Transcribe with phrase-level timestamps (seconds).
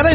[0.00, 0.09] cada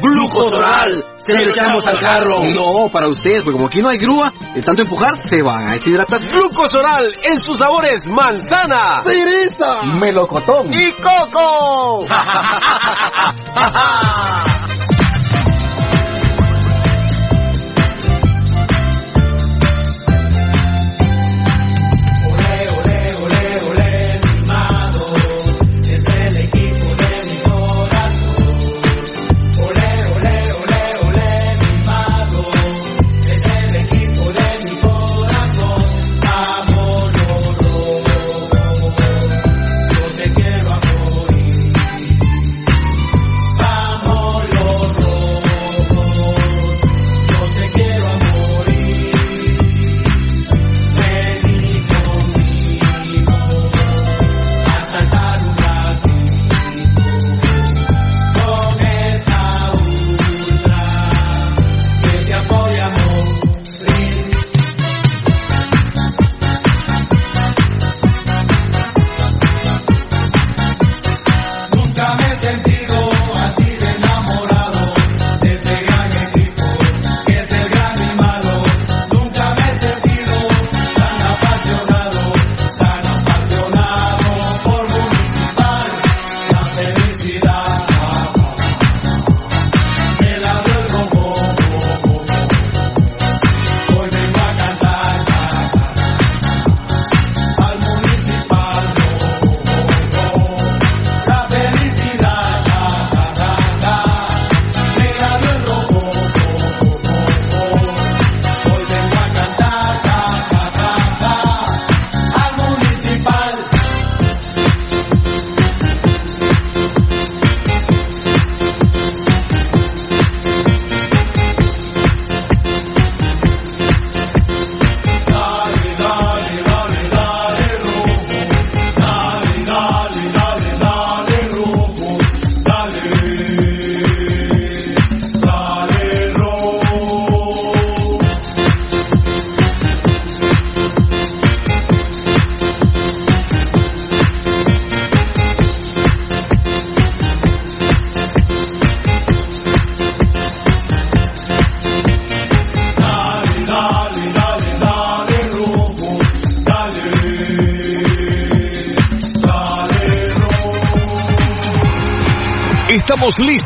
[0.00, 1.04] ¡Glucosoral!
[1.16, 2.40] Se lo echamos al carro.
[2.54, 5.72] No, para ustedes, porque como aquí no hay grúa, de tanto empujar se van a
[5.72, 6.20] deshidratar.
[6.20, 12.04] Glucosoral en sus sabores manzana, cereza, melocotón y coco.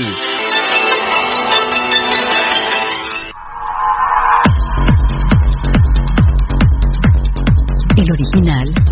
[7.94, 8.91] El original,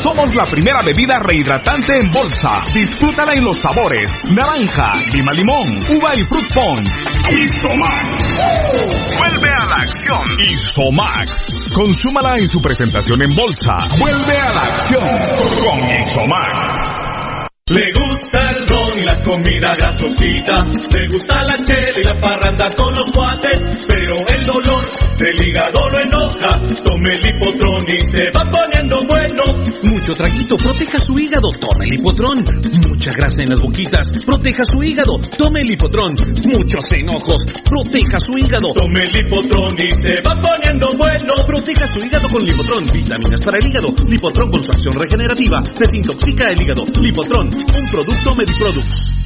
[0.01, 2.63] Somos la primera bebida rehidratante en bolsa.
[2.73, 6.89] Disfrútala en los sabores: naranja, lima limón, uva y fruit punch.
[7.31, 8.37] Isomax.
[9.17, 10.25] Vuelve a la acción.
[10.51, 11.71] Isomax.
[11.73, 13.77] Consúmala en su presentación en bolsa.
[13.99, 15.07] Vuelve a la acción
[15.59, 17.15] con Isomax.
[17.67, 20.63] Le gusta el y la comida grasosita.
[20.63, 23.85] Le gusta la chela y la parranda con los cuates.
[23.87, 24.83] Pero el dolor
[25.17, 26.61] del hígado lo enoja.
[26.83, 29.64] Tome el hipotrón y se va poniendo bueno.
[30.05, 32.37] Mucho traguito, proteja su hígado, tome el hipotrón.
[32.37, 36.13] Mucha grasa en las boquitas, proteja su hígado, tome el hipotrón.
[36.45, 38.69] Muchos enojos, proteja su hígado.
[38.77, 41.33] Tome el hipotrón y se va poniendo bueno.
[41.47, 43.89] Proteja su hígado con Lipotrón, vitaminas para el hígado.
[44.05, 46.83] Lipotrón con su acción regenerativa, desintoxica el hígado.
[47.01, 49.25] Lipotrón, un producto Mediproducts.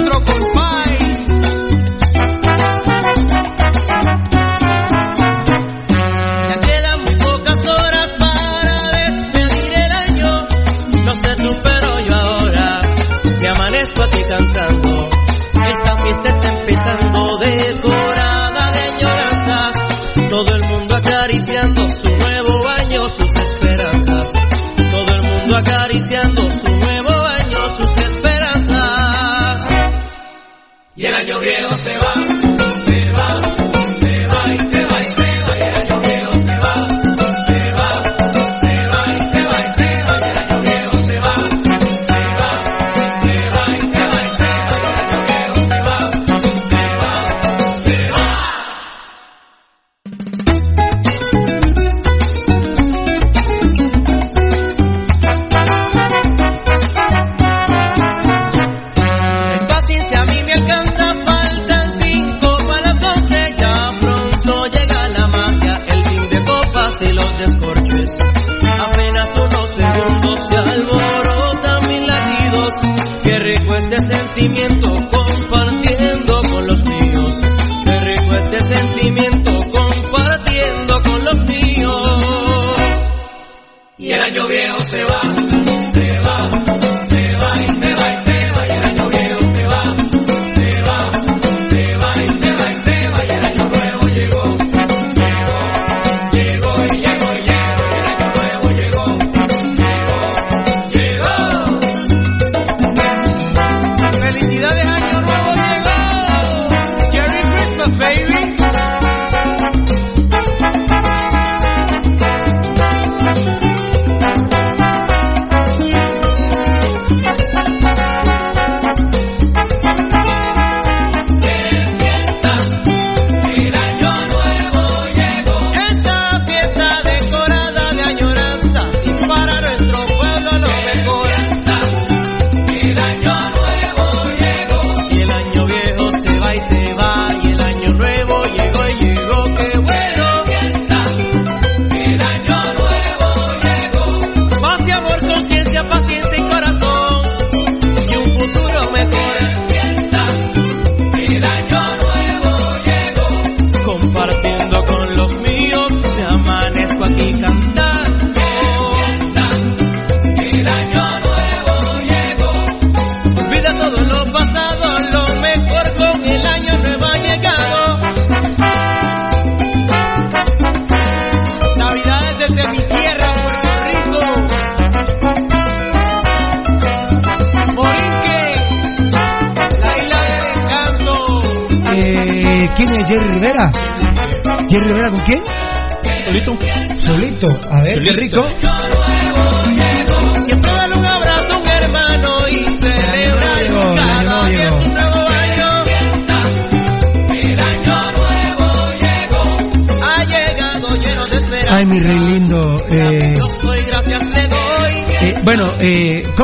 [31.21, 32.00] años viejos se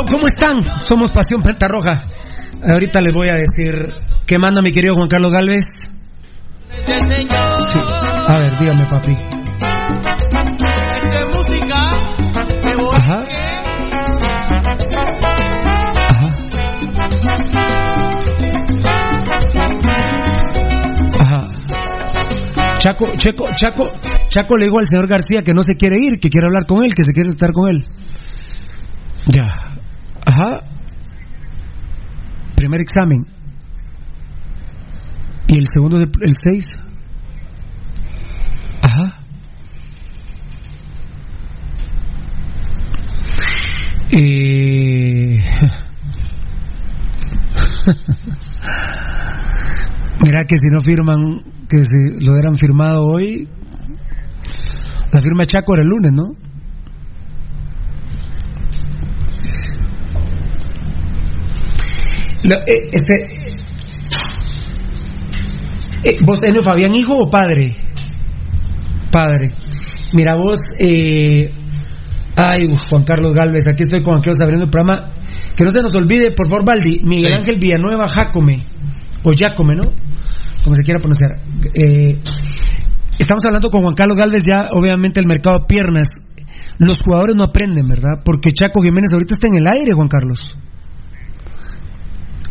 [0.05, 0.63] ¿Cómo están?
[0.85, 2.03] Somos Pasión Pentarroja.
[2.69, 3.93] Ahorita les voy a decir
[4.25, 5.89] qué manda mi querido Juan Carlos Galvez.
[8.27, 9.17] A ver, dígame, papi.
[12.93, 13.23] Ajá.
[16.09, 16.35] Ajá.
[21.19, 21.47] Ajá.
[22.79, 23.89] Chaco, Checo, Chaco,
[24.29, 26.83] Chaco le dijo al señor García que no se quiere ir, que quiere hablar con
[26.83, 27.85] él, que se quiere estar con él.
[32.81, 33.25] examen
[35.47, 36.67] y el segundo, el 6.
[38.81, 39.19] Ajá.
[44.11, 45.39] Eh...
[50.23, 51.15] Mira que si no firman,
[51.69, 53.47] que si lo hubieran firmado hoy,
[55.13, 56.46] la firma Chaco era el lunes, ¿no?
[62.47, 63.13] Eh, este,
[66.03, 67.75] eh, ¿Vos, Enio Fabián, hijo o padre?
[69.11, 69.49] Padre.
[70.13, 71.51] Mira, vos, eh,
[72.37, 75.11] ay, Juan Carlos Galvez, aquí estoy con aquellos abriendo el programa.
[75.57, 78.61] Que no se nos olvide, por favor, Baldi, Miguel Ángel Villanueva Jacome,
[79.23, 79.83] o Jacome, ¿no?
[80.63, 81.31] Como se quiera pronunciar.
[83.19, 86.07] estamos hablando con Juan Carlos Galvez, ya obviamente el mercado de piernas.
[86.77, 88.21] Los jugadores no aprenden, ¿verdad?
[88.23, 90.57] Porque Chaco Jiménez ahorita está en el aire, Juan Carlos.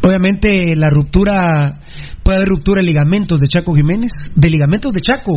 [0.06, 1.80] Obviamente la ruptura,
[2.22, 5.34] puede haber ruptura de ligamentos de Chaco Jiménez, de ligamentos de Chaco,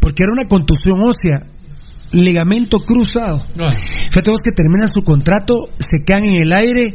[0.00, 1.52] porque era una contusión ósea,
[2.12, 3.44] ligamento cruzado.
[4.10, 6.94] Fíjate vos que termina su contrato, se quedan en el aire.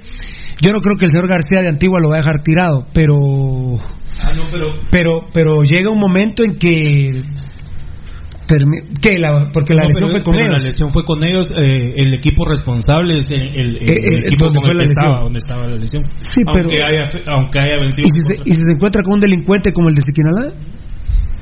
[0.62, 3.16] Yo no creo que el señor García de Antigua lo va a dejar tirado, pero,
[4.20, 4.66] ah, pero...
[4.92, 7.20] pero, pero llega un momento en que
[9.54, 10.64] porque la lesión fue con ellos.
[10.64, 11.48] La lesión fue con ellos.
[11.58, 15.76] Eh, el equipo responsable es el, eh, equipo donde, fue la estaba, donde estaba la
[15.76, 16.04] lesión.
[16.20, 16.86] Sí, aunque pero.
[16.86, 18.06] Haya, aunque haya vencido.
[18.06, 20.54] ¿Y si, se, ¿Y si se encuentra con un delincuente como el de Siquinalá?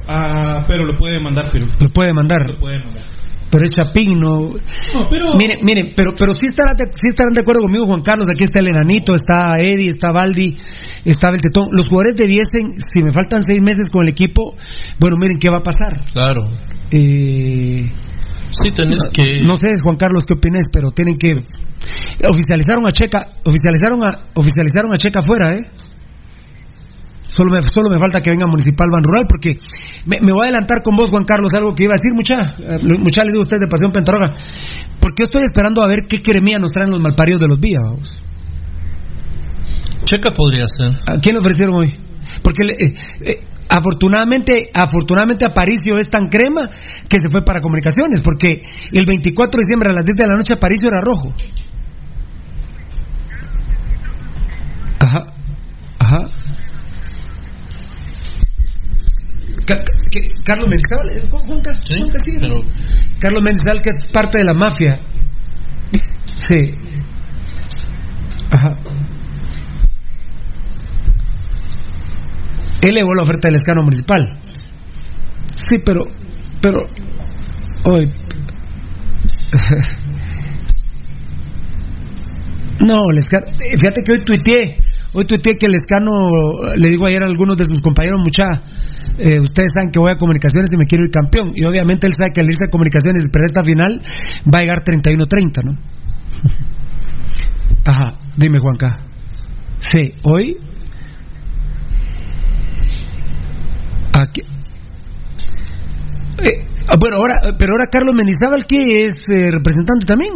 [0.08, 1.68] Ah, pero lo puede mandar, pero.
[1.80, 2.48] Lo puede mandar.
[2.48, 3.19] Lo puede mandar
[3.52, 4.54] pero es Chapín, no.
[4.94, 5.34] no pero...
[5.38, 8.28] Miren, miren, pero, pero sí, estarán de, sí estarán de acuerdo conmigo, Juan Carlos.
[8.30, 10.58] Aquí está el Enanito, está Eddie, está Baldi,
[11.04, 11.70] está Beltetón.
[11.72, 14.56] Los jugadores debiesen, si me faltan seis meses con el equipo,
[15.00, 16.06] bueno, miren qué va a pasar.
[16.14, 16.52] Claro.
[16.92, 17.90] Eh,
[18.50, 19.42] sí, tenés que.
[19.46, 21.36] No sé, Juan Carlos, qué opinas, pero tienen que.
[22.28, 25.62] Oficializaron a Checa, oficializaron a, oficializaron a Checa afuera, ¿eh?
[27.30, 29.60] Solo me, solo me falta que venga Municipal Ban Rural, porque
[30.06, 32.58] me, voy a adelantar con vos, Juan Carlos, algo que iba a decir, mucha.
[32.58, 34.34] Eh, mucha le digo a usted de Pasión Pentarroga.
[35.00, 37.82] Porque yo estoy esperando a ver qué cremía nos traen los malparidos de los días.
[40.06, 40.90] Checa podría ser.
[41.06, 41.94] ¿A quién le ofrecieron hoy?
[42.42, 46.68] Porque eh, eh, afortunadamente, afortunadamente Aparicio es tan crema
[47.08, 48.62] que se fue para comunicaciones, porque
[48.92, 51.30] el 24 de diciembre a las 10 de la noche Aparicio era rojo.
[55.00, 55.20] Ajá,
[56.00, 56.26] ajá.
[60.44, 61.30] Carlos Mendizábal, eh,
[62.20, 62.32] sí,
[63.20, 65.00] Carlos Mendizábal que es parte de la mafia.
[66.38, 66.76] Sí.
[68.52, 68.78] Ajá.
[72.82, 74.40] Él elevó la oferta del escano municipal.
[75.52, 76.06] Sí, pero,
[76.62, 76.80] pero,
[77.84, 78.06] hoy,
[82.80, 84.78] no, el escano, fíjate que hoy tuiteé,
[85.14, 86.12] hoy tuiteé que el escano,
[86.76, 88.46] le digo ayer a algunos de sus compañeros, mucha,
[89.20, 92.14] eh, ustedes saben que voy a comunicaciones y me quiero ir campeón, y obviamente él
[92.14, 94.02] sabe que al irse a comunicaciones y esta final,
[94.52, 95.78] va a llegar 31-30, ¿no?
[97.86, 99.06] Ajá, dime Juanca.
[99.80, 100.58] Sí, hoy
[104.14, 104.42] Aquí.
[106.44, 110.34] Eh, ah, bueno, ahora, pero ahora Carlos Mendizábal, que es eh, representante también.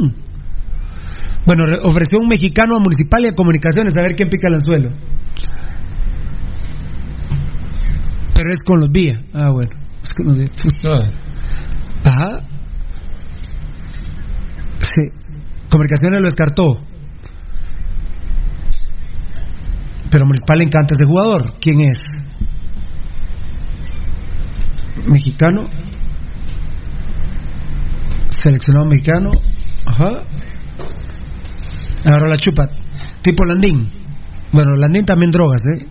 [1.46, 4.92] Bueno, ofreció un mexicano a Municipal y a Comunicaciones a ver quién pica el anzuelo.
[8.44, 9.20] Pero es con los vías.
[9.34, 9.72] Ah, bueno.
[10.04, 10.52] Es con los vías.
[12.04, 12.42] Ajá.
[14.80, 15.02] Sí.
[15.70, 16.84] Comunicaciones lo descartó.
[20.12, 21.54] Pero Municipal le encanta ese jugador.
[21.62, 22.04] ¿Quién es?
[25.06, 25.70] mexicano,
[28.30, 29.32] seleccionado mexicano,
[29.86, 30.24] ajá,
[32.06, 32.70] ahora la chupa,
[33.22, 33.90] tipo Landín,
[34.52, 35.88] bueno, Landín también drogas, ¿eh?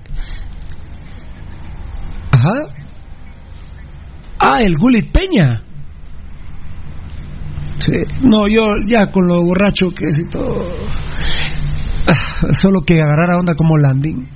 [4.62, 5.64] El Gulit Peña.
[7.78, 7.96] Sí.
[8.22, 10.54] No, yo ya con lo borracho que es y todo.
[12.06, 14.28] Ah, solo que agarrar a onda como Landing.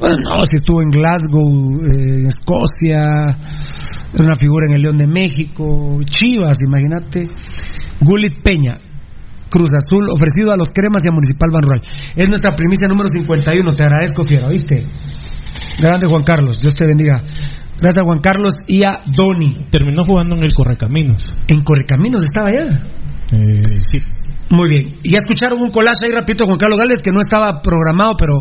[0.00, 1.48] Bueno, no, si estuvo en Glasgow,
[1.86, 3.26] eh, en Escocia,
[4.12, 7.28] es una figura en el León de México, Chivas, imagínate.
[8.00, 8.78] Gulit Peña,
[9.50, 11.82] Cruz Azul, ofrecido a los cremas y a Municipal Ban Rural.
[12.16, 14.86] Es nuestra primicia número 51, te agradezco, fiero, ¿viste?
[15.78, 17.22] Grande Juan Carlos, Dios te bendiga.
[17.80, 19.66] Gracias a Juan Carlos y a Doni.
[19.70, 21.22] Terminó jugando en el Correcaminos.
[21.48, 22.86] ¿En Correcaminos estaba allá?
[23.32, 23.98] Eh, sí.
[24.50, 24.88] Muy bien.
[25.04, 28.32] Ya escucharon un collage ahí rapidito Juan Carlos Galvez que no estaba programado, pero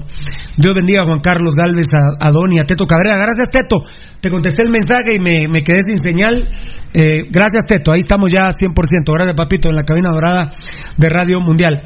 [0.58, 3.16] Dios bendiga a Juan Carlos Galvez, a, a Don y a Teto Cabrera.
[3.22, 3.84] Gracias, Teto.
[4.20, 6.50] Te contesté el mensaje y me, me quedé sin señal.
[6.94, 7.92] Eh, gracias, Teto.
[7.94, 8.74] Ahí estamos ya 100%.
[9.14, 10.52] Gracias, papito, en la cabina dorada
[10.98, 11.84] de Radio Mundial.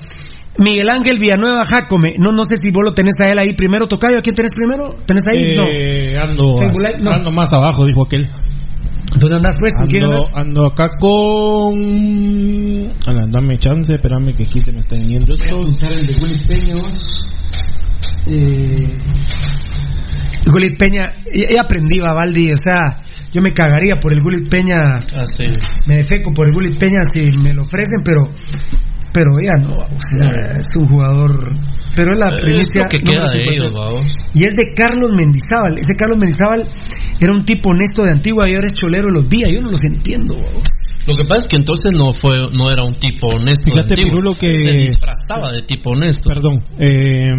[0.57, 2.15] Miguel Ángel Villanueva Jacome.
[2.19, 4.19] No, no sé si vos lo tenés a él ahí primero, Tocayo.
[4.19, 4.95] ¿A quién tenés primero?
[5.05, 5.55] ¿Tenés ahí?
[5.71, 6.55] Eh, Ando,
[7.11, 8.29] ando más abajo, dijo aquel.
[9.19, 9.73] ¿Dónde andas pues?
[9.77, 10.23] ¿Con quién andas?
[10.35, 11.75] Ando acá con.
[13.07, 15.83] Ala, dame chance, espérame que aquí se me están yendo estos.
[15.91, 16.75] el de Willy Peña,
[18.25, 18.97] eh...
[20.45, 22.97] Gulit Peña, ya aprendí, Valdi, o sea,
[23.31, 24.99] yo me cagaría por el Gulit Peña.
[25.15, 25.23] Ah,
[25.87, 28.29] me defeco por el Gulit Peña si me lo ofrecen, pero
[29.13, 31.51] pero ya no, o sea, es un jugador.
[31.95, 32.87] Pero es la primicia.
[32.89, 34.11] que queda de ellos, vamos.
[34.33, 35.77] Y es de Carlos Mendizábal.
[35.77, 36.65] Ese Carlos Mendizábal
[37.19, 39.51] era un tipo honesto de antigua y ahora es cholero de los días.
[39.53, 42.95] Yo no los entiendo, Lo que pasa es que entonces no fue no era un
[42.95, 43.71] tipo honesto.
[43.71, 44.59] Fíjate, Pirulo, que.
[44.59, 46.29] Se disfrazaba de tipo honesto.
[46.29, 46.63] Perdón.
[46.79, 47.31] Eh,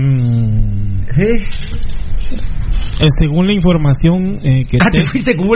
[1.16, 1.42] ¿Eh?
[3.00, 5.46] Eh, según la información eh, que ah, te fuiste con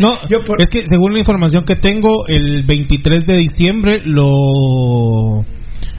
[0.00, 0.18] No,
[0.58, 5.44] es que según la información que tengo, el 23 de diciembre lo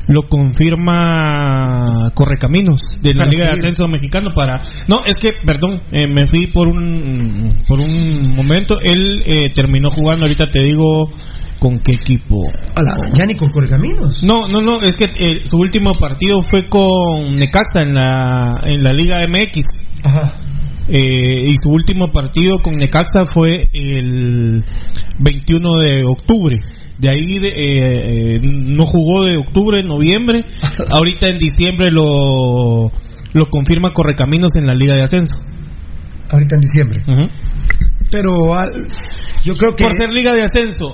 [0.09, 6.07] lo confirma Correcaminos de la Liga de Ascenso Mexicano para no es que perdón eh,
[6.07, 11.09] me fui por un por un momento él eh, terminó jugando ahorita te digo
[11.59, 12.41] con qué equipo.
[13.13, 14.23] Ya ni con Correcaminos.
[14.23, 18.81] No no no es que eh, su último partido fue con Necaxa en la en
[18.81, 19.61] la Liga MX
[20.03, 20.33] Ajá.
[20.87, 24.63] y su último partido con Necaxa fue el
[25.19, 26.59] 21 de octubre
[26.99, 30.43] de ahí eh, eh, no jugó de octubre, noviembre.
[30.91, 32.85] Ahorita en diciembre lo,
[33.33, 35.35] lo confirma Correcaminos en la Liga de Ascenso.
[36.29, 37.03] Ahorita en diciembre.
[38.11, 38.31] Pero
[39.45, 39.85] yo creo que.
[39.85, 40.91] Por ser Liga de Ascenso.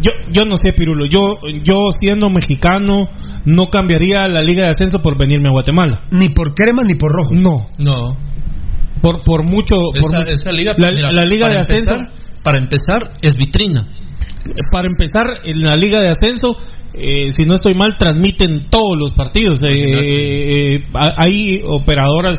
[0.00, 1.06] Yo, yo no sé, Pirulo.
[1.06, 3.08] Yo, yo siendo mexicano,
[3.46, 6.04] no cambiaría la Liga de Ascenso por venirme a Guatemala.
[6.10, 7.34] Ni por crema ni por rojo.
[7.34, 7.70] No.
[7.78, 8.16] No.
[9.00, 9.76] Por, por mucho.
[9.94, 11.98] Esa, liga, la, Liga de Ascenso.
[12.44, 13.86] para empezar, es vitrina
[14.72, 16.56] para empezar, en la Liga de Ascenso,
[16.94, 19.60] eh, si no estoy mal, transmiten todos los partidos.
[19.62, 22.36] Eh, eh, hay operadoras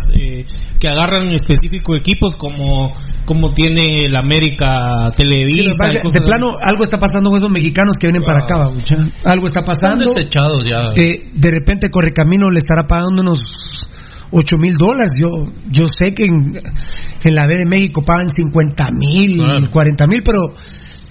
[0.79, 2.93] que agarran específicos equipos como,
[3.25, 5.69] como tiene el América Televisa.
[5.89, 8.69] de plano, algo está pasando con esos mexicanos que vienen para acá,
[9.25, 10.03] Algo está pasando.
[10.03, 10.29] Están
[10.65, 10.93] ya.
[10.93, 13.39] de repente Correcamino le estará pagando unos
[14.31, 15.11] 8 mil dólares.
[15.19, 15.27] Yo,
[15.69, 20.39] yo sé que en, la B de México pagan 50 mil, 40 mil, pero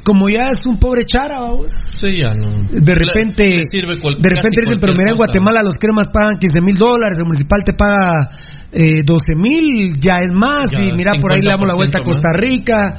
[0.09, 1.71] como ya es un pobre chara, vamos.
[1.77, 2.49] Sí, ya no.
[2.73, 7.19] De repente, de repente dicen, pero mira, en Guatemala los cremas pagan 15 mil dólares,
[7.19, 8.31] el municipal te paga
[8.73, 12.03] eh, 12 mil, ya es más, y mira, por ahí le damos la vuelta a
[12.03, 12.97] Costa Rica.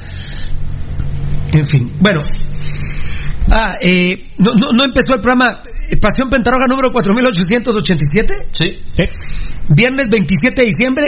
[1.52, 2.20] En fin, bueno.
[3.50, 8.34] Ah, eh, no, no, no, empezó el programa eh, Pasión Pentaroga número 4887.
[8.52, 8.78] Sí.
[8.92, 9.02] sí.
[9.74, 11.06] Viernes 27 de diciembre.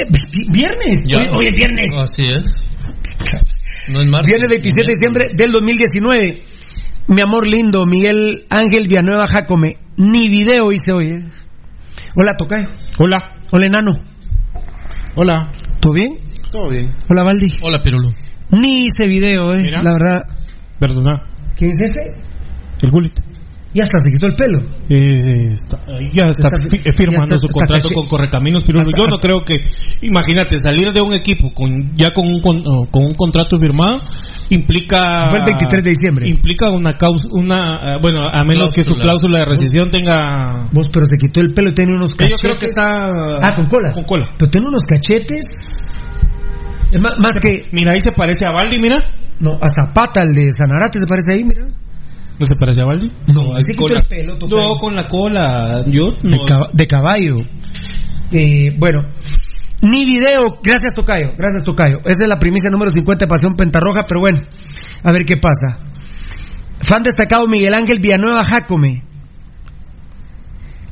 [0.50, 0.98] Viernes.
[1.32, 1.90] Hoy, es viernes.
[1.96, 2.42] Así es.
[3.88, 6.42] No Viernes 27 de diciembre del 2019.
[7.08, 9.78] Mi amor lindo, Miguel Ángel Villanueva Jacome.
[9.96, 11.06] Ni video hice hoy.
[11.06, 11.24] ¿eh?
[12.14, 12.68] Hola, Tocayo.
[12.98, 13.40] Hola.
[13.50, 13.92] Hola, Enano.
[15.16, 15.50] Hola.
[15.80, 16.16] ¿Todo bien?
[16.52, 16.94] Todo bien.
[17.08, 17.54] Hola, Valdi.
[17.60, 18.08] Hola, Pirulo.
[18.52, 19.68] Ni hice video, ¿eh?
[19.82, 20.22] La verdad.
[20.78, 21.24] Perdona.
[21.56, 22.22] ¿Quién es ese?
[22.82, 23.31] El Gullit.
[23.74, 24.60] Ya hasta se quitó el pelo.
[24.90, 25.54] Eh,
[26.12, 26.50] ya está,
[26.94, 29.64] firmando su contrato con Correcaminos, pero yo no creo que.
[30.02, 34.00] Imagínate, salir de un equipo con ya con un, con, un contrato firmado
[34.50, 35.28] implica.
[35.28, 36.28] Fue el 23 de diciembre.
[36.28, 37.26] Implica una causa.
[37.30, 40.68] Una, eh, bueno, a menos que su cláusula de rescisión tenga.
[40.72, 42.42] Vos, pero se quitó el pelo y tiene unos cachetes.
[42.42, 43.08] Yo creo que está.
[43.40, 43.90] Ah, con cola.
[43.92, 44.28] Con cola.
[44.38, 45.44] Pero tiene unos cachetes.
[46.92, 47.68] Es más, más que.
[47.72, 49.02] Mira, ahí se parece a Baldi, mira.
[49.40, 51.66] No, a Zapata, el de Sanarate, se parece ahí, mira.
[52.38, 53.10] ¿No se parece a Baldi?
[53.32, 54.38] No, así con el pelo.
[54.48, 55.84] No, con la cola.
[55.86, 56.12] Yo
[56.72, 57.36] de, caballo.
[58.32, 59.02] Eh, bueno,
[59.82, 60.60] ni video.
[60.62, 61.32] Gracias, Tocayo.
[61.36, 61.98] Gracias, Tocayo.
[62.04, 64.38] Esa es la primicia número 50 de Pasión Pentarroja, pero bueno,
[65.02, 65.78] a ver qué pasa.
[66.80, 69.04] Fan destacado Miguel Ángel Villanueva Jacome.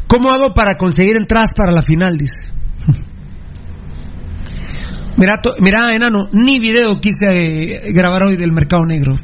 [0.06, 2.16] ¿Cómo hago para conseguir entradas para la final?
[2.16, 2.52] Dice.
[5.16, 9.14] mira, mira, enano, ni video quise eh, grabar hoy del mercado negro.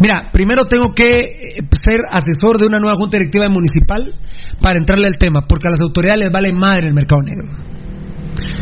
[0.00, 4.12] Mira, primero tengo que eh, ser asesor de una nueva junta directiva municipal
[4.60, 7.48] para entrarle al tema, porque a las autoridades les vale madre el mercado negro.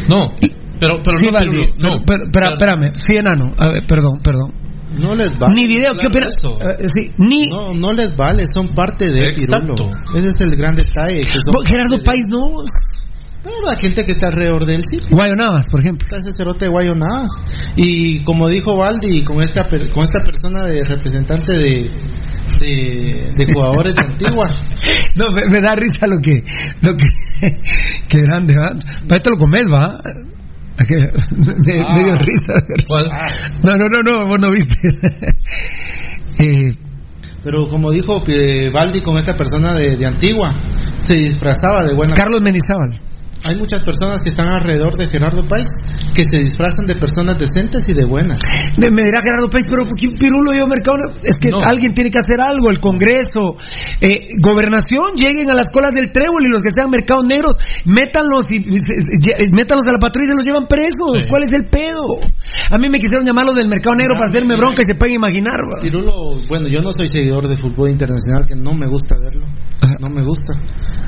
[0.09, 0.31] No,
[0.79, 4.53] pero, pero no, espérame, sí, enano, a ver, perdón, perdón.
[4.99, 5.55] No les vale.
[5.55, 6.35] Ni video, ¿qué opinas?
[6.79, 7.49] Eh, sí, ni...
[7.49, 9.91] No, no les vale, son parte de Exacto.
[10.15, 11.21] Ese es el gran detalle.
[11.23, 12.63] Gerardo País no
[13.67, 14.99] la gente que está alrededor de él, sí.
[15.11, 16.07] Guayonavas, por ejemplo.
[16.07, 17.31] Está ese cerote de Guayonavas.
[17.77, 21.91] Y como dijo Valdi, con esta, con esta persona de representante de,
[23.37, 24.49] de, jugadores de Antigua.
[25.15, 26.33] No, me, da risa lo que.
[26.83, 27.07] Lo que,
[28.09, 28.71] que grande, ¿va?
[29.09, 29.99] Para esto lo comes, ¿va?
[30.79, 31.99] Me, ah.
[31.99, 32.53] dio risa.
[33.65, 34.77] No, no, no, no, vos no viste.
[36.39, 36.73] eh,
[37.43, 38.23] pero como dijo
[38.73, 40.55] Valdi con esta persona de, de, Antigua,
[40.99, 42.15] se disfrazaba de buena.
[42.15, 43.08] Carlos Menizábal.
[43.45, 45.67] Hay muchas personas que están alrededor de Gerardo País
[46.15, 48.41] que se disfrazan de personas decentes y de buenas.
[48.79, 49.87] me dirá Gerardo País, pero
[50.19, 53.57] Pirulo yo mercado es que alguien tiene que hacer algo, el Congreso,
[54.01, 58.51] eh, gobernación, lleguen a las colas del trébol y los que sean mercados negros, métanlos
[58.51, 58.59] y,
[59.53, 61.29] métanlos a la patrulla y los llevan presos.
[61.29, 62.19] ¿Cuál es el pedo?
[62.71, 65.59] A mí me quisieron llamarlo del mercado negro para hacerme bronca y se pueden imaginar.
[65.81, 69.47] Pirulo, bueno, yo no soy seguidor de fútbol internacional, que no me gusta verlo,
[70.01, 70.55] no me gusta.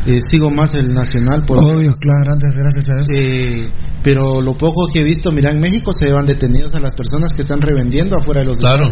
[0.07, 3.09] Eh, sigo más el nacional por Obvio, claro, gracias a Dios.
[3.15, 3.71] Eh,
[4.03, 7.33] pero lo poco que he visto, mira, en México se llevan detenidos a las personas
[7.33, 8.89] que están revendiendo afuera de los claro.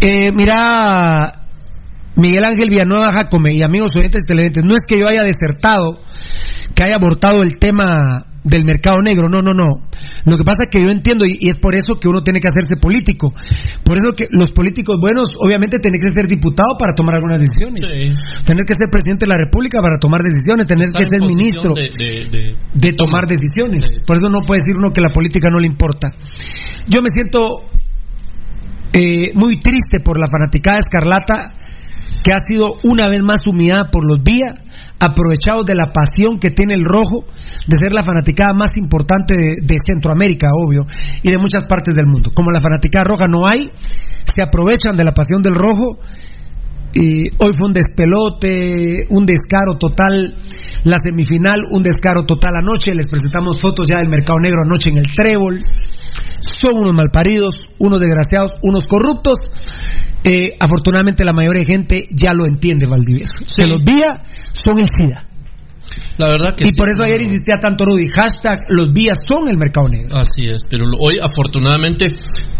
[0.00, 1.32] Eh, mira,
[2.16, 6.00] Miguel Ángel Villanueva Jacome y amigos oyentes televidentes, no es que yo haya desertado,
[6.74, 9.28] que haya abortado el tema del mercado negro.
[9.28, 9.84] No, no, no.
[10.24, 12.48] Lo que pasa es que yo entiendo y, es por eso que uno tiene que
[12.48, 13.32] hacerse político.
[13.84, 17.84] Por eso que los políticos buenos obviamente tienen que ser diputados para tomar algunas decisiones.
[18.44, 22.92] Tener que ser presidente de la República para tomar decisiones, tener que ser ministro de,
[22.92, 23.84] tomar decisiones.
[24.06, 26.08] Por eso no puede decir uno que la política no le importa.
[26.88, 27.68] Yo me siento
[28.92, 31.54] eh, muy triste por la fanaticada escarlata
[32.24, 34.54] que ha sido una vez más humillada por los vías
[35.00, 37.24] aprovechados de la pasión que tiene el rojo
[37.66, 40.84] de ser la fanaticada más importante de, Centroamérica, obvio,
[41.22, 42.30] y de muchas partes del mundo.
[42.34, 43.70] Como la fanaticada roja no hay,
[44.24, 45.98] se aprovechan de la pasión del rojo.
[46.94, 50.36] Y hoy fue un despelote, un descaro total.
[50.84, 52.94] La semifinal, un descaro total anoche.
[52.94, 55.62] Les presentamos fotos ya del mercado negro anoche en el Trébol.
[56.40, 59.38] Son unos malparidos, unos desgraciados, unos corruptos.
[60.24, 63.36] Eh, afortunadamente la mayoría de gente ya lo entiende, Valdivieso.
[63.44, 65.24] Se los vía son el SIDA.
[66.18, 69.56] La verdad que y por eso ayer insistía tanto Rudy, hashtag los vías son el
[69.56, 70.16] mercado negro.
[70.16, 72.06] Así es, pero hoy afortunadamente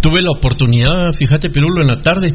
[0.01, 2.35] tuve la oportunidad, fíjate Pirulo, en la tarde,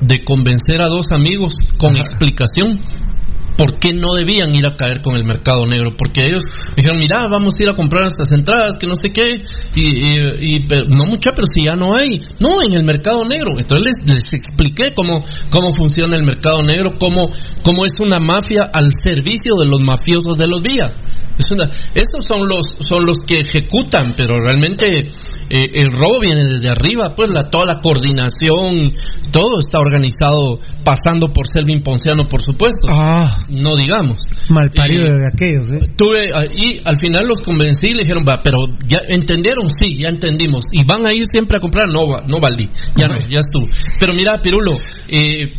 [0.00, 2.78] de convencer a dos amigos con explicación
[3.58, 6.44] por qué no debían ir a caer con el mercado negro, porque ellos
[6.76, 9.42] dijeron, mira, vamos a ir a comprar estas entradas, que no sé qué,
[9.74, 13.58] y, no mucha, pero si ya no hay, no, en el mercado negro.
[13.58, 17.30] Entonces les, les expliqué cómo, cómo funciona el mercado negro, cómo,
[17.64, 20.92] cómo es una mafia al servicio de los mafiosos de los días.
[21.36, 25.08] Es una, estos son los, son los que ejecutan, pero realmente
[25.50, 28.92] eh, el robo viene desde arriba, pues la, toda la coordinación,
[29.32, 32.88] todo está organizado pasando por Selvin Ponciano, por supuesto.
[32.90, 34.20] Ah, no digamos.
[34.50, 35.94] Mal parido de aquellos, ¿eh?
[35.96, 40.08] Tuve, ah, y al final los convencí, le dijeron, va, pero ya entendieron, sí, ya
[40.08, 40.66] entendimos.
[40.70, 43.66] Y van a ir siempre a comprar, no, no Valdi, ya no, ya estuvo.
[43.98, 44.74] Pero mira, Pirulo,
[45.08, 45.50] eh,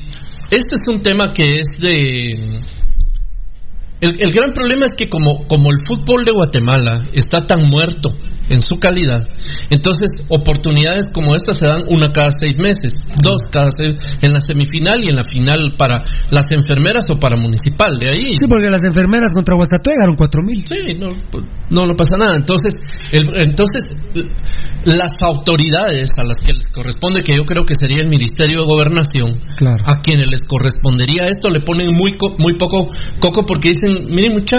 [0.51, 2.61] este es un tema que es de
[4.01, 8.15] el, el, gran problema es que como, como el fútbol de Guatemala está tan muerto
[8.49, 9.27] en su calidad,
[9.69, 14.41] entonces oportunidades como estas se dan una cada seis meses, dos cada seis, en la
[14.41, 18.35] semifinal y en la final para las enfermeras o para municipal, de ahí.
[18.35, 20.65] Sí, porque las enfermeras contra Guastatoya ganaron cuatro mil.
[20.65, 22.35] Sí, no, pues, no, no pasa nada.
[22.35, 22.73] Entonces,
[23.11, 23.83] el, entonces
[24.85, 28.65] las autoridades a las que les corresponde, que yo creo que sería el Ministerio de
[28.65, 29.39] Gobernación,
[29.85, 32.87] a quienes les correspondería esto, le ponen muy, muy poco
[33.19, 34.57] coco porque dicen miren mucha,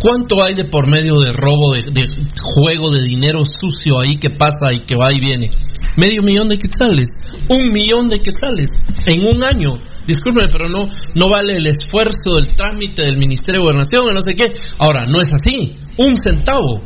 [0.00, 2.08] ¿cuánto hay de por medio de robo, de,
[2.56, 5.50] juego de dinero sucio ahí que pasa y que va y viene?
[5.96, 7.10] Medio millón de quetzales,
[7.48, 8.70] un millón de quetzales
[9.06, 9.72] en un año.
[10.06, 14.20] Discúlpeme, pero no, no vale el esfuerzo del trámite del Ministerio de Gobernación o no
[14.22, 14.52] sé qué.
[14.78, 16.82] Ahora, no es así, un centavo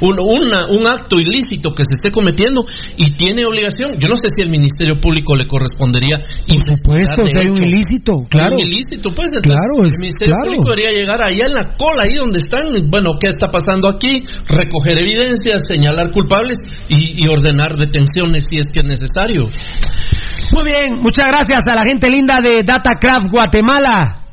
[0.00, 2.64] un, un acto ilícito que se esté cometiendo
[2.96, 3.98] y tiene obligación.
[3.98, 6.18] Yo no sé si el Ministerio Público le correspondería.
[6.46, 8.56] Por supuesto, que hay un ilícito, claro.
[8.56, 9.30] un ilícito, pues.
[9.42, 12.66] claro, el Ministerio Público debería llegar allá en la cola, ahí donde están.
[12.88, 14.22] Bueno, ¿qué está pasando aquí?
[14.48, 19.48] Recoger evidencias, señalar culpables y, y ordenar detenciones si es que es necesario.
[20.52, 24.25] Muy bien, muchas gracias a la gente linda de Datacraft Guatemala.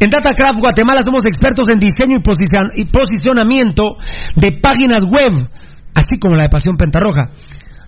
[0.00, 2.16] En Datacraft Guatemala somos expertos en diseño
[2.74, 3.98] y, posicionamiento
[4.34, 5.46] de páginas web,
[5.94, 7.30] así como la de Pasión Pentarroja.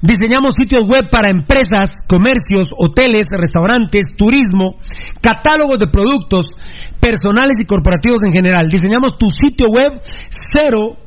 [0.02, 4.76] Diseñamos sitios web para empresas, comercios, hoteles, restaurantes, turismo,
[5.22, 6.46] catálogos de productos
[7.00, 8.66] personales y corporativos en general.
[8.66, 10.02] Diseñamos tu sitio web
[10.52, 10.98] cero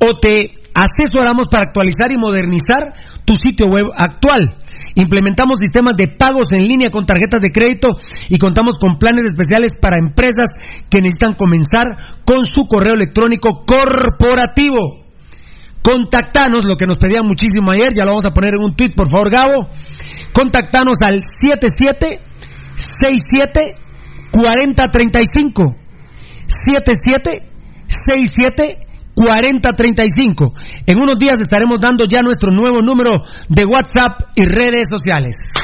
[0.00, 2.92] o te asesoramos para actualizar y modernizar
[3.24, 4.58] tu sitio web actual.
[4.96, 7.88] Implementamos sistemas de pagos en línea con tarjetas de crédito
[8.28, 10.48] y contamos con planes especiales para empresas
[10.90, 11.84] que necesitan comenzar
[12.24, 15.04] con su correo electrónico corporativo.
[15.82, 18.94] Contactanos, lo que nos pedían muchísimo ayer, ya lo vamos a poner en un tweet,
[18.96, 19.68] por favor, Gabo.
[20.32, 22.20] Contactanos al 77
[22.74, 23.76] 67
[24.32, 25.62] 4035.
[26.46, 27.48] 77
[27.86, 28.83] 67
[29.14, 30.52] 4035.
[30.86, 35.54] En unos días estaremos dando ya nuestro nuevo número de WhatsApp y redes sociales.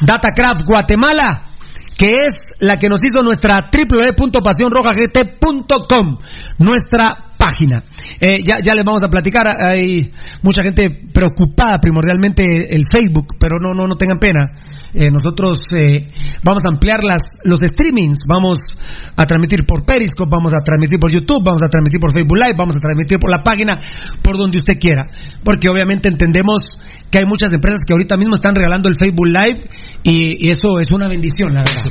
[0.00, 1.50] Datacraft Guatemala,
[1.96, 6.18] que es la que nos hizo nuestra www.pasionrojagt.com,
[6.58, 7.84] nuestra página.
[8.20, 10.10] Eh, ya, ya les vamos a platicar, hay
[10.42, 12.42] mucha gente preocupada primordialmente
[12.74, 14.50] el Facebook, pero no, no, no tengan pena.
[14.94, 16.10] Eh, nosotros eh,
[16.42, 18.58] vamos a ampliar las, los streamings, vamos
[19.16, 22.56] a transmitir por Periscope, vamos a transmitir por YouTube, vamos a transmitir por Facebook Live,
[22.56, 23.78] vamos a transmitir por la página,
[24.22, 25.06] por donde usted quiera,
[25.44, 26.64] porque obviamente entendemos
[27.10, 29.68] que hay muchas empresas que ahorita mismo están regalando el Facebook Live
[30.02, 31.84] y, eso es una bendición, la verdad.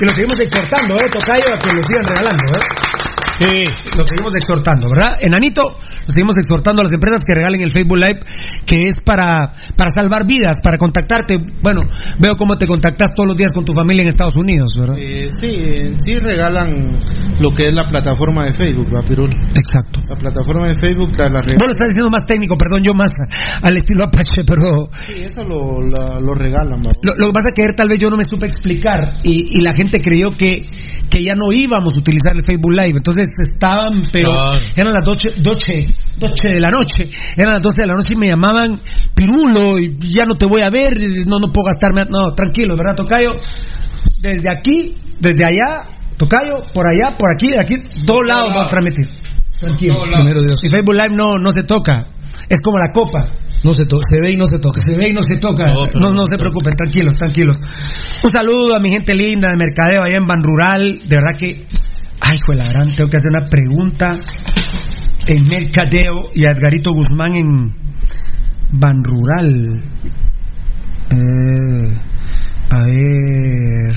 [0.00, 3.29] Y lo seguimos exhortando, ¿eh, Tocayo, a que lo sigan regalando, ¿eh?
[3.40, 3.64] Sí,
[3.96, 5.16] lo seguimos exhortando, ¿verdad?
[5.18, 8.20] Enanito, lo seguimos exhortando a las empresas que regalen el Facebook Live,
[8.66, 11.38] que es para, para salvar vidas, para contactarte.
[11.62, 11.80] Bueno,
[12.18, 14.96] veo cómo te contactas todos los días con tu familia en Estados Unidos, ¿verdad?
[14.98, 16.98] Eh, sí, sí regalan
[17.40, 19.30] lo que es la plataforma de Facebook, ¿verdad, Pirul?
[19.56, 20.00] Exacto.
[20.06, 23.08] La plataforma de Facebook la, la Bueno, estás diciendo más técnico, perdón, yo más
[23.62, 24.90] al estilo Apache, pero...
[25.06, 28.18] Sí, eso lo, lo regalan, lo, lo, que pasa es que tal vez yo no
[28.18, 30.60] me supe explicar y, y la gente creyó que,
[31.08, 34.30] que ya no íbamos a utilizar el Facebook Live, entonces estaban, pero
[34.76, 38.28] eran las 12, 12, de la noche, eran las 12 de la noche y me
[38.28, 38.80] llamaban
[39.14, 40.94] Pirulo y ya no te voy a ver,
[41.26, 43.32] no, no puedo gastarme, no, tranquilo, ¿verdad, Tocayo?
[44.20, 48.70] Desde aquí, desde allá, Tocayo, por allá, por aquí, de aquí, dos lados vamos a
[48.70, 49.08] transmitir.
[49.58, 50.02] Tranquilo.
[50.02, 50.58] Primero Dios.
[50.62, 52.06] Y Facebook Live no, no se toca,
[52.48, 53.28] es como la copa.
[53.62, 54.80] No se, se ve y no se toca.
[54.80, 55.74] Se ve y no se toca.
[55.94, 57.58] No, no, se preocupen, tranquilos, tranquilos.
[58.24, 60.98] Un saludo a mi gente linda de Mercadeo allá en Ban Rural.
[61.06, 61.66] De verdad que
[62.20, 64.14] Ay, gran, tengo que hacer una pregunta
[65.26, 67.74] en Mercadeo y a Edgarito Guzmán en
[68.72, 69.82] Ban Rural.
[71.10, 71.90] Eh,
[72.70, 73.96] a ver.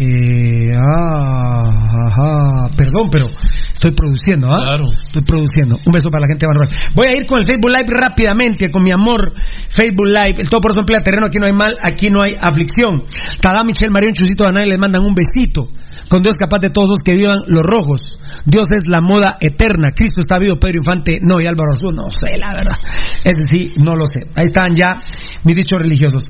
[0.00, 3.26] Eh, ah, perdón, pero
[3.72, 4.62] estoy produciendo, ¿ah?
[4.66, 4.84] Claro.
[4.92, 5.76] Estoy produciendo.
[5.84, 6.70] Un beso para la gente de Ban Rural.
[6.94, 9.32] Voy a ir con el Facebook Live rápidamente, con mi amor
[9.68, 10.36] Facebook Live.
[10.38, 13.02] El todo por eso emplea terreno, aquí no hay mal, aquí no hay aflicción.
[13.40, 15.70] Tada Michelle Marión Chusito Danay les mandan un besito
[16.08, 18.18] con Dios capaz de todos los que vivan los rojos.
[18.44, 19.92] Dios es la moda eterna.
[19.94, 22.76] Cristo está vivo, Pedro Infante, no, y Álvaro Azul, no sé, la verdad.
[23.24, 24.20] Ese sí, no lo sé.
[24.34, 24.96] Ahí están ya
[25.44, 26.24] mis dichos religiosos.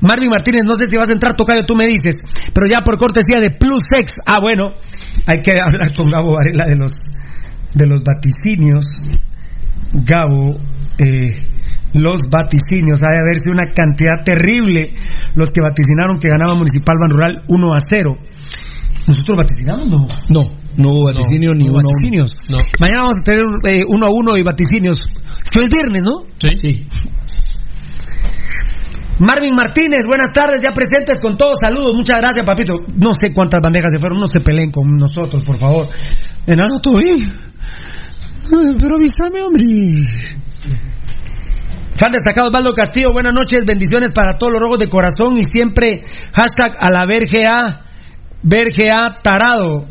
[0.00, 2.16] Marvin Martínez, no sé si vas a entrar, Tocayo, tú me dices,
[2.52, 4.12] pero ya por cortesía de Plus Sex.
[4.26, 4.74] Ah, bueno,
[5.26, 6.94] hay que hablar con Gabo Varela de los,
[7.74, 8.86] de los vaticinios.
[9.92, 10.58] Gabo,
[10.98, 11.52] eh,
[11.94, 13.02] los vaticinios.
[13.02, 14.94] Hay a verse una cantidad terrible
[15.34, 18.18] los que vaticinaron que ganaba Municipal Ban Rural 1 a 0.
[19.06, 19.88] ¿Nosotros vaticinamos?
[19.88, 20.06] No.
[20.28, 22.36] No, no hubo vaticinio ni uno vaticinios.
[22.48, 22.56] No.
[22.78, 25.08] Mañana vamos a tener eh, uno a uno y vaticinios.
[25.42, 26.24] Es que es viernes, ¿no?
[26.38, 26.56] Sí.
[26.56, 26.86] sí.
[29.18, 32.80] Marvin Martínez, buenas tardes, ya presentes con todos, saludos, muchas gracias, papito.
[32.96, 35.88] No sé cuántas bandejas se fueron, no se peleen con nosotros, por favor.
[36.46, 37.20] Enano, todo bien.
[38.50, 39.64] Pero avísame, hombre.
[41.94, 46.02] Fan destacado Osvaldo Castillo, buenas noches, bendiciones para todos los rojos de corazón y siempre
[46.32, 47.82] hashtag a la vergea
[48.42, 49.86] Vergea tarado,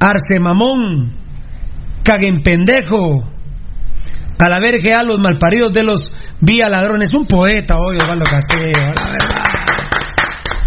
[0.00, 1.12] arce mamón,
[2.02, 3.22] caguen pendejo,
[4.38, 7.12] a la vergea los malparidos de los vía ladrones.
[7.14, 8.72] Un poeta hoy, Osvaldo Castillo,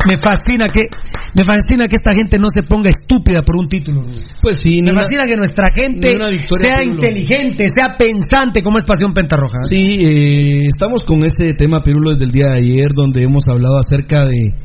[0.05, 0.89] Me fascina que
[1.38, 4.05] me fascina que esta gente no se ponga estúpida por un título.
[4.41, 6.15] Pues sí, me fascina que nuestra gente
[6.59, 9.59] sea inteligente, sea pensante como es Pasión Pentarroja.
[9.69, 13.78] Sí, eh, estamos con ese tema Pirulo desde el día de ayer donde hemos hablado
[13.78, 14.55] acerca de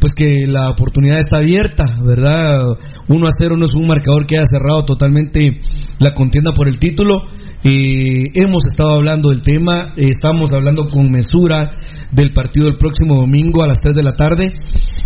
[0.00, 2.66] pues que la oportunidad está abierta, ¿verdad?
[3.08, 5.60] 1 a 0 no es un marcador que haya cerrado totalmente
[5.98, 7.22] la contienda por el título.
[7.64, 11.70] Eh, hemos estado hablando del tema, estamos hablando con mesura
[12.10, 14.52] del partido del próximo domingo a las 3 de la tarde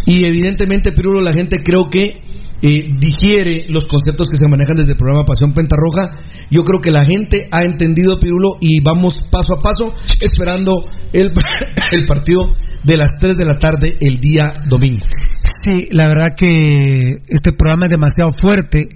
[0.07, 2.22] y evidentemente, Pirulo, la gente creo que
[2.62, 6.24] eh, digiere los conceptos que se manejan desde el programa Pasión Pentarroja.
[6.50, 10.72] Yo creo que la gente ha entendido, Pirulo, y vamos paso a paso esperando
[11.12, 11.32] el,
[11.92, 12.48] el partido
[12.82, 15.04] de las 3 de la tarde el día domingo.
[15.42, 18.88] Sí, la verdad que este programa es demasiado fuerte.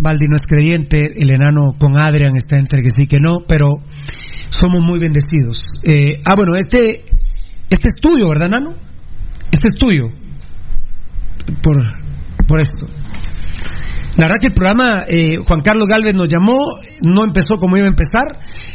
[0.00, 3.82] Valdi no es creyente, el enano con Adrian está entre que sí que no, pero
[4.50, 5.66] somos muy bendecidos.
[5.82, 7.04] Eh, ah, bueno, este,
[7.68, 8.74] este es tuyo, ¿verdad, enano?
[9.50, 10.08] Este es tuyo.
[11.62, 11.99] Por,
[12.50, 12.86] por esto.
[14.16, 16.58] La verdad que el programa, eh, Juan Carlos Galvez nos llamó,
[17.06, 18.26] no empezó como iba a empezar.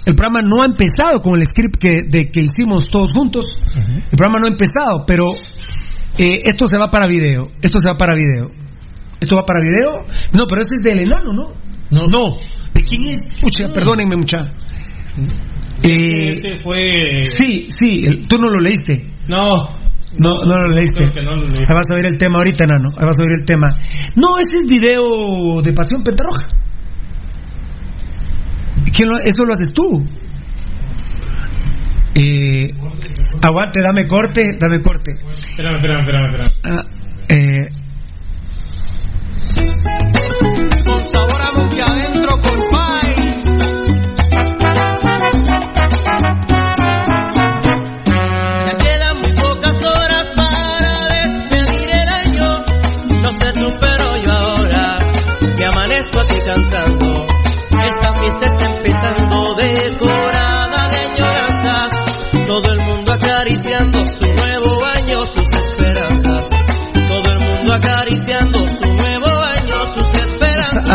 [0.06, 3.46] El programa no ha empezado con el script que, de, que hicimos todos juntos.
[3.76, 5.34] El programa no ha empezado, pero
[6.18, 7.52] eh, esto se va para video.
[7.62, 8.50] Esto se va para video.
[9.20, 10.06] ¿Esto va para video?
[10.32, 11.52] No, pero este es del enano, ¿no?
[11.92, 12.38] No.
[12.74, 13.42] ¿De quién es?
[13.42, 14.54] Pucha, perdónenme, mucha.
[15.84, 17.26] Eh, este fue.
[17.26, 19.06] Sí, sí, tú no lo leíste.
[19.28, 19.86] No.
[20.18, 21.04] No, no lo leíste.
[21.04, 22.90] Ahí vas a ver el tema ahorita, Nano.
[22.98, 23.68] Ahí vas a ver el tema.
[24.16, 26.48] No, ese es video de Pasión Pentarroja.
[28.96, 30.06] ¿Quién lo, eso lo haces tú.
[32.18, 32.68] Eh,
[33.42, 35.12] aguante, dame corte, dame corte.
[35.50, 36.48] Espera, espera, espera, espera.
[36.64, 36.84] Ah,
[37.28, 37.68] eh,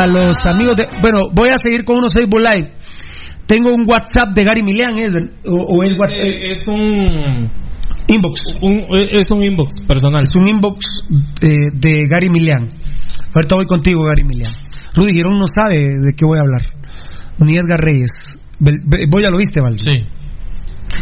[0.03, 0.87] a los amigos de.
[1.01, 2.73] Bueno, voy a seguir con unos Facebook Live.
[3.47, 5.15] Tengo un WhatsApp de Gary Milian, ¿es?
[5.45, 6.21] O, o es, WhatsApp?
[6.25, 7.51] Eh, es un
[8.07, 8.41] inbox.
[8.63, 10.23] un- es un inbox personal.
[10.23, 10.85] Es un inbox
[11.43, 12.69] eh, de Gary Milian.
[13.35, 14.53] Ahorita voy contigo, Gary Milian.
[14.95, 16.63] Rudy Girón no sabe de qué voy a hablar.
[17.39, 18.39] Ni Edgar Reyes.
[18.59, 19.79] Vos ya lo viste, Valdi.
[19.79, 20.05] Sí.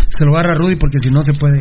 [0.09, 1.59] Se lo agarra Rudy porque si no se puede.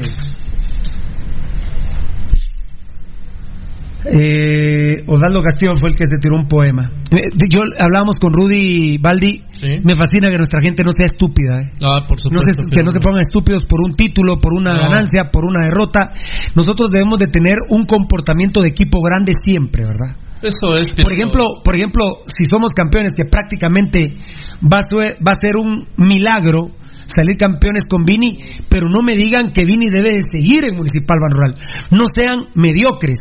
[4.12, 6.92] Eh, Osvaldo Castillo fue el que se tiró un poema.
[7.12, 9.44] Eh, yo hablábamos con Rudy Baldi.
[9.52, 9.68] Sí.
[9.84, 11.62] Me fascina que nuestra gente no sea estúpida.
[11.62, 11.72] eh.
[11.82, 12.64] Ah, por No supuesto.
[12.64, 14.80] se- que no se pongan estúpidos por un título, por una No.
[14.80, 16.14] ganancia, por una derrota.
[16.56, 20.16] Nosotros debemos de tener un comportamiento de equipo grande siempre, ¿verdad?
[20.42, 20.92] Eso es.
[20.92, 24.18] Por ejemplo, por ejemplo, si somos campeones, que prácticamente
[24.62, 26.70] va a ser, va a ser un milagro
[27.08, 28.38] salir campeones con Vini,
[28.70, 31.56] pero no me digan que Vini debe de seguir en Municipal Ban Rural.
[31.90, 33.18] No sean mediocres.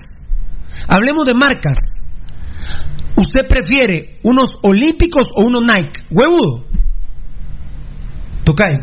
[0.88, 1.76] Hablemos de marcas.
[3.16, 6.04] ¿Usted prefiere unos olímpicos o unos Nike?
[6.10, 6.66] Huevudo.
[8.44, 8.74] Tocay.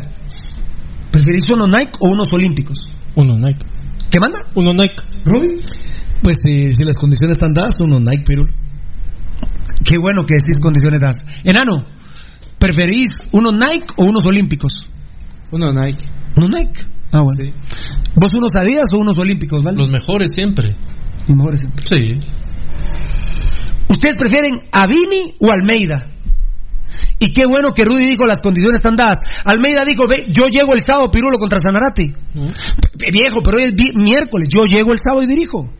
[1.10, 2.78] ¿Preferís unos Nike o unos olímpicos?
[3.14, 3.64] Uno Nike.
[4.10, 4.40] ¿Qué manda?
[4.54, 5.02] Uno Nike.
[5.24, 5.60] Rudy.
[6.22, 8.50] Pues eh, si las condiciones están dadas, uno Nike Pirul.
[9.84, 11.16] Qué bueno que decís condiciones das.
[11.44, 11.86] Enano,
[12.58, 14.86] ¿preferís unos Nike o unos olímpicos?
[15.52, 16.04] Uno Nike.
[16.36, 16.82] ¿Unos Nike?
[17.12, 17.54] Ah, bueno.
[18.16, 19.78] ¿Vos unos Adidas o unos olímpicos, vale?
[19.78, 20.76] Los mejores siempre.
[21.28, 21.84] Los mejores siempre.
[21.86, 22.28] Sí.
[23.88, 26.10] ¿Ustedes prefieren a Vini o Almeida?
[27.18, 29.18] Y qué bueno que Rudy dijo las condiciones están dadas.
[29.44, 32.12] Almeida dijo, ve, yo llego el sábado Pirulo contra Sanarate.
[32.34, 35.70] P- Viejo, pero hoy es miércoles, yo llego el sábado y dirijo.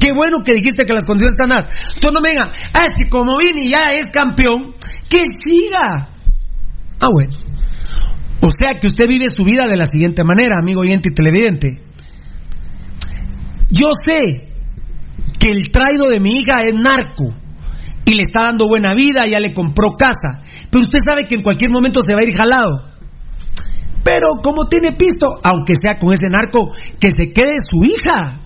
[0.00, 1.70] Qué bueno que dijiste que las condiciones están dadas.
[2.00, 4.74] Tú no me digas, ah, es que como Vini ya es campeón,
[5.08, 6.08] que siga.
[7.00, 7.32] Ah, bueno.
[8.42, 11.82] O sea que usted vive su vida de la siguiente manera, amigo oyente y televidente.
[13.70, 14.48] Yo sé
[15.38, 17.34] que el traido de mi hija es narco
[18.04, 21.42] y le está dando buena vida, ya le compró casa, pero usted sabe que en
[21.42, 22.90] cualquier momento se va a ir jalado.
[24.02, 28.40] Pero como tiene pisto, aunque sea con ese narco, que se quede su hija.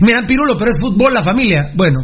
[0.00, 1.72] Miran, Pirulo, pero es fútbol la familia.
[1.76, 2.00] Bueno,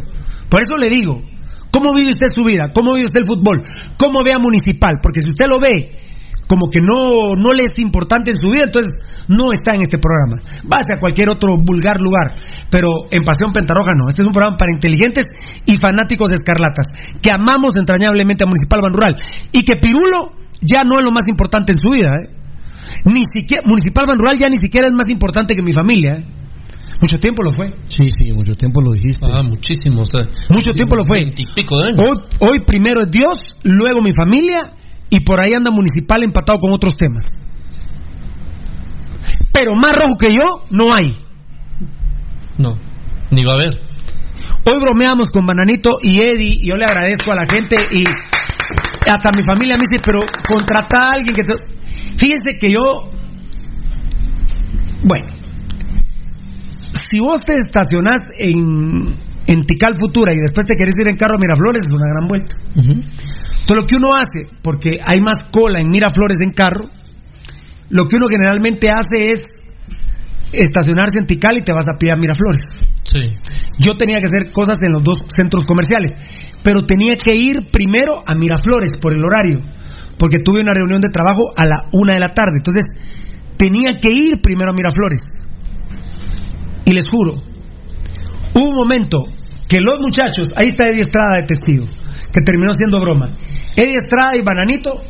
[0.48, 1.22] por eso le digo,
[1.70, 2.72] ¿cómo vive usted su vida?
[2.72, 3.62] ¿Cómo vive usted el fútbol?
[3.96, 4.96] ¿Cómo ve a Municipal?
[5.02, 5.96] Porque si usted lo ve
[6.46, 8.94] como que no, no le es importante en su vida, entonces
[9.28, 10.42] no está en este programa.
[10.64, 12.34] Vaya a cualquier otro vulgar lugar,
[12.70, 14.08] pero en Pasión Pentarroja no.
[14.08, 15.26] Este es un programa para inteligentes
[15.66, 16.86] y fanáticos de escarlatas,
[17.20, 19.16] que amamos entrañablemente a Municipal Ban Rural
[19.52, 22.14] y que Pirulo ya no es lo más importante en su vida.
[22.14, 22.30] ¿eh?
[23.04, 26.18] Ni siquiera, Municipal Ban Rural ya ni siquiera es más importante que mi familia.
[26.18, 26.24] ¿eh?
[27.00, 27.74] Mucho tiempo lo fue.
[27.84, 29.26] Sí, sí, mucho tiempo lo dijiste.
[29.28, 30.00] Ah, muchísimo.
[30.00, 31.18] O sea, Mucho tiempo lo fue.
[31.18, 32.00] Veintipico de años.
[32.00, 34.75] Hoy, hoy primero es Dios, luego mi familia
[35.10, 37.32] y por ahí anda Municipal empatado con otros temas.
[39.52, 41.16] Pero más rojo que yo no hay.
[42.58, 42.76] No,
[43.30, 43.72] ni va a haber.
[44.64, 48.04] Hoy bromeamos con Bananito y Eddie y yo le agradezco a la gente y
[49.08, 51.44] hasta mi familia me dice, pero contrata a alguien que...
[51.44, 52.16] te-".
[52.16, 53.10] Fíjense que yo...
[55.04, 55.28] Bueno,
[57.08, 59.14] si vos te estacionás en,
[59.46, 62.26] en Tical Futura y después te querés ir en carro a Miraflores, es una gran
[62.26, 62.56] vuelta.
[63.66, 66.86] Entonces lo que uno hace, porque hay más cola en Miraflores en carro,
[67.90, 69.40] lo que uno generalmente hace es
[70.52, 72.62] estacionarse en Tical y te vas a pie a Miraflores.
[73.02, 73.18] Sí.
[73.80, 76.12] Yo tenía que hacer cosas en los dos centros comerciales,
[76.62, 79.60] pero tenía que ir primero a Miraflores por el horario,
[80.16, 82.58] porque tuve una reunión de trabajo a la una de la tarde.
[82.58, 82.84] Entonces
[83.56, 85.44] tenía que ir primero a Miraflores.
[86.84, 87.42] Y les juro,
[88.54, 89.24] hubo un momento
[89.66, 91.84] que los muchachos, ahí está Eddie Estrada de testigo,
[92.32, 93.30] que terminó siendo broma.
[93.76, 95.02] Eddie Estrada y Bananito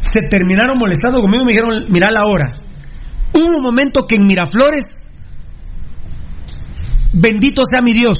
[0.00, 2.56] se terminaron molestando conmigo y me dijeron, mira la hora.
[3.32, 4.84] Hubo un momento que en Miraflores,
[7.12, 8.18] bendito sea mi Dios,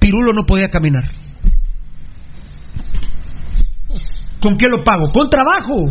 [0.00, 1.04] Pirulo no podía caminar.
[4.40, 5.12] ¿Con qué lo pago?
[5.12, 5.84] Con trabajo,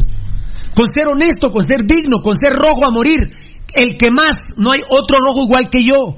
[0.73, 3.17] con ser honesto, con ser digno, con ser rojo a morir.
[3.73, 6.17] El que más, no hay otro rojo igual que yo.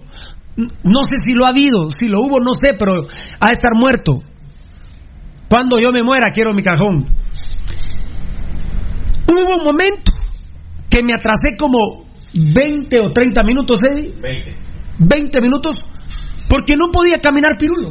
[0.55, 2.93] No sé si lo ha habido, si lo hubo, no sé, pero
[3.39, 4.23] ha de estar muerto.
[5.51, 7.05] Cuando yo me muera, quiero mi cajón.
[9.27, 10.13] Hubo un momento
[10.89, 14.13] que me atrasé como 20 o 30 minutos, Eddie.
[14.17, 14.55] 20.
[14.99, 15.75] 20 minutos
[16.47, 17.89] porque no podía caminar Pirulo.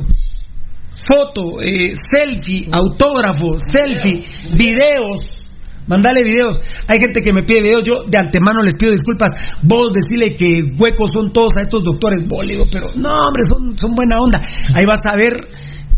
[1.07, 4.25] Foto, eh, selfie, autógrafo, selfie,
[4.57, 5.45] videos.
[5.87, 6.61] Mandale videos.
[6.89, 7.83] Hay gente que me pide videos.
[7.83, 9.33] Yo de antemano les pido disculpas.
[9.63, 12.27] Vos decirle que huecos son todos a estos doctores.
[12.27, 14.41] Bólido, pero no, hombre, son, son buena onda.
[14.75, 15.37] Ahí vas a ver.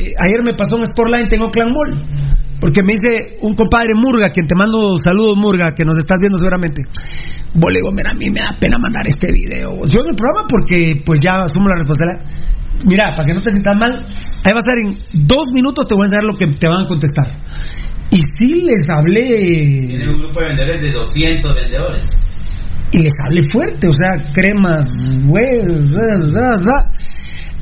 [0.03, 2.03] Eh, ayer me pasó un Sportline, tengo Clan Mall.
[2.61, 6.39] Porque me dice un compadre Murga, quien te mando saludos, Murga, que nos estás viendo
[6.39, 6.83] seguramente.
[7.55, 9.85] Bolego, mira, a mí me da pena mandar este video.
[9.87, 12.23] Yo en el programa porque pues ya asumo la responsabilidad.
[12.87, 13.93] Mira, para que no te sientas mal,
[14.45, 16.85] ahí va a ser en dos minutos te voy a dar lo que te van
[16.85, 17.31] a contestar.
[18.11, 19.87] Y sí les hablé...
[19.87, 22.11] Tienen un grupo de vendedores de 200 vendedores.
[22.93, 24.87] Y les hablé fuerte, o sea, cremas,
[25.25, 25.61] güey,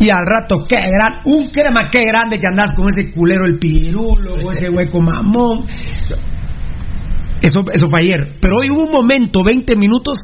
[0.01, 3.59] y al rato, qué gran, un crema, qué grande que andas con ese culero el
[3.59, 5.67] pirulo, o ese hueco mamón.
[7.43, 8.39] Eso, eso fue ayer.
[8.41, 10.21] Pero hoy hubo un momento, 20 minutos,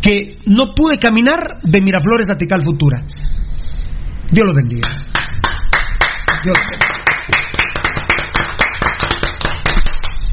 [0.00, 3.02] que no pude caminar de Miraflores a Tical Futura.
[4.30, 4.88] Dios lo bendiga.
[6.44, 6.96] Dios lo bendiga.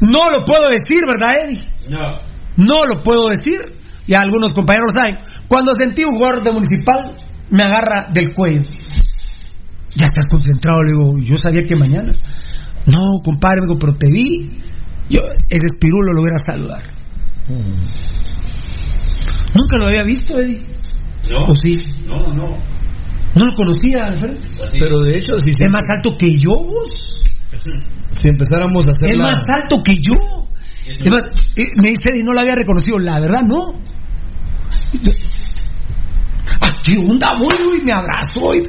[0.00, 1.68] No lo puedo decir, ¿verdad, Eddie?
[1.88, 2.18] No.
[2.56, 3.58] No lo puedo decir.
[4.06, 5.18] Y algunos compañeros lo saben.
[5.48, 7.16] Cuando sentí un guardia municipal,
[7.50, 8.62] me agarra del cuello.
[9.94, 12.12] Ya estás concentrado, le digo, yo sabía que mañana.
[12.86, 14.60] No, compadre, me digo, pero te vi.
[15.08, 16.82] Yo, ese espirulo lo voy a saludar.
[17.48, 17.82] Mm.
[19.54, 20.66] Nunca lo había visto, Eddie.
[21.30, 21.52] No.
[21.52, 21.74] ¿O sí?
[22.06, 22.58] No, no.
[23.34, 24.36] No lo conocía, Alfredo.
[24.78, 27.22] Pero de hecho, si Es más alto que yo, vos.
[28.10, 29.24] Si empezáramos a hacer Es la...
[29.24, 30.14] más alto que yo.
[30.86, 31.24] Es más,
[31.56, 32.96] eh, me dice, y no lo había reconocido.
[32.98, 33.80] La verdad, no.
[36.84, 37.78] Ah, ¿qué onda, voy?
[37.80, 38.54] Y me abrazó.
[38.54, 38.62] Y...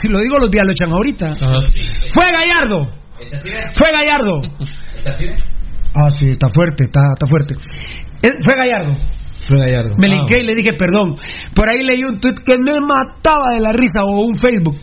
[0.00, 1.34] Si lo digo, los días lo echan ahorita.
[2.14, 2.90] Fue Gallardo.
[3.72, 4.40] Fue Gallardo.
[5.94, 7.54] Ah, sí, está fuerte, está, está fuerte.
[8.22, 8.96] Eh, Fue Gallardo.
[9.48, 9.90] Fue Gallardo.
[9.98, 11.16] Me Ah, linké y le dije perdón.
[11.54, 14.76] Por ahí leí un tweet que me mataba de la risa o un Facebook.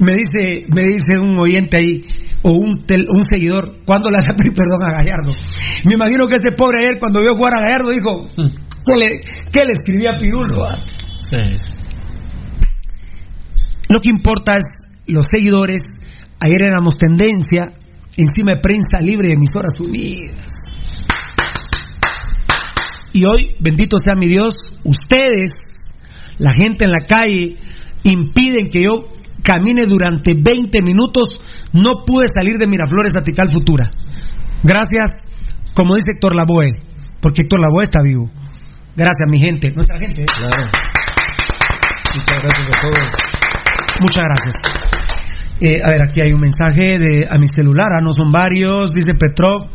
[0.00, 2.00] Me dice, me dice un oyente ahí
[2.42, 5.30] o un, tel- un seguidor, ¿cuándo le hace pedir perdón a Gallardo?
[5.84, 8.26] Me imagino que ese pobre ayer cuando vio jugar a Gallardo dijo,
[8.86, 9.20] ¿qué le,
[9.52, 10.64] qué le escribía a Pirulo?
[13.90, 14.64] Lo que importa es
[15.06, 15.82] los seguidores.
[16.40, 17.72] Ayer éramos tendencia
[18.16, 20.48] encima de prensa libre de emisoras unidas.
[23.12, 25.50] Y hoy, bendito sea mi Dios, ustedes,
[26.36, 27.56] la gente en la calle,
[28.04, 29.06] impiden que yo
[29.42, 31.40] camine durante 20 minutos.
[31.72, 33.90] No pude salir de Miraflores a Tical Futura.
[34.62, 35.26] Gracias,
[35.74, 36.82] como dice Héctor Lavoe,
[37.20, 38.30] porque Héctor Lavoe está vivo.
[38.96, 40.22] Gracias, mi gente, nuestra gente.
[40.22, 40.26] ¿eh?
[42.14, 43.04] Muchas gracias a todos.
[44.00, 44.56] Muchas gracias.
[45.60, 48.92] Eh, a ver, aquí hay un mensaje de a mi celular, ah, no son varios,
[48.92, 49.68] dice Petrov.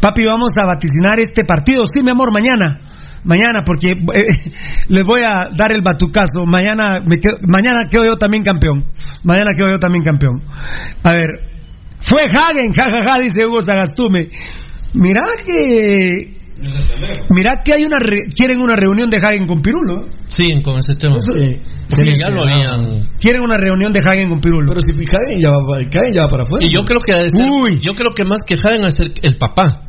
[0.00, 1.84] Papi, vamos a vaticinar este partido.
[1.86, 2.80] Sí, mi amor, mañana.
[3.24, 4.26] Mañana, porque eh,
[4.88, 6.44] les voy a dar el batucazo.
[6.46, 8.84] Mañana, me quedo, mañana quedo yo también campeón.
[9.22, 10.42] Mañana quedo yo también campeón.
[11.04, 11.28] A ver,
[12.00, 14.28] fue Hagen, jajaja, dice Hugo Sagastume.
[14.94, 16.32] Mirá que.
[17.30, 20.06] Mirá que hay una re- quieren una reunión de Hagen con Pirulo.
[20.26, 21.16] Sí, con ese tema.
[21.18, 23.02] Sí, Sí, ya lo habían.
[23.20, 24.68] Quieren una reunión de Hagen con Pirulo.
[24.72, 26.64] Pero si Hagen ya va, Hagen ya va para afuera.
[26.66, 29.36] Y yo creo que de ser- yo creo que más que Hagen a ser el
[29.38, 29.82] papá.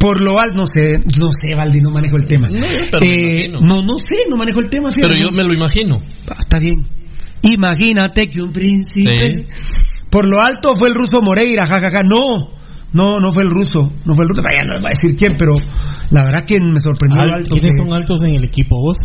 [0.00, 2.48] Por lo alto, no sé, no sé, Valdi, no manejo el tema.
[2.48, 4.88] No, pero Eh, no, no sé, no manejo el tema.
[4.94, 5.22] Pero fíjate.
[5.22, 6.00] yo me lo imagino.
[6.30, 6.74] Ah, Está bien.
[7.42, 9.46] Imagínate que un príncipe.
[10.10, 12.02] Por lo alto fue el ruso Moreira, jajaja.
[12.02, 12.50] No,
[12.92, 13.92] no, no fue el ruso.
[14.04, 14.42] No fue el ruso.
[14.42, 15.54] Vaya, no les voy a decir quién, pero
[16.10, 17.56] la verdad que me sorprendió lo alto.
[17.56, 18.98] ¿Quiénes son altos en el equipo vos?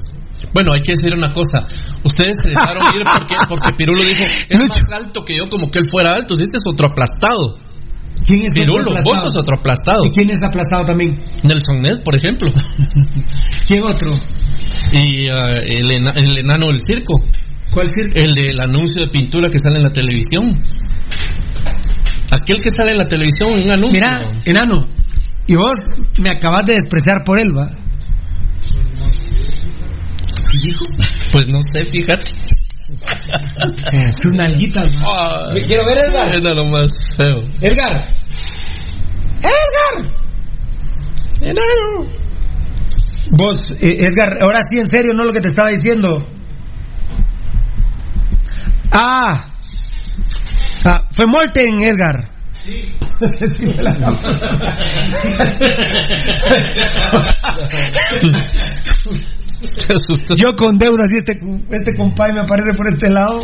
[0.53, 1.63] Bueno, hay que decir una cosa.
[2.03, 5.79] Ustedes se dejaron ir porque, porque Pirulo dijo, es más alto que yo, como que
[5.79, 6.35] él fuera alto.
[6.35, 7.55] Si Este es otro aplastado.
[8.25, 10.05] ¿Quién es Pirulo, otro vos sos otro aplastado.
[10.05, 11.11] ¿Y quién es aplastado también?
[11.43, 12.51] Nelson Ned, por ejemplo.
[13.67, 14.09] ¿Quién otro?
[14.91, 17.21] Y ah, el, ena- el enano del circo.
[17.71, 18.17] ¿Cuál circo?
[18.19, 20.63] El del anuncio de pintura que sale en la televisión.
[22.31, 23.91] Aquel que sale en la televisión, un anuncio.
[23.93, 24.87] Mira, enano,
[25.47, 25.77] y vos
[26.21, 27.67] me acabas de despreciar por él, ¿va?
[31.31, 32.31] Pues no sé, fíjate.
[34.13, 34.89] Sus nalguitas,
[35.65, 36.33] Quiero ver, Edgar.
[36.35, 37.39] Era lo más feo.
[37.61, 38.07] Edgar.
[39.39, 40.05] Edgar.
[41.41, 42.07] Enano.
[43.31, 46.25] Vos, eh, Edgar, ahora sí en serio, no lo que te estaba diciendo.
[48.91, 49.47] Ah.
[50.85, 52.29] Ah, fue Molten, Edgar.
[52.63, 52.95] Sí,
[53.65, 53.93] me la-
[60.37, 61.39] Yo con deudas y este,
[61.71, 63.41] este compay me aparece por este lado.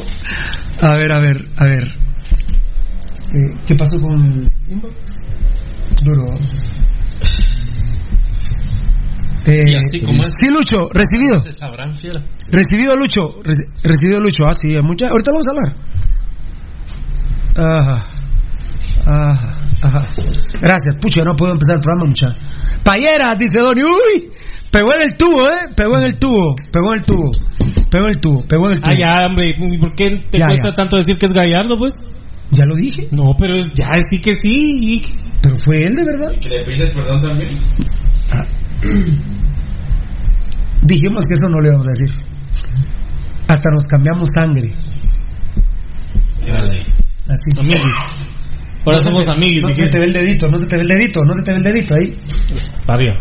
[0.81, 1.83] A ver, a ver, a ver.
[1.83, 4.93] Eh, ¿Qué pasó con inbox?
[6.03, 6.33] Duro.
[9.45, 11.41] Eh, sí, Lucho, recibido.
[12.51, 13.41] Recibido, Lucho.
[13.83, 14.45] recibido, Lucho.
[14.45, 15.07] Ah, sí, mucha...
[15.07, 15.75] ahorita vamos a hablar.
[17.55, 18.05] Ajá.
[19.05, 19.57] Ajá.
[19.81, 20.07] Ajá.
[20.61, 20.95] Gracias.
[21.01, 22.33] Pucha, no puedo empezar el programa, mucha.
[22.83, 23.81] Payera, dice Donny.
[23.81, 24.31] Uy,
[24.71, 25.73] pegó en el tubo, ¿eh?
[25.75, 26.55] Pegó en el tubo.
[26.71, 27.31] Pegó en el tubo.
[27.89, 28.43] Pegó en el tubo.
[28.47, 28.93] Pegó en el tubo.
[28.93, 29.53] Ah, ya, hombre.
[29.79, 31.93] ¿Por qué te cuesta tanto decir que es Gallardo, pues?
[32.51, 33.07] Ya lo dije.
[33.11, 35.01] No, pero ya sí que sí.
[35.41, 36.33] Pero fue él, de verdad.
[36.39, 37.59] ¿Que le pides perdón también?
[38.29, 38.45] Ah.
[40.83, 42.09] Dijimos que eso no le vamos a decir.
[43.47, 44.73] Hasta nos cambiamos sangre.
[47.27, 47.49] Así.
[47.59, 47.93] Amigos.
[48.85, 49.69] Ahora somos amigos.
[49.69, 51.51] No se te ve el dedito, no se te ve el dedito, no se te
[51.51, 52.17] ve el dedito ahí.
[52.87, 53.13] Barrio.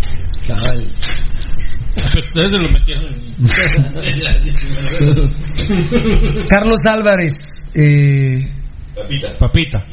[2.24, 3.20] Ustedes se lo metieron.
[6.48, 7.34] Carlos Álvarez.
[7.74, 8.48] Eh,
[8.94, 9.38] Papita.
[9.38, 9.84] Papita.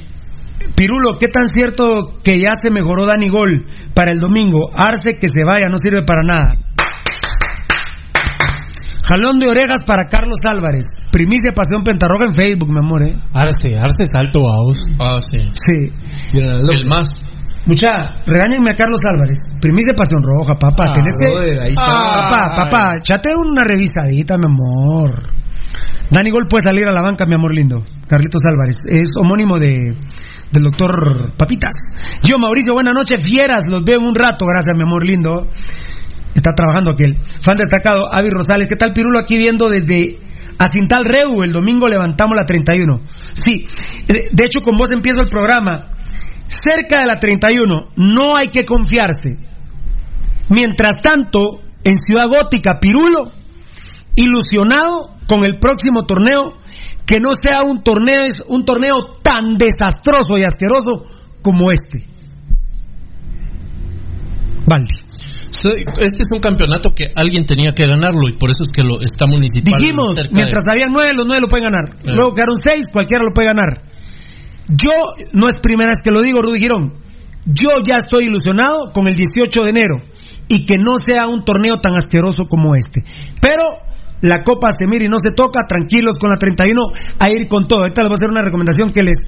[0.75, 4.71] Pirulo, ¿qué tan cierto que ya se mejoró Dani Gol para el domingo?
[4.73, 6.55] Arce que se vaya, no sirve para nada.
[9.07, 11.01] Jalón de orejas para Carlos Álvarez.
[11.11, 13.15] Primicia Pasión Pentarroja en Facebook, mi amor, ¿eh?
[13.31, 14.83] Arce, Arce está alto, vamos.
[14.99, 15.37] Ah, sí.
[15.53, 15.93] Sí.
[16.33, 17.21] El más.
[17.67, 19.39] Mucha, regáñenme a Carlos Álvarez.
[19.61, 20.85] Primicia Pasión Roja, papá.
[20.87, 21.27] Ah, Tenés que.
[21.27, 21.83] brother, ahí está.
[21.85, 25.37] Ah, papá, papá, chate una revisadita, mi amor.
[26.09, 27.83] Dani Gol puede salir a la banca, mi amor lindo.
[28.07, 28.77] Carlitos Álvarez.
[28.87, 29.97] Es homónimo de
[30.51, 31.73] del doctor Papitas.
[32.23, 33.67] Yo, Mauricio, buenas noches, fieras.
[33.67, 34.45] Los veo en un rato.
[34.45, 35.49] Gracias, mi amor lindo.
[36.33, 37.17] Está trabajando aquel.
[37.41, 38.69] Fan destacado, Avi Rosales.
[38.69, 39.19] ¿Qué tal, Pirulo?
[39.19, 40.19] Aquí viendo desde
[40.57, 41.43] Acintal Reu.
[41.43, 43.01] El domingo levantamos la 31.
[43.33, 43.65] Sí,
[44.07, 45.89] de hecho, con vos empiezo el programa.
[46.47, 49.37] Cerca de la 31, no hay que confiarse.
[50.49, 53.31] Mientras tanto, en Ciudad Gótica, Pirulo,
[54.15, 56.57] ilusionado con el próximo torneo,
[57.05, 61.05] que no sea un torneo, un torneo tan desastroso y asqueroso
[61.41, 62.05] como este.
[64.67, 64.95] Valdi.
[65.99, 69.01] Este es un campeonato que alguien tenía que ganarlo y por eso es que lo
[69.01, 69.79] está municipal.
[69.79, 71.97] Dijimos, cerca mientras de- había nueve, los nueve lo pueden ganar.
[71.97, 72.15] Claro.
[72.15, 73.81] Luego quedaron seis, cualquiera lo puede ganar.
[74.69, 76.93] Yo, no es primera vez que lo digo, Rudy Girón.
[77.45, 80.01] Yo ya estoy ilusionado con el 18 de enero
[80.49, 83.03] y que no sea un torneo tan asqueroso como este.
[83.41, 83.63] Pero
[84.21, 86.81] la Copa se mira y no se toca, tranquilos con la 31,
[87.19, 87.81] a ir con todo.
[87.81, 89.19] Ahorita les voy a hacer una recomendación que les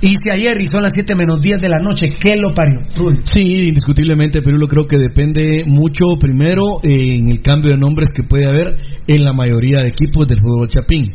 [0.00, 2.08] hice ayer y son las 7 menos 10 de la noche.
[2.20, 2.80] ¿Qué lo parió?
[2.96, 3.20] Rudy.
[3.24, 8.10] Sí, indiscutiblemente, pero yo creo que depende mucho, primero, eh, en el cambio de nombres
[8.14, 8.76] que puede haber
[9.06, 11.10] en la mayoría de equipos del fútbol chapín.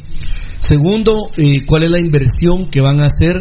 [0.60, 3.34] Segundo, eh, cuál es la inversión que van a hacer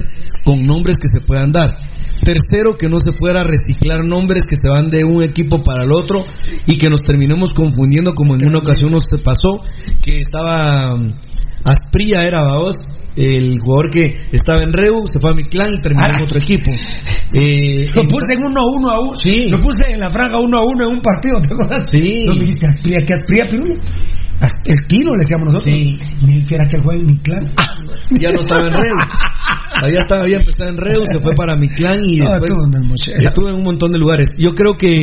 [0.44, 1.76] con nombres que se puedan dar.
[2.24, 5.92] Tercero, que no se pueda reciclar nombres que se van de un equipo para el
[5.92, 6.24] otro
[6.66, 9.62] y que nos terminemos confundiendo como en una ocasión nos pasó,
[10.02, 11.12] que estaba mm,
[11.64, 12.76] Aspría era Baos,
[13.16, 16.38] el jugador que estaba en Reu, se fue a mi clan y terminó en otro
[16.38, 16.70] equipo.
[17.30, 19.14] Eh, Lo puse en uno a uno a uno.
[19.14, 19.50] Sí.
[19.50, 21.82] Lo puse en la franja uno a uno en un partido, ¿te acuerdas?
[21.90, 22.24] Sí.
[22.26, 23.74] No me dijiste, Aspría, ¿qué Aspría, Pirulo?
[24.66, 25.72] El tiro le decíamos nosotros.
[25.74, 25.98] Sí.
[26.22, 27.44] Ni que era que juega en mi clan.
[28.20, 28.96] ya no estaba en Reu.
[29.82, 32.50] Había, estaba, había empezado en Reu, se fue para mi clan y Ah, después
[32.84, 33.18] Mochela.
[33.28, 34.28] estuve en un montón de lugares.
[34.38, 34.94] Yo creo que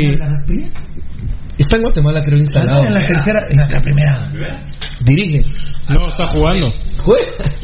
[1.57, 2.85] está en Guatemala, creo, instalado.
[2.85, 4.31] En la tercera, en la primera.
[5.03, 5.39] Dirige.
[5.89, 6.67] No, está jugando.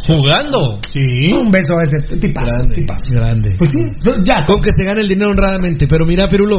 [0.08, 0.80] ¿Jugando?
[0.94, 1.32] Sí.
[1.34, 3.04] Un beso a ese tipazo, Grande, tipazo.
[3.12, 3.56] grande.
[3.58, 3.80] Pues sí,
[4.26, 4.46] ya.
[4.46, 5.88] Con que se gane el dinero honradamente.
[5.88, 6.58] Pero mira, Pirulo,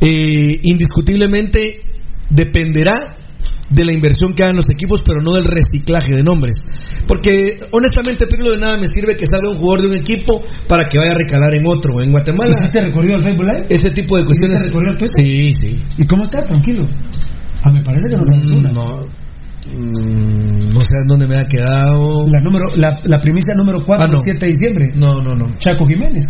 [0.00, 1.78] eh, indiscutiblemente
[2.30, 2.98] dependerá
[3.70, 6.56] de la inversión que hagan los equipos, pero no del reciclaje de nombres.
[7.06, 10.84] Porque honestamente, Pirulo, de nada me sirve que salga un jugador de un equipo para
[10.88, 12.00] que vaya a recalar en otro.
[12.00, 13.66] En Guatemala, ¿Hiciste recorrido al Facebook Live?
[13.70, 14.60] ese tipo de cuestiones.
[14.60, 15.06] ¿Hiciste recorrido al?
[15.06, 15.82] Sí, sí.
[15.98, 16.44] ¿Y cómo estás?
[16.46, 16.86] Tranquilo.
[17.62, 18.22] Ah, me parece que no
[18.58, 18.72] una.
[18.72, 19.06] No,
[19.72, 22.26] mm, no sé en dónde me ha quedado.
[22.30, 24.18] La, número, la, la primicia número 4, Ah, no.
[24.22, 24.92] 7 de diciembre.
[24.94, 25.56] No, no, no.
[25.58, 26.26] Chaco Jiménez.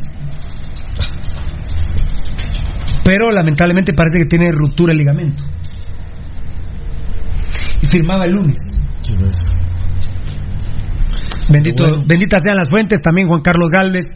[3.05, 5.45] Pero lamentablemente parece que tiene ruptura el ligamento.
[7.85, 8.59] Y firmaba el lunes.
[11.51, 12.05] Bendito, Bueno.
[12.07, 14.07] Benditas sean las fuentes, también Juan Carlos Galvez.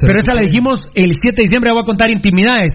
[0.00, 2.72] Pero esa la dijimos el 7 de diciembre, voy a contar intimidades.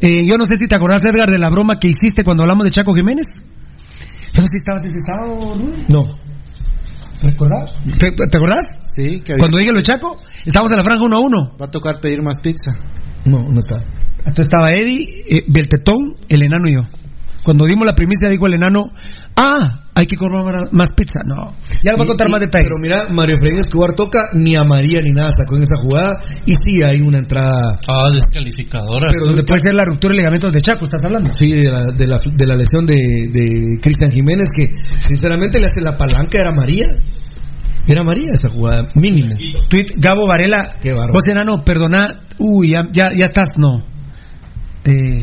[0.00, 2.64] Eh, yo no sé si te acordás, Edgar, de la broma que hiciste cuando hablamos
[2.64, 3.26] de Chaco Jiménez.
[3.34, 4.82] Yo no sé si estabas
[5.58, 5.84] Rubén.
[5.88, 6.04] No.
[7.22, 7.72] ¿Recordás?
[7.98, 8.64] ¿Te, te acordás?
[8.84, 10.14] Sí, que había- Cuando dije lo de Chaco,
[10.44, 11.56] estábamos en la franja 1 a 1.
[11.60, 12.72] va a tocar pedir más pizza.
[13.24, 13.76] No, no está.
[14.18, 16.82] Entonces estaba Eddie, eh, Beltetón, el enano y yo.
[17.44, 18.86] Cuando dimos la primicia, dijo el enano,
[19.36, 21.20] ah, hay que comer más pizza.
[21.26, 22.68] No, ya les voy a contar Y- más detalles.
[22.68, 26.16] Pero mira, Mario Freddy Escobar toca, ni a María ni nada sacó en esa jugada.
[26.46, 27.78] Y sí hay una entrada.
[27.86, 29.08] Ah, descalificadora.
[29.12, 31.32] Pero donde puede ser la ruptura de ligamentos de Chaco, ¿estás hablando?
[31.34, 32.94] Sí, de la, de la, de la lesión de,
[33.30, 36.86] de Cristian Jiménez, que sinceramente le hace la palanca, era María.
[37.86, 39.28] Era María esa jugada, mínimo.
[39.68, 41.12] Tweet, Gabo Varela, Qué bárbaro.
[41.12, 43.82] vos enano, perdona, uy, ya, ya, ya estás, no.
[44.86, 45.22] Eh,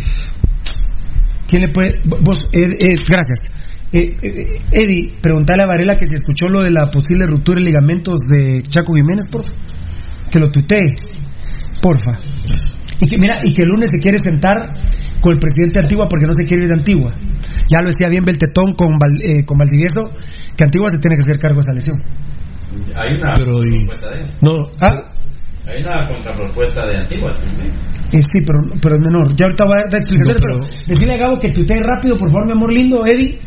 [1.51, 1.99] ¿Quién le puede.?
[2.05, 3.49] Vos, Ed- Ed, gracias.
[3.91, 7.65] Eh, eh, Eddie, preguntale a Varela que si escuchó lo de la posible ruptura de
[7.65, 9.51] ligamentos de Chaco Jiménez, porfa.
[10.31, 10.93] Que lo tuitee,
[11.81, 12.17] porfa.
[13.01, 14.71] Y que, mira, y que el lunes se quiere sentar
[15.19, 17.13] con el presidente de Antigua porque no se quiere ir de Antigua.
[17.69, 20.09] Ya lo decía bien Beltetón con, Val- eh, con Valdivieso,
[20.55, 21.97] que Antigua se tiene que hacer cargo de esa lesión.
[22.95, 24.97] Hay una Pero, y- contrapropuesta de No, ¿Ah?
[25.67, 27.71] Hay una contrapropuesta de Antigua también.
[28.11, 29.35] Eh, sí, pero, pero es menor.
[29.35, 32.45] Ya ahorita voy a dar explicaciones, pero, decirle a Gabo que tuitee rápido, por favor,
[32.45, 33.39] mi amor lindo, Eddie,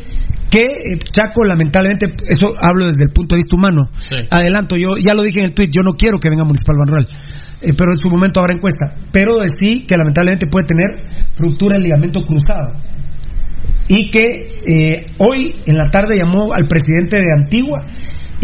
[0.51, 3.91] que eh, Chaco, lamentablemente, eso hablo desde el punto de vista humano.
[3.99, 4.17] Sí.
[4.31, 7.09] Adelanto, yo ya lo dije en el tweet, yo no quiero que venga Municipal Banrural,
[7.61, 8.95] eh, pero en su momento habrá encuesta.
[9.12, 10.87] Pero sí que lamentablemente puede tener
[11.39, 12.73] ruptura del ligamento cruzado.
[13.89, 17.81] Y que eh, hoy en la tarde llamó al presidente de Antigua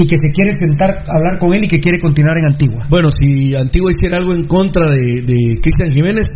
[0.03, 2.86] y que se quiere sentar a hablar con él y que quiere continuar en Antigua.
[2.88, 6.26] Bueno, si Antigua hiciera algo en contra de, de Cristian Jiménez,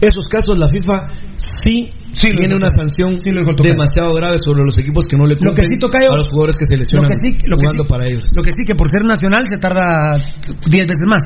[0.00, 1.90] esos casos la FIFA sí,
[2.36, 3.18] tiene una sanción
[3.62, 6.28] demasiado grave sobre los equipos que no le Lo que cumplen sí, Tocayo, a los
[6.28, 8.30] jugadores que se lo lesionan que sí, lo que jugando sí- para ellos.
[8.34, 11.22] Lo que sí, que por ser nacional se tarda 10 veces más.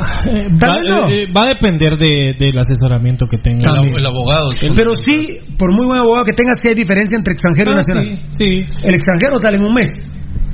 [0.00, 3.72] Va, eh, va a depender de, del asesoramiento que tenga.
[3.82, 4.48] El abogado.
[4.74, 7.76] Pero sí, por muy buen abogado que tenga, sí hay diferencia entre extranjero y Ah,
[7.76, 8.18] nacional.
[8.38, 9.90] sí, El extranjero sale en un mes.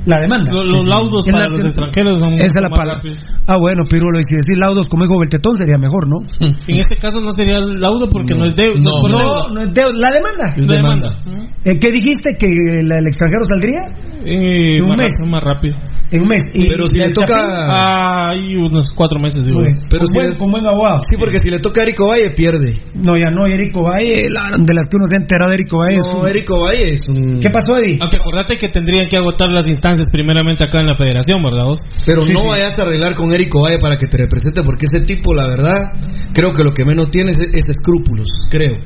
[0.07, 0.51] La demanda.
[0.53, 2.95] Los- los laudos para los extranjeros son Esa es la más palabra.
[3.03, 3.27] rápidos.
[3.45, 6.17] Ah, bueno, Pirulo, y si decir laudos como dijo Beltetón sería mejor, ¿no?
[6.39, 8.77] En este caso no sería el laudo porque no, es de No, es
[9.11, 9.43] no, deuda.
[9.53, 10.53] no es deuda, la demanda.
[10.57, 11.21] Es demanda.
[11.65, 12.31] Eh, ¿Qué dijiste?
[12.39, 13.79] ¿Que el, el extranjero saldría?
[14.25, 15.11] Eh, En un más, mes.
[15.29, 15.75] más rápido.
[16.11, 16.41] En un mes.
[16.53, 17.35] Y- Pero si le toca-
[17.69, 19.59] Ah, hay unos cuatro meses, digo.
[19.61, 19.75] Bien.
[19.89, 21.01] Pero con, si buen, le- con buen abogado.
[21.01, 22.75] Sí, porque si le toca a Erico Valle, pierde.
[22.95, 25.79] No, ya no, Erico Valle, la- de las que uno se ha enterado de Erico
[25.79, 25.95] Valle.
[25.97, 27.39] es No, un- Erico Valle es un...
[27.41, 27.97] ¿Qué pasó, Eddie?
[27.99, 31.81] Aunque acordate que tendrían que agotar las instancias primeramente acá en la federación, ¿verdad vos?
[32.05, 32.47] Pero Sí, no sí.
[32.47, 35.91] vayas a arreglar con Erico Valle para que te represente, porque ese tipo, la verdad,
[36.33, 38.77] creo que lo que menos tiene es, es escrúpulos, creo.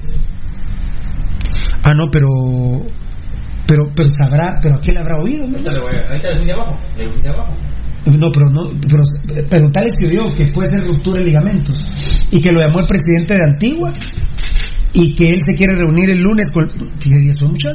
[1.83, 2.27] Ah, no, pero.
[3.67, 5.47] Pero, pero sabrá, pero ¿a quién le habrá oído?
[5.47, 5.53] no?
[5.57, 6.07] Ahorita le voy a.
[6.09, 6.79] Ahorita le puse abajo.
[6.97, 7.57] Le abajo.
[8.05, 9.03] No, pero no, pero
[9.47, 11.87] preguntarle si oyó que puede ser ruptura de ligamentos
[12.31, 13.91] y que lo llamó el presidente de Antigua
[14.93, 16.67] y que él se quiere reunir el lunes con.
[16.99, 17.73] ¿Qué día son muchas?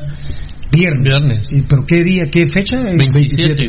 [0.73, 1.03] Viernes.
[1.03, 1.67] Viernes.
[1.69, 2.81] ¿Pero qué día, qué fecha?
[2.81, 3.65] El 27.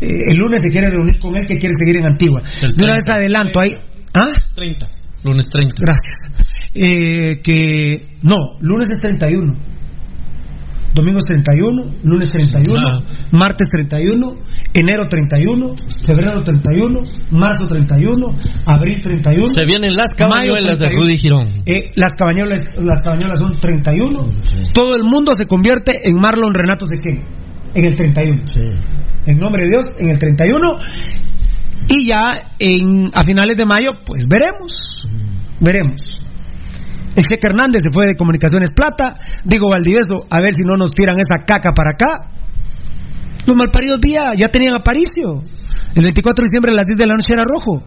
[0.00, 2.40] Eh, el lunes se quiere reunir con él que quiere seguir en Antigua.
[2.40, 2.94] De una 30.
[2.94, 3.70] vez adelanto ahí.
[4.14, 4.28] ¿Ah?
[4.54, 4.88] 30.
[5.24, 5.74] Lunes 30.
[5.78, 6.30] Gracias.
[6.74, 8.16] Eh, que.
[8.22, 9.54] No, lunes es 31.
[10.94, 13.02] Domingo es 31, lunes 31, Ah.
[13.30, 14.36] martes 31,
[14.74, 15.74] enero 31,
[16.04, 18.34] febrero 31, marzo 31,
[18.66, 19.46] abril 31.
[19.48, 21.04] Se vienen las cabañuelas de 31.
[21.04, 21.62] Rudy Girón.
[21.66, 24.28] Eh, las cabañuelas las cabañuelas son 31.
[24.72, 27.22] Todo el mundo se convierte en Marlon Renato Sequén
[27.74, 28.42] en el 31.
[29.26, 30.78] En nombre de Dios, en el 31.
[31.90, 34.72] Y ya en, a finales de mayo, pues veremos.
[35.60, 36.18] Veremos.
[37.18, 39.18] El Cheque Hernández se fue de Comunicaciones Plata.
[39.42, 42.14] Digo Valdivieso, a ver si no nos tiran esa caca para acá.
[43.44, 45.42] Los malparidos vía ya tenían Aparicio.
[45.96, 47.82] El 24 de diciembre a las 10 de la noche era rojo.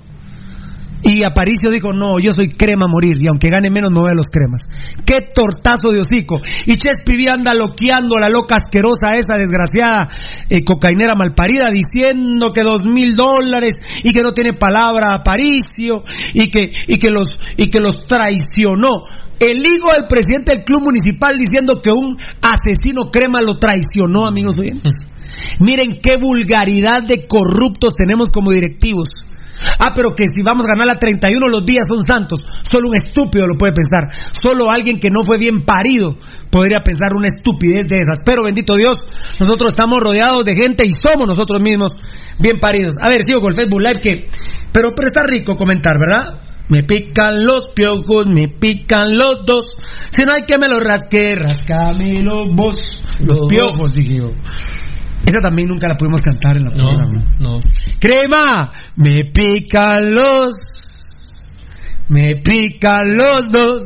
[1.04, 4.12] Y Aparicio dijo, no, yo soy crema a morir, y aunque gane menos me voy
[4.12, 4.62] a los cremas.
[5.06, 6.38] ¡Qué tortazo de hocico!
[6.66, 10.10] Y Chespi Vía anda loqueando a la loca asquerosa, esa desgraciada
[10.50, 16.52] eh, cocainera malparida, diciendo que dos mil dólares, y que no tiene palabra Aparicio, y
[16.52, 19.06] que, y que los, y que los traicionó.
[19.40, 24.60] El hijo del presidente del club municipal diciendo que un asesino crema lo traicionó, amigos
[24.60, 24.94] oyentes.
[25.60, 29.08] Miren qué vulgaridad de corruptos tenemos como directivos.
[29.80, 32.40] Ah, pero que si vamos a ganar la 31 los días son santos.
[32.64, 34.10] Solo un estúpido lo puede pensar.
[34.32, 36.18] Solo alguien que no fue bien parido
[36.50, 38.20] podría pensar una estupidez de esas.
[38.26, 39.00] Pero bendito Dios,
[39.40, 41.98] nosotros estamos rodeados de gente y somos nosotros mismos
[42.40, 42.96] bien paridos.
[43.02, 44.28] A ver, sigo con el Facebook Live que...
[44.72, 46.42] Pero, pero está rico comentar, ¿verdad?
[46.70, 49.66] Me pican los piojos, me pican los dos.
[50.10, 53.02] Si no hay que me los rasque, rascámelo vos.
[53.20, 54.32] Los piojos, dije yo.
[55.26, 57.24] Esa también nunca la pudimos cantar en la No, programa.
[57.40, 57.60] no.
[58.00, 60.54] Crema, me pican los,
[62.10, 63.82] me pican los dos.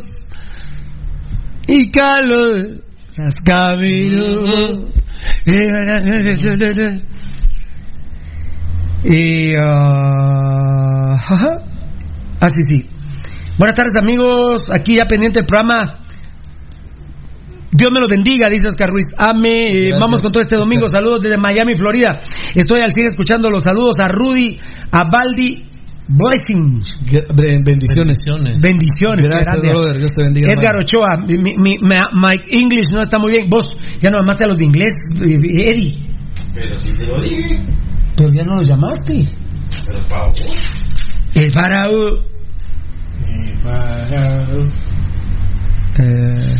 [1.67, 2.79] Y Carlos,
[3.17, 4.49] las caminos.
[9.03, 11.63] Y, ah, ajá.
[12.39, 12.85] Ah, sí, sí.
[13.57, 14.69] Buenas tardes, amigos.
[14.71, 15.99] Aquí ya pendiente el programa.
[17.77, 19.07] Dios me los bendiga, dice Oscar Ruiz.
[19.17, 19.87] Ame.
[19.89, 20.87] Eh, vamos con todo este domingo.
[20.89, 22.19] Saludos desde Miami, Florida.
[22.53, 24.59] Estoy al cine escuchando los saludos a Rudy,
[24.91, 25.69] a Baldi.
[26.07, 26.99] Blessings.
[27.35, 28.61] Bendiciones.
[28.61, 29.25] Bendiciones.
[29.25, 29.97] Gracias, brother.
[29.97, 30.53] Dios te bendiga.
[30.53, 30.75] Edgar.
[30.77, 33.49] Ochoa, mi, mi, mi- my English no está muy bien.
[33.49, 33.65] Vos
[33.99, 35.39] ya no llamaste a los de inglés, eh,
[35.71, 35.97] Eddie.
[36.53, 37.65] Pero si te lo dije.
[38.15, 39.25] Pero ya no los llamaste.
[39.87, 40.41] Pero para vos.
[41.33, 42.23] El Faraó.
[45.97, 46.55] Eh,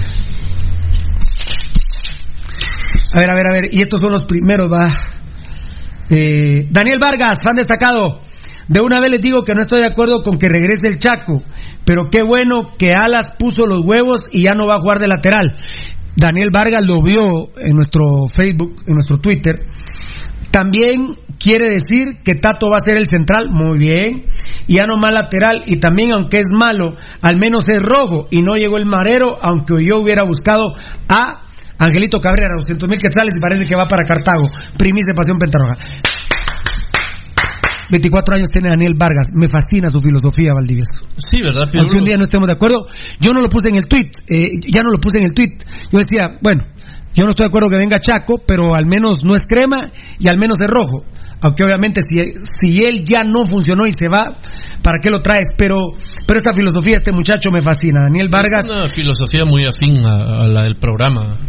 [3.16, 3.70] a ver, a ver, a ver.
[3.72, 4.92] Y estos son los primeros, va.
[6.10, 8.20] Eh, Daniel Vargas, fan destacado.
[8.68, 11.42] De una vez les digo que no estoy de acuerdo con que regrese el Chaco,
[11.86, 15.08] pero qué bueno que Alas puso los huevos y ya no va a jugar de
[15.08, 15.56] lateral.
[16.18, 18.04] Daniel Vargas lo vio en nuestro
[18.36, 19.56] Facebook, en nuestro Twitter.
[20.52, 24.26] También quiere decir que Tato va a ser el central, muy bien,
[24.68, 28.42] y ya no más lateral, y también aunque es malo, al menos es rojo, y
[28.42, 30.76] no llegó el marero, aunque yo hubiera buscado
[31.08, 31.45] a
[31.78, 35.78] Angelito Cabrera, 200 mil quetzales, y parece que va para Cartago, primis de Pasión Pentarroja.
[37.90, 39.28] 24 años tiene Daniel Vargas.
[39.34, 41.06] Me fascina su filosofía, Valdivieso.
[41.18, 41.70] Sí, ¿verdad?
[41.78, 42.88] Aunque un día no estemos de acuerdo,
[43.20, 44.10] yo no lo puse en el tweet.
[44.28, 45.58] Eh, ya no lo puse en el tweet.
[45.92, 46.66] Yo decía, bueno,
[47.14, 50.30] yo no estoy de acuerdo que venga Chaco, pero al menos no es crema y
[50.30, 51.06] al menos es rojo.
[51.42, 52.16] Aunque obviamente si,
[52.60, 54.38] si él ya no funcionó y se va,
[54.86, 55.48] ¿para qué lo traes?
[55.58, 55.78] Pero,
[56.28, 58.04] pero esta filosofía, este muchacho me fascina.
[58.04, 58.68] Daniel Vargas.
[58.68, 61.40] Es una filosofía muy afín a, a la del programa.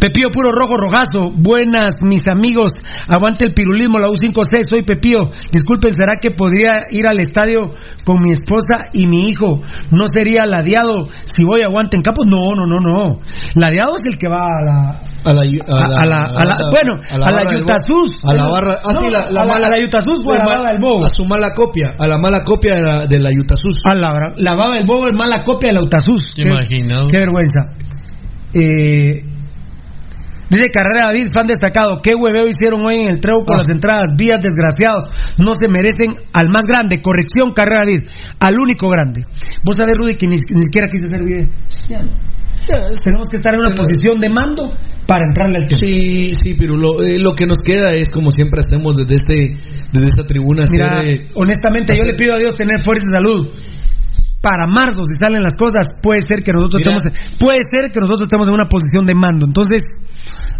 [0.00, 2.72] Pepío Puro Rojo Rojazo, buenas mis amigos,
[3.06, 7.74] aguante el pirulismo, la U56, soy Pepío, disculpen, ¿será que podría ir al estadio
[8.04, 9.60] con mi esposa y mi hijo?
[9.90, 12.24] ¿No sería ladeado si voy a aguante en campo?
[12.24, 13.20] No, no, no, no,
[13.54, 15.00] ladeado es el que va a la...
[15.22, 18.24] A la, a la, a la, bueno, a la, a la Yutasus.
[18.24, 20.72] A la barra, ah, sí, la, la, a mala, la Yutasus o a la baba
[20.72, 21.04] del bobo.
[21.04, 23.82] A su mala copia, a la mala copia de la, de la Yutasus.
[23.84, 26.32] La, la baba del bobo es mala copia de la Yutasus.
[26.34, 27.06] ¿Te imaginas?
[27.10, 27.60] Qué vergüenza.
[28.54, 29.24] Eh,
[30.50, 33.58] Dice Carrera David, fan destacado, qué hueveo hicieron hoy en el treo con Ah.
[33.58, 35.04] las entradas, vías desgraciados,
[35.38, 38.02] no se merecen al más grande, corrección Carrera David,
[38.40, 39.24] al único grande.
[39.64, 41.48] Vos sabés Rudy que ni, ni siquiera quise hacer video.
[41.88, 42.10] Ya no.
[42.66, 44.74] Ya, tenemos que estar en una posición de mando
[45.10, 45.80] para entrarle al tema.
[45.84, 49.58] Sí, sí, pero lo, eh, lo que nos queda es como siempre hacemos desde este
[49.90, 50.62] desde esta tribuna.
[50.70, 53.48] Mira, hacer, eh, honestamente yo le pido a Dios tener fuerza y salud.
[54.40, 56.96] Para marzo, si salen las cosas, puede ser que nosotros Mira.
[56.96, 59.46] estemos, puede ser que nosotros estemos en una posición de mando.
[59.46, 59.82] Entonces,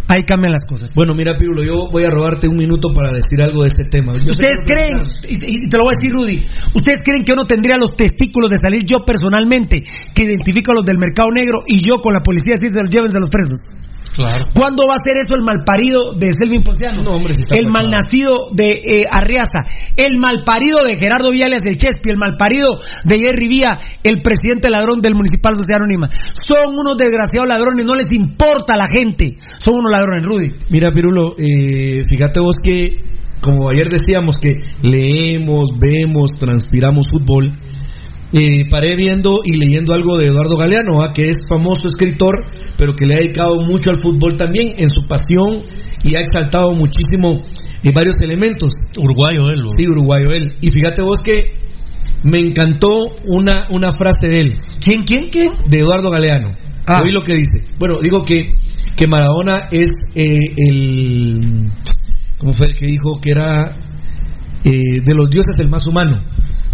[0.09, 0.93] ahí cambian las cosas.
[0.93, 4.13] Bueno, mira, Pirulo, yo voy a robarte un minuto para decir algo de ese tema.
[4.19, 4.99] Yo ¿Ustedes creen,
[5.29, 6.45] y, y te lo voy a decir Rudy,
[6.75, 9.77] ¿ustedes creen que yo no tendría los testículos de salir yo personalmente,
[10.13, 12.91] que identifico a los del mercado negro y yo con la policía si se los
[12.91, 13.80] llévense a los presos?
[14.15, 14.45] Claro.
[14.53, 17.01] ¿Cuándo va a ser eso el malparido de Selvin Ponciano?
[17.01, 19.63] No, hombre, está el malnacido de eh, Arriaza,
[19.95, 25.01] el malparido de Gerardo Viales del Chespi, el malparido de Jerry Vía, el presidente ladrón
[25.01, 26.09] del Municipal Sociedad Anónima.
[26.33, 29.37] Son unos desgraciados ladrones, no les importa a la gente.
[29.63, 30.51] Son unos ladrones, Rudy.
[30.69, 33.03] Mira, Pirulo, eh, fíjate vos que,
[33.41, 34.49] como ayer decíamos, que
[34.81, 37.57] leemos, vemos, transpiramos fútbol.
[38.33, 41.11] Eh, paré viendo y leyendo algo de Eduardo Galeano, ¿ah?
[41.13, 45.01] que es famoso escritor, pero que le ha dedicado mucho al fútbol también en su
[45.05, 45.63] pasión
[46.03, 47.43] y ha exaltado muchísimo
[47.83, 48.71] eh, varios elementos.
[48.97, 49.63] Uruguayo él.
[49.75, 50.55] Sí, uruguayo él.
[50.61, 51.59] Y fíjate vos que
[52.23, 52.87] me encantó
[53.27, 54.57] una, una frase de él.
[54.79, 55.51] ¿Quién, quién, quién?
[55.67, 56.51] De Eduardo Galeano.
[56.85, 57.01] Ah.
[57.03, 57.63] Oí lo que dice.
[57.79, 58.53] Bueno, digo que,
[58.95, 61.71] que Maradona es eh, el...
[62.37, 63.75] ¿Cómo fue el que dijo que era
[64.63, 66.23] eh, de los dioses el más humano?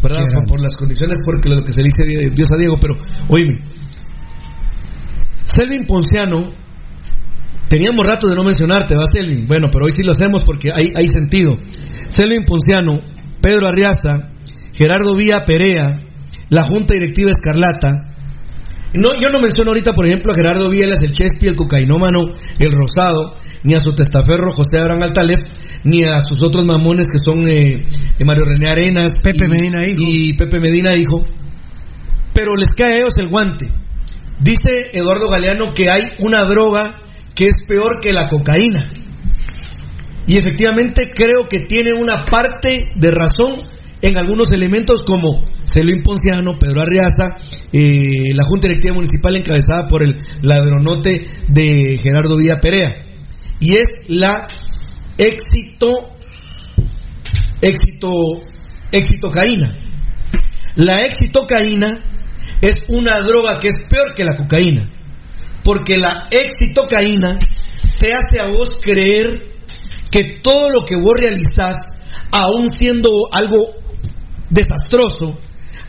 [0.02, 0.26] ¿Verdad?
[0.48, 2.78] Por, las condiciones, porque lo que se le dice Dios a Diego.
[2.80, 2.95] Pero,
[3.30, 3.64] oíme.
[5.43, 6.68] Selvin Ponciano...
[7.68, 9.45] Teníamos rato de no mencionarte, ¿va, Selvin?
[9.45, 11.58] Bueno, pero hoy sí lo hacemos porque hay, hay sentido.
[12.08, 13.02] Selvin Ponciano,
[13.41, 14.32] Pedro Arriaza,
[14.72, 16.00] Gerardo Vía Perea,
[16.50, 17.93] la Junta Directiva Escarlata.
[18.93, 22.22] No, yo no menciono ahorita, por ejemplo, a Gerardo Vielas, el Chespi, el cocainómano,
[22.58, 25.41] el Rosado, ni a su testaferro José Abraham Altalef,
[25.84, 27.84] ni a sus otros mamones que son eh,
[28.18, 29.98] eh, Mario René Arenas, Pepe y, Medina, hijo.
[30.00, 31.26] y Pepe Medina, hijo.
[32.34, 33.68] Pero les cae a ellos el guante.
[34.40, 36.96] Dice Eduardo Galeano que hay una droga
[37.34, 38.86] que es peor que la cocaína.
[40.28, 43.56] Y efectivamente creo que tiene una parte de razón
[44.02, 47.38] en algunos elementos como Celín Ponciano, Pedro Arriaza,
[47.72, 52.90] eh, la Junta Directiva Municipal encabezada por el ladronote de Gerardo Villa Perea.
[53.60, 54.48] Y es la
[55.18, 55.93] éxito,
[57.61, 58.11] éxito,
[58.91, 59.76] éxitocaína.
[60.76, 61.99] La éxitocaína
[62.61, 64.89] es una droga que es peor que la cocaína.
[65.63, 67.38] Porque la éxitocaína
[67.99, 69.57] te hace a vos creer
[70.11, 71.78] que todo lo que vos realizás,
[72.32, 73.74] aún siendo algo
[74.49, 75.39] desastroso,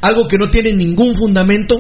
[0.03, 1.77] algo que no tiene ningún fundamento,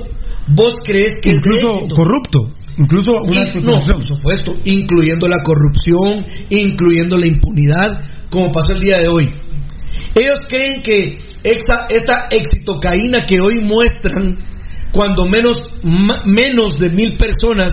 [0.48, 2.54] vos crees que Incluso es corrupto.
[2.78, 8.78] Incluso una Y- no, por supuesto, incluyendo la corrupción, incluyendo la impunidad, como pasó el
[8.80, 9.28] día de hoy.
[10.14, 14.36] Ellos creen que esta, esta exitocaína que hoy muestran,
[14.92, 17.72] cuando menos, ma- menos de mil personas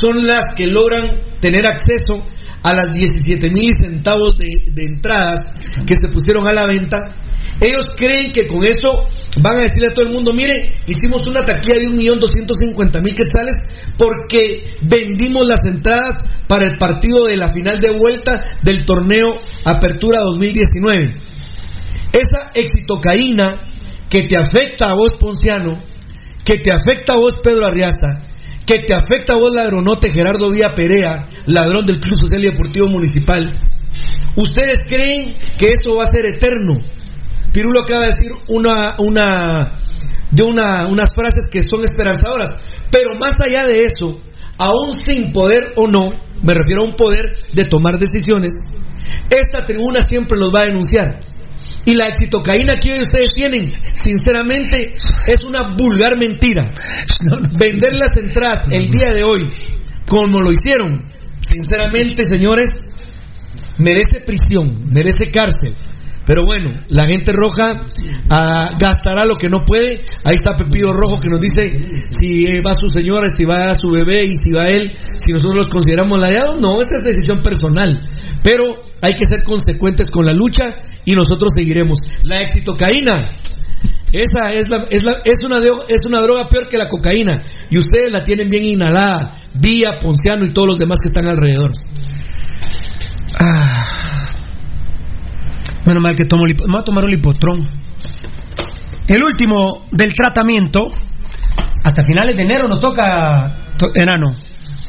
[0.00, 2.24] son las que logran tener acceso
[2.62, 5.40] a las 17 mil centavos de, de entradas
[5.86, 7.14] que se pusieron a la venta,
[7.60, 9.08] ellos creen que con eso
[9.42, 12.56] van a decirle a todo el mundo, mire, hicimos una taquilla de un millón doscientos
[12.60, 13.54] cincuenta mil quetzales
[13.96, 18.32] porque vendimos las entradas para el partido de la final de vuelta
[18.62, 21.16] del torneo Apertura 2019.
[22.12, 23.60] Esa exitocaína
[24.08, 25.82] que te afecta a vos, Ponciano,
[26.44, 28.28] que te afecta a vos, Pedro Arriaza,
[28.64, 32.88] que te afecta a vos, ladronote Gerardo Vía Perea, ladrón del Club Social y Deportivo
[32.88, 33.50] Municipal,
[34.36, 36.74] ¿ustedes creen que eso va a ser eterno?
[37.52, 39.80] Pirulo acaba de decir una, una,
[40.30, 42.50] de una, unas frases que son esperanzadoras,
[42.90, 44.20] pero más allá de eso,
[44.58, 46.10] aún sin poder o no,
[46.42, 48.54] me refiero a un poder de tomar decisiones,
[49.30, 51.20] esta tribuna siempre los va a denunciar.
[51.84, 54.96] Y la exitocaína que hoy ustedes tienen, sinceramente,
[55.26, 56.70] es una vulgar mentira.
[57.58, 59.40] Vender las entradas el día de hoy,
[60.06, 62.68] como lo hicieron, sinceramente, señores,
[63.78, 65.74] merece prisión, merece cárcel.
[66.28, 67.86] Pero bueno, la gente roja
[68.28, 70.04] ah, gastará lo que no puede.
[70.24, 74.24] Ahí está Pepillo Rojo que nos dice si va su señora, si va su bebé
[74.24, 76.60] y si va él, si nosotros los consideramos ladeados.
[76.60, 77.98] No, esa es decisión personal.
[78.44, 80.64] Pero hay que ser consecuentes con la lucha
[81.06, 81.98] y nosotros seguiremos.
[82.24, 83.20] La exitocaína.
[84.12, 85.56] Esa es, la, es, la, es, una,
[85.88, 87.40] es una droga peor que la cocaína.
[87.70, 89.48] Y ustedes la tienen bien inhalada.
[89.54, 91.72] Vía, Ponciano y todos los demás que están alrededor.
[93.40, 93.97] Ah.
[95.88, 97.66] Menos mal que tomo me voy a tomar un lipotrón.
[99.06, 100.90] El último del tratamiento,
[101.82, 104.34] hasta finales de enero nos toca, to, enano,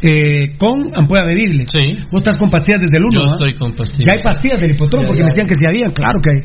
[0.02, 1.64] eh, con ampolla bebible.
[1.68, 2.04] Sí.
[2.12, 3.14] Vos estás con pastillas desde el 1.
[3.14, 3.30] Yo ¿eh?
[3.32, 4.08] estoy con pastillas.
[4.08, 6.39] Ya hay pastillas del lipotrón, porque me decían que sí habían, claro que hay.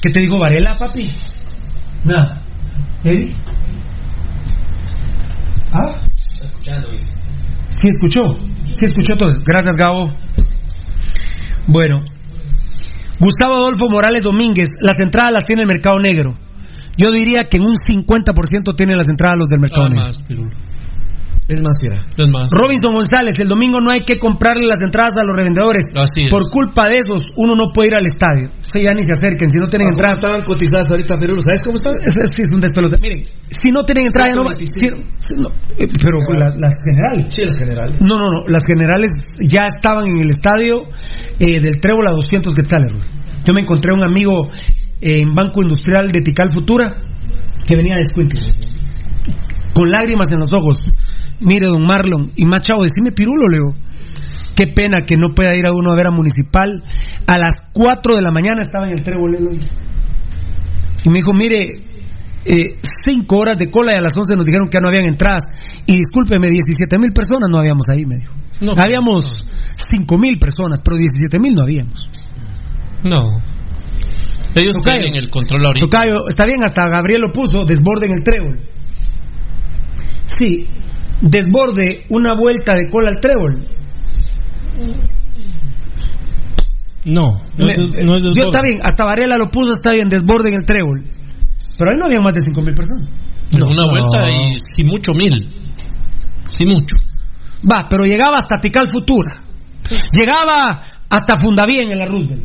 [0.00, 1.12] ¿Qué te digo, Varela, papi?
[2.04, 2.40] Nada.
[3.02, 3.34] ¿Eddie?
[5.72, 5.98] ¿Ah?
[6.14, 7.10] Está escuchando, dice.
[7.70, 8.38] Sí escuchó,
[8.72, 9.34] sí escuchó todo.
[9.44, 10.12] Gracias, Gabo.
[11.66, 12.00] Bueno,
[13.20, 16.38] Gustavo Adolfo Morales Domínguez, las entradas las tiene el mercado negro.
[16.96, 20.04] Yo diría que en un 50% tiene las entradas los del mercado Ah, negro.
[20.06, 20.22] más.
[21.48, 22.04] Es más, fiera.
[22.14, 22.46] Es más.
[22.52, 25.86] Robinson González, el domingo no hay que comprarle las entradas a los revendedores.
[25.96, 26.30] Así es.
[26.30, 28.50] Por culpa de esos, uno no puede ir al estadio.
[28.60, 29.48] O sea, ya ni se acerquen.
[29.48, 30.18] Si no tienen ¿Cómo entradas.
[30.18, 31.40] estaban cotizadas ahorita, Pirulo?
[31.40, 31.94] ¿Sabes cómo están?
[32.02, 32.98] Es, es- sí, es un despelote.
[33.00, 35.08] Miren, si no tienen entrada, ya no va- 125.
[35.16, 37.32] si- no, eh, pero la- las generales.
[37.34, 37.96] Sí, los generales.
[38.02, 38.46] No, no, no.
[38.46, 40.82] Las generales ya estaban en el estadio
[41.40, 42.92] eh, del Trébol a 200 quetzales.
[43.46, 44.50] Yo me encontré un amigo
[45.00, 46.92] eh, en Banco Industrial de Tical Futura
[47.66, 48.40] que venía de Escuincle.
[49.74, 50.92] Con lágrimas en los ojos.
[51.40, 52.32] Mire, don Marlon.
[52.36, 53.74] Y más chavo, decime pirulo, Leo.
[54.54, 56.82] Qué pena que no pueda ir a uno a ver a Municipal.
[57.26, 59.36] A las 4 de la mañana estaba en el Trébol.
[61.04, 61.84] Y me dijo, mire,
[62.44, 65.04] eh, cinco horas de cola y a las 11 nos dijeron que ya no habían
[65.04, 65.42] entradas.
[65.86, 68.34] Y discúlpeme, 17 mil personas no habíamos ahí, me dijo.
[68.60, 72.00] No, habíamos 5 mil personas, pero 17 mil no habíamos.
[73.04, 73.38] No.
[74.54, 75.04] Ellos Tocayo.
[75.04, 75.86] tienen el control ahorita.
[75.86, 78.60] Tocayo, está bien, hasta Gabriel lo puso, desborde en el trébol.
[80.26, 80.66] Sí,
[81.20, 83.60] desborde una vuelta de cola al trébol.
[87.04, 90.08] No, no, Me- es, no es yo está bien, hasta Varela lo puso, está bien,
[90.08, 91.04] desborde en el trébol.
[91.78, 93.08] Pero ahí no había más de 5 mil personas.
[93.54, 95.32] Una vuelta y si mucho mil.
[96.48, 96.96] Si mucho.
[97.70, 99.42] Va, pero llegaba hasta Tical Futura.
[100.12, 102.44] Llegaba hasta Fundavien en la Roosevelt.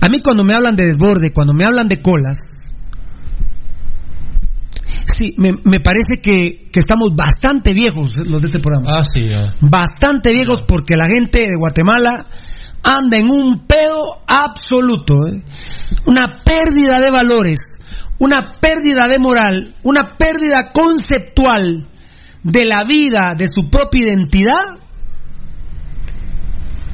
[0.00, 2.57] A mí cuando me hablan de desborde, cuando me hablan de colas,
[5.18, 8.98] sí, me, me parece que, que estamos bastante viejos los de este programa.
[8.98, 9.54] Ah, sí, ya.
[9.60, 12.26] Bastante viejos porque la gente de Guatemala
[12.84, 15.14] anda en un pedo absoluto.
[15.14, 15.42] ¿eh?
[16.06, 17.58] Una pérdida de valores,
[18.18, 21.88] una pérdida de moral, una pérdida conceptual
[22.44, 24.80] de la vida, de su propia identidad.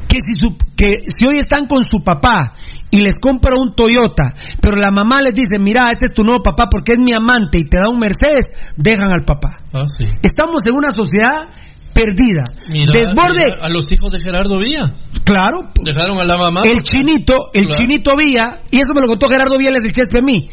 [0.09, 2.55] Que si, su- que si hoy están con su papá
[2.97, 6.43] y les compra un Toyota, pero la mamá les dice, mira, este es tu nuevo
[6.43, 9.57] papá porque es mi amante y te da un Mercedes, dejan al papá.
[9.73, 10.05] Ah, sí.
[10.23, 11.51] Estamos en una sociedad
[11.93, 12.43] perdida.
[12.69, 14.95] Mira, Desborde, mira a los hijos de Gerardo Villa.
[15.25, 16.61] claro, Dejaron a la mamá.
[16.65, 17.81] el chinito, el Claro.
[17.83, 20.49] chinito Villa, y eso me lo contó Gerardo Villa, el Chespe a mí.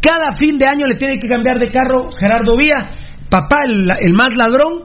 [0.00, 2.90] Cada fin de año le tiene que cambiar de carro Gerardo Villa,
[3.30, 4.84] papá, el, el más ladrón,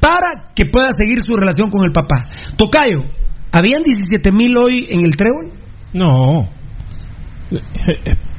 [0.00, 2.28] para que pueda seguir su relación con el papá.
[2.56, 3.00] Tocayo,
[3.52, 5.52] ¿habían 17 mil hoy en el trébol?
[5.92, 6.48] No.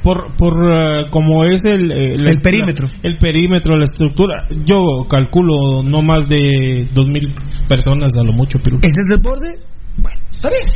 [0.02, 2.88] Por, por eh, como es el, eh, la- El perímetro.
[2.88, 7.32] la- el perímetro, la estructura, yo calculo no más de dos mil
[7.68, 9.60] personas a lo mucho, pero ¿Ese es desborde?
[9.96, 10.66] Bueno, está bien.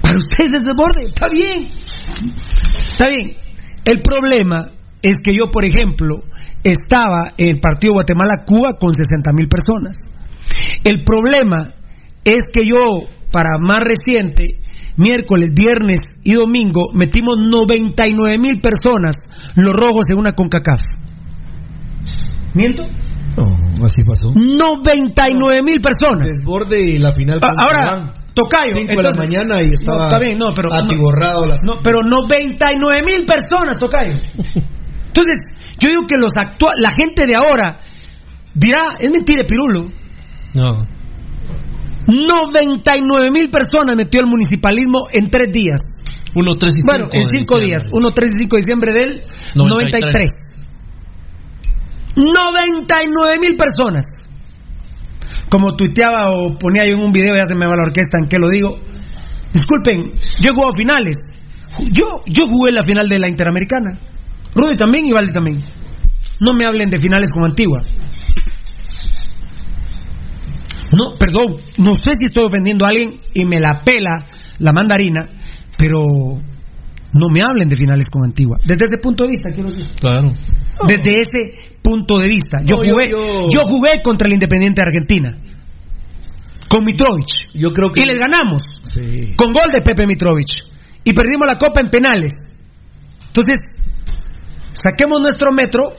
[0.00, 1.68] Para ustedes es desborde, está bien.
[2.90, 3.36] Está bien.
[3.84, 4.70] El problema
[5.02, 6.16] es que yo, por ejemplo,
[6.64, 9.98] estaba en el partido Guatemala-Cuba con 60 mil personas.
[10.82, 11.68] El problema
[12.24, 14.60] es que yo, para más reciente,
[14.96, 19.16] miércoles, viernes y domingo metimos 99 mil personas
[19.56, 20.80] los rojos en una CONCACAF.
[22.54, 22.84] ¿Miento?
[23.36, 24.32] No, así pasó.
[24.34, 26.28] 99 mil personas.
[26.28, 27.40] Desborde y la final.
[27.42, 28.74] Ah, Ahora, Tocayo.
[28.74, 31.46] Cinco de la mañana y estaba no, está bien, no, pero, atiborrado.
[31.46, 34.14] No, no, pero 99 mil personas, Tocayo.
[35.06, 35.36] Entonces,
[35.78, 37.80] yo digo que los actual, la gente de ahora
[38.54, 39.90] dirá, es mentira, Pirulo.
[40.54, 40.86] No.
[42.06, 45.80] 99 mil personas metió el municipalismo en tres días.
[46.34, 47.82] 1, 3 y 5 Bueno, en cinco días.
[47.92, 49.22] 1, 3 y 5 de diciembre del
[49.54, 50.28] 93.
[52.16, 54.28] 99 mil personas.
[55.50, 58.28] Como tuiteaba o ponía yo en un video, ya se me va la orquesta en
[58.28, 58.70] que lo digo.
[59.52, 61.16] Disculpen, yo he jugado finales.
[61.90, 63.98] Yo, yo jugué la final de la Interamericana.
[64.54, 65.60] Rudy también y Valdi también.
[66.40, 67.82] No me hablen de finales como Antigua.
[70.92, 74.26] No, perdón, no sé si estoy ofendiendo a alguien y me la pela
[74.58, 75.28] la mandarina,
[75.78, 78.58] pero no me hablen de finales con Antigua.
[78.64, 79.86] Desde ese punto de vista, quiero decir.
[80.00, 80.32] Claro.
[80.86, 82.60] Desde ese punto de vista.
[82.64, 85.38] Yo, No, yo- jugué, yo- yo jugué contra el Independiente de Argentina.
[86.68, 87.26] Con Mitrovic.
[87.54, 88.00] Yo creo que.
[88.02, 88.62] Y les ganamos.
[88.84, 89.34] Sí.
[89.36, 90.48] Con gol de Pepe Mitrovic.
[91.04, 92.32] Y perdimos la copa en penales.
[93.26, 93.54] Entonces,
[94.72, 95.92] saquemos nuestro metro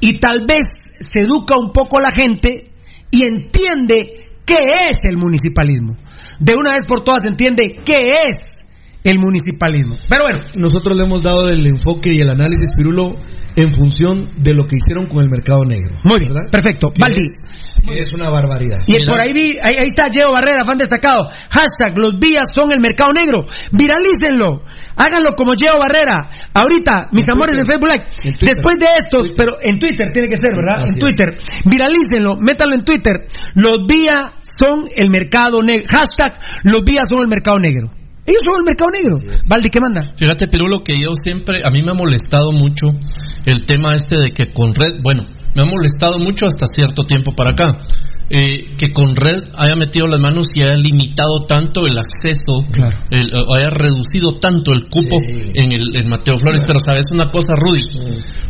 [0.00, 0.64] y tal vez
[0.98, 2.72] se educa un poco la gente
[3.16, 4.58] y entiende qué
[4.90, 5.96] es el municipalismo.
[6.38, 8.64] De una vez por todas entiende qué es
[9.04, 9.94] el municipalismo.
[10.08, 13.10] Pero bueno, Nosotros le hemos dado el enfoque y el análisis, Pirulo,
[13.56, 15.96] en función de lo que hicieron con el mercado negro.
[16.04, 16.92] muy bien, perfecto.
[16.98, 17.22] Valdi.
[17.26, 18.78] es- es una barbaridad.
[18.86, 21.28] Y por ahí vi, ahí, ahí está Diego Barrera, fan destacado.
[21.50, 23.46] Hashtag, los vías son el mercado negro.
[23.70, 24.62] Viralícenlo.
[24.96, 26.28] Háganlo como Diego Barrera.
[26.54, 28.36] Ahorita, mis amores de Facebook Live.
[28.40, 30.82] Después de estos, pero en Twitter tiene que ser, ¿verdad?
[30.82, 31.38] Así en Twitter.
[31.64, 33.14] Viralícenlo, métanlo en Twitter.
[33.54, 35.86] Los vías son el mercado negro.
[35.90, 37.90] Hashtag, los vías son el mercado negro.
[38.26, 39.38] Ellos son el mercado negro.
[39.48, 40.12] Valdi, ¿qué manda?
[40.16, 42.92] Fíjate, Pirulo, que yo siempre, a mí me ha molestado mucho
[43.44, 45.22] el tema este de que con red, bueno,
[45.54, 47.66] me ha molestado mucho hasta cierto tiempo para acá.
[48.30, 52.64] Eh, que con red haya metido las manos y haya limitado tanto el acceso,
[53.10, 55.18] el- haya reducido tanto el cupo
[55.54, 56.64] en el en Mateo Flores.
[56.66, 57.82] Pero sabes una cosa, Rudy,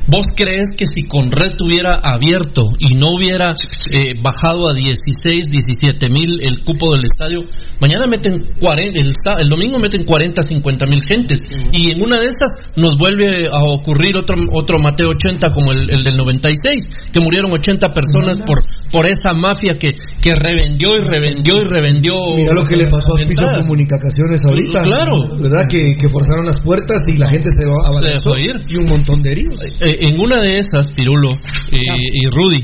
[0.08, 3.50] ¿vos crees que si con red tuviera abierto y no hubiera
[3.92, 7.40] eh, bajado a 16, 17 mil el cupo del estadio,
[7.80, 11.40] mañana meten 40, el, sa- el domingo meten 40, 50 mil gentes
[11.72, 15.90] y en una de esas nos vuelve a ocurrir otro, otro Mateo 80 como el,
[15.90, 21.04] el del 96, que murieron 80 personas por, por esa mafia que, que revendió y
[21.04, 22.14] revendió y revendió.
[22.36, 23.42] Mira lo que le pasó a Piso.
[23.42, 24.82] Comunicaciones ahorita.
[24.82, 25.36] Claro.
[25.38, 25.68] ¿Verdad?
[25.68, 28.56] Que, que forzaron las puertas y la gente se va a Se dejó ir.
[28.68, 29.82] Y un montón de heridos.
[29.82, 31.28] Eh, en una de esas, Pirulo
[31.72, 31.80] eh,
[32.12, 32.62] y Rudy,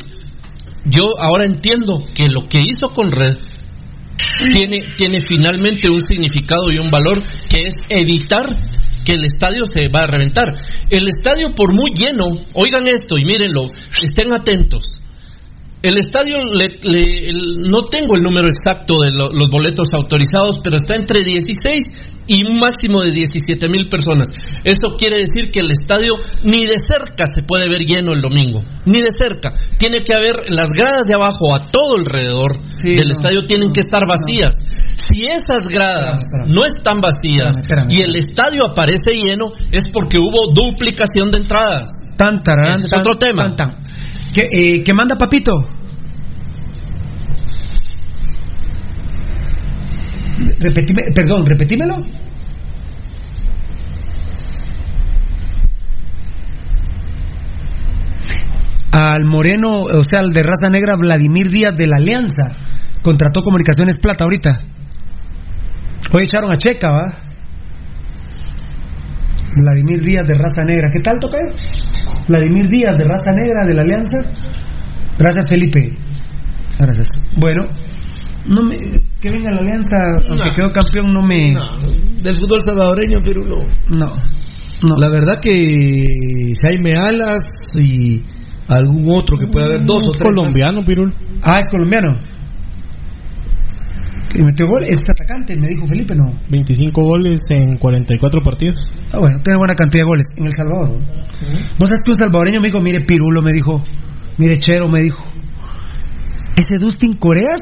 [0.87, 3.37] yo ahora entiendo que lo que hizo con Red
[4.53, 8.57] tiene, tiene finalmente un significado y un valor que es evitar
[9.05, 10.55] que el estadio se va a reventar.
[10.91, 13.71] El estadio, por muy lleno, oigan esto y mírenlo,
[14.03, 15.03] estén atentos.
[15.83, 20.59] El estadio, le- le- el- no tengo el número exacto de lo- los boletos autorizados,
[20.63, 21.85] pero está entre 16
[22.29, 24.29] y un máximo de 17 mil personas.
[24.63, 26.15] Eso quiere decir que el estadio
[26.45, 29.55] ni de cerca se puede ver lleno el domingo, ni de cerca.
[29.77, 32.63] Tiene que haber las gradas de abajo a todo alrededor
[32.95, 34.55] del no, estadio tienen que estar vacías.
[34.95, 37.57] Si esas gradas no están vacías
[37.91, 41.91] y el estadio aparece lleno, es porque hubo duplicación de entradas.
[42.17, 42.37] Tan,
[42.75, 43.57] Ese es tan, otro tema.
[43.57, 43.92] tan, tan.
[44.33, 45.53] ¿Qué, eh, qué manda Papito?
[50.59, 51.95] Repetime, perdón, repetímelo.
[58.93, 62.57] Al moreno, o sea, al de raza negra, Vladimir Díaz de la Alianza.
[63.03, 64.61] Contrató Comunicaciones Plata ahorita.
[66.13, 67.32] Hoy echaron a Checa, ¿va?
[69.57, 70.91] Vladimir Díaz de raza negra.
[70.91, 71.51] ¿Qué tal, Tocayo?
[72.29, 74.19] Vladimir Díaz de raza negra de la Alianza.
[75.19, 75.97] Gracias, Felipe.
[76.79, 77.09] Gracias.
[77.37, 77.65] Bueno,
[78.47, 78.77] no me,
[79.21, 79.97] que venga la Alianza,
[80.29, 81.55] aunque quedó campeón, no me.
[82.23, 83.63] Del fútbol salvadoreño, pero no.
[83.89, 84.97] No.
[84.99, 87.43] La verdad que Jaime Alas
[87.79, 88.23] y
[88.69, 90.35] algún otro que pueda haber dos o tres.
[90.35, 91.15] colombiano, Pirul.
[91.43, 92.19] Ah, es colombiano.
[94.33, 96.41] Que metió gol, es atacante, me dijo Felipe, no.
[96.49, 98.91] 25 goles en 44 partidos.
[99.13, 100.89] Ah, bueno, tiene buena cantidad de goles en El Salvador.
[100.89, 100.99] ¿no?
[101.79, 103.83] Vos sabes que un salvadoreño me dijo, mire Pirulo, me dijo,
[104.39, 105.23] mire Chero, me dijo,
[106.57, 107.61] ese Dustin Coreas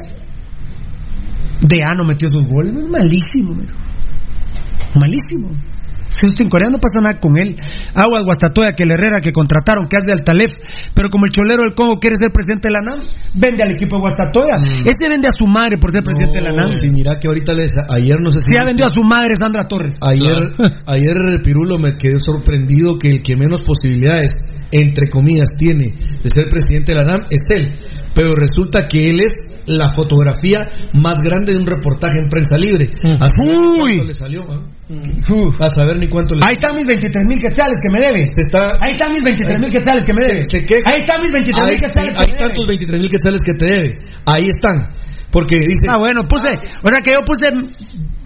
[1.61, 3.77] de A no metió sus goles, es malísimo, me dijo.
[4.95, 5.49] malísimo.
[6.19, 7.55] Justin Corea no pasa nada con él.
[7.95, 10.51] Agua Guastatoya, que el Herrera que contrataron, que hace de Altalef,
[10.93, 12.99] pero como el cholero del Congo quiere ser presidente de la NAM,
[13.33, 14.55] vende al equipo de Guastatoya.
[14.59, 14.87] Mm.
[14.87, 16.71] Ese vende a su madre por ser presidente de la NAM.
[16.71, 18.53] Sí, mira que ahorita les, ayer no sé si.
[18.53, 19.97] Sí, ha vendido a su madre Sandra Torres.
[20.01, 20.51] Ayer,
[20.87, 24.31] ayer Pirulo me quedé sorprendido que el que menos posibilidades,
[24.71, 27.67] entre comillas, tiene de ser presidente de la NAM es él.
[28.13, 29.31] Pero resulta que él es
[29.65, 32.89] la fotografía más grande de un reportaje en prensa libre.
[33.19, 34.61] A saber ni cuánto le salió, ¿ah?
[35.59, 38.29] A saber ni cuánto le Ahí están mis 23 mil quetzales que me debes.
[38.81, 40.47] Ahí están mis 23 mil quetzales que me debes.
[40.85, 42.13] Ahí están mis 23 mil Ahí, quetzales.
[42.17, 43.99] ahí están tus 23 mil quetzales que te debe.
[44.25, 44.89] Ahí están.
[45.31, 45.87] Porque dice.
[45.87, 46.49] Ah, bueno, puse.
[46.83, 47.47] O sea que yo puse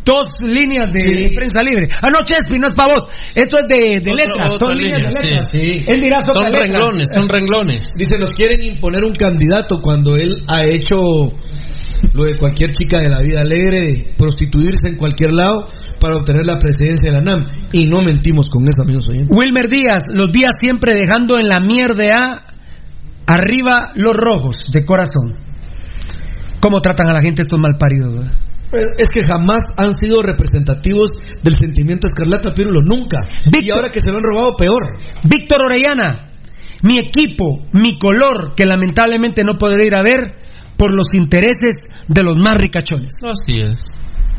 [0.06, 1.36] dos líneas de Sí.
[1.36, 1.90] prensa libre.
[2.02, 3.07] Ah, no, Chespi, no es para vos.
[3.34, 4.57] Esto es de, letras.
[4.57, 5.52] son líneas línea, de letras.
[5.52, 5.84] sí, sí.
[5.88, 6.61] Él dirá son letras.
[6.64, 7.90] renglones, son renglones.
[7.98, 10.95] Dice, nos quieren imponer un candidato cuando él ha hecho
[12.14, 15.68] lo de cualquier chica de la vida alegre, de prostituirse en cualquier lado
[15.99, 17.48] para obtener la presidencia de la NAM.
[17.72, 19.36] Y no mentimos con eso, amigos oyentes.
[19.36, 22.44] Wilmer Díaz, los días siempre dejando en la mierda
[23.27, 25.34] A arriba los rojos de corazón.
[26.60, 28.27] ¿Cómo tratan a la gente estos malparidos?
[28.77, 31.11] Es que jamás han sido representativos
[31.43, 33.27] del sentimiento escarlata, Pirulo, nunca.
[33.52, 34.84] Y ahora que se lo han robado, peor.
[35.23, 36.31] Víctor Orellana,
[36.81, 40.35] mi equipo, mi color, que lamentablemente no podré ir a ver
[40.77, 41.76] por los intereses
[42.07, 43.14] de los más ricachones.
[43.23, 43.81] Así es.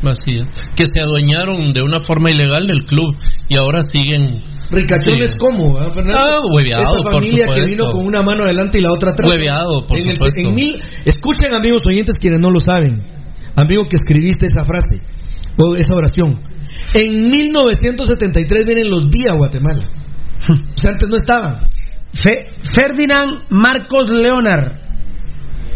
[0.03, 0.47] Así es.
[0.75, 3.15] Que se adueñaron de una forma ilegal del club
[3.49, 4.43] y ahora siguen.
[4.69, 5.35] Ricachones, Sí.
[5.39, 5.77] ¿cómo?
[5.79, 6.19] ah, Fernando?
[6.19, 9.31] Ah, hueveado, Esta por familia que vino con una mano adelante y la otra atrás.
[9.31, 10.39] Hueveado, por En el- supuesto.
[10.41, 13.01] en mil- escuchen, amigos oyentes, quienes no lo saben.
[13.57, 14.99] Amigo que escribiste esa frase
[15.57, 16.39] o esa oración.
[16.93, 19.81] En 1973 vienen los vía Guatemala.
[20.49, 21.67] O sea, antes no estaban.
[22.13, 24.73] Fe- Ferdinand Marcos Leonard.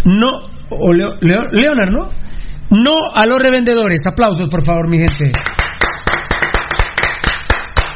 [0.05, 0.37] No,
[0.69, 2.09] o Leo- Leo- Leonard, ¿no?
[2.69, 4.01] No a los revendedores.
[4.07, 5.31] Aplausos, por favor, mi gente.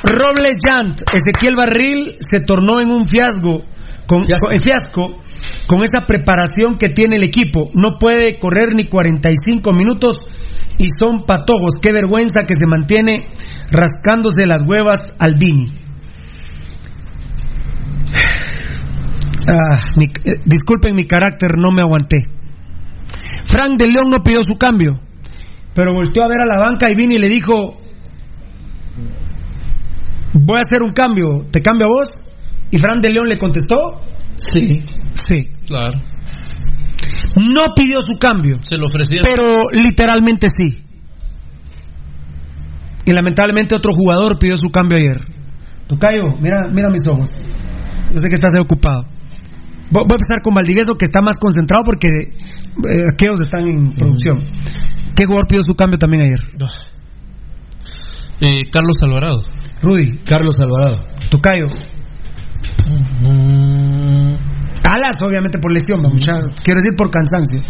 [0.04, 3.64] Robles Yant, Ezequiel Barril se tornó en un fiasco
[4.08, 5.22] con, con- en fiasco
[5.68, 7.70] con esa preparación que tiene el equipo.
[7.74, 10.20] No puede correr ni 45 minutos
[10.78, 11.76] y son patojos.
[11.82, 13.28] Qué vergüenza que se mantiene
[13.72, 15.72] rascándose las huevas al Vini.
[19.48, 22.24] Ah, eh, disculpen mi carácter, no me aguanté.
[23.44, 25.00] Frank de León no pidió su cambio,
[25.76, 27.78] pero volteó a ver a la banca y Vini le dijo,
[30.34, 32.10] voy a hacer un cambio, ¿te cambio a vos?
[32.72, 34.02] Y Frank de León le contestó,
[34.36, 34.84] sí,
[35.14, 35.50] sí.
[35.68, 36.00] Claro.
[37.38, 39.26] No pidió su cambio, Se lo ofrecieron.
[39.34, 40.84] pero literalmente sí.
[43.06, 45.22] Y lamentablemente otro jugador pidió su cambio ayer.
[45.88, 47.30] Tocayo, mira, mira mis ojos.
[48.14, 49.04] Yo sé que estás ocupado.
[49.92, 53.92] Voy voy a empezar con Valdivieso, que está más concentrado porque eh, aquellos están en
[53.94, 54.40] producción.
[55.16, 56.40] ¿Qué jugador pidió su cambio también ayer?
[58.42, 59.44] Eh, Carlos Alvarado.
[59.82, 60.20] Rudy.
[60.26, 61.02] Carlos Alvarado.
[61.30, 61.66] Tocayo.
[64.84, 67.62] Alas, obviamente por lesión, va, mucha- quiero decir por cansancio.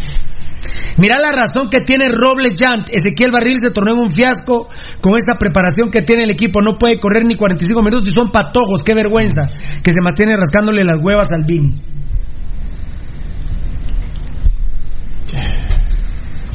[0.97, 2.89] Mira la razón que tiene Robles Yant.
[2.89, 4.67] Ezequiel Barril se tornó en un fiasco
[5.01, 6.61] con esa preparación que tiene el equipo.
[6.61, 8.81] No puede correr ni 45 minutos y son patojos.
[8.83, 9.43] Qué vergüenza
[9.83, 11.75] que se mantiene rascándole las huevas al Vini.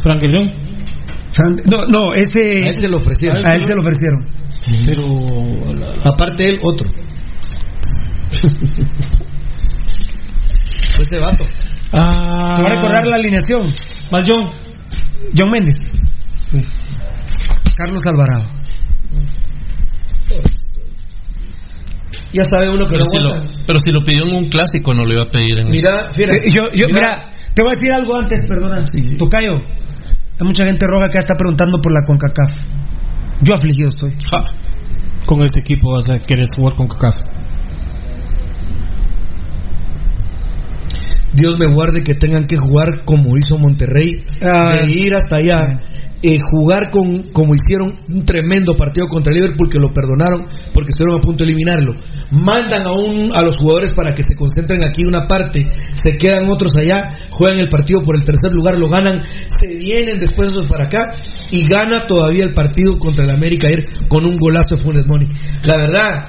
[0.02, 0.50] Frank León.
[1.66, 2.64] No, no, ese.
[2.64, 3.46] A él se lo ofrecieron.
[3.46, 4.26] A él se lo ofrecieron.
[4.86, 5.04] Pero.
[6.04, 6.88] Aparte él, otro.
[10.94, 11.44] Fue ese vato.
[11.92, 12.54] Ah.
[12.56, 13.72] Te voy a recordar la alineación.
[14.10, 14.48] Más John.
[15.36, 15.90] John Méndez.
[17.76, 18.60] Carlos Alvarado.
[22.32, 24.94] Ya sabe uno que Pero no si, lo, pero si lo pidió en un clásico,
[24.94, 26.94] no lo iba a pedir en Mira, fíjate, yo, yo, mira.
[26.94, 28.84] mira, te voy a decir algo antes, perdona.
[29.18, 32.52] Tocayo, hay mucha gente roja que está preguntando por la CONCACAF.
[33.42, 34.14] Yo afligido estoy.
[35.26, 37.16] Con este equipo vas a querer jugar con CACAF.
[41.32, 44.78] Dios me guarde que tengan que jugar como hizo Monterrey, Ah.
[44.82, 45.80] de ir hasta allá,
[46.22, 51.18] eh, jugar con como hicieron un tremendo partido contra Liverpool que lo perdonaron porque estuvieron
[51.18, 51.94] a punto de eliminarlo.
[52.30, 56.50] Mandan a un a los jugadores para que se concentren aquí una parte, se quedan
[56.50, 60.66] otros allá, juegan el partido por el tercer lugar, lo ganan, se vienen después esos
[60.68, 60.98] para acá
[61.50, 65.26] y gana todavía el partido contra el América ayer con un golazo de Funes Mori.
[65.64, 66.28] La verdad,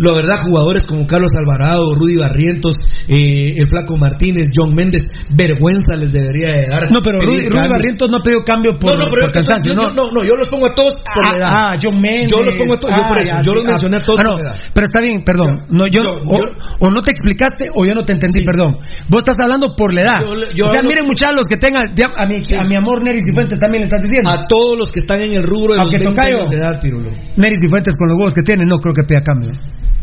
[0.00, 2.74] la verdad, jugadores como Carlos Alvarado, Rudy Barrientos,
[3.08, 6.82] eh, el Flaco Martínez, John Méndez, vergüenza les debería de dar.
[6.92, 9.72] No, pero Rudy, Rudy Barrientos no ha pedido cambio por, no, no, pero por cansancio,
[9.74, 9.90] yo, ¿no?
[9.90, 11.48] no, no, yo los pongo a todos por ah, la edad.
[11.52, 12.30] Ah, John Méndez.
[12.30, 14.22] Yo los pongo a todos, yo por Ah, eso, yo los mencioné a todos ah,
[14.24, 14.56] no, por edad.
[14.74, 15.62] pero está bien, perdón.
[15.70, 16.50] no, yo, yo- o, yo-
[16.80, 18.78] o no te explicaste o yo no te entendí, perdón.
[19.08, 20.20] Vos estás hablando por la edad.
[20.22, 23.28] Yo yo o sea, miren muchachos los que tengan, a mi, a mi amor Neris
[23.28, 24.30] y Fuentes también le estás diciendo.
[24.30, 26.36] A todos los que están en el rubro de Aunque los 20 tocayo.
[26.38, 27.10] años de edad, Pirulo.
[27.36, 29.50] Neris y Fuentes con los huevos que tiene, no creo que pida cambio.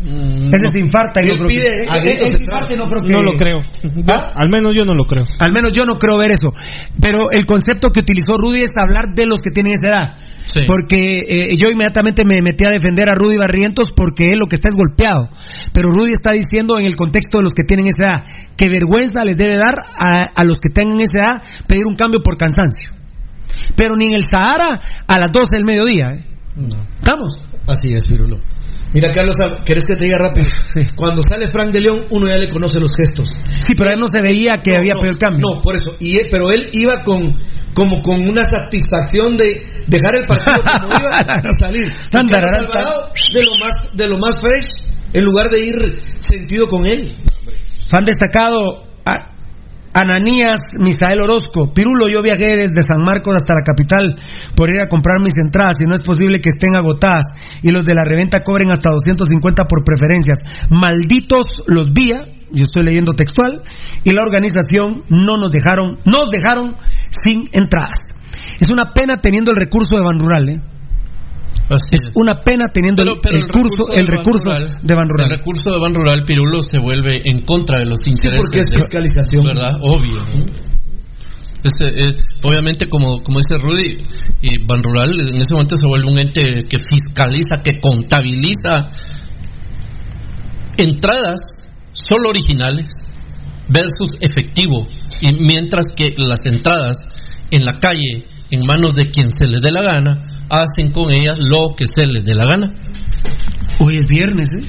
[0.00, 3.08] Ese se infarta y no Él creo pide infarta no creo que...
[3.08, 3.58] No lo creo.
[4.08, 4.32] ¿Ah?
[4.36, 5.24] Al menos yo no lo creo.
[5.40, 6.52] Al menos yo no creo ver eso.
[7.00, 10.16] Pero el concepto que utilizó Rudy es hablar de los que tienen esa edad.
[10.46, 10.60] Sí.
[10.66, 14.54] Porque eh, yo inmediatamente me metí a defender a Rudy Barrientos porque él lo que
[14.54, 15.30] está es golpeado.
[15.72, 18.24] Pero Rudy está diciendo en el contexto de los que tienen esa edad
[18.56, 22.20] que vergüenza les debe dar a, a los que tengan esa edad pedir un cambio
[22.22, 22.90] por cansancio.
[23.76, 26.10] Pero ni en el Sahara a las 12 del mediodía.
[26.10, 26.24] ¿eh?
[26.98, 27.44] ¿Estamos?
[27.66, 28.38] Así es, Pirulo.
[28.94, 29.34] Mira, Carlos,
[29.64, 30.46] ¿querés que te diga rápido?
[30.96, 33.40] Cuando sale Frank de León, uno ya le conoce los gestos.
[33.58, 35.40] Sí, pero él no se veía que había pedido el cambio.
[35.54, 35.90] No, por eso.
[36.00, 37.22] Y, él- pero él iba con
[37.74, 41.92] como con una satisfacción de dejar el partido como iba y salir.
[42.10, 44.64] Tan, Alvarado, de lo más de lo más fresh,
[45.12, 47.14] en lugar de ir sentido con él.
[47.92, 48.87] Han destacado
[49.94, 51.72] Ananías Misael Orozco.
[51.72, 54.18] Pirulo, yo viajé desde San Marcos hasta la capital
[54.54, 57.26] por ir a comprar mis entradas y no es posible que estén agotadas
[57.62, 60.38] y los de la reventa cobren hasta 250 por preferencias.
[60.70, 63.62] Malditos los vía, yo estoy leyendo textual,
[64.04, 66.76] y la organización no nos dejaron, nos dejaron
[67.10, 68.14] sin entradas.
[68.60, 70.77] Es una pena teniendo el recurso de Ban Rural, ¿eh?
[71.70, 75.30] Es una pena teniendo el, el curso, el recurso Rural- de Ban Rural.
[75.32, 78.40] El recurso de Ban Rural Pirulo se vuelve en contra de los intereses.
[78.42, 79.44] porque es de- fiscalización.
[79.44, 79.72] ¿Verdad?
[79.82, 80.22] Obvio.
[81.64, 83.98] Es- es- obviamente, como, como dice Rudy,
[84.40, 88.86] y Ban Rural en ese momento se vuelve un ente que fiscaliza, que contabiliza
[90.76, 91.40] entradas
[91.92, 92.86] solo originales
[93.68, 94.86] versus efectivo.
[95.20, 96.96] Y mientras que las entradas
[97.50, 101.36] en la calle, en manos de quien se les dé la gana, hacen con ellas
[101.38, 102.70] lo que se les dé la gana.
[103.80, 104.64] Hoy es viernes, ¿eh?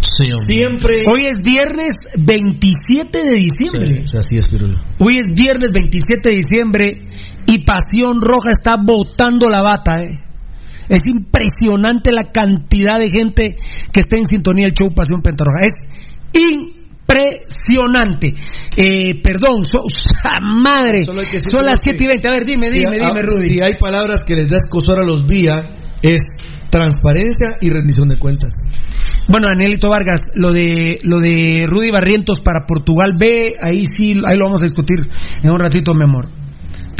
[0.00, 0.56] Sí, hombre.
[0.56, 1.04] Siempre.
[1.06, 4.06] Hoy es viernes 27 de diciembre.
[4.06, 4.78] Sí, así es, Pirulo.
[4.98, 7.08] Hoy es viernes 27 de diciembre
[7.46, 10.20] y Pasión Roja está botando la bata, ¿eh?
[10.88, 13.56] Es impresionante la cantidad de gente
[13.92, 15.60] que está en sintonía del show Pasión Pentarroja.
[15.60, 15.74] Es
[17.10, 18.34] impresionante.
[18.76, 19.86] Eh, perdón, so-
[20.22, 21.04] ¡sa madre.
[21.04, 21.16] Son
[21.64, 22.28] las que- 7 y 20.
[22.28, 23.56] A ver, dime, Si dime, ha- dime, Rudy.
[23.56, 26.20] Si hay palabras que les da escosor a los vía, es
[26.70, 28.54] transparencia y rendición de cuentas.
[29.28, 34.36] Bueno, Danielito Vargas, lo de lo de Rudy Barrientos para Portugal B, ahí sí, ahí
[34.36, 34.96] lo vamos a discutir
[35.42, 36.28] en un ratito, mi amor.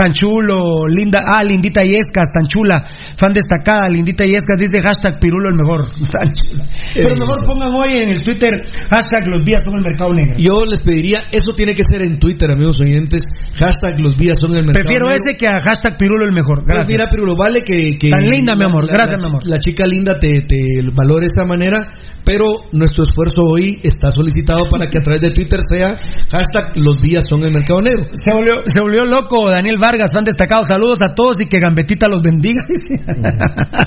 [0.01, 5.51] Tan chulo, linda, ah, Lindita Yescas, tan chula, fan destacada, Lindita Yescas dice hashtag Pirulo
[5.51, 5.85] el mejor.
[6.11, 6.65] Tan chula.
[6.95, 10.39] Pero mejor pongan hoy en el Twitter hashtag los días son el mercado negro.
[10.39, 13.21] Yo les pediría, eso tiene que ser en Twitter, amigos oyentes.
[13.59, 14.81] Hashtag los vías son el mercado.
[14.85, 15.21] Prefiero negro.
[15.23, 16.61] ese que a hashtag Pirulo el mejor.
[16.65, 16.89] Pues Gracias.
[16.89, 18.87] mira, Pirulo, vale que, que- Tan linda, mi amor.
[18.91, 19.43] Gracias, la- mi amor.
[19.47, 20.57] La chica linda te, te
[20.95, 21.77] valore de esa manera,
[22.25, 25.97] pero nuestro esfuerzo hoy está solicitado para que a través de Twitter sea
[26.31, 28.05] hashtag los vías son el mercado negro.
[28.15, 30.63] Se volvió, se volvió loco Daniel Vargas, fan destacado.
[30.65, 32.61] Saludos a todos y que Gambetita los bendiga.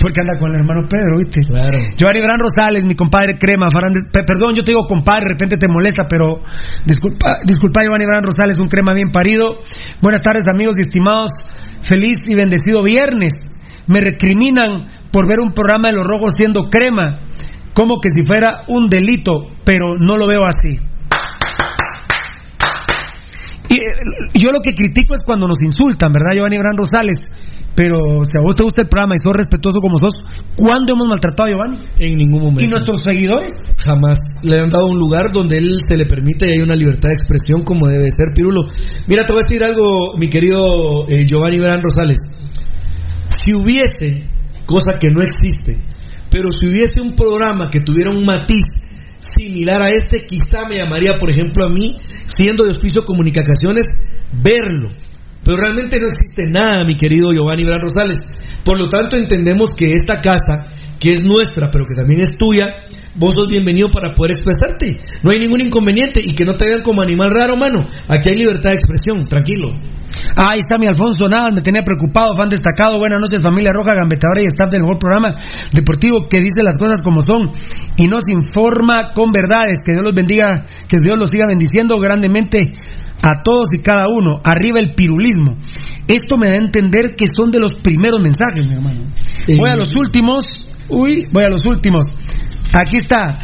[0.00, 1.40] Porque anda con el hermano Pedro, ¿viste?
[1.48, 1.78] Claro.
[1.96, 3.68] Giovanni Bran Rosales, mi compadre Crema.
[3.70, 6.42] Fernández- perdón, yo te digo compadre, de repente te molesta, pero
[6.84, 9.60] disculpa, disculpa Giovanni Bran Rosales, un crema bien parido.
[10.02, 11.30] Buenas tardes, amigos y estimados.
[11.80, 13.32] Feliz y bendecido viernes.
[13.86, 17.20] Me recriminan por ver un programa de los rojos siendo crema,
[17.74, 20.78] como que si fuera un delito, pero no lo veo así.
[23.70, 23.92] Y, eh,
[24.34, 27.30] yo lo que critico es cuando nos insultan, ¿verdad, Giovanni Bran Rosales?
[27.74, 30.14] Pero si a vos te gusta el programa y sos respetuoso como sos,
[30.56, 31.78] ¿cuándo hemos maltratado a Giovanni?
[32.00, 32.62] En ningún momento.
[32.62, 33.52] ¿Y nuestros seguidores?
[33.78, 34.18] Jamás.
[34.42, 37.14] Le han dado un lugar donde él se le permite y hay una libertad de
[37.14, 38.62] expresión como debe ser, Pirulo.
[39.06, 42.18] Mira, te voy a decir algo, mi querido eh, Giovanni Bran Rosales.
[43.28, 44.26] Si hubiese,
[44.68, 45.80] cosa que no existe,
[46.30, 48.66] pero si hubiese un programa que tuviera un matiz
[49.18, 51.96] similar a este, quizá me llamaría, por ejemplo, a mí,
[52.26, 53.84] siendo de Hospicio Comunicaciones,
[54.30, 54.90] verlo.
[55.42, 58.20] Pero realmente no existe nada, mi querido Giovanni Bran Rosales.
[58.62, 60.68] Por lo tanto, entendemos que esta casa,
[60.98, 62.74] que es nuestra, pero que también es tuya,
[63.14, 64.96] vos sos bienvenido para poder expresarte.
[65.22, 67.86] No hay ningún inconveniente y que no te vean como animal raro, mano.
[68.08, 69.68] Aquí hay libertad de expresión, tranquilo.
[70.36, 72.98] Ah, ahí está mi Alfonso Navas, me tenía preocupado, fan destacado.
[72.98, 75.36] Buenas noches, familia roja, gambetadora y staff del mejor programa
[75.72, 77.52] deportivo que dice las cosas como son
[77.96, 79.80] y nos informa con verdades.
[79.84, 82.62] Que Dios los bendiga, que Dios los siga bendiciendo grandemente
[83.22, 84.40] a todos y cada uno.
[84.44, 85.56] Arriba el pirulismo.
[86.06, 89.12] Esto me da a entender que son de los primeros mensajes, mi hermano.
[89.56, 90.67] Voy a los últimos.
[90.88, 92.08] Uy, voy a los últimos.
[92.72, 93.38] Aquí está.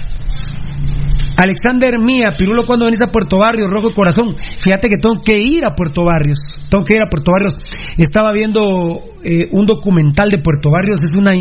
[1.36, 4.36] Alexander Mía, Pirulo, cuando venís a Puerto Barrios, Rojo Corazón?
[4.58, 6.38] Fíjate que tengo que ir a Puerto Barrios.
[6.68, 7.54] Tengo que ir a Puerto Barrios.
[7.98, 11.00] Estaba viendo eh, un documental de Puerto Barrios.
[11.02, 11.34] Es una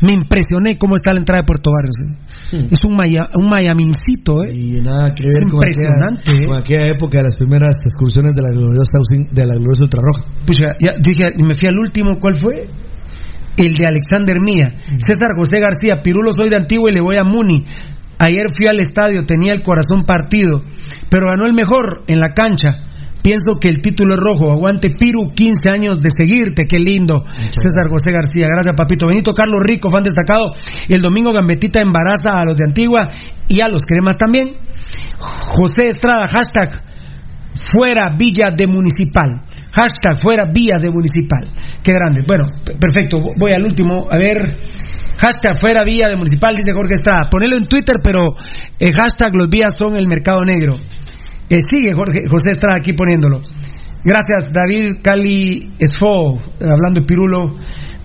[0.00, 1.94] me impresioné cómo está la entrada de Puerto Barrios.
[2.02, 2.56] ¿eh?
[2.56, 2.72] Hmm.
[2.72, 4.50] Es un, maya, un mayamincito, ¿eh?
[4.52, 8.42] Y nada que ver impresionante, con, aquella, con aquella época de las primeras excursiones de
[8.42, 8.98] la gloriosa
[9.30, 10.24] de la gloriosa ultrarroja.
[10.44, 12.66] Pues ya, ya dije, me fui al último, ¿cuál fue?
[13.56, 14.72] El de Alexander Mía.
[14.74, 14.98] Hmm.
[14.98, 17.64] César José García, Pirulo soy de Antigua y le voy a Muni.
[18.18, 20.62] Ayer fui al estadio, tenía el corazón partido,
[21.10, 22.88] pero ganó el mejor en la cancha.
[23.22, 24.50] Pienso que el título es rojo.
[24.50, 27.24] Aguante Piru, 15 años de seguirte, qué lindo.
[27.50, 29.06] César José García, gracias papito.
[29.06, 30.50] Benito Carlos Rico, fan destacado.
[30.88, 33.08] El domingo Gambetita embaraza a los de Antigua
[33.46, 34.56] y a los cremas también.
[35.18, 36.82] José Estrada, hashtag
[37.72, 39.42] fuera Villa de Municipal.
[39.72, 41.48] Hashtag fuera Villa de Municipal.
[41.82, 42.22] Qué grande.
[42.26, 42.46] Bueno,
[42.78, 43.20] perfecto.
[43.36, 44.06] Voy al último.
[44.10, 44.58] A ver.
[45.22, 47.30] Hashtag fuera vía de municipal, dice Jorge Estrada.
[47.30, 48.34] Ponelo en Twitter, pero
[48.80, 50.74] eh, hashtag los vías son el mercado negro.
[51.48, 53.40] Eh, sigue Jorge, José Estrada aquí poniéndolo.
[54.02, 57.54] Gracias, David Cali Esfo, hablando de Pirulo.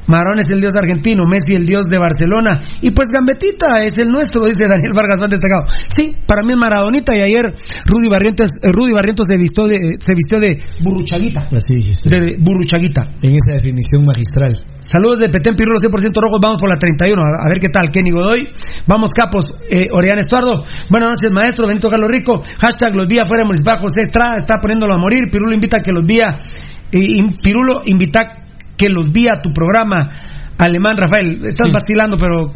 [0.08, 2.64] Marón es el dios argentino, Messi el dios de Barcelona.
[2.82, 5.68] Y pues Gambetita es el nuestro, dice Daniel Vargas más destacado.
[5.96, 7.54] Sí, para mí es Maradonita y ayer
[7.86, 11.50] Rudy Barrientos, eh, Rudy Barrientos se vistió de, se vistió de burruchaguita.
[11.52, 13.18] Así De, burruchaguita.
[13.22, 14.64] En esa definición magistral.
[14.80, 18.12] Saludos de Petén Pirulo 100% rojos, vamos por la 31, a, ver qué tal, Kenny
[18.12, 18.48] Godoy.
[18.88, 20.66] Vamos Capos, eh, Orián Estuardo.
[20.90, 22.42] Buenas noches maestro, Benito Carlos Rico.
[22.60, 25.30] Hashtag los días fuera municipal, José Estrada está poniéndolo a morir.
[25.32, 26.36] Pirulo invita a que los días,
[26.92, 28.47] y Pirulo invita
[28.78, 30.12] que los vi a tu programa.
[30.58, 32.52] Alemán, Rafael, estás vacilando, pero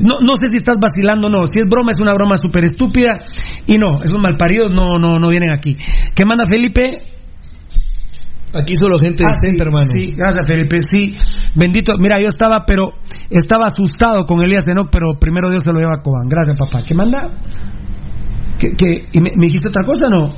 [0.00, 1.46] no, no sé si estás vacilando o no.
[1.46, 3.24] Si es broma, es una broma súper estúpida.
[3.66, 5.76] Y no, esos malparidos no, no, no vienen aquí.
[6.14, 7.18] ¿Qué manda Felipe?
[8.54, 9.88] Aquí solo gente ah, decente, hermano.
[9.88, 10.78] Sí, gracias, Felipe.
[10.80, 11.14] Sí,
[11.54, 11.94] bendito.
[11.98, 12.94] Mira, yo estaba, pero
[13.28, 16.28] estaba asustado con Elías Enoch, pero primero Dios se lo lleva a Cobán.
[16.28, 16.82] Gracias, papá.
[16.86, 17.30] ¿Qué manda?
[18.58, 18.72] ¿Qué,
[19.12, 20.34] y me, dijiste otra cosa no?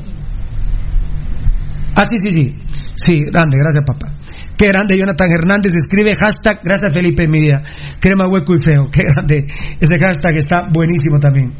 [1.94, 2.62] Ah, sí, sí, sí.
[2.94, 4.12] Sí, grande, gracias, papá.
[4.60, 7.62] Qué grande Jonathan Hernández escribe hashtag, gracias Felipe, mi vida.
[7.98, 8.90] Crema hueco y feo.
[8.92, 9.46] Qué grande.
[9.80, 11.54] Ese hashtag está buenísimo también.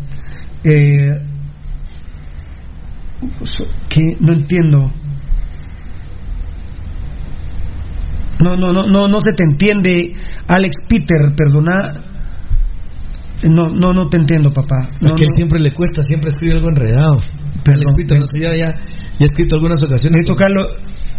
[0.62, 1.31] Eh,
[3.89, 4.93] que no entiendo.
[8.44, 10.12] No, no, no, no, no se te entiende,
[10.47, 12.05] Alex Peter, perdona.
[13.44, 14.90] No, no, no te entiendo, papá.
[15.01, 17.22] No, que siempre le cuesta, siempre escribe algo enredado.
[17.66, 18.74] Alex Peter, no sé, ya, ya,
[19.21, 20.21] ya he escrito algunas ocasiones.
[20.21, 20.67] Necesito, Carlos,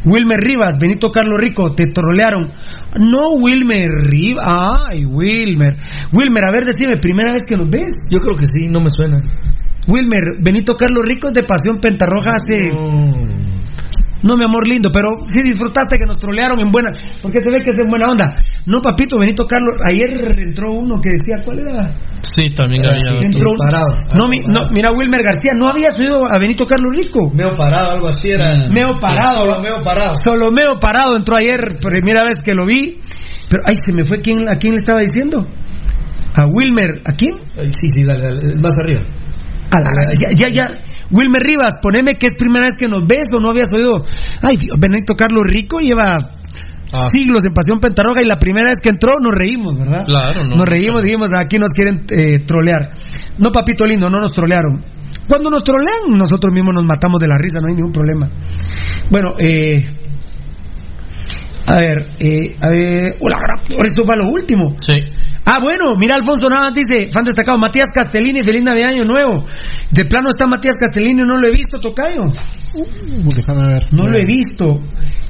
[0.06, 2.52] Wilmer Rivas, Benito Carlos Rico, te trolearon.
[2.98, 4.44] No, Wilmer Rivas.
[4.44, 5.78] Ay, Wilmer.
[6.12, 7.94] Wilmer, a ver, decime, ¿primera vez que nos ves?
[8.10, 9.20] Yo creo que sí, no me suena.
[9.88, 12.70] Wilmer, Benito Carlos Rico de Pasión Pentarroja hace.
[12.74, 13.22] No,
[14.24, 16.92] mi amor lindo, pero sí disfrutaste que nos trolearon en buena.
[17.22, 18.38] Porque se ve que es en buena onda.
[18.66, 19.78] No, papito, Benito Carlos.
[19.84, 21.94] Ayer entró uno que decía, ¿cuál era?
[22.22, 23.20] Sí, también había.
[23.26, 23.98] entró parado.
[24.16, 24.28] No,
[24.72, 27.32] mira, Wilmer García, ¿no habías oído a Benito Carlos Rico?
[27.34, 28.52] Meo parado, algo así era.
[28.52, 28.74] Mm.
[28.74, 29.44] Meo parado.
[29.44, 30.14] Solo meo parado.
[30.24, 33.02] Solo meo parado entró ayer, primera vez que lo vi.
[33.50, 34.22] Pero, ay, se me fue.
[34.22, 35.48] ¿quién, ¿A quién le estaba diciendo?
[36.36, 37.02] ¿A Wilmer?
[37.06, 37.34] ¿A quién?
[37.56, 39.02] sí, sí, dale, dale, más arriba.
[39.72, 40.91] A la, ya, ya, ya.
[41.12, 44.06] Wilmer Rivas, poneme que es primera vez que nos ves o no habías oído.
[44.42, 47.08] Ay, Benito Carlos Rico lleva ah.
[47.12, 50.06] siglos en Pasión Pentarroja y la primera vez que entró nos reímos, ¿verdad?
[50.06, 50.56] Claro, no.
[50.56, 52.92] Nos reímos, dijimos, aquí nos quieren eh, trolear.
[53.38, 54.84] No, papito lindo, no nos trolearon.
[55.28, 58.30] Cuando nos trolean, nosotros mismos nos matamos de la risa, no hay ningún problema.
[59.12, 60.01] Bueno, eh.
[61.72, 63.38] A ver, eh, a ver, hola,
[63.74, 64.76] por eso va lo último.
[64.78, 64.94] Sí.
[65.46, 69.46] Ah, bueno, mira, Alfonso Navas dice, fan destacado, Matías Castellini, feliz Navidad Año Nuevo.
[69.90, 72.24] De plano está Matías Castellini, no lo he visto, Tocayo.
[72.76, 73.84] Uh, déjame ver.
[73.94, 74.76] No lo he visto.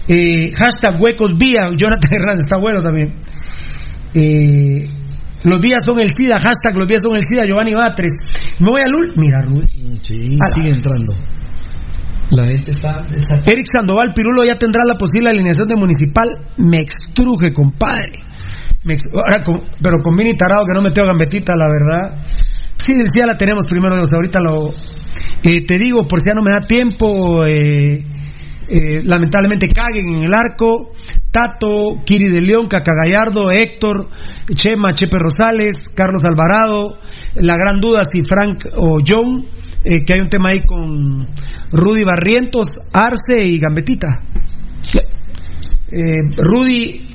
[0.07, 3.13] Eh, hashtag huecos vía, Jonathan Hernández, está bueno también.
[4.15, 4.89] Eh,
[5.43, 8.13] los días son el SIDA, hashtag los días son el SIDA, Giovanni Batres.
[8.59, 9.11] Me voy a Lul.
[9.15, 9.67] Mira, Rudy.
[10.01, 10.19] Sí,
[10.55, 11.13] sigue entrando.
[12.31, 13.05] La gente está,
[13.45, 16.29] Eric Sandoval Pirulo ya tendrá la posible alineación de municipal.
[16.57, 18.31] Me extruje, compadre
[19.81, 22.23] pero con Vini Tarado que no metió gambetita, la verdad.
[22.77, 24.73] Sí, ya la tenemos primero, Dios, ahorita lo.
[25.43, 28.03] Eh, te digo, por si ya no me da tiempo, eh,
[28.71, 30.93] eh, lamentablemente caguen en el arco.
[31.29, 34.09] Tato, Kiri de León, Cacagallardo, Héctor,
[34.53, 36.97] Chema, Chepe Rosales, Carlos Alvarado.
[37.35, 39.45] La gran duda si Frank o John,
[39.83, 41.27] que hay un tema ahí con
[41.71, 44.09] Rudy Barrientos, Arce y Gambetita.
[46.37, 47.09] Rudy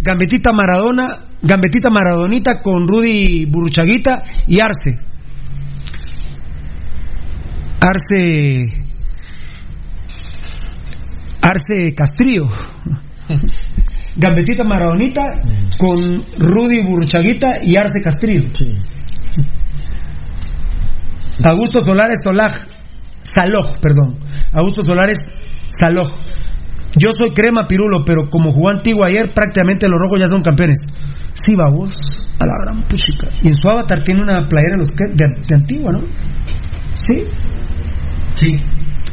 [0.00, 1.06] Gambetita Maradona,
[1.42, 4.98] Gambetita Maradonita con Rudy Buruchaguita y Arce.
[7.80, 8.83] Arce.
[11.44, 12.46] Arce Castrillo.
[14.16, 15.40] Gambetita Maradonita
[15.78, 15.96] con
[16.38, 18.48] Rudy Buruchaguita y Arce Castrillo.
[21.42, 22.52] Augusto Solares Solaj,
[23.22, 24.18] Saloj, perdón.
[24.52, 25.18] Augusto Solares
[25.68, 26.08] Saloj.
[26.96, 30.78] Yo soy crema pirulo, pero como jugó antiguo ayer, prácticamente los rojos ya son campeones.
[31.32, 33.26] Sí, va vos, a la gran puchica.
[33.42, 36.02] Y en su avatar tiene una playera de, los que- de, de antigua, ¿no?
[36.92, 37.22] Sí.
[38.34, 38.54] Sí.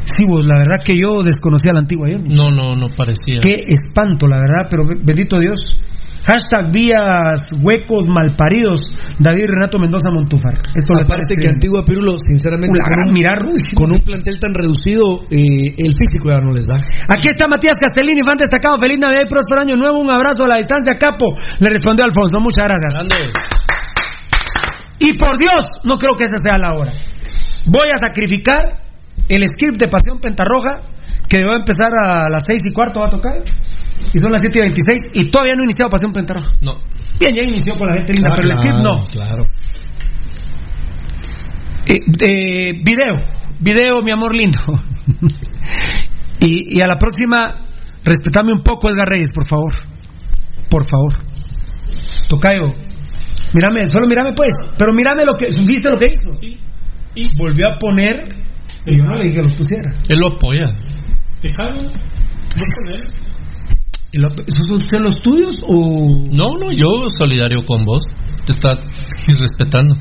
[0.04, 2.20] Sí, vos, la verdad que yo desconocía la antigua ayer.
[2.20, 3.40] No, no, no parecía.
[3.40, 5.76] Qué espanto, la verdad, pero bendito Dios.
[6.24, 8.94] Hashtag vías huecos malparidos.
[9.18, 10.54] David Renato Mendoza Montúfar.
[10.74, 11.48] Esto está Aparte que.
[11.48, 13.38] Antigua Pirulo, sinceramente, La con gran un, mirar,
[13.74, 16.78] con un plantel tan reducido, eh, el físico ya no les da.
[17.08, 18.78] Aquí está Matías Castellini, fan destacado.
[18.78, 19.98] Feliz Navidad y próspero año nuevo.
[19.98, 21.26] Un abrazo a la distancia, capo.
[21.58, 22.38] Le respondió Alfonso.
[22.40, 22.98] Muchas gracias.
[25.00, 26.92] Y por Dios, no creo que esa sea la hora.
[27.66, 28.81] Voy a sacrificar
[29.28, 30.88] el script de Pasión Pentarroja,
[31.28, 33.42] que va a empezar a las 6 y cuarto, va a tocar.
[34.12, 36.52] Y son las 7 y 26 y todavía no he iniciado Pasión Pentarroja.
[36.60, 36.72] No.
[37.18, 39.02] Bien, ya inició con la gente linda, pero el script no.
[39.04, 39.46] Claro.
[41.86, 43.24] Eh, eh, video,
[43.60, 44.60] video, mi amor lindo.
[46.40, 47.56] y, y a la próxima,
[48.04, 49.74] respetame un poco, Edgar Reyes, por favor.
[50.68, 51.14] Por favor.
[52.28, 52.74] Tocayo,
[53.54, 56.32] mírame, solo mírame pues, pero mírame lo que, ¿viste lo que hizo?
[57.14, 58.20] Y volvió a poner,
[58.86, 59.92] y yo no le dije que lo pusiera.
[60.08, 60.66] Él lo apoya.
[64.14, 66.28] ¿Y lo- ¿Esos son los tuyos o...?
[66.36, 68.04] No, no, yo solidario con vos.
[68.44, 68.70] Te está
[69.26, 69.94] irrespetando.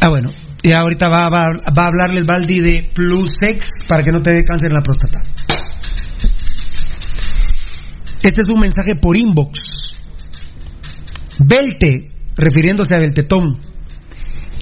[0.00, 0.30] Ah, bueno.
[0.62, 1.46] Y ahorita va, va,
[1.76, 4.74] va a hablarle el Baldi de Plus Sex para que no te dé cáncer en
[4.74, 5.20] la próstata.
[8.22, 9.60] Este es un mensaje por inbox.
[11.38, 13.60] Belte, refiriéndose a Beltetón.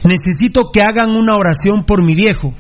[0.05, 2.55] Necesito que hagan una oración por mi viejo.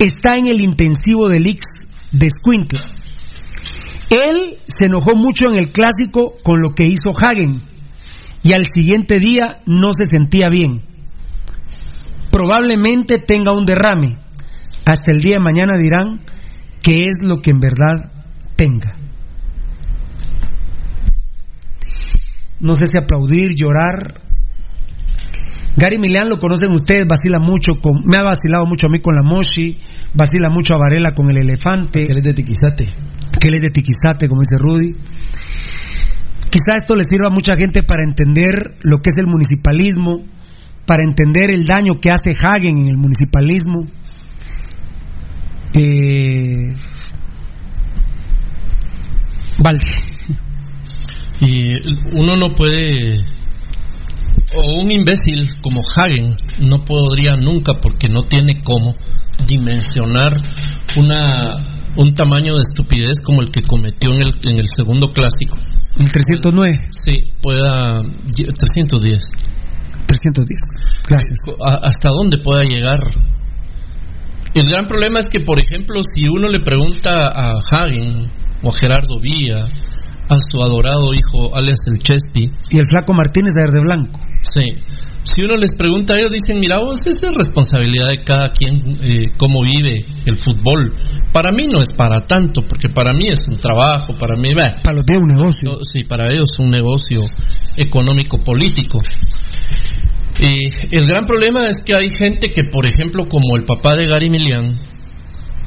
[0.00, 1.66] Está en el intensivo del Ix
[2.10, 2.80] de Escuintla.
[4.08, 7.60] Él se enojó mucho en el clásico con lo que hizo Hagen
[8.42, 10.82] y al siguiente día no se sentía bien.
[12.32, 14.16] Probablemente tenga un derrame.
[14.86, 16.22] Hasta el día de mañana dirán
[16.82, 18.10] qué es lo que en verdad
[18.56, 18.96] tenga.
[22.58, 24.29] No sé si aplaudir, llorar.
[25.76, 29.14] Gary Milian lo conocen ustedes, vacila mucho con, me ha vacilado mucho a mí con
[29.14, 29.78] la Moshi,
[30.14, 32.06] vacila mucho a Varela con el elefante.
[32.06, 32.86] Que él es de Tiquizate.
[33.40, 34.92] Que él es de Tiquizate, como dice Rudy.
[36.50, 40.24] Quizá esto le sirva a mucha gente para entender lo que es el municipalismo,
[40.84, 43.86] para entender el daño que hace Hagen en el municipalismo.
[45.74, 46.74] Eh...
[49.62, 49.86] Valde.
[51.40, 51.74] Y
[52.18, 53.24] uno no puede,
[54.56, 58.94] o un imbécil como Hagen no podría nunca, porque no tiene cómo,
[59.46, 60.32] dimensionar
[60.96, 61.66] una
[61.96, 65.58] un tamaño de estupidez como el que cometió en el, en el segundo clásico.
[65.98, 66.78] El 309.
[66.90, 68.00] Sí, pueda
[68.36, 69.24] 310.
[70.06, 70.60] 310.
[71.08, 71.38] Gracias.
[71.66, 73.00] A- hasta dónde pueda llegar.
[74.54, 78.30] El gran problema es que, por ejemplo, si uno le pregunta a Hagen
[78.62, 79.66] o a Gerardo Villa,
[80.30, 84.20] a su adorado hijo alias el Chespi, Y el flaco Martínez de Verde Blanco.
[84.42, 84.62] sí,
[85.22, 88.96] si uno les pregunta a ellos, dicen, mira vos, esa es responsabilidad de cada quien
[89.04, 90.94] eh, cómo vive el fútbol.
[91.32, 94.80] Para mí no es para tanto, porque para mí es un trabajo, para mí, bah,
[94.82, 95.78] Para los de un negocio.
[95.84, 97.20] sí, para ellos es un negocio
[97.76, 98.98] económico-político.
[100.40, 104.06] Y el gran problema es que hay gente que, por ejemplo, como el papá de
[104.06, 104.78] Gary Milian,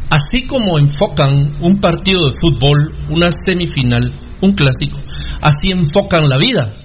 [0.10, 4.11] así como enfocan un partido de fútbol, una semifinal,
[4.44, 4.99] un clásico,
[5.41, 6.76] así enfocan la vida.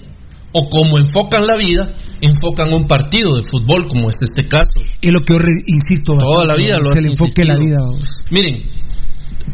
[0.50, 4.80] O como enfocan la vida, enfocan un partido de fútbol, como es este caso.
[5.02, 6.16] Y lo que yo re- insisto.
[6.18, 7.80] Toda la vida lo Se le enfoque la vida.
[7.84, 8.02] vos.
[8.30, 8.64] Miren,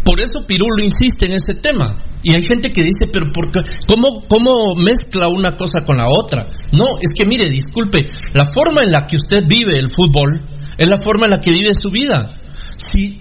[0.05, 1.99] por eso Pirulo insiste en ese tema.
[2.23, 3.61] Y hay gente que dice, pero ¿por qué?
[3.89, 6.47] ¿cómo, ¿cómo mezcla una cosa con la otra?
[6.73, 10.47] No, es que mire, disculpe, la forma en la que usted vive el fútbol
[10.79, 12.17] es la forma en la que vive su vida.
[12.77, 13.19] Si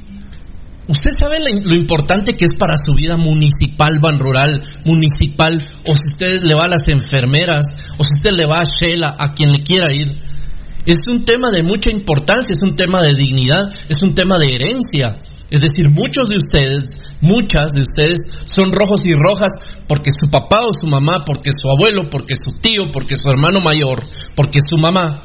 [0.88, 5.57] usted sabe lo importante que es para su vida municipal, ban rural, municipal,
[5.88, 7.65] o si usted le va a las enfermeras,
[7.97, 10.07] o si usted le va a Shela, a quien le quiera ir,
[10.85, 14.53] es un tema de mucha importancia, es un tema de dignidad, es un tema de
[14.53, 15.15] herencia.
[15.49, 16.85] Es decir, muchos de ustedes,
[17.22, 19.51] muchas de ustedes son rojos y rojas
[19.88, 23.60] porque su papá o su mamá, porque su abuelo, porque su tío, porque su hermano
[23.61, 24.03] mayor,
[24.35, 25.22] porque su mamá,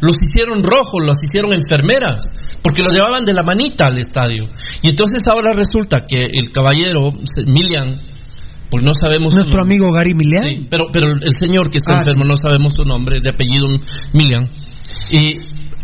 [0.00, 2.32] los hicieron rojos, los hicieron enfermeras,
[2.62, 4.44] porque los llevaban de la manita al estadio.
[4.82, 7.12] Y entonces ahora resulta que el caballero,
[7.46, 8.00] Milian,
[8.70, 10.42] pues no sabemos Nuestro amigo Gary Milian.
[10.42, 13.68] Sí, pero, pero el señor que está Ah, enfermo, no sabemos su nombre, de apellido
[14.12, 14.50] Milian,
[15.10, 15.38] y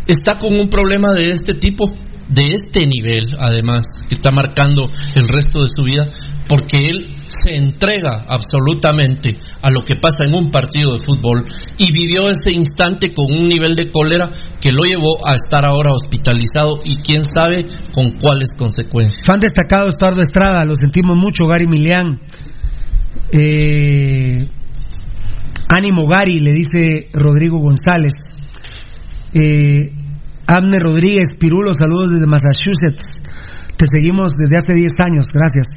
[0.07, 1.85] está con un problema de este tipo,
[2.27, 4.85] de este nivel, además, que está marcando
[5.15, 6.09] el resto de su vida,
[6.47, 11.45] porque él se entrega absolutamente a lo que pasa en un partido de fútbol
[11.77, 14.29] y vivió ese instante con un nivel de cólera
[14.61, 19.23] que lo llevó a estar ahora hospitalizado y quién sabe con cuáles consecuencias.
[19.25, 22.19] Fan destacado Estuardo Estrada, lo sentimos mucho, Gary Milian.
[23.31, 24.47] Eh,
[25.69, 28.13] ánimo Gary, le dice Rodrigo González.
[29.33, 29.91] Eh,
[30.45, 33.22] Abner Rodríguez, Pirulo, saludos desde Massachusetts.
[33.77, 35.67] Te seguimos desde hace 10 años, gracias.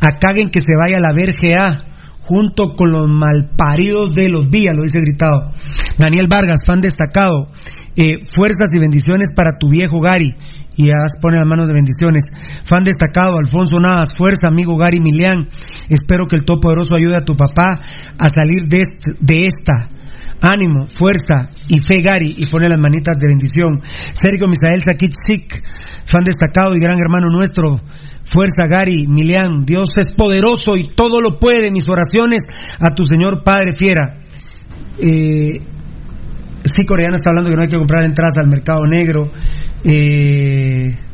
[0.00, 1.84] Acaguen que se vaya a la verga
[2.28, 5.52] junto con los malparidos de los días, lo dice gritado.
[5.96, 7.50] Daniel Vargas, fan destacado.
[7.96, 10.36] Eh, fuerzas y bendiciones para tu viejo Gary.
[10.76, 12.24] Y ya pone las manos de bendiciones.
[12.64, 15.48] Fan destacado, Alfonso Navas, fuerza, amigo Gary Milian.
[15.88, 17.80] Espero que el Todopoderoso ayude a tu papá
[18.18, 18.82] a salir de,
[19.18, 19.97] de esta.
[20.40, 22.34] Ánimo, fuerza y fe, Gary.
[22.36, 23.80] Y pone las manitas de bendición.
[24.12, 25.62] Sergio Misael Sakit Sik,
[26.04, 27.80] fan destacado y gran hermano nuestro.
[28.24, 31.70] Fuerza, Gary, Milian, Dios es poderoso y todo lo puede.
[31.70, 32.46] Mis oraciones
[32.78, 34.20] a tu Señor Padre Fiera.
[34.98, 35.60] Eh,
[36.64, 39.30] sí, Coreana está hablando que no hay que comprar entradas al mercado negro.
[39.82, 41.07] Eh,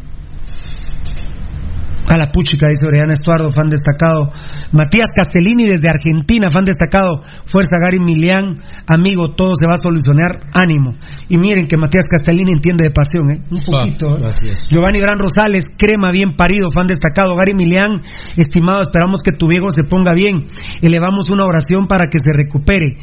[2.09, 4.31] a la puchica, dice Oriana Estuardo, fan destacado.
[4.73, 7.23] Matías Castellini desde Argentina, fan destacado.
[7.47, 8.55] Fuerza Gary Milian,
[8.87, 10.95] amigo, todo se va a solucionar, ánimo.
[11.29, 13.41] Y miren que Matías Castellini entiende de pasión, ¿eh?
[13.51, 14.19] Un poquito.
[14.19, 14.55] ¿eh?
[14.71, 17.35] Giovanni Gran Rosales, crema bien parido, fan destacado.
[17.37, 18.03] Gary Milian,
[18.37, 20.47] estimado, esperamos que tu viejo se ponga bien.
[20.83, 22.99] Elevamos una oración para que se recupere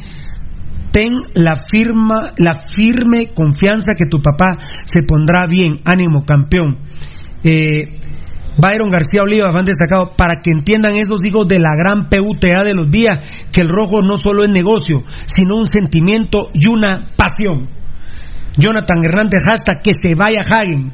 [0.92, 5.80] ten la firma, la firme confianza que tu papá se pondrá bien.
[5.84, 6.78] Ánimo, campeón.
[7.42, 7.98] Eh,
[8.58, 12.74] Byron García Oliva, fan destacado, para que entiendan esos hijos de la gran PUTA de
[12.74, 13.18] los días,
[13.52, 17.68] que el rojo no solo es negocio, sino un sentimiento y una pasión.
[18.58, 20.92] Jonathan Hernández, hasta que se vaya Hagen.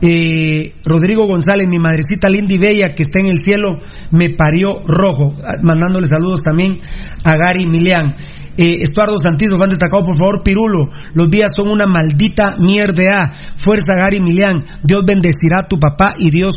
[0.00, 4.82] Eh, Rodrigo González, mi madrecita linda y bella que está en el cielo, me parió
[4.86, 5.34] rojo.
[5.62, 6.78] Mandándole saludos también
[7.24, 8.14] a Gary Milian.
[8.56, 10.90] Eh, Estuardo Santizo, van destacado, por favor, Pirulo.
[11.14, 13.54] Los días son una maldita mierda.
[13.56, 14.56] Fuerza, Gary Milian.
[14.82, 16.56] Dios bendecirá a tu papá y Dios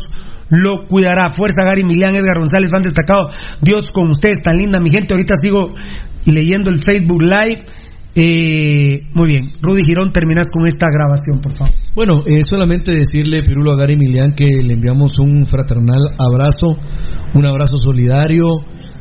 [0.49, 1.31] lo cuidará.
[1.31, 3.29] Fuerza, Gary Milian, Edgar González, van destacado.
[3.61, 5.13] Dios con ustedes, tan linda, mi gente.
[5.13, 5.73] Ahorita sigo
[6.25, 7.65] leyendo el Facebook Live.
[8.19, 11.73] Eh, muy bien, Rudy Girón, terminas con esta grabación, por favor.
[11.93, 16.77] Bueno, eh, solamente decirle, Pirulo, a Gary Milian que le enviamos un fraternal abrazo,
[17.35, 18.47] un abrazo solidario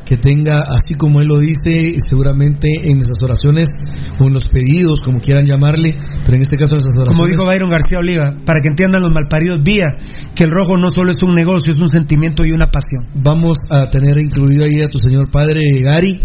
[0.07, 3.67] que tenga, así como él lo dice, seguramente en nuestras oraciones
[4.19, 5.91] o en los pedidos, como quieran llamarle,
[6.23, 7.17] pero en este caso nuestras oraciones.
[7.17, 9.99] Como dijo Byron García Oliva, para que entiendan los malparidos vía,
[10.33, 13.07] que el rojo no solo es un negocio, es un sentimiento y una pasión.
[13.15, 16.21] Vamos a tener incluido ahí a tu señor padre Gary,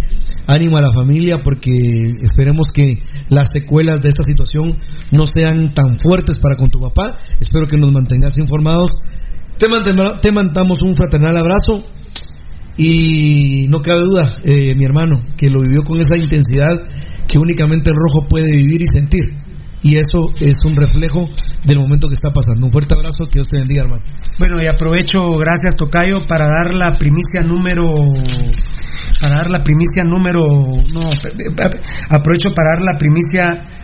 [0.47, 1.75] ánimo a la familia, porque
[2.23, 3.01] esperemos que
[3.31, 4.79] las secuelas de esta situación
[5.11, 7.19] no sean tan fuertes para con tu papá.
[7.41, 8.91] Espero que nos mantengas informados.
[9.59, 9.67] Te,
[10.21, 11.85] te mandamos un fraternal abrazo
[12.77, 16.77] y no cabe duda, eh, mi hermano, que lo vivió con esa intensidad
[17.29, 19.43] que únicamente el rojo puede vivir y sentir.
[19.83, 21.29] Y eso es un reflejo
[21.65, 22.67] del momento que está pasando.
[22.67, 24.05] Un fuerte abrazo, que Dios te bendiga, hermano.
[24.39, 27.93] Bueno, y aprovecho, gracias Tocayo, para dar la primicia número
[29.21, 30.45] para dar la primicia número
[30.93, 31.01] no
[32.11, 33.82] aprovecho para dar la primicia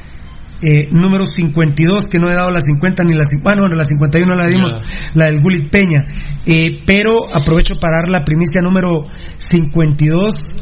[0.62, 4.34] eh, número 52, que no he dado la 50 ni la 50, bueno, la 51
[4.34, 4.78] la dimos,
[5.14, 6.04] la del Gulit Peña,
[6.46, 9.04] eh, pero aprovecho para dar la primicia número
[9.36, 10.56] 52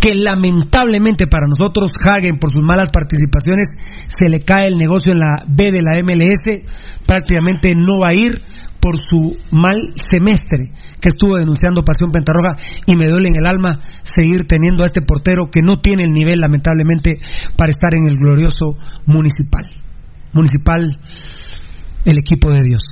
[0.00, 3.68] que lamentablemente para nosotros Hagen por sus malas participaciones
[4.06, 6.64] se le cae el negocio en la B de la MLS,
[7.06, 8.40] prácticamente no va a ir
[8.80, 13.80] por su mal semestre que estuvo denunciando Pasión Pentarroja y me duele en el alma
[14.02, 17.20] seguir teniendo a este portero que no tiene el nivel lamentablemente
[17.56, 18.76] para estar en el glorioso
[19.06, 19.66] municipal.
[20.32, 20.98] Municipal,
[22.04, 22.82] el equipo de Dios.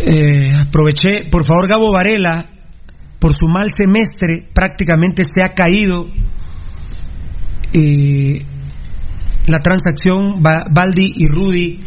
[0.00, 2.48] Eh, aproveché, por favor, Gabo Varela,
[3.18, 6.06] por su mal semestre, prácticamente se ha caído.
[7.72, 8.46] Eh,
[9.48, 11.80] la transacción Baldi y Rudy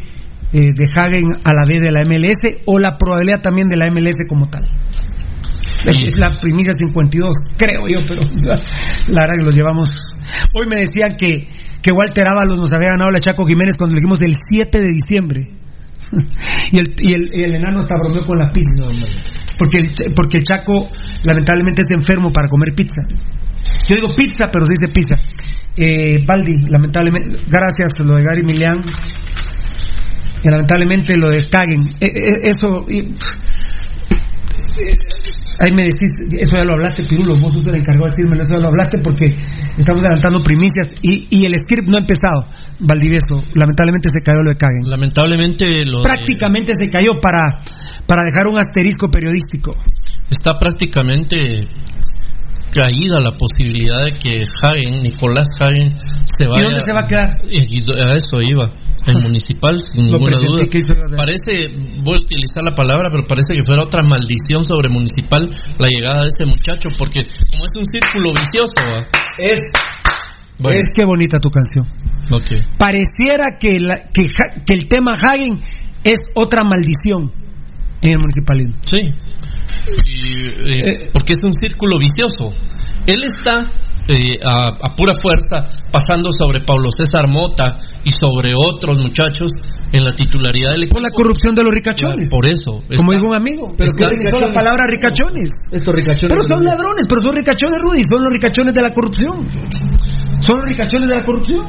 [0.54, 3.90] eh, de Hagen a la B de la MLS o la probabilidad también de la
[3.90, 4.64] MLS como tal.
[5.86, 8.22] Es la primicia 52, creo yo, pero
[9.08, 10.02] la verdad que los llevamos.
[10.54, 11.48] Hoy me decían que,
[11.82, 14.88] que Walter Ábalos nos había ganado la Chaco Jiménez cuando le dijimos del 7 de
[14.92, 15.58] diciembre.
[16.72, 18.70] y, el, y, el, y el enano hasta bromeó con la pizza.
[19.58, 20.90] Porque el, porque el Chaco
[21.24, 23.02] lamentablemente es enfermo para comer pizza.
[23.88, 25.16] Yo digo pizza, pero se dice pizza.
[25.78, 28.84] Eh, Baldi, lamentablemente, gracias lo de Gary Milian.
[30.44, 31.82] Y lamentablemente lo de Kagen.
[32.00, 32.86] Eh, eh, eso.
[35.60, 38.56] ahí me decís, eso ya lo hablaste, Pirulo, vos sos el encargado de decirme, eso
[38.56, 39.26] ya lo hablaste porque
[39.78, 42.48] estamos adelantando primicias y, y el script no ha empezado,
[42.80, 44.90] Valdivieso, lamentablemente se cayó lo de Caguen.
[44.90, 47.62] Lamentablemente lo Prácticamente se cayó para,
[48.08, 49.76] para dejar un asterisco periodístico.
[50.32, 51.38] Está prácticamente
[52.72, 55.96] caída la posibilidad de que Hagen, Nicolás Hagen,
[56.26, 56.62] se vaya.
[56.62, 57.30] ¿Y dónde se va a quedar?
[57.30, 58.72] A eso iba.
[59.06, 60.66] El municipal, sin ninguna duda.
[61.18, 61.70] Parece,
[62.02, 66.22] voy a utilizar la palabra, pero parece que fuera otra maldición sobre municipal la llegada
[66.24, 69.08] de ese muchacho, porque como es un círculo vicioso.
[69.38, 69.62] Es.
[70.64, 71.88] Es que bonita tu canción.
[72.32, 72.62] Okay.
[72.78, 74.28] Pareciera que, la, que,
[74.66, 75.60] que el tema Hagen
[76.04, 77.32] es otra maldición
[78.02, 78.76] en el municipalismo.
[78.84, 79.31] Sí.
[80.06, 82.54] Y, eh, porque es un círculo vicioso.
[83.08, 83.72] Él está
[84.08, 89.52] eh, a, pura fuerza pasando sobre Pablo César Mota y sobre otros muchachos
[89.94, 90.96] en la titularidad del equipo.
[90.96, 92.30] Por la corrupción de los ricachones.
[92.30, 92.84] Por eso.
[92.98, 93.68] Como dijo un amigo.
[93.78, 95.52] Pero que ricachones, la palabra ricachones.
[95.72, 96.34] Estos ricachones.
[96.34, 98.04] Pero son ladrones, pero son ricachones, Rudy.
[98.10, 99.48] Son los ricachones de la corrupción.
[100.42, 101.66] Son los ricachones de la corrupción.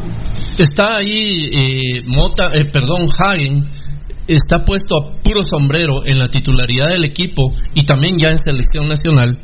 [0.58, 3.81] Está ahí eh, Mota, eh, perdón, Hagen
[4.34, 8.86] está puesto a puro sombrero en la titularidad del equipo y también ya en selección
[8.88, 9.38] nacional,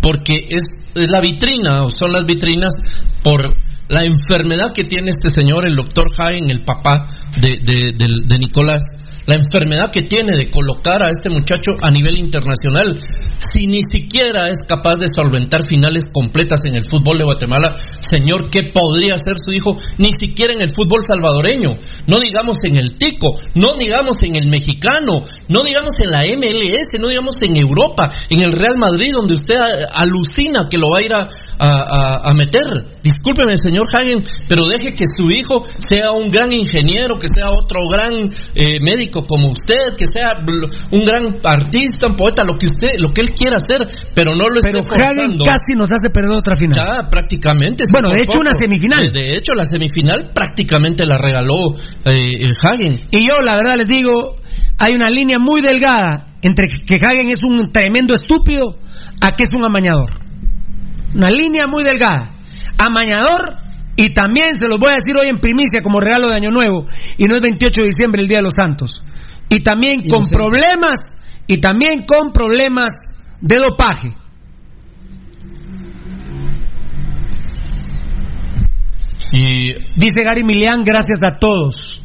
[0.00, 2.74] porque es, la vitrina, o son las vitrinas
[3.22, 3.54] por
[3.88, 7.08] la enfermedad que tiene este señor, el doctor Hagen, el papá
[7.40, 8.82] de, de Nicolás,
[9.26, 12.98] la enfermedad que tiene de colocar a este muchacho a nivel internacional,
[13.38, 18.50] si ni siquiera es capaz de solventar finales completas en el fútbol de Guatemala, señor,
[18.50, 19.76] ¿qué podría ser su hijo?
[19.98, 21.76] Ni siquiera en el fútbol salvadoreño,
[22.06, 27.00] no digamos en el Tico, no digamos en el mexicano, no digamos en la MLS,
[27.00, 29.56] no digamos en Europa, en el Real Madrid, donde usted
[29.92, 31.28] alucina que lo va a ir a,
[32.34, 32.64] meter.
[33.02, 37.80] Discúlpeme, señor Hagen, pero deje que su hijo sea un gran ingeniero, que sea otro
[37.90, 40.38] gran eh, médico como usted, que sea
[40.90, 44.48] un gran artista, un poeta, lo que usted, lo que él quiera hacer, pero no
[44.48, 45.44] lo pero esté forzando.
[45.44, 46.78] casi nos hace perder otra final.
[46.78, 47.84] Ya, prácticamente.
[47.92, 49.12] Bueno, de hecho, una semifinal.
[49.12, 53.00] De, hecho, la semifinal prácticamente la regaló eh, Hagen.
[53.10, 54.36] Y yo, la verdad, les digo,
[54.78, 58.78] hay una línea muy delgada entre que Hagen es un tremendo estúpido
[59.20, 60.23] a que es un amañador.
[61.14, 62.30] Una línea muy delgada.
[62.78, 63.64] Amañador
[63.96, 66.86] y también se los voy a decir hoy en primicia como regalo de Año Nuevo,
[67.16, 69.02] y no es 28 de diciembre el Día de los Santos.
[69.48, 71.16] Y también con problemas,
[71.46, 72.92] y también con problemas
[73.40, 74.16] de dopaje.
[79.32, 82.03] Y dice Gary Milian, gracias a todos.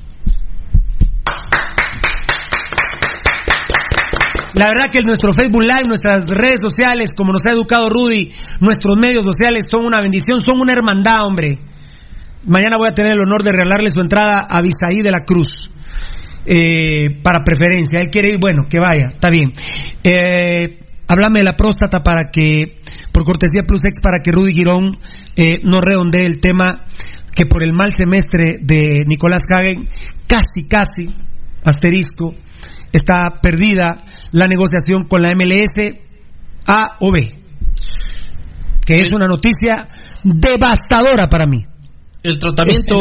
[4.56, 8.98] La verdad que nuestro Facebook Live, nuestras redes sociales, como nos ha educado Rudy, nuestros
[8.98, 11.60] medios sociales son una bendición, son una hermandad, hombre.
[12.46, 15.70] Mañana voy a tener el honor de regalarle su entrada a Bisaí de la Cruz.
[16.46, 18.00] Eh, para preferencia.
[18.00, 19.52] Él quiere ir, bueno, que vaya, está bien.
[20.04, 22.80] Eh, háblame de la próstata para que,
[23.12, 24.98] por cortesía Plus X, para que Rudy Girón
[25.36, 26.88] eh, no redondee el tema
[27.36, 29.86] que por el mal semestre de Nicolás Hagen,
[30.28, 31.14] casi, casi,
[31.64, 32.34] asterisco,
[32.94, 36.00] está perdida la negociación con la MLS
[36.68, 37.28] A o B.
[38.86, 39.88] Que es una noticia
[40.24, 41.66] devastadora para mí.
[42.24, 43.00] El tratamiento.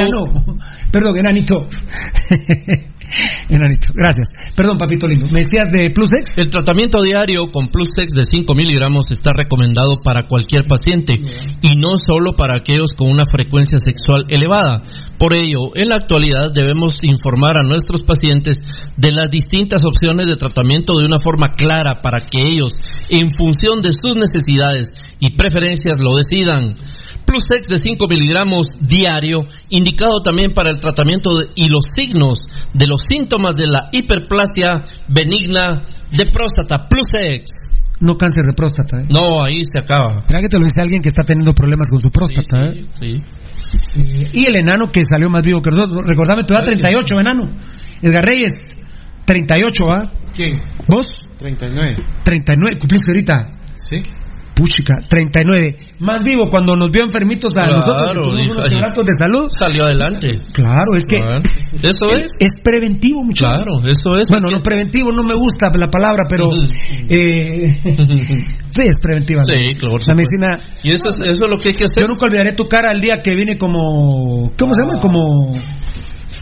[0.92, 1.66] Perdón, enanito.
[3.48, 4.28] enanito, gracias.
[4.54, 5.28] Perdón, papito lindo.
[5.30, 6.36] ¿Me decías de Plusex?
[6.36, 11.14] El tratamiento diario con Plusex de 5 miligramos está recomendado para cualquier paciente
[11.62, 14.82] y no solo para aquellos con una frecuencia sexual elevada.
[15.18, 18.60] Por ello, en la actualidad debemos informar a nuestros pacientes
[18.96, 22.78] de las distintas opciones de tratamiento de una forma clara para que ellos,
[23.10, 26.76] en función de sus necesidades y preferencias, lo decidan.
[27.28, 33.02] Plusex de 5 miligramos diario, indicado también para el tratamiento y los signos de los
[33.06, 36.88] síntomas de la hiperplasia benigna de próstata.
[36.88, 37.50] Plusex.
[38.00, 39.06] No cáncer de próstata, ¿eh?
[39.12, 40.24] No, ahí se acaba.
[40.26, 43.16] Ya que te lo dice alguien que está teniendo problemas con su próstata, sí, sí,
[43.16, 43.24] ¿eh?
[43.92, 44.40] Sí.
[44.40, 46.04] y el enano que salió más vivo que nosotros.
[46.06, 47.44] Recordame, tu edad 38, enano.
[48.00, 48.54] Edgar Reyes,
[49.26, 50.10] 38, ¿ah?
[50.34, 50.62] ¿Quién?
[50.88, 51.04] ¿Vos?
[51.38, 51.96] 39.
[52.24, 53.50] 39, cumpliste ahorita.
[53.76, 54.00] Sí.
[54.58, 55.76] Puchica, 39.
[56.00, 58.34] Más vivo cuando nos vio enfermitos a nosotros
[58.66, 59.46] que de salud.
[59.56, 60.38] Salió adelante.
[60.52, 61.16] Claro, es que.
[61.16, 62.32] Eso es.
[62.40, 63.62] Es preventivo, muchachos.
[63.62, 64.28] Claro, eso es.
[64.28, 66.50] Bueno, no preventivo, no me gusta la palabra, pero.
[67.08, 67.80] eh,
[68.68, 69.42] sí, es preventiva.
[69.44, 69.98] Sí, claro.
[70.06, 70.58] La medicina.
[70.82, 72.02] Y eso es, eso es lo que hay que hacer.
[72.02, 74.52] Yo nunca olvidaré tu cara el día que vine como.
[74.58, 74.98] ¿Cómo se llama?
[75.00, 75.52] Como.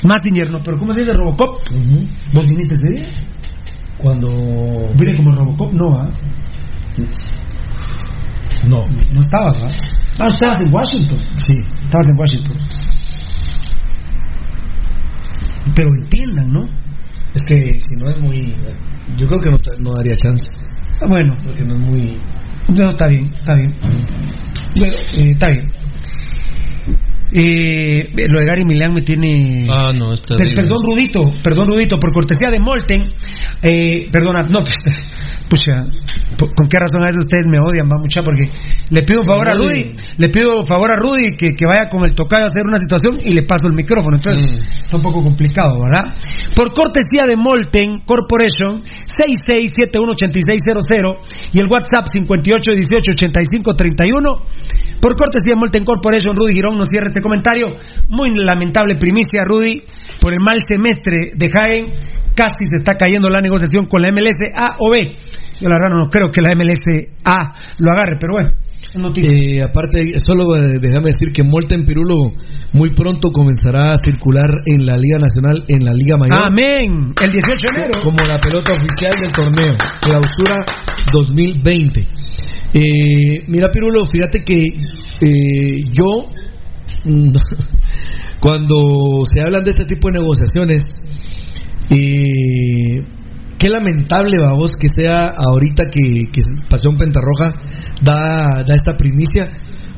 [0.04, 0.20] Más
[0.50, 1.12] no, pero ¿cómo se dice?
[1.12, 1.60] Robocop.
[2.32, 3.08] ¿Vos viniste ese día?
[3.98, 4.28] Cuando.
[4.94, 6.10] Vine como Robocop, no, ¿ah?
[8.66, 8.84] No.
[9.12, 9.76] No estabas, ¿verdad?
[10.18, 11.18] Ah, estabas en Washington.
[11.36, 11.54] Sí.
[11.84, 12.56] Estabas en Washington.
[15.74, 16.64] Pero entiendan, ¿no?
[17.34, 18.54] Es que si no es muy.
[19.16, 20.48] Yo creo que no, no daría chance.
[21.06, 21.36] Bueno.
[21.44, 22.20] Porque no es muy.
[22.68, 23.72] No, está bien, está bien.
[24.80, 25.70] Eh, está bien.
[27.32, 29.66] Eh, lo de Gary Milán me tiene.
[29.68, 33.02] Ah, no, está Per- Perdón, Rudito, perdón, Rudito, por cortesía de Molten.
[33.62, 34.62] Eh, perdona, no,
[35.48, 35.80] pucha,
[36.38, 38.22] ¿con qué razón a veces ustedes me odian, va mucha?
[38.22, 38.44] Porque
[38.90, 42.04] le pido un favor a Rudy, le pido favor a Rudy que, que vaya con
[42.04, 44.16] el tocayo a hacer una situación y le paso el micrófono.
[44.16, 46.14] Entonces, está un poco complicado, ¿verdad?
[46.54, 51.18] Por cortesía de Molten Corporation, 66718600
[51.52, 54.42] y el WhatsApp 58188531.
[55.00, 57.76] Por cortesía de Molten Corporation, Rudy Girón nos cierra este comentario.
[58.08, 59.82] Muy lamentable primicia, Rudy,
[60.20, 61.86] por el mal semestre de Jaén.
[62.34, 65.16] Casi se está cayendo la negociación con la MLS A o B.
[65.60, 68.52] Yo la verdad no creo que la MLS A lo agarre, pero bueno.
[69.16, 72.32] Eh, aparte, solo eh, déjame decir que Molten Pirulo
[72.72, 76.44] muy pronto comenzará a circular en la Liga Nacional, en la Liga Mayor.
[76.44, 77.12] Amén.
[77.20, 78.00] El 18 de enero.
[78.04, 80.64] Como la pelota oficial del torneo, clausura
[81.12, 82.00] 2020.
[82.72, 86.28] Eh, mira, Pirulo, fíjate que eh, yo,
[88.40, 88.78] cuando
[89.32, 90.82] se hablan de este tipo de negociaciones,
[91.90, 93.00] eh,
[93.58, 96.24] qué lamentable, vos que sea ahorita que,
[96.68, 97.54] Pasión Pentarroja
[98.02, 99.50] da esta primicia,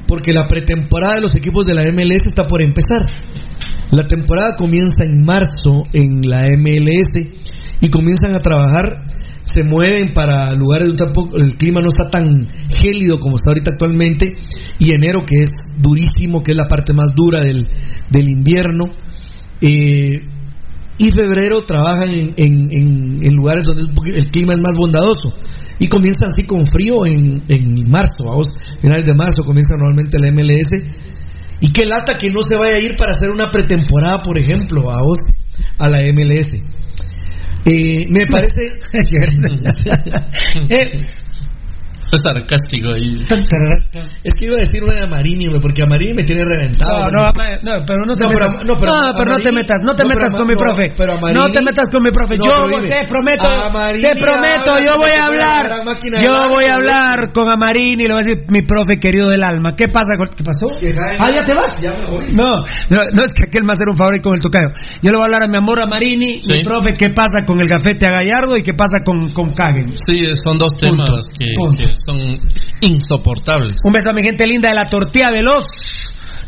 [0.06, 3.00] porque la pretemporada de los equipos de la MLS está por empezar.
[3.90, 7.08] La temporada comienza en marzo en la MLS
[7.80, 8.84] y comienzan a trabajar,
[9.52, 12.46] se mueven para lugares donde tampoco- el clima no está tan
[12.82, 14.26] gélido como está ahorita actualmente
[14.78, 15.50] y enero que es
[15.80, 17.66] durísimo, que es la parte más dura del,
[18.10, 18.84] del invierno.
[19.60, 20.10] Eh,
[21.00, 23.84] y febrero trabajan en, en- en- lugares donde
[24.16, 25.32] el clima es más bondadoso.
[25.78, 28.48] Y comienzan así con frío en, en marzo, vamos,
[28.80, 30.70] finales de marzo comienza normalmente la MLS.
[31.60, 34.82] Y qué lata que no se vaya a ir para hacer una pretemporada, por ejemplo,
[34.84, 35.18] vamos,
[35.78, 36.56] a la MLS.
[37.70, 38.78] Eh, me parece.
[40.70, 41.06] Eh,
[42.10, 43.24] Es sarcástico ahí.
[44.24, 47.10] es que iba a decir una de Amarini, porque Amarini me tiene reventado.
[47.10, 47.32] No, no,
[47.86, 48.64] pero no te No, pero- metas.
[48.64, 50.92] no, pero no, pero no te Amarini- metas, no te metas con mi profe.
[50.96, 52.36] pero Amarini- no te metas con mi profe.
[52.38, 55.70] No, yo te prometo, Amarini te prometo, habla yo voy a hablar.
[56.24, 59.42] Yo voy a hablar con Amarini y le voy a decir, mi profe querido del
[59.42, 59.74] alma.
[59.76, 60.68] ¿Qué pasa con qué pasó?
[61.18, 61.80] Ah, ya te vas.
[61.80, 62.32] Ya me voy.
[62.32, 62.60] No,
[62.90, 64.68] no, no es que aquel me va a hacer un favor con el tocayo.
[65.02, 67.60] Yo le voy a hablar a mi amor a Marini, mi profe, qué pasa con
[67.60, 69.88] el gafete a Gallardo y qué pasa con, con Kagen.
[69.96, 71.28] Sí, son dos temas Punto.
[71.38, 71.78] que, Punto.
[71.82, 72.18] que son
[72.80, 73.74] insoportables.
[73.84, 75.64] Un beso a mi gente linda de la tortilla veloz.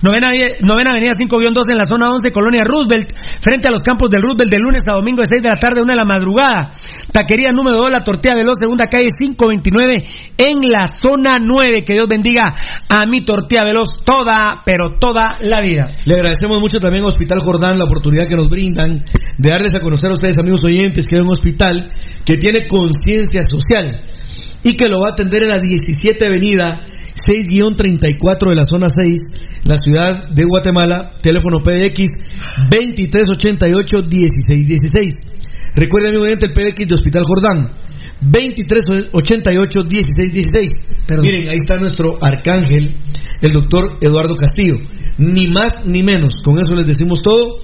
[0.02, 0.30] Novena,
[0.62, 4.50] novena avenida 5-2 en la zona 11, Colonia Roosevelt, frente a los campos del Roosevelt
[4.50, 6.72] de lunes a domingo de 6 de la tarde, 1 de la madrugada.
[7.12, 10.04] Taquería número 2, la tortilla veloz, segunda calle 529
[10.38, 11.84] en la zona 9.
[11.84, 12.54] Que Dios bendiga
[12.88, 15.90] a mi tortilla veloz toda, pero toda la vida.
[16.06, 19.04] Le agradecemos mucho también a Hospital Jordán la oportunidad que nos brindan
[19.36, 21.92] de darles a conocer a ustedes, amigos oyentes, que es un hospital
[22.24, 24.00] que tiene conciencia social
[24.62, 29.20] y que lo va a atender en la 17 Avenida 6-34 de la zona 6,
[29.64, 32.06] la ciudad de Guatemala, teléfono PDX
[32.70, 35.18] 2388-1616.
[35.74, 37.72] Recuerde, amigo oyente, el PDX de Hospital Jordán.
[38.22, 40.70] 2388-1616.
[41.20, 42.96] Miren, ahí está nuestro arcángel,
[43.40, 44.76] el doctor Eduardo Castillo.
[45.18, 46.40] Ni más ni menos.
[46.42, 47.58] Con eso les decimos todo.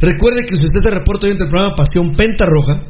[0.00, 2.86] Recuerde que si usted se reporta hoy en el programa Pasión Penta Roja,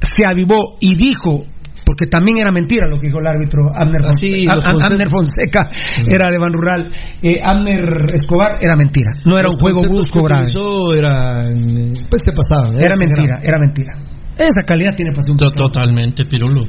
[0.00, 1.44] se avivó y dijo.
[1.88, 4.92] Porque también era mentira lo que dijo el árbitro Abner, Fonse- Así, los Am- conceptos-
[4.92, 5.70] Abner Fonseca,
[6.06, 6.90] era de Ban Rural.
[7.22, 7.80] Eh, Abner
[8.12, 9.10] Escobar era mentira.
[9.24, 10.42] No era Los un juego brusco grave.
[10.42, 12.74] utilizó eran, pues se pasaban.
[12.76, 13.00] Era exagerados.
[13.00, 13.92] mentira, era mentira.
[14.36, 15.36] Esa calidad tiene pasión.
[15.38, 16.66] Totalmente, Pirulo.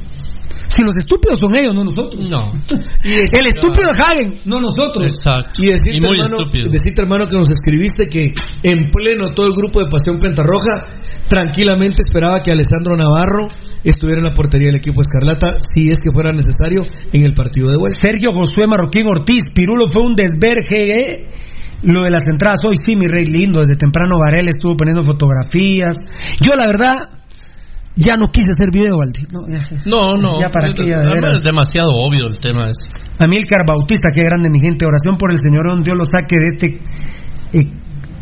[0.70, 2.14] Si los estúpidos son ellos, no nosotros.
[2.30, 2.46] No.
[3.02, 5.04] el estúpido es Hagen, no nosotros.
[5.04, 5.58] Exacto.
[5.58, 6.36] Y decirte, hermano,
[6.70, 8.32] decirte, hermano, que nos escribiste que
[8.62, 10.86] en pleno todo el grupo de Pasión Pentarroja
[11.26, 13.48] tranquilamente esperaba que Alessandro Navarro
[13.82, 16.82] estuviera en la portería del equipo Escarlata si es que fuera necesario
[17.12, 17.98] en el partido de vuelta.
[18.00, 21.00] Sergio Josué Marroquín Ortiz, Pirulo fue un desverge.
[21.00, 21.30] ¿eh?
[21.82, 23.60] Lo de las entradas hoy sí, mi rey lindo.
[23.60, 25.96] Desde temprano Varela estuvo poniendo fotografías.
[26.40, 27.19] Yo, la verdad,
[28.00, 29.22] ya no quise hacer video, Valdi.
[29.30, 29.40] No,
[29.86, 30.40] no, no.
[30.40, 30.96] Ya para qué, ya
[31.36, 32.88] es demasiado obvio el tema ese.
[33.18, 34.86] Amílcar Bautista, qué grande mi gente.
[34.86, 36.80] Oración por el Señor, donde Dios lo saque de este.
[37.58, 37.66] Eh,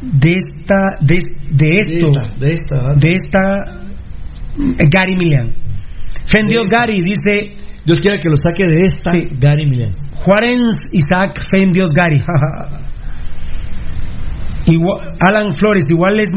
[0.03, 0.97] de esta.
[1.01, 1.19] De,
[1.51, 2.11] de esto.
[2.39, 2.95] De esta.
[2.95, 3.65] De esta.
[4.79, 5.55] eh, Gary Milian.
[6.27, 7.55] Fen Dios Gary dice.
[7.85, 9.11] Dios quiera que lo saque de esta.
[9.13, 9.29] Sí.
[9.39, 9.95] Gary Milian.
[10.15, 10.59] Juárez
[10.93, 12.23] Isaac Fen Dios Gary.
[14.67, 16.29] Igual- Alan Flores, igual es.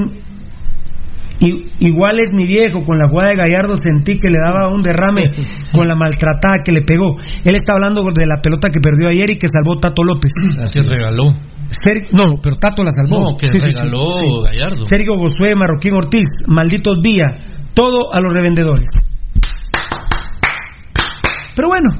[1.42, 4.82] I- Igual es mi viejo, con la jugada de Gallardo sentí que le daba un
[4.82, 5.22] derrame
[5.74, 7.18] con la maltratada que le pegó.
[7.44, 10.32] Él está hablando de la pelota que perdió ayer y que salvó Tato López.
[10.74, 11.28] Que regaló.
[11.70, 13.32] Ser- no, pero Tato la salvó.
[13.32, 14.26] No, que Sí, sí, sí, regaló sí.
[14.52, 14.86] Gallardo.
[14.86, 17.38] Sergio Gosué, Marroquín Ortiz, malditos Vía,
[17.74, 18.90] todo a los revendedores.
[21.56, 21.92] Pero bueno,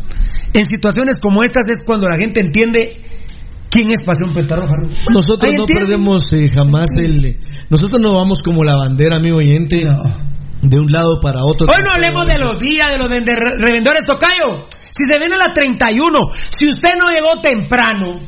[0.54, 3.02] en situaciones como estas es cuando la gente entiende
[3.72, 4.76] quién es Pasión Pentarroja.
[5.14, 7.38] Nosotros no perdemos eh, jamás el.
[7.70, 9.88] Nosotros no vamos como la bandera, amigo oyente,
[10.62, 11.66] de un lado para otro.
[11.68, 14.68] Hoy no hablemos de los días, de los vende- revendedores, Tocayo.
[14.92, 16.20] Si se viene la 31,
[16.50, 18.20] si usted no llegó temprano,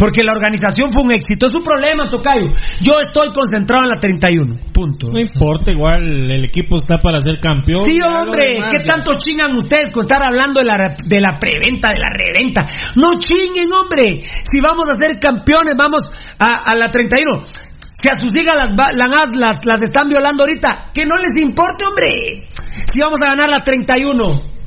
[0.00, 2.48] porque la organización fue un éxito, es su problema, Tocayo.
[2.80, 5.08] Yo estoy concentrado en la 31, punto.
[5.12, 7.84] No importa, igual el equipo está para ser campeón.
[7.84, 8.94] Sí, hombre, demás, ¿qué ya.
[8.94, 12.66] tanto chingan ustedes con estar hablando de la, de la preventa, de la reventa?
[12.96, 14.24] No chinguen, hombre.
[14.24, 16.00] Si vamos a ser campeones, vamos
[16.38, 17.44] a, a la 31.
[17.92, 21.84] Si a sus hijas las, las, las, las están violando ahorita, que no les importe,
[21.84, 22.48] hombre.
[22.90, 24.59] Si vamos a ganar la 31.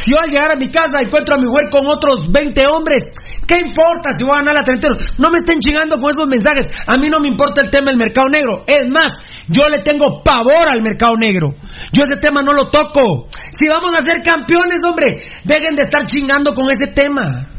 [0.00, 3.02] Si yo al llegar a mi casa encuentro a mi mujer con otros 20 hombres,
[3.46, 4.96] ¿qué importa si voy a ganar la 31?
[5.18, 6.64] No me estén chingando con esos mensajes.
[6.86, 8.64] A mí no me importa el tema del mercado negro.
[8.66, 9.12] Es más,
[9.48, 11.52] yo le tengo pavor al mercado negro.
[11.92, 13.28] Yo ese tema no lo toco.
[13.28, 17.50] Si vamos a ser campeones, hombre, dejen de estar chingando con ese tema.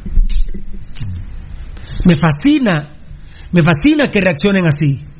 [2.07, 2.97] Me fascina,
[3.51, 5.10] me fascina que reaccionen así.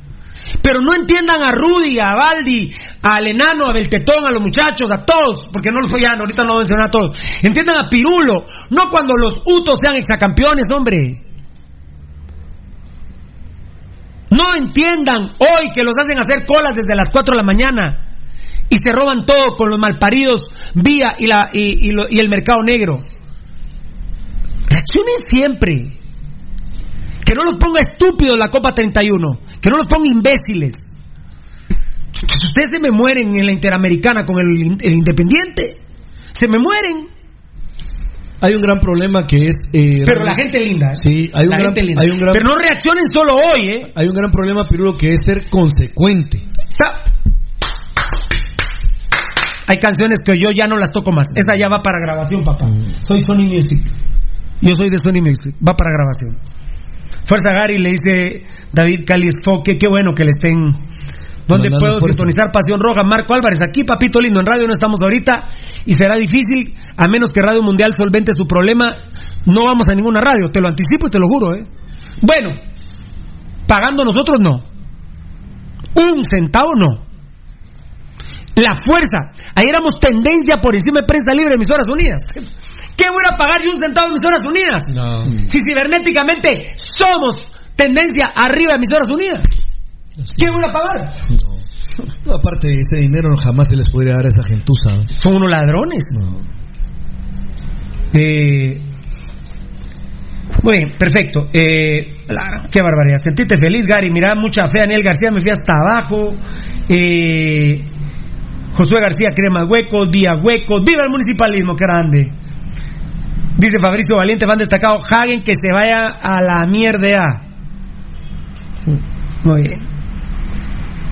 [0.60, 2.72] Pero no entiendan a Rudy, a Baldi,
[3.02, 6.42] al enano, a Beltetón, a los muchachos, a todos, porque no los voy a, ahorita
[6.44, 7.16] no voy a mencionar a todos.
[7.42, 10.96] Entiendan a Pirulo, no cuando los Utos sean exacampeones, hombre.
[14.30, 18.16] No entiendan hoy que los hacen hacer colas desde las 4 de la mañana
[18.70, 20.42] y se roban todo con los malparidos
[20.74, 22.98] vía y, la, y, y lo- y el mercado negro.
[24.68, 25.98] Reaccionen siempre.
[27.26, 29.18] Que no los ponga estúpidos la Copa 31.
[29.62, 30.74] Que no los ponga imbéciles.
[32.12, 35.76] Si ustedes se me mueren en la Interamericana con el, in- el Independiente,
[36.32, 37.08] se me mueren.
[38.40, 39.54] Hay un gran problema que es.
[39.72, 40.88] eh, Pero la gente linda.
[40.92, 40.96] ¿eh?
[40.96, 42.02] Sí, hay un, La gran, gente linda.
[42.02, 42.32] hay un gran.
[42.32, 43.92] Pero no reaccionen solo hoy, ¿eh?
[43.94, 46.38] Hay un gran problema, Pirulo, que es ser consecuente.
[46.76, 47.04] Ta-
[49.68, 51.26] Hay canciones que yo ya no las toco más.
[51.34, 52.66] Esa ya va para grabación, papá.
[53.02, 53.80] Soy Sony Music.
[54.60, 55.54] Yo soy de Sony Music.
[55.66, 56.34] Va para grabación.
[57.24, 59.78] Fuerza Gary, le dice David Cali Esfoque.
[59.78, 60.58] Qué bueno que le estén.
[61.46, 63.02] ¿Dónde puedo sintonizar Pasión Roja?
[63.02, 64.40] Marco Álvarez, aquí, papito lindo.
[64.40, 65.50] En radio no estamos ahorita
[65.84, 68.88] y será difícil, a menos que Radio Mundial solvente su problema.
[69.46, 71.66] No vamos a ninguna radio, te lo anticipo y te lo juro, ¿eh?
[72.22, 72.60] Bueno,
[73.66, 74.62] pagando nosotros no.
[75.94, 77.12] Un centavo no.
[78.54, 79.32] La fuerza.
[79.54, 82.22] Ahí éramos tendencia por encima de Prensa Libre de Emisoras Unidas.
[82.96, 84.80] ¿Qué voy a pagar yo un centavo de Emisoras Unidas?
[84.94, 85.24] No.
[85.48, 87.36] Si cibernéticamente somos
[87.76, 89.42] tendencia arriba de Emisoras Unidas.
[90.38, 91.10] ¿Qué voy a pagar?
[92.24, 94.90] No, aparte, ese dinero jamás se les podría dar a esa gentuza.
[95.06, 96.04] Son unos ladrones.
[98.14, 98.80] Eh,
[100.62, 101.48] muy bien, perfecto.
[101.52, 103.18] Eh, la- qué barbaridad.
[103.24, 104.10] Sentite feliz, Gary.
[104.10, 104.80] Mira, mucha fe.
[104.80, 106.34] Daniel García me fui hasta abajo.
[106.88, 107.80] Eh,
[108.74, 110.82] Josué García cree más huecos, vía huecos.
[110.84, 111.74] ¡Viva el municipalismo!
[111.76, 112.32] ¡Qué grande!
[113.62, 114.98] Dice Fabricio Valiente, van destacado.
[115.08, 117.46] Hagen que se vaya a la mierda.
[119.44, 119.80] Muy bien.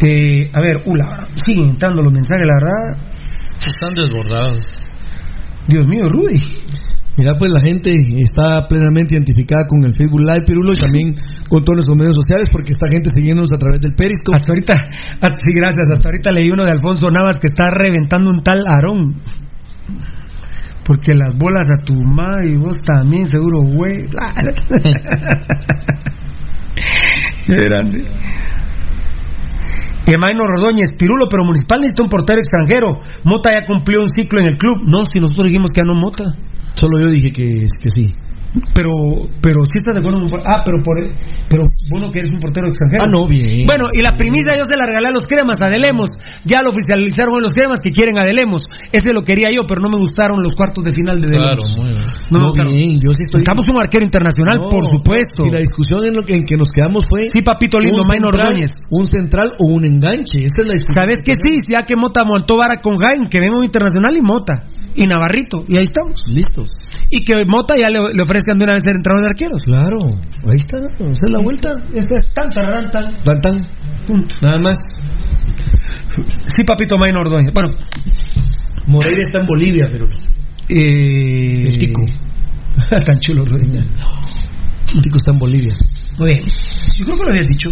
[0.02, 3.06] Eh, a ver, Ula, siguen entrando los mensajes, la verdad.
[3.56, 4.82] Están desbordados.
[5.68, 6.42] Dios mío, Rudy.
[7.16, 11.14] Mira, pues la gente está plenamente identificada con el Facebook Live Pirulo y también
[11.48, 14.36] con todos nuestros medios sociales porque esta gente siguiéndonos a través del Periscope.
[14.36, 14.74] Hasta ahorita,
[15.22, 15.86] ah, sí, gracias.
[15.88, 19.20] Hasta ahorita leí uno de Alfonso Navas que está reventando un tal Aarón.
[20.90, 24.08] Porque las bolas a tu madre y vos también, seguro, güey.
[27.46, 28.00] Qué grande.
[30.04, 33.02] Emaino Rodóñez, Pirulo, pero Municipal necesita un portero extranjero.
[33.22, 34.78] Mota ya cumplió un ciclo en el club.
[34.84, 36.24] No, si nosotros dijimos que ya no Mota.
[36.74, 38.16] Solo yo dije que, que sí.
[38.74, 38.90] Pero,
[39.40, 40.96] pero si estás de acuerdo Ah, pero por
[41.48, 43.04] pero bueno que eres un portero extranjero.
[43.04, 43.66] Ah, no, bien.
[43.66, 46.08] Bueno, y la primicia yo se la regalé a los cremas, Adelemos.
[46.44, 48.62] Ya lo oficializaron en los cremas que quieren Adelemos.
[48.92, 51.64] Ese lo quería yo, pero no me gustaron los cuartos de final de Adelemos.
[51.64, 52.04] Claro, muy bien.
[52.30, 55.46] No, bien, yo sí estoy- Necesitamos un arquero internacional, No, por supuesto.
[55.46, 57.22] Y la discusión en, lo que, en que nos quedamos fue.
[57.32, 58.70] Sí, papito lindo, central- Ordóñez.
[58.90, 60.38] Un central o un enganche.
[60.44, 60.94] Esa es la discusión.
[60.94, 61.58] ¿Sabes que sí?
[61.70, 64.66] Ya que Mota montó vara con Jaime, que venga un internacional y Mota.
[64.94, 65.64] Y Navarrito.
[65.68, 66.22] Y ahí estamos.
[66.28, 66.70] Listos.
[67.10, 69.62] Y que Mota ya le, le ofrezcan de una vez ser entrenador de arqueros.
[69.64, 69.98] Claro,
[70.48, 71.74] ahí está, esa es la vuelta.
[71.94, 72.90] Esta es tan, tan.
[72.90, 73.52] Tan, tan.
[74.06, 74.34] Punto.
[74.42, 74.78] Nada más.
[76.46, 77.52] Sí, papito Maynor Ordóñez.
[77.54, 77.70] Bueno,
[78.86, 80.06] Moreira está en Bolivia, pero.
[80.68, 81.68] eh...
[81.68, 82.02] El tico.
[83.04, 83.84] tan chulo Ordóñez.
[84.94, 85.74] El tico está en Bolivia.
[86.18, 86.40] Muy bien.
[86.96, 87.70] Yo creo que lo habías dicho.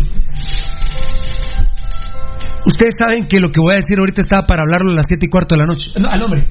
[2.67, 5.27] Ustedes saben que lo que voy a decir ahorita estaba para hablarlo a las 7
[5.27, 5.91] y cuarto de la noche.
[5.99, 6.47] No, al hombre.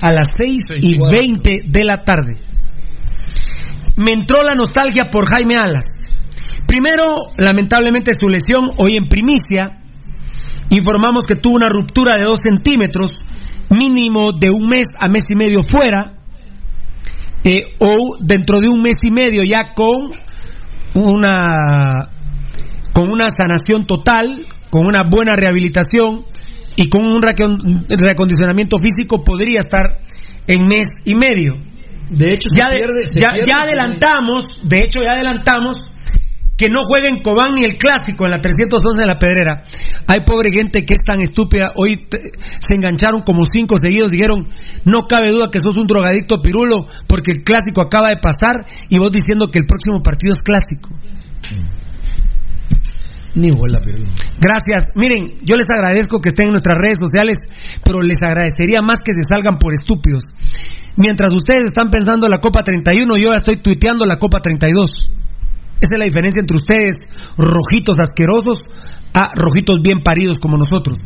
[0.00, 2.40] A las 6 y 20 de la tarde.
[3.96, 5.84] Me entró la nostalgia por Jaime Alas.
[6.66, 9.80] Primero, lamentablemente su lesión, hoy en primicia,
[10.70, 13.12] informamos que tuvo una ruptura de 2 centímetros,
[13.70, 16.14] mínimo de un mes a mes y medio fuera,
[17.44, 20.12] eh, o dentro de un mes y medio ya con
[20.94, 22.08] una
[22.94, 26.24] con una sanación total, con una buena rehabilitación
[26.76, 30.00] y con un reacon- reacondicionamiento físico podría estar
[30.46, 31.54] en mes y medio.
[32.10, 35.90] De hecho, se ya, de- pierde- se ya- pierde- ya adelantamos, de hecho ya adelantamos
[36.56, 39.64] que no jueguen Cobán ni el clásico en la 311 de la Pedrera.
[40.06, 41.72] Hay pobre gente que es tan estúpida.
[41.74, 42.20] Hoy te-
[42.60, 44.12] se engancharon como cinco seguidos.
[44.12, 44.52] Dijeron,
[44.84, 48.98] no cabe duda que sos un drogadicto pirulo porque el clásico acaba de pasar y
[48.98, 50.90] vos diciendo que el próximo partido es clásico.
[53.34, 53.50] Ni.
[54.38, 54.92] Gracias.
[54.94, 57.38] Miren, yo les agradezco que estén en nuestras redes sociales,
[57.84, 60.24] pero les agradecería más que se salgan por estúpidos.
[60.96, 65.10] Mientras ustedes están pensando en la Copa 31, yo estoy tuiteando la Copa 32.
[65.80, 68.62] Esa es la diferencia entre ustedes, rojitos asquerosos,
[69.12, 70.98] a rojitos bien paridos como nosotros.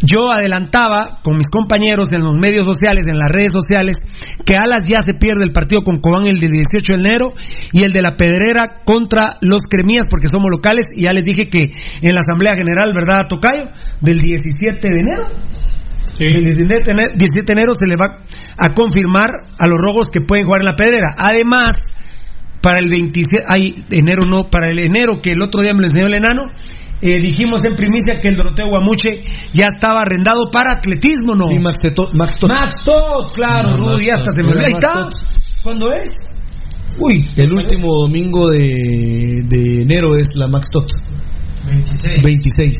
[0.00, 3.96] Yo adelantaba con mis compañeros en los medios sociales, en las redes sociales,
[4.44, 7.32] que Alas ya se pierde el partido con Cobán el del 18 de enero
[7.72, 11.48] y el de la Pedrera contra los Cremías porque somos locales y ya les dije
[11.48, 13.70] que en la Asamblea General, ¿verdad, Tocayo?
[14.00, 15.26] Del 17 de enero.
[16.18, 18.24] El 17 de enero, 17 de enero se le va
[18.58, 21.14] a confirmar a los rojos que pueden jugar en la Pedrera.
[21.16, 21.74] Además,
[22.64, 25.86] para el 27, ay, enero no, para el enero que el otro día me lo
[25.86, 26.46] enseñó el enano,
[27.04, 29.20] eh, dijimos en primicia que el Doroteo Guamuche
[29.52, 31.46] ya estaba arrendado para atletismo, ¿no?
[31.48, 32.48] Sí, Max, Teto- Max Tot.
[32.50, 34.64] Max Tot, claro, No, Rudy, hasta se me olvidó.
[34.66, 35.08] Ahí está.
[35.62, 36.16] ¿Cuándo es?
[36.98, 38.68] Uy, El último domingo de,
[39.48, 40.88] de enero es la Max Tot.
[41.66, 42.22] 26.
[42.22, 42.78] 26.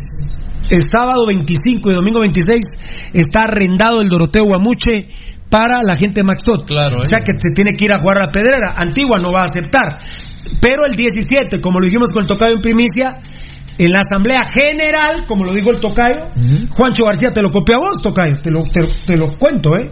[0.70, 2.64] el sábado 25 y domingo 26
[3.12, 5.08] está arrendado el Doroteo Guamuche
[5.50, 6.66] para la gente de Max Tot.
[6.66, 8.74] Claro, O sea que se tiene que ir a jugar a la pedrera.
[8.76, 9.98] Antigua no va a aceptar.
[10.60, 13.20] Pero el 17, como lo dijimos con el tocayo en primicia,
[13.78, 16.28] en la asamblea general, como lo dijo el tocayo,
[16.70, 18.40] Juancho García te lo copió a vos, tocayo.
[18.42, 19.90] Te lo, te, te lo cuento, ¿eh?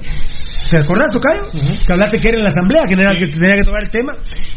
[0.71, 1.43] ¿Te acordás, tocayo?
[1.87, 4.15] Que hablaste que era en la asamblea general que tenía que tocar el tema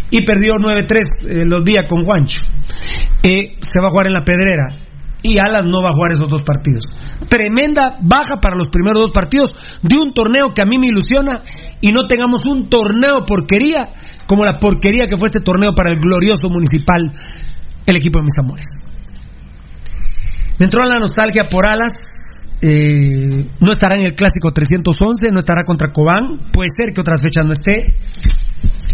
[0.10, 0.88] y perdió 9-3
[1.28, 2.40] eh, los días con Juancho.
[3.24, 4.86] Eh, se va a jugar en la pedrera
[5.22, 6.86] y Alas no va a jugar esos dos partidos.
[7.28, 11.42] Tremenda baja para los primeros dos partidos de un torneo que a mí me ilusiona
[11.82, 13.90] y no tengamos un torneo porquería
[14.28, 17.12] como la porquería que fue este torneo para el glorioso municipal,
[17.86, 18.66] el equipo de mis amores.
[20.60, 21.91] Me entró la nostalgia por Alas.
[22.61, 26.49] eh, no estará en el clásico 311, no estará contra Cobán.
[26.52, 27.94] Puede ser que otras fechas no esté.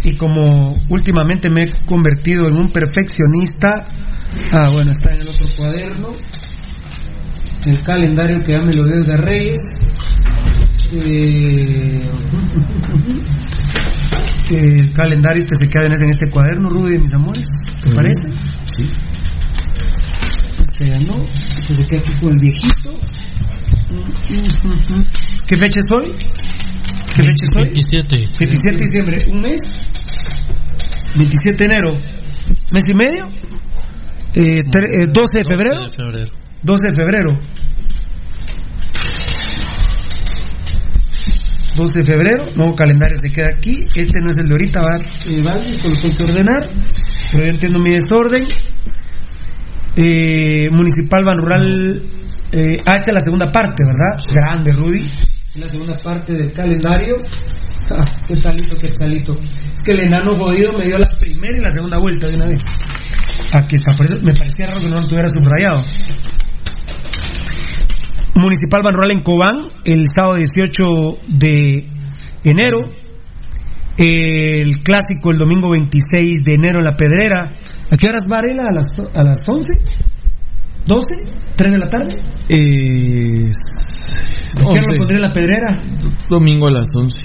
[0.04, 3.86] Y como últimamente me he convertido en un perfeccionista,
[4.52, 6.08] ah, bueno, está en el otro cuaderno.
[7.64, 9.60] El calendario que ya me lo dio de Reyes.
[10.92, 12.04] Eh,
[14.50, 17.48] el calendario este se queda en, ese- en este cuaderno, Rudy, mis amores.
[17.84, 18.28] ¿Te parece?
[18.66, 18.90] Sí.
[20.84, 21.22] No.
[21.22, 22.98] Este se queda aquí con el viejito.
[25.46, 26.12] ¿Qué fecha es hoy?
[27.14, 27.62] ¿Qué fecha es hoy?
[27.64, 28.16] 27.
[28.38, 29.60] 27 de diciembre, un mes.
[31.16, 31.92] 27 de enero,
[32.72, 33.26] mes y medio.
[34.34, 35.80] Eh, tre- eh, 12 de febrero.
[35.82, 36.32] 12 de febrero.
[36.62, 37.38] 12 de febrero.
[41.76, 43.78] 12 de febrero, nuevo calendario se queda aquí.
[43.94, 46.68] Este no es el de ahorita, va, eh, vale, lo tengo que ordenar.
[47.30, 48.44] Pero yo entiendo mi desorden.
[49.96, 52.02] Eh, Municipal Ban Rural.
[52.52, 54.22] Eh, ah, esta es la segunda parte, ¿verdad?
[54.32, 55.02] Grande, Rudy.
[55.56, 57.16] La segunda parte del calendario.
[57.90, 59.38] Ah, qué talito, qué talito.
[59.74, 62.46] Es que el enano jodido me dio la primera y la segunda vuelta de una
[62.46, 62.64] vez.
[63.52, 65.84] Aquí está, por eso me parecía raro que no lo tuviera subrayado.
[68.34, 70.84] Municipal Banrural en Cobán, el sábado 18
[71.28, 71.86] de
[72.44, 72.90] enero.
[73.98, 77.52] El clásico el domingo 26 de enero en La Pedrera.
[77.92, 78.68] ¿A qué horas Varela?
[78.68, 79.70] ¿A las, a las 11?
[80.86, 81.02] ¿12?
[81.56, 82.16] ¿3 de la tarde?
[82.48, 83.50] Eh,
[84.56, 85.76] ¿A qué hora lo pondré en La Pedrera?
[86.30, 87.20] Domingo a las 11.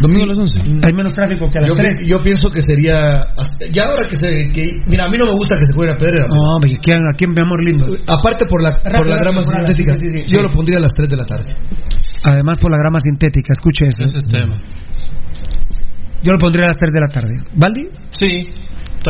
[0.00, 0.60] Domingo a las 11.
[0.82, 1.96] Hay menos tráfico que a las yo, 3.
[2.08, 3.12] yo pienso que sería.
[3.70, 4.26] Ya ahora que se.
[4.50, 6.26] Que, mira, a mí no me gusta que se juegue a pedrera.
[6.26, 7.86] No, hombre, ¿quién, ¿a quién, mi amor lindo?
[8.08, 9.94] Aparte por la, por la grama sintética.
[9.94, 10.36] sí, sí, sí.
[10.36, 11.54] yo lo pondría a las 3 de la tarde.
[12.24, 14.04] Además por la grama sintética, escuche eso.
[14.04, 14.56] Ese es tema.
[16.22, 17.34] Yo lo pondría a las 3 de la tarde.
[17.54, 17.88] ¿Valdi?
[18.08, 18.48] Sí.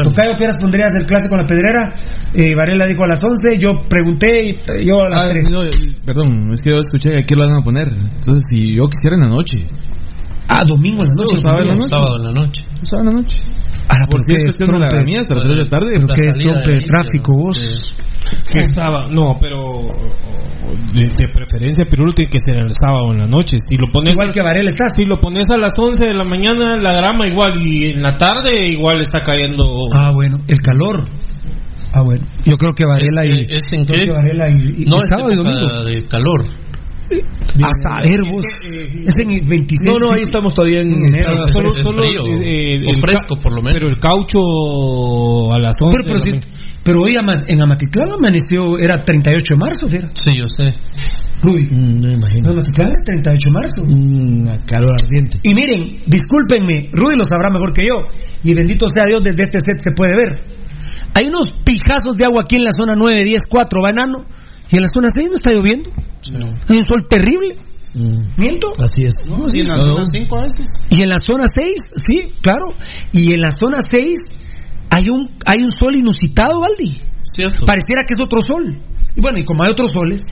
[0.02, 1.94] Tocayo, ¿qué horas pondrías el clásico en la pedrera?
[2.34, 4.50] Eh, Varela dijo a las 11, yo pregunté
[4.80, 5.46] y yo a las Ah, 3.
[5.50, 5.60] no,
[6.04, 7.88] perdón, es que yo escuché que aquí lo van a poner.
[7.88, 9.56] Entonces, si yo quisiera en la noche.
[10.48, 11.40] Ah, domingo en la noche.
[11.42, 11.88] sábado en la noche.
[11.88, 12.62] Sábado en la noche.
[12.82, 13.38] Sábado en la noche.
[13.88, 15.04] Ahora, Por ¿por si qué es es la trompe?
[15.04, 15.86] mía hasta las 3 de la tarde.
[15.92, 17.94] ¿Pero La qué es trompe de tráfico vos?
[18.50, 19.80] Que estaba, no, pero
[20.94, 23.56] de, de preferencia Pirulo tiene que ser el sábado en la noche.
[23.58, 24.86] Si lo pones Igual que Varela está.
[24.88, 28.16] si lo pones a las 11 de la mañana la grama igual y en la
[28.16, 29.64] tarde igual está cayendo.
[29.92, 31.04] Ah, bueno, el calor.
[31.92, 32.24] Ah, bueno.
[32.44, 33.46] Yo creo que Varela y.
[33.52, 34.06] ¿Es en creo qué?
[34.06, 35.84] que Varela y, y- No y es sábado y domingo.
[35.84, 36.44] de calor.
[37.62, 38.44] A saber vos.
[39.06, 39.80] Es en el 26.
[39.84, 40.88] No, no, ahí estamos todavía en.
[40.94, 41.46] En enero.
[41.48, 43.78] Solo, solo frío, eh, o el fresco, ca- por lo menos.
[43.78, 44.38] Pero el caucho
[45.52, 46.40] a las 11 Pero, pero,
[46.82, 50.10] pero hoy ama- en Amatitlán amaneció, era 38 de marzo, ¿verdad?
[50.14, 50.74] Sí, yo sé.
[51.42, 51.68] Rudy.
[51.70, 52.50] Mm, no me imagino.
[52.50, 53.82] Amatitlán era 38 de marzo.
[53.82, 55.38] Una calor ardiente.
[55.42, 57.96] Y miren, discúlpenme, Rudy lo sabrá mejor que yo.
[58.42, 60.42] Y bendito sea Dios, desde este set se puede ver.
[61.14, 64.24] Hay unos pijazos de agua aquí en la zona 9, 10, 4, banano.
[64.70, 65.90] Y en la zona 6 no está lloviendo.
[66.68, 67.56] Hay un sol terrible.
[67.94, 68.72] Mm, ¿Miento?
[68.78, 69.14] así es.
[69.28, 70.86] No, sí, en la zona 5 a veces.
[70.90, 71.66] Y en la zona 6,
[72.04, 72.74] sí, claro.
[73.12, 74.18] Y en la zona 6
[74.90, 76.96] hay un, hay un sol inusitado, Aldi.
[77.22, 77.64] Cierto.
[77.66, 78.80] Pareciera que es otro sol.
[79.16, 80.22] Y bueno, y como hay otros soles,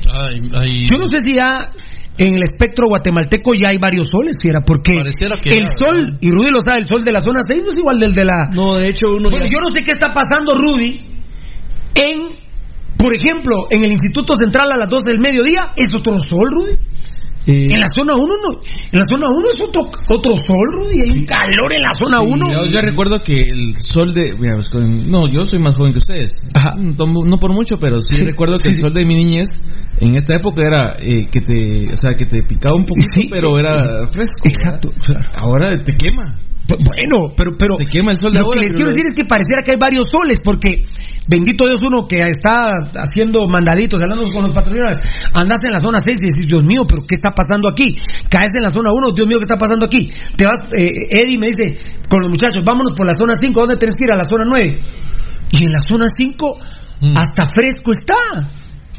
[0.91, 1.71] yo no sé si ya
[2.19, 6.31] en el espectro guatemalteco ya hay varios soles, fiera, porque Pareciera que el sol, y
[6.33, 8.49] Rudy lo sabe, el sol de la zona 6 no es igual del de la...
[8.53, 9.31] No, de hecho, uno.
[9.31, 11.01] Bueno, ya- yo no sé qué está pasando, Rudy,
[11.95, 12.42] en,
[13.03, 16.73] por ejemplo, en el Instituto Central a las 12 del mediodía, es otro sol, Rudy.
[17.47, 18.61] eh, En la zona 1 no,
[18.93, 22.21] en la zona 1 es otro, otro sol, Rudy, hay un calor en la zona
[22.21, 22.47] 1.
[22.55, 24.33] Yo, yo recuerdo que el sol de.
[24.39, 26.47] mira, pues, no, yo soy más joven que ustedes.
[26.97, 29.49] Tomo- No por mucho, pero sí, recuerdo que el sol de mi niñez
[29.99, 31.93] en esta época era eh, que te.
[31.93, 33.29] O sea, que te picaba un poquito, Sí.
[33.31, 34.41] pero era fresco.
[34.49, 34.91] Exacto.
[35.35, 36.39] Ahora te quema.
[36.69, 38.61] Bueno, pero, pero Te quema el sol de lo ahora.
[38.61, 40.85] que les quiero decir es que pareciera que hay varios soles, porque
[41.29, 45.01] bendito Dios uno que está haciendo mandaditos, hablando con los patrocinadores,
[45.35, 47.95] andas en la zona 6 y decís, Dios mío, pero ¿qué está pasando aquí?
[48.31, 50.09] Caes en la zona 1, Dios mío, ¿qué está pasando aquí?
[50.37, 51.79] Te vas, eh, Eddie me dice,
[52.09, 54.13] con los muchachos, vámonos por la zona 5, ¿dónde tenés que ir?
[54.13, 54.79] A la zona 9.
[55.51, 56.59] Y en la zona 5,
[57.03, 57.17] Mm.
[57.19, 58.15] hasta fresco está.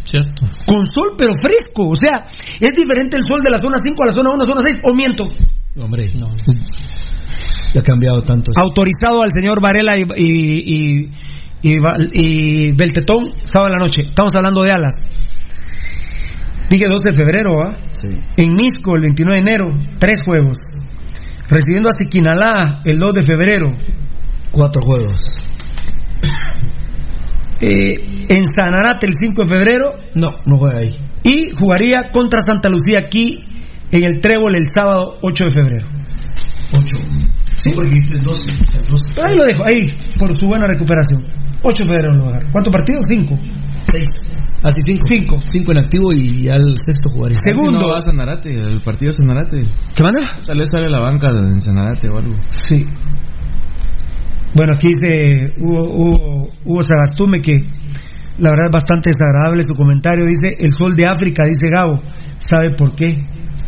[0.03, 0.43] Cierto.
[0.67, 1.87] Con sol, pero fresco.
[1.87, 2.27] O sea,
[2.59, 4.93] es diferente el sol de la zona 5 a la zona 1, zona 6, o
[4.93, 5.23] miento.
[5.79, 6.11] Hombre,
[7.73, 8.51] ya ha cambiado tanto.
[8.55, 11.11] autorizado al señor Varela y, y,
[11.61, 11.79] y, y,
[12.13, 14.01] y Beltetón sábado en la noche.
[14.01, 14.95] Estamos hablando de alas.
[16.69, 17.77] Dije 12 de febrero, ¿ah?
[17.91, 18.09] Sí.
[18.37, 20.57] En Misco el 29 de enero, tres juegos.
[21.47, 23.75] Recibiendo a Siquinalá el 2 de febrero.
[24.51, 25.21] Cuatro juegos.
[27.61, 29.93] Eh, en Sanarate el 5 de febrero.
[30.15, 30.97] No, no juega ahí.
[31.23, 33.43] Y jugaría contra Santa Lucía aquí
[33.91, 36.02] en el Trébol el sábado 8 de febrero.
[36.77, 36.97] Ocho.
[37.55, 38.45] Sí, porque dijiste 12.
[39.15, 39.87] Pero ahí lo dejo, ahí,
[40.17, 41.23] por su buena recuperación.
[41.61, 42.51] 8 de febrero lo va a dar.
[42.51, 43.03] ¿Cuántos partidos?
[43.07, 43.39] 5.
[43.83, 44.09] Seis.
[44.63, 45.03] Así cinco.
[45.07, 45.39] Cinco.
[45.43, 47.35] Cinco en activo y ya el sexto jugaría.
[47.43, 47.79] Segundo.
[47.79, 49.63] Si no va a Sanarate, el partido de Sanarate.
[49.93, 50.39] ¿Qué manda?
[50.45, 52.35] Tal vez sale la banca en Sanarate o algo.
[52.47, 52.87] Sí.
[54.55, 57.53] Bueno, aquí dice Hugo, Hugo, Hugo Sagastume que
[58.37, 60.25] la verdad es bastante desagradable su comentario.
[60.25, 62.01] Dice, el sol de África, dice Gabo.
[62.37, 63.17] ¿Sabe por qué?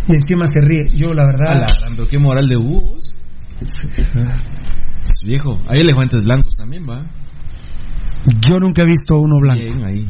[0.08, 0.88] Y encima se ríe.
[0.96, 1.62] Yo, la verdad...
[1.62, 2.56] la pero qué moral de.
[5.04, 5.62] Es viejo.
[5.68, 7.02] Hay elefantes blancos también, va.
[8.48, 9.64] Yo nunca he visto uno blanco.
[9.64, 10.10] Bien, ahí.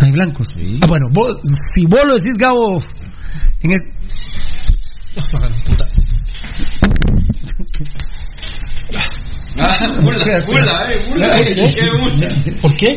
[0.00, 0.48] Hay blancos.
[0.80, 1.40] Ah, bueno, vos-
[1.74, 2.78] si vos lo decís, Gabo...
[3.62, 3.80] En el-
[9.58, 11.36] Ah, burla, burla, eh, burla.
[11.44, 11.54] Qué.
[12.62, 12.96] ¿Por qué?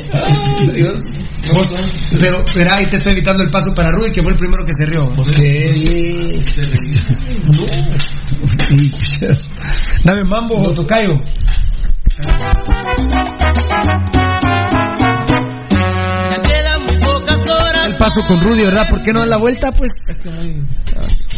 [1.54, 1.74] Vos-
[2.20, 4.74] pero, pero ahí te estoy evitando el paso para Rudy, que fue el primero que
[4.74, 5.04] se rió.
[10.04, 11.16] Dame mambo, tocayo.
[18.04, 18.88] Muy paso con Rudy, ¿verdad?
[18.90, 19.72] ¿Por qué no dan la vuelta?
[19.72, 19.90] Pues.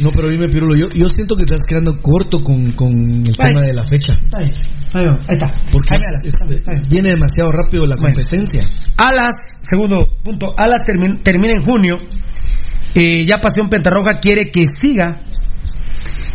[0.02, 2.92] No, pero dime, Pirulo, yo, yo siento que estás quedando corto con, con
[3.26, 4.14] el tema de la fecha.
[4.34, 4.46] Ahí,
[4.94, 5.54] ahí, está.
[5.72, 6.88] Porque Alas, está bien, está bien.
[6.90, 8.16] viene demasiado rápido la Bueno.
[8.16, 8.64] competencia.
[8.98, 11.98] Alas, segundo punto, Alas termi- termina en junio.
[12.96, 15.22] Eh, ya Pasión Pentarroja quiere que siga.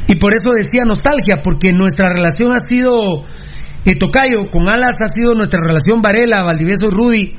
[0.06, 3.24] Y por eso decía nostalgia, porque nuestra relación ha sido,
[3.84, 7.36] eh, Tocayo, con Alas ha sido nuestra relación Varela, Valdivieso y Rudy.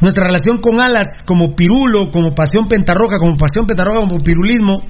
[0.00, 4.82] Nuestra relación con Alas, como Pirulo, como Pasión Pentarroja, como Pasión Pentarroja, como Pirulismo,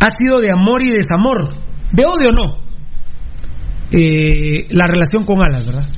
[0.00, 1.54] ha sido de amor y desamor.
[1.92, 2.58] De odio no.
[3.90, 5.88] Eh, la relación con Alas, ¿verdad?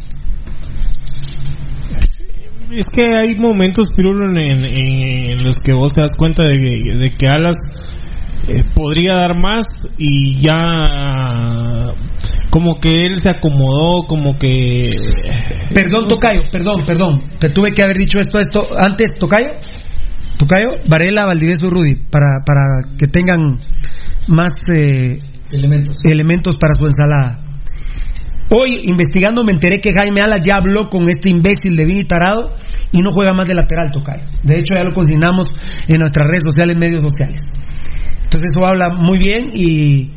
[2.71, 7.57] Es que hay momentos, Pirulo, en, los que vos te das cuenta de que Alas
[8.49, 11.95] eh, podría dar más y ya
[12.51, 14.81] como que él se acomodó, como que...
[15.73, 17.21] Perdón, Tocayo, perdón, perdón.
[17.39, 19.53] Te tuve que haber dicho esto, esto antes, Tocayo.
[20.37, 23.59] Tocayo, Varela, Valdivieso Rudy, para, para que tengan
[24.27, 25.19] más eh,
[25.53, 25.99] elementos.
[26.05, 27.41] elementos para su ensalada.
[28.53, 32.57] Hoy, investigando, me enteré que Jaime Alas ya habló con este imbécil de Vini Tarado
[32.91, 34.25] y no juega más de lateral, Tocayo.
[34.43, 35.55] De hecho, ya lo consignamos
[35.87, 37.53] en nuestras redes sociales, medios sociales.
[38.31, 40.09] Entonces, eso habla muy bien y,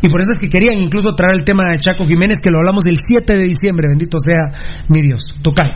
[0.00, 2.58] y por eso es que querían incluso traer el tema de Chaco Jiménez, que lo
[2.60, 5.34] hablamos el 7 de diciembre, bendito sea mi Dios.
[5.42, 5.74] Tocayo.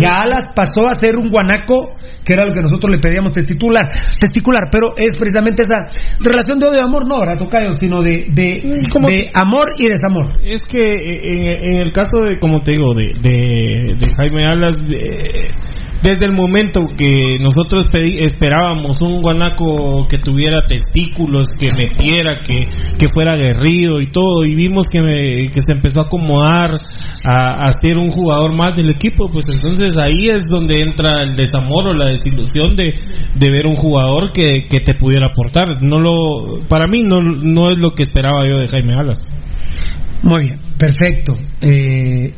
[0.00, 1.94] Ya Alas pasó a ser un guanaco,
[2.24, 3.88] que era lo que nosotros le pedíamos testicular,
[4.18, 5.88] testicular, pero es precisamente esa
[6.20, 8.60] relación de odio y amor, no ahora Tocayo, sino de, de,
[9.06, 10.32] de amor y desamor.
[10.44, 14.82] Es que en, en el caso de, como te digo, de, de, de Jaime Alas,
[14.86, 15.50] de-
[16.02, 22.66] desde el momento que nosotros esperábamos un guanaco que tuviera testículos, que metiera, que,
[22.98, 26.80] que fuera aguerrido y todo, y vimos que, me- que se empezó a acomodar
[27.24, 31.36] a, a ser un jugador más del equipo, pues entonces ahí es donde entra el
[31.36, 32.94] desamor o la desilusión de,
[33.34, 35.66] de ver un jugador que, que te pudiera aportar.
[35.82, 39.20] No lo, para mí no, no es lo que esperaba yo de Jaime Alas.
[40.22, 41.36] Muy bien, perfecto.
[41.60, 42.32] Eh,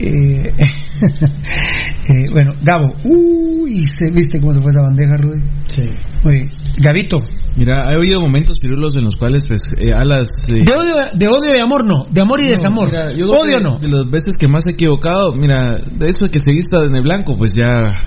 [0.00, 0.52] eh,
[2.08, 5.40] eh, bueno, Gabo, uy, se, ¿viste cómo se fue esa bandeja, Rudy?
[5.66, 5.82] Sí.
[6.24, 6.48] Bien.
[6.78, 7.20] Gabito,
[7.56, 10.28] Mira, ha habido momentos, Pirulos, en los cuales, pues, eh, Alas...
[10.46, 12.86] eh, de odio, de odio y amor no, de amor y No, desamor.
[12.86, 13.78] mira, yo creo odio que no.
[13.80, 17.02] De las veces que más he equivocado, mira, de eso que se vista en el
[17.02, 18.04] blanco, pues ya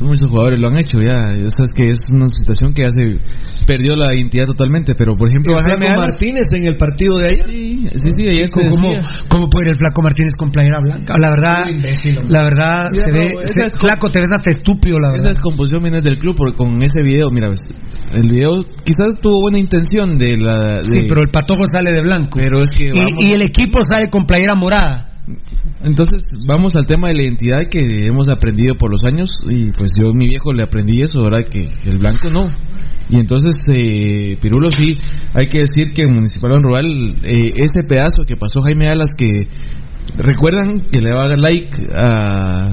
[0.00, 3.18] muchos jugadores lo han hecho, ya, ya sabes que es una situación que hace
[3.66, 7.28] perdió la identidad totalmente, pero por ejemplo, El Flaco Alas- Martínez en el partido de
[7.28, 7.44] ayer.
[7.44, 9.04] Sí, sí, sí, ayer se ¿Cómo, decía.
[9.28, 11.14] cómo puede ir el flaco Martínez con playera blanca?
[11.20, 12.20] La verdad, imbécil.
[12.34, 15.30] La verdad, Mira, se ve, esa se- flaco, te ves hasta estúpido, la Esa verdad.
[15.30, 17.68] descomposición viene del club porque con ese video, mira, ves,
[18.12, 20.78] el video quizás tuvo buena intención de la...
[20.78, 22.36] de- Sí, pero el patojo sale de blanco.
[22.36, 25.10] pero es que vamos- y, y el equipo sale con playera morada.
[25.82, 29.30] Entonces, vamos al tema de la identidad que hemos aprendido por los años.
[29.48, 31.44] Y pues yo, mi viejo, le aprendí eso, ¿verdad?
[31.50, 32.50] Que el blanco no.
[33.10, 34.96] Y entonces, eh, Pirulo, sí,
[35.34, 39.46] hay que decir que en Municipal Rural, eh, ese pedazo que pasó Jaime Alas, que
[40.16, 42.70] recuerdan que le daba like a,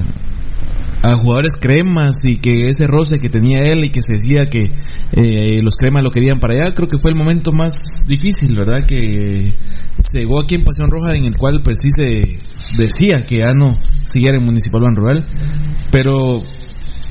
[1.02, 4.70] a jugadores cremas y que ese roce que tenía él y que se decía que
[5.12, 8.86] eh, los cremas lo querían para allá, creo que fue el momento más difícil, ¿verdad?
[8.86, 9.52] Que
[10.00, 12.38] se llegó aquí en Pasión Roja en el cual pues sí se
[12.80, 15.24] decía que ya no siguiera en Municipal Ban Rural,
[15.90, 16.42] pero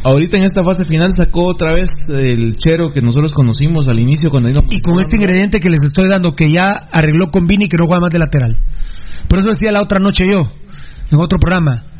[0.03, 4.30] ahorita en esta fase final sacó otra vez el chero que nosotros conocimos al inicio
[4.30, 7.68] cuando íbamos Y con este ingrediente que les estoy dando, que ya arregló con Vini
[7.68, 8.57] que no juega más de lateral.
[9.28, 10.49] Por eso decía la otra noche yo,
[11.11, 11.90] en otro programa,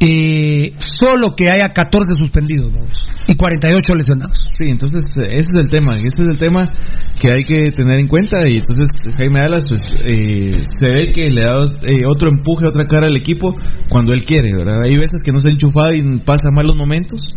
[0.00, 4.36] eh, solo que haya 14 suspendidos vamos, y 48 lesionados.
[4.58, 6.72] Sí, entonces eh, ese es el tema, ese es el tema
[7.20, 11.30] que hay que tener en cuenta y entonces Jaime Alas pues, eh, se ve que
[11.30, 13.54] le da eh, otro empuje, otra cara al equipo
[13.90, 14.82] cuando él quiere, ¿verdad?
[14.82, 17.34] Hay veces que no se ha enchufado y pasa malos momentos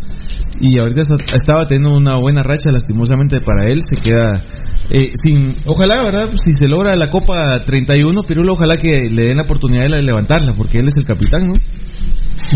[0.60, 4.42] y ahorita estaba teniendo una buena racha, lastimosamente para él, se queda
[4.90, 6.30] eh, sin, ojalá, ¿verdad?
[6.34, 10.54] Si se logra la Copa 31, Pirulo, ojalá que le den la oportunidad de levantarla
[10.54, 11.54] porque él es el capitán, ¿no?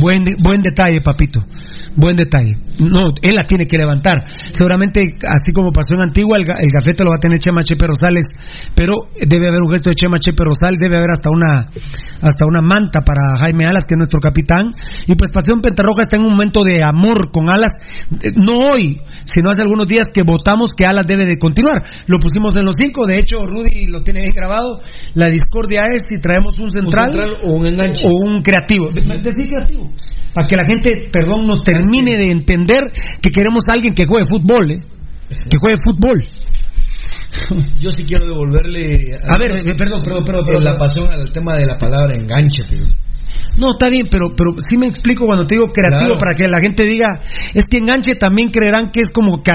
[0.01, 1.41] Buen, buen detalle, papito.
[1.97, 2.53] Buen detalle.
[2.81, 4.19] No, él la tiene que levantar.
[4.53, 7.87] Seguramente, así como pasó en Antigua, el, el gafete lo va a tener Chema Chepe
[7.89, 8.27] Rosales,
[8.75, 11.67] pero debe haber un gesto de Chema Chepe Rosales, debe haber hasta una
[12.21, 14.67] hasta una manta para Jaime Alas, que es nuestro capitán.
[15.07, 17.71] Y pues Pasión Pentarroja está en un momento de amor con Alas,
[18.23, 21.83] eh, no hoy, sino hace algunos días que votamos que Alas debe de continuar.
[22.07, 24.81] Lo pusimos en los cinco, de hecho, Rudy lo tiene bien grabado.
[25.15, 28.07] La discordia es si traemos un central, central o un enganche.
[28.07, 28.91] o un creativo.
[28.91, 29.47] De- de- Decir
[30.35, 32.85] Para que la gente, perdón, nos termine de entender
[33.21, 34.85] que queremos a alguien que juegue fútbol, ¿eh?
[35.29, 36.23] Que juegue fútbol.
[37.81, 39.19] Yo sí quiero devolverle.
[39.29, 40.65] A ver, eh, perdón, perdón, perdón, eh, perdón.
[40.65, 42.85] la pasión al tema de la palabra enganche, tío.
[43.59, 46.61] No, está bien, pero, pero sí me explico cuando te digo creativo para que la
[46.61, 47.07] gente diga,
[47.53, 49.53] es que enganche también creerán que es como que,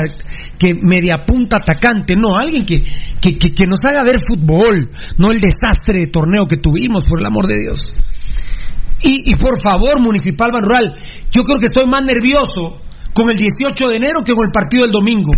[0.60, 2.16] que media punta atacante.
[2.16, 2.84] No, alguien que,
[3.22, 7.26] que, que, nos haga ver fútbol, no el desastre de torneo que tuvimos, por el
[7.26, 7.96] amor de Dios.
[9.06, 10.96] Y, por favor, Municipal Ban Rural,
[11.30, 12.82] yo creo que estoy más nervioso
[13.14, 15.34] con el 18 de enero que con el partido del domingo.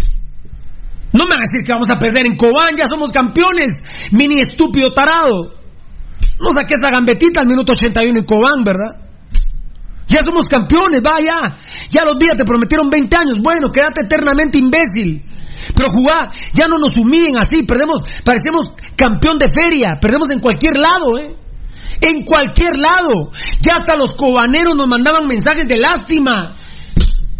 [1.14, 3.82] No me van a decir que vamos a perder en Cobán, ya somos campeones,
[4.12, 5.56] mini estúpido tarado.
[6.40, 9.02] No saqué esa gambetita al minuto 81 en Cobán, ¿verdad?
[10.08, 11.58] Ya somos campeones, vaya.
[11.90, 13.40] Ya los días te prometieron 20 años.
[13.42, 15.24] Bueno, quédate eternamente imbécil.
[15.76, 17.64] Pero jugá, ya no nos humillen así.
[17.64, 19.98] Perdemos, parecemos campeón de feria.
[20.00, 21.45] Perdemos en cualquier lado, ¿eh?
[22.02, 23.32] En cualquier lado.
[23.62, 26.56] Ya hasta los cobaneros nos mandaban mensajes de lástima.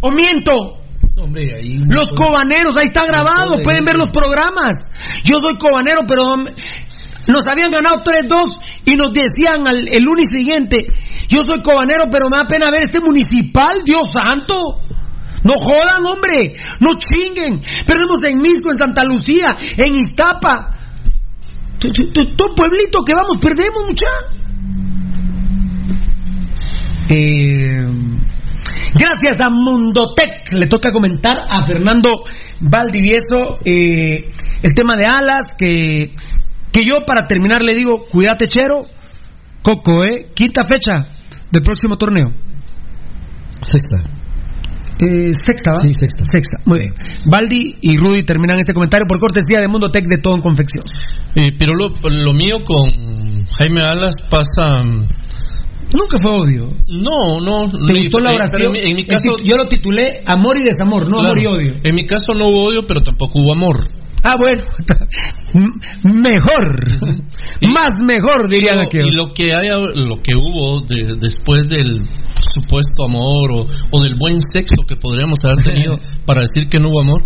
[0.02, 0.86] ¿O miento?
[1.16, 4.90] los cobaneros, ahí está grabado, pueden ver los programas.
[5.24, 6.36] Yo soy cobanero, pero
[7.28, 10.86] nos habían ganado 3-2 y nos decían al, el lunes siguiente,
[11.28, 14.60] yo soy cobanero, pero me da pena ver este municipal, Dios santo.
[15.44, 17.62] No jodan, hombre, no chinguen.
[17.86, 20.76] Perdemos en Misco, en Santa Lucía, en Iztapa.
[21.80, 24.08] Todo pueblito que vamos, perdemos, mucha.
[27.10, 27.84] Eh,
[28.94, 30.52] gracias a Mundotec.
[30.52, 32.24] Le toca comentar a Fernando
[32.60, 36.12] Valdivieso eh, el tema de alas que
[36.76, 38.84] que yo para terminar le digo, cuídate Chero,
[39.62, 40.28] Coco, ¿eh?
[40.36, 41.08] Quinta fecha
[41.50, 42.34] del próximo torneo.
[43.62, 44.04] Sexta.
[45.00, 45.82] Eh, sexta, ¿va?
[45.82, 46.26] Sí, sexta.
[46.26, 46.94] Sexta, muy bien.
[47.26, 50.84] Baldi y Rudy terminan este comentario por cortesía de Mundo Tech de todo en confección.
[51.36, 52.90] Eh, pero lo, lo, mío con
[53.58, 54.84] Jaime Alas pasa.
[55.96, 56.68] Nunca fue odio.
[56.88, 57.72] No, no.
[57.88, 58.76] ¿Te gustó la oración?
[58.76, 61.74] En, mi caso, yo lo titulé Amor y Desamor, no Amor y Odio.
[61.84, 63.88] En mi caso no hubo odio, pero tampoco hubo amor.
[64.28, 64.66] Ah, bueno,
[66.04, 67.22] mejor,
[67.62, 69.14] más mejor dirían aquellos.
[69.14, 72.02] Y lo que haya, lo que hubo después del
[72.40, 77.02] supuesto amor o, del buen sexo que podríamos haber tenido para decir que no hubo
[77.04, 77.22] amor,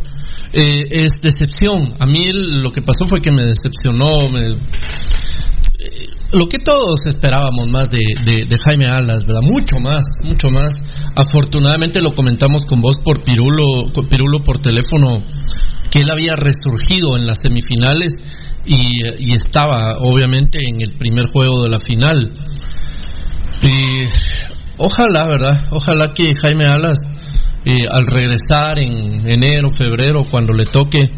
[0.51, 1.87] eh, es decepción.
[1.99, 4.57] A mí lo que pasó fue que me decepcionó, me,
[6.31, 7.99] lo que todos esperábamos más de,
[8.63, 9.41] Jaime Alas, ¿verdad?
[9.41, 10.73] Mucho más, mucho más.
[11.15, 15.09] Afortunadamente lo comentamos con vos por Pirulo, Pirulo por teléfono,
[15.89, 18.13] que él había resurgido en las semifinales
[18.65, 22.31] y, estaba obviamente en el primer juego de la final.
[23.63, 24.07] Y
[24.77, 25.63] ojalá, ¿verdad?
[25.71, 26.99] Ojalá que Jaime Alas,
[27.65, 31.09] eh, al regresar en enero, febrero, cuando le toque,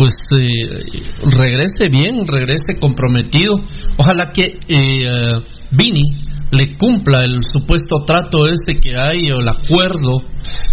[0.00, 0.80] pues eh,
[1.24, 3.56] regrese bien, regrese comprometido.
[3.98, 4.98] Ojalá que eh,
[5.72, 6.16] Vini
[6.52, 10.22] le cumpla el supuesto trato ese que hay o el acuerdo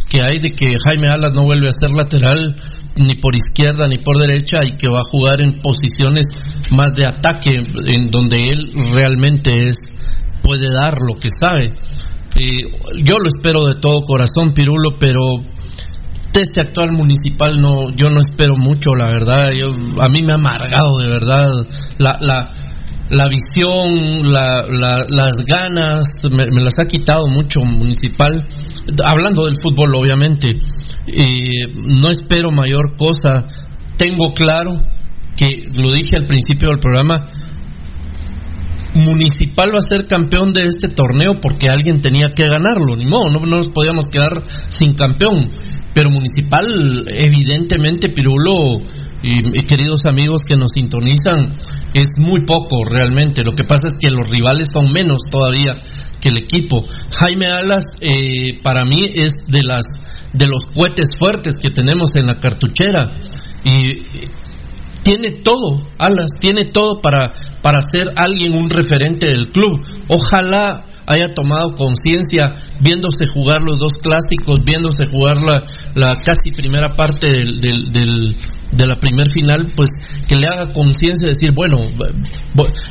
[0.09, 2.55] que hay de que Jaime Alas no vuelve a ser lateral
[2.95, 6.27] ni por izquierda ni por derecha y que va a jugar en posiciones
[6.71, 9.75] más de ataque en donde él realmente es
[10.41, 11.73] puede dar lo que sabe.
[12.39, 15.19] Eh, yo lo espero de todo corazón, Pirulo, pero
[16.41, 19.51] este actual municipal no yo no espero mucho la verdad.
[19.53, 21.45] Yo a mí me ha amargado de verdad
[21.97, 22.51] la la,
[23.09, 24.65] la visión la,
[25.09, 28.47] las ganas me, las ha quitado mucho municipal.
[29.03, 30.57] Hablando del fútbol obviamente
[31.75, 33.45] no espero mayor cosa.
[33.97, 34.81] Tengo claro
[35.35, 37.31] que lo dije al principio del programa
[38.95, 43.29] Municipal va a ser campeón de este torneo porque alguien tenía que ganarlo, ni modo,
[43.29, 45.51] no, no nos podíamos quedar sin campeón
[45.97, 48.79] pero municipal, evidentemente, Pirulo
[49.23, 51.47] y, queridos amigos que nos sintonizan,
[51.91, 53.41] es muy poco realmente.
[53.43, 55.81] Lo que pasa es que los rivales son menos todavía
[56.21, 56.85] que el equipo.
[57.17, 59.87] Jaime Alas, eh, para mí, es de las
[60.33, 63.05] de los cohetes fuertes que tenemos en la cartuchera
[63.63, 64.03] y
[65.01, 67.23] tiene todo, Alas, tiene todo para,
[67.63, 69.81] para ser alguien, un referente del club.
[70.09, 75.63] Ojalá haya tomado conciencia viéndose jugar los dos clásicos, viéndose jugar la,
[75.95, 77.61] la casi primera parte del,
[77.91, 78.35] del,
[78.71, 79.89] de la primer final, pues
[80.27, 81.79] que le haga conciencia de decir, bueno,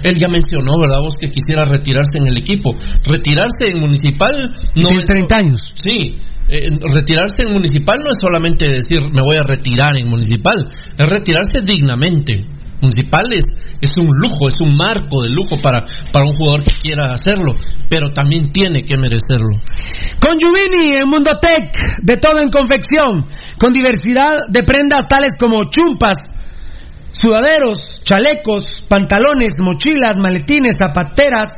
[0.03, 0.99] él ya mencionó, ¿verdad?
[1.03, 2.75] Vos que quisiera retirarse en el equipo.
[3.07, 5.61] Retirarse en municipal no es 30 años.
[5.75, 6.17] Sí,
[6.49, 10.67] eh, retirarse en municipal no es solamente decir me voy a retirar en municipal,
[10.97, 12.56] es retirarse dignamente
[12.87, 13.45] municipales
[13.81, 17.53] es un lujo, es un marco de lujo para, para un jugador que quiera hacerlo,
[17.89, 19.51] pero también tiene que merecerlo.
[20.21, 23.27] Con Juvini en Mundotech, de todo en confección,
[23.59, 26.17] con diversidad de prendas tales como chumpas,
[27.13, 31.49] sudaderos, chalecos, pantalones, mochilas, maletines, zapateras,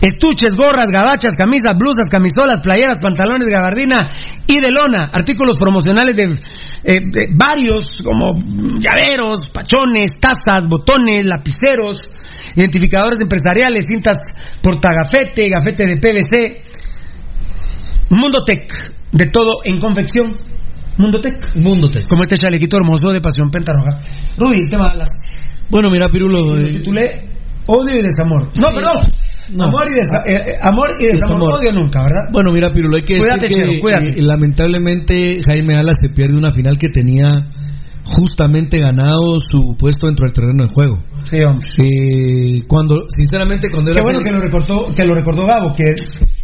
[0.00, 4.10] estuches, gorras, gabachas, camisas, blusas, camisolas, playeras, pantalones, gabardina
[4.46, 6.34] y de lona, artículos promocionales de
[6.84, 7.00] eh,
[7.34, 8.38] varios como
[8.80, 12.10] llaveros, pachones, tazas, botones, lapiceros,
[12.56, 14.18] identificadores empresariales, cintas
[14.62, 16.62] portagafete, gafete de PVC,
[18.10, 20.32] Mundotec, de todo en confección.
[20.98, 21.56] Mundotec.
[21.56, 22.06] Mundotec.
[22.08, 23.98] Como este chalequito hermoso de Pasión Pentarroja.
[24.36, 25.08] Rudy, el tema de las...
[25.70, 26.54] Bueno, mira, Pirulo.
[26.56, 27.30] Lo titulé
[27.66, 28.48] Odio y Desamor.
[28.60, 28.74] No, Sí.
[28.74, 28.96] perdón.
[29.50, 29.64] No.
[29.64, 31.54] Amor, y desa- eh, eh, amor y desamor.
[31.60, 32.28] Odio nunca, ¿verdad?
[32.32, 34.10] Bueno, mira, Pirulo, hay que Cuídate, decir que Chero, cuídate.
[34.18, 37.28] eh, lamentablemente Jaime Alas se pierde una final que tenía
[38.04, 41.02] justamente ganado su puesto dentro del terreno de juego.
[41.24, 41.66] Sí, hombre.
[41.78, 45.84] Eh, cuando, sinceramente, cuando Qué era bueno que lo recordó, que lo recordó Gabo, que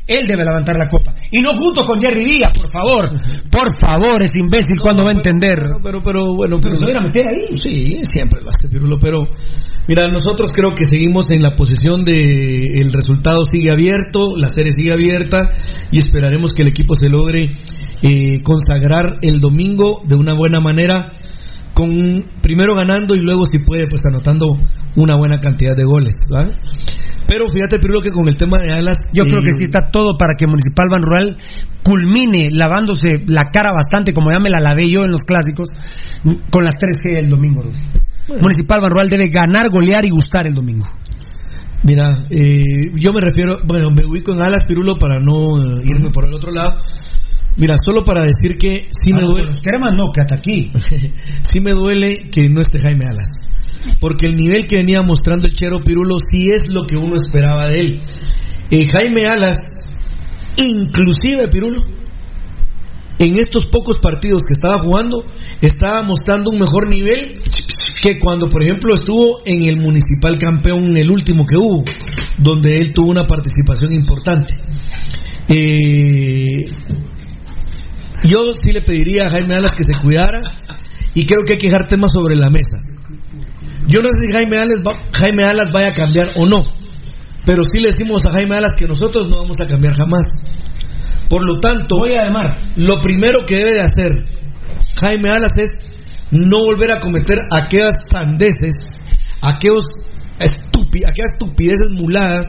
[0.09, 1.15] él debe levantar la copa.
[1.31, 3.11] Y no junto con Jerry Díaz, por favor.
[3.51, 5.59] Por favor, ese imbécil, ¿cuándo va a entender?
[5.83, 7.57] Pero, pero bueno, Pero se viene a meter ahí.
[7.63, 9.25] Sí, siempre lo hace Pirulo, pero
[9.87, 14.73] mira, nosotros creo que seguimos en la posición de el resultado sigue abierto, la serie
[14.73, 15.51] sigue abierta
[15.91, 17.53] y esperaremos que el equipo se logre
[18.03, 21.13] eh, consagrar el domingo de una buena manera
[21.79, 21.91] con
[22.43, 24.47] primero ganando y luego si puede pues anotando
[24.97, 26.59] una buena cantidad de goles, ¿sabes?
[27.29, 29.91] Pero fíjate Pirulo que con el tema de Alas Yo creo eh, que sí está
[29.93, 31.37] todo para que Municipal Ban Rural
[31.85, 35.71] culmine lavándose la cara bastante, como ya me la lavé yo en los clásicos,
[36.51, 37.63] con las 3G el domingo.
[38.41, 40.87] Municipal Ban Rural debe ganar, golear y gustar el domingo.
[41.85, 46.11] Mira, eh, yo me refiero, bueno, me ubico en Alas Pirulo para no eh, irme
[46.11, 46.77] por el otro lado.
[47.57, 49.47] Mira, solo para decir que sí me Ah, duele.
[49.47, 50.71] los cremas no, que hasta aquí.
[51.43, 53.29] sí me duele que no esté Jaime Alas.
[54.01, 57.67] Porque el nivel que venía mostrando el Chero Pirulo sí es lo que uno esperaba
[57.67, 58.01] de él.
[58.71, 59.59] Eh, Jaime Alas,
[60.57, 61.83] inclusive Pirulo,
[63.19, 65.25] en estos pocos partidos que estaba jugando,
[65.61, 67.35] estaba mostrando un mejor nivel
[68.01, 71.83] que cuando, por ejemplo, estuvo en el Municipal Campeón, el último que hubo,
[72.39, 74.55] donde él tuvo una participación importante.
[75.49, 76.67] Eh,
[78.25, 80.39] yo sí le pediría a Jaime Alas que se cuidara
[81.15, 82.79] y creo que hay que dejar temas sobre la mesa.
[83.87, 86.65] Yo no sé si Jaime Alas, va- Jaime Alas vaya a cambiar o no,
[87.47, 90.27] pero sí le decimos a Jaime Alas que nosotros no vamos a cambiar jamás.
[91.29, 94.25] Por lo tanto, Voy a lo primero que debe de hacer
[95.01, 95.79] Jaime Alas es
[96.31, 98.91] no volver a cometer aquellas sandeces,
[99.43, 99.85] aquellos
[100.39, 102.49] estupi- aquellas estupideces muladas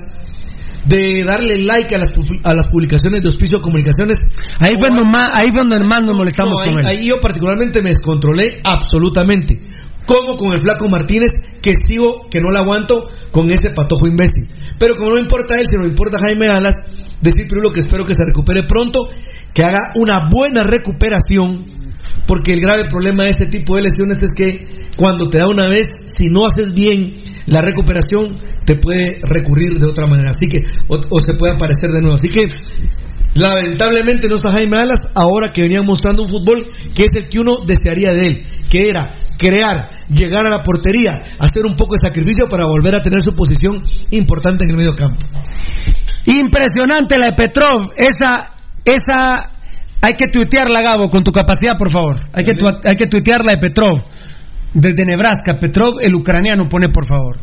[0.85, 2.11] de darle like a las,
[2.43, 4.17] a las publicaciones de Hospicio Comunicaciones.
[4.59, 6.85] Ahí fue, nomás, ahí fue donde más nos molestamos No, ahí, con él.
[6.85, 9.59] ahí yo particularmente me descontrolé absolutamente.
[10.05, 11.29] Como con el flaco Martínez,
[11.61, 12.95] que sigo, que no la aguanto
[13.31, 14.49] con ese patojo imbécil.
[14.79, 16.73] Pero como no importa él, sino me importa Jaime Alas,
[17.21, 19.09] decir Pirulo que espero que se recupere pronto,
[19.53, 21.63] que haga una buena recuperación,
[22.25, 25.67] porque el grave problema de este tipo de lesiones es que cuando te da una
[25.67, 28.31] vez, si no haces bien la recuperación,
[28.65, 32.15] te puede recurrir de otra manera, así que, o, se puede aparecer de nuevo.
[32.15, 32.45] Así que,
[33.35, 36.65] Lamentablemente no está Jaime Alas ahora que venía mostrando un fútbol
[36.95, 41.23] que es el que uno desearía de él, que era crear, llegar a la portería,
[41.39, 43.81] hacer un poco de sacrificio para volver a tener su posición
[44.11, 45.25] importante en el medio campo.
[46.25, 47.91] Impresionante la de Petrov.
[47.95, 48.53] Esa,
[48.83, 49.58] esa,
[50.01, 52.17] hay que tuitearla, Gabo, con tu capacidad, por favor.
[52.33, 53.99] Hay que, tu- hay que tuitearla de Petrov.
[54.73, 57.39] Desde Nebraska, Petrov, el ucraniano, pone por favor.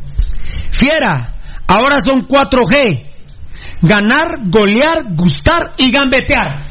[0.71, 1.35] Fiera,
[1.67, 3.11] ahora son 4G.
[3.83, 6.67] Ganar, golear, gustar y gambetear.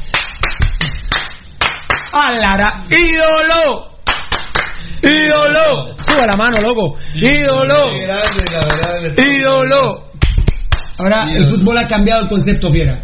[2.12, 2.84] ¡Alara!
[2.90, 3.98] ¡Ídolo!
[5.02, 5.94] ¡Ídolo!
[5.98, 6.96] Sube la mano, loco.
[7.14, 7.90] ¡Ídolo!
[9.16, 10.06] ¡Ídolo!
[10.98, 13.02] Ahora el fútbol ha cambiado el concepto, Fiera.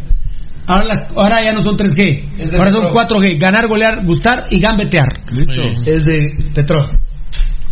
[0.66, 2.92] Ahora, las- ahora ya no son 3G, Es de ahora son Petrov.
[2.94, 3.38] 4G.
[3.38, 5.08] Ganar, golear, gustar y gambetear.
[5.32, 5.62] Listo.
[5.84, 6.86] Es de Petrov.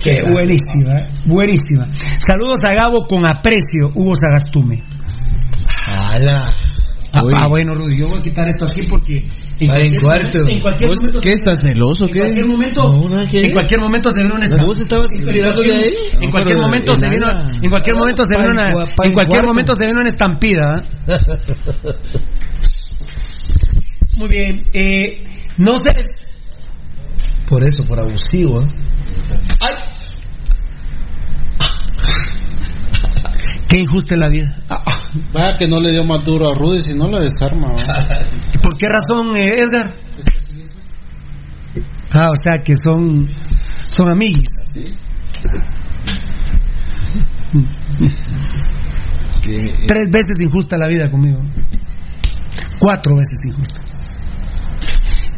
[0.02, 1.86] Qué buenísima, eh, buenísima.
[2.18, 4.82] Saludos a Gabo con aprecio, Hugo Sagastume.
[5.86, 6.48] ¡Hala!
[7.12, 9.16] Ah, ah, bueno, Rudy, yo voy a quitar esto aquí porque
[9.58, 10.26] en cualquier, cuarto.
[10.38, 12.04] momento, en cualquier ¿Vos momento ¿Qué estás celoso?
[12.04, 12.20] en ¿Qué?
[12.20, 15.92] cualquier momento, No, en cualquier momento se viene una ¿Vos estabas tirándole ahí?
[16.20, 17.26] en cualquier momento en se viene
[17.62, 18.68] en cualquier momento se viene una
[19.04, 20.84] en cualquier momento se viene estampida.
[24.16, 25.24] Muy bien, eh,
[25.56, 25.90] no sé
[27.46, 28.62] Por eso, por abusivo.
[28.62, 28.66] ¿eh?
[29.60, 29.74] Ay.
[33.68, 34.64] Qué injusta es la vida.
[35.32, 37.72] Vaya que no le dio más duro a Rudy, si no lo desarma.
[38.52, 39.94] ¿Y ¿Por qué razón, eh, Edgar?
[42.12, 43.30] Ah, o sea que son
[43.86, 44.48] son amiguis.
[49.86, 51.40] Tres veces injusta la vida conmigo.
[52.78, 53.80] Cuatro veces injusta.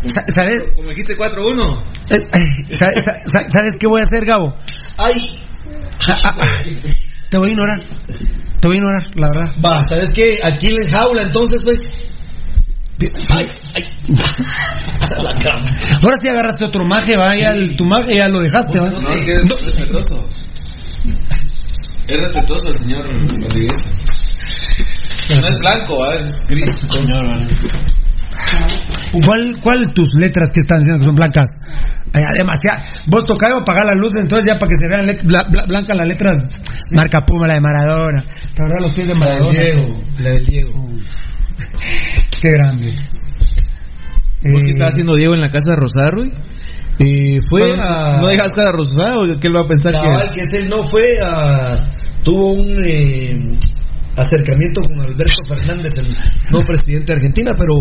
[0.04, 0.64] Sa- ¿Sabes?
[0.74, 1.82] Como dijiste 4-1.
[2.10, 4.54] Eh, eh, sa- sa- sa- ¿Sabes qué voy a hacer, Gabo?
[4.98, 5.40] ¡Ay!
[6.08, 6.32] Ah.
[7.30, 7.78] Te voy a ignorar.
[8.60, 9.50] Te voy a ignorar, la verdad.
[9.64, 10.38] Va, ¿sabes qué?
[10.42, 11.78] Aquí les jaula, entonces, pues.
[13.30, 13.48] ¡Ay!
[13.74, 13.84] ¡Ay!
[16.02, 18.90] Ahora sí agarraste otro maje, va, ya el- tu maje ya lo dejaste, va.
[18.90, 20.28] No, es que es respetuoso.
[22.08, 23.90] Es respetuoso el señor Rodríguez.
[25.34, 26.14] No es blanco, ¿ah?
[26.24, 26.86] es gris.
[29.24, 31.46] ¿Cuál, ¿Cuál tus letras que están diciendo que son blancas?
[32.14, 32.78] Ay, demasiado.
[33.06, 35.96] Vos tocás apagar la luz, entonces ya para que se vean le- bla- bla- blancas
[35.96, 36.34] las letras,
[36.94, 38.24] marca Puma, la de Maradona.
[38.54, 39.58] Te los pies de Maradona.
[40.18, 40.72] La del Diego.
[42.40, 42.88] Qué grande.
[44.44, 46.32] ¿Vos qué Eh, estaba haciendo Diego en la casa de Rosarruy?
[46.98, 48.18] Eh, fue ¿No, a.
[48.20, 50.68] ¿No dejas cara rosada o qué él va a pensar Cabal, que que es él
[50.68, 51.78] no fue a.
[52.24, 53.58] Tuvo un eh,
[54.16, 56.06] acercamiento con Alberto Fernández, el
[56.50, 57.74] nuevo presidente de Argentina, pero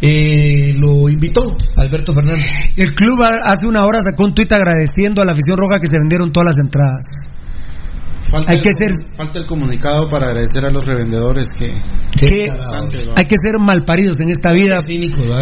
[0.00, 1.42] eh, lo invitó
[1.76, 2.50] Alberto Fernández.
[2.76, 5.86] El club ha- hace una hora sacó un tuit agradeciendo a la afición roja que
[5.90, 7.06] se vendieron todas las entradas.
[8.32, 11.68] Falta Hay el, que ser- falta el comunicado para agradecer a los revendedores que...
[12.18, 13.12] que bastante, ¿va?
[13.16, 14.80] hay que ser malparidos en esta vida,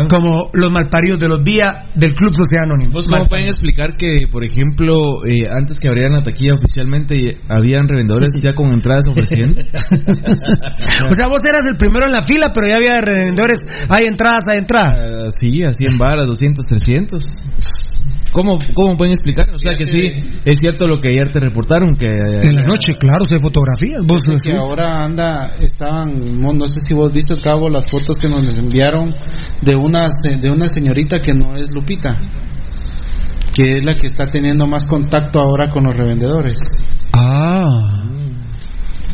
[0.09, 2.93] como los malparidos de los vía del Club Sociedad Anónima.
[2.93, 7.41] ¿Vos cómo pueden explicar que, por ejemplo, eh, antes que abrieran la taquilla oficialmente, eh,
[7.49, 9.61] habían revendedores ya con entradas ofreciendo?
[11.11, 13.59] O sea, vos eras el primero en la fila, pero ya había revendedores.
[13.89, 14.99] Hay entradas, hay entradas.
[14.99, 17.25] Ah, sí, a 100 balas, 200, 300.
[18.33, 19.47] ¿Cómo, ¿Cómo pueden explicar?
[19.53, 20.07] O sea que sí,
[20.45, 22.07] es cierto lo que ayer te reportaron, que...
[22.07, 24.03] En la noche, claro, se fotografías.
[24.07, 28.29] Vos que ahora anda, estaban, no no sé si vos viste, Cabo, las fotos que
[28.29, 29.13] nos enviaron
[29.63, 32.21] de una, se- de una señorita que no es Lupita,
[33.55, 36.59] que es la que está teniendo más contacto ahora con los revendedores.
[37.13, 38.05] Ah.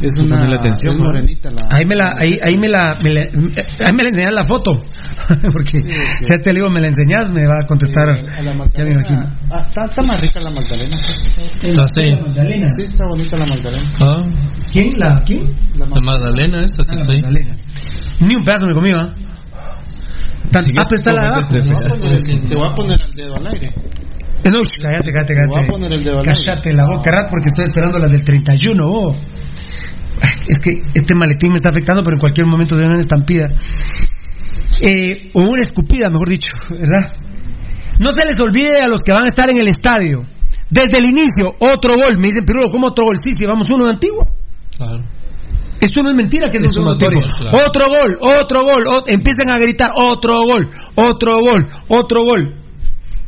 [0.01, 1.69] Es una Ponerle atención, morenita la...
[1.71, 4.73] Ahí me la, ahí, ahí me la, me la- ahí me la enseñas la foto.
[5.53, 5.79] Porque
[6.21, 8.11] si ya te digo, me la enseñas, me va a contestar.
[8.11, 8.23] a la
[8.73, 9.21] ya me imagino.
[9.21, 9.37] Magdalena.
[9.51, 10.97] Ah, está, está más rica la Magdalena.
[10.97, 12.27] Ah, sí.
[12.27, 12.71] Magdalena.
[12.71, 13.93] Sí, está bonita la Magdalena.
[14.01, 14.23] Ah,
[14.71, 14.91] ¿Quién?
[14.99, 15.45] ¿La quién?
[15.79, 17.23] La la Magdalena esa que Ah, la está ahí.
[17.23, 17.57] Magdalena.
[18.21, 19.15] Ni un pedazo me comí, ¿va?
[20.51, 21.47] Tan- ah, pues está la de abajo.
[21.51, 23.75] Te voy, a poner el, te voy a poner el dedo al aire.
[24.45, 25.73] No, cállate, cállate, Te voy a cállate.
[25.73, 26.33] poner el dedo al aire.
[26.45, 28.85] Cállate la boca, Rat, porque estoy esperando las del 31.
[28.87, 29.17] oh.
[30.49, 33.49] Es que este maletín me está afectando, pero en cualquier momento de una estampida.
[34.81, 37.13] Eh, o una escupida, mejor dicho, ¿verdad?
[37.99, 40.23] No se les olvide a los que van a estar en el estadio.
[40.69, 42.19] Desde el inicio, otro gol.
[42.19, 43.17] Me dicen, Pirulo, ¿cómo otro gol?
[43.25, 44.27] Sí, si vamos uno de Antigua.
[44.77, 45.03] Claro.
[45.81, 46.85] Esto no es mentira que es, Es un
[47.39, 47.59] claro.
[47.69, 52.55] Otro gol, otro gol, o- empiezan a gritar otro gol, otro gol, otro gol.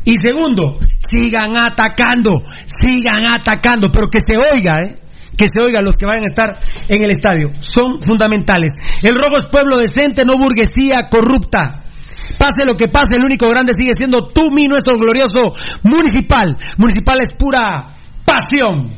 [0.04, 4.96] Y segundo, sigan atacando, sigan atacando, pero que se oiga, ¿eh?
[5.39, 6.58] Que se oiga los que vayan a estar
[6.89, 7.52] en el estadio.
[7.60, 8.75] Son fundamentales.
[9.02, 11.84] El rojo es pueblo decente, no burguesía corrupta.
[12.36, 16.58] Pase lo que pase, el único grande sigue siendo tú, mi, nuestro glorioso municipal.
[16.76, 18.92] Municipal es pura pasión.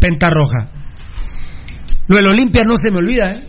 [0.00, 0.70] Pentarroja.
[2.08, 3.42] Lo del Olimpia no se me olvida, ¿eh?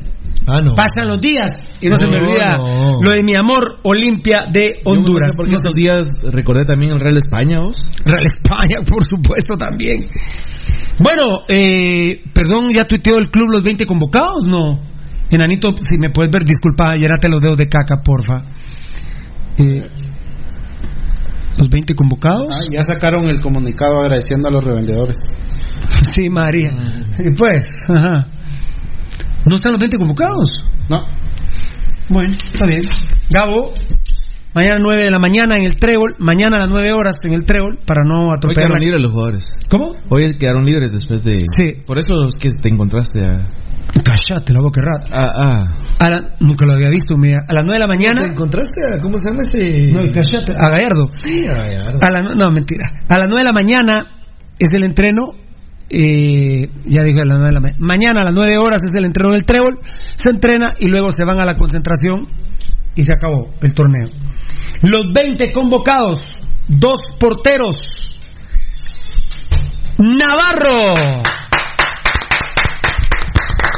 [0.46, 0.76] Ah, no.
[0.76, 3.00] Pasan los días y no, se me olvida no.
[3.02, 5.28] lo de mi amor Olimpia de Honduras.
[5.28, 7.90] Yo no sé por qué No se- estos días recordé también el Real España, vos.
[8.04, 10.00] Real España, por supuesto, también.
[11.00, 14.46] Bueno, eh, perdón, ¿ya tuiteó el club los 20 convocados?
[14.46, 14.80] No.
[15.30, 18.44] Enanito, si me puedes ver, disculpa, llenate los dedos de caca, porfa.
[19.58, 19.88] Eh,
[21.58, 22.48] ¿Los 20 convocados?
[22.54, 25.36] Ah, ya sacaron el comunicado agradeciendo a los revendedores.
[26.02, 26.72] Sí, María.
[27.20, 28.28] Y pues, ajá.
[29.46, 30.48] ¿No están los 20 convocados?
[30.90, 31.04] No.
[32.10, 32.82] Bueno, está bien.
[33.30, 33.74] Gabo,
[34.54, 37.44] mañana 9 de la mañana en el Trébol, mañana a las 9 horas en el
[37.44, 38.84] Trébol, para no Hoy atropellar quedaron la...
[38.86, 39.46] libres los jugadores.
[39.70, 39.96] ¿Cómo?
[40.10, 41.44] Hoy quedaron libres después de...
[41.56, 41.82] Sí.
[41.86, 43.44] Por eso es que te encontraste a...
[44.04, 45.12] Cállate la boca rata.
[45.14, 45.72] Ah, ah.
[46.00, 47.40] A la- nunca lo había visto, mira.
[47.48, 48.32] A las 9 de la ¿Te mañana.
[48.32, 49.92] encontraste a, cómo se llama ese?
[49.92, 50.52] No, cállate.
[50.58, 51.10] A Gallardo.
[51.12, 52.00] Sí, a Gallardo.
[52.02, 52.86] A la, no, mentira.
[53.08, 54.18] A las 9 de la mañana
[54.58, 55.22] es el entreno.
[55.96, 57.78] Eh, ya dije a las 9 de la mañana.
[57.80, 59.78] Mañana a las 9 horas es el entreno del Trébol.
[60.16, 62.26] Se entrena y luego se van a la concentración
[62.96, 64.08] y se acabó el torneo.
[64.82, 66.20] Los 20 convocados,
[66.68, 68.20] dos porteros.
[70.00, 70.96] Navarro.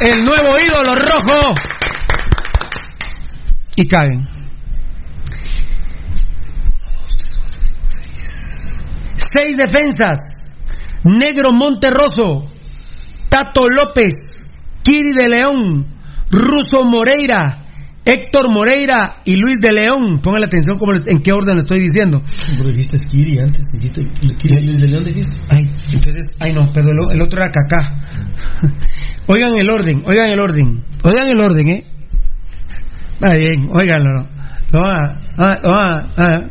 [0.01, 1.53] El nuevo ídolo rojo.
[3.75, 4.25] Y caen.
[9.17, 10.34] Seis defensas.
[11.05, 12.47] Negro Monterroso.
[13.29, 14.13] Tato López.
[14.83, 15.85] Kiri de León.
[16.31, 17.61] Ruso Moreira.
[18.07, 20.19] Héctor Moreira y Luis de León.
[20.21, 22.21] Póngale atención cómo les- en qué orden lo estoy diciendo.
[22.55, 24.01] Pero dijiste Skiri antes, dijiste
[24.37, 25.35] Kiri Luis de León, dijiste.
[25.49, 28.01] Ay, entonces, ay no, pero el, el otro era Cacá.
[29.27, 31.83] Oigan el orden, oigan el orden, oigan el orden, ¿eh?
[33.15, 34.27] Está bien, óiganlo.
[34.71, 36.41] Lo va- ah, ah, ah.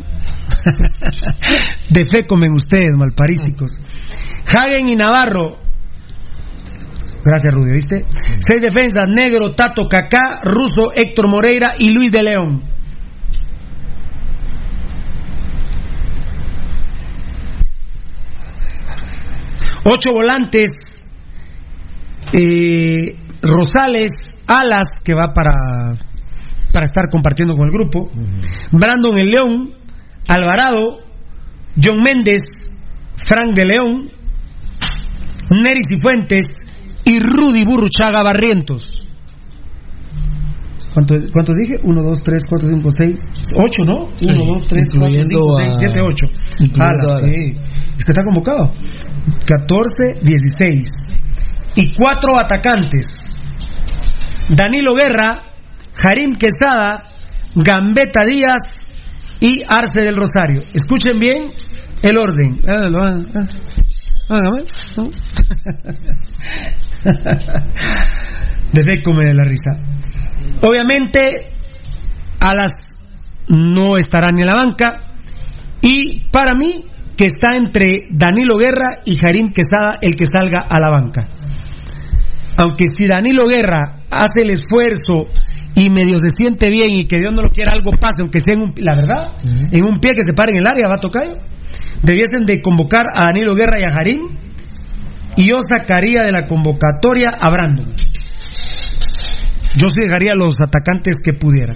[1.91, 3.73] De fe comen ustedes, malparísticos.
[4.47, 5.59] Hagen y Navarro.
[7.25, 8.05] Gracias, Rudy, ¿viste?
[8.39, 12.63] Seis defensas, Negro, Tato, Cacá, Ruso, Héctor Moreira y Luis de León.
[19.85, 20.69] Ocho volantes.
[22.33, 24.11] Eh, Rosales,
[24.47, 25.53] Alas, que va para,
[26.73, 28.11] para estar compartiendo con el grupo.
[28.73, 29.75] Brandon El León,
[30.29, 31.01] Alvarado,
[31.83, 32.71] John Méndez,
[33.17, 34.11] Frank de León,
[35.51, 36.45] Neris y Fuentes
[37.05, 39.01] y Rudy Burruchaga Barrientos.
[40.95, 41.81] ¿Cuántos cuánto dije?
[41.83, 43.17] 1, 2, 3, 4, 5, 6,
[43.57, 44.05] 8, ¿no?
[44.05, 46.27] 1, 2, 3, 4, 5, 6, 7, 8.
[46.79, 47.53] Alas, sí.
[47.99, 48.73] Es que está convocado.
[49.45, 50.89] 14, 16.
[51.75, 53.27] Y cuatro atacantes.
[54.49, 55.43] Danilo Guerra,
[55.95, 57.11] Jarim Quesada,
[57.57, 58.84] Gambetta Díaz
[59.45, 60.61] y Arce del Rosario.
[60.73, 61.43] Escuchen bien
[62.03, 62.61] el orden.
[62.67, 63.47] Ah, van- ah.
[64.31, 64.65] Hágame,
[64.97, 65.11] ¿no?
[68.73, 69.73] De la risa.
[70.63, 71.51] Obviamente,
[72.41, 72.99] Alas
[73.49, 75.13] no estará ni en la banca.
[75.83, 80.81] Y para mí, que está entre Danilo Guerra y Jarín Quesada el que salga a
[80.81, 81.29] la banca.
[82.57, 85.29] Aunque si Danilo Guerra hace el esfuerzo
[85.75, 88.55] y medio se siente bien y que Dios no lo quiera, algo pase, aunque sea
[88.55, 89.37] en un, la verdad,
[89.73, 91.25] en un pie que se pare en el área, va a tocar.
[92.03, 94.21] Debiesen de convocar a Danilo Guerra y a Jarín.
[95.37, 97.87] Y yo sacaría de la convocatoria a Brandon.
[99.77, 101.75] Yo sí dejaría los atacantes que pudiera.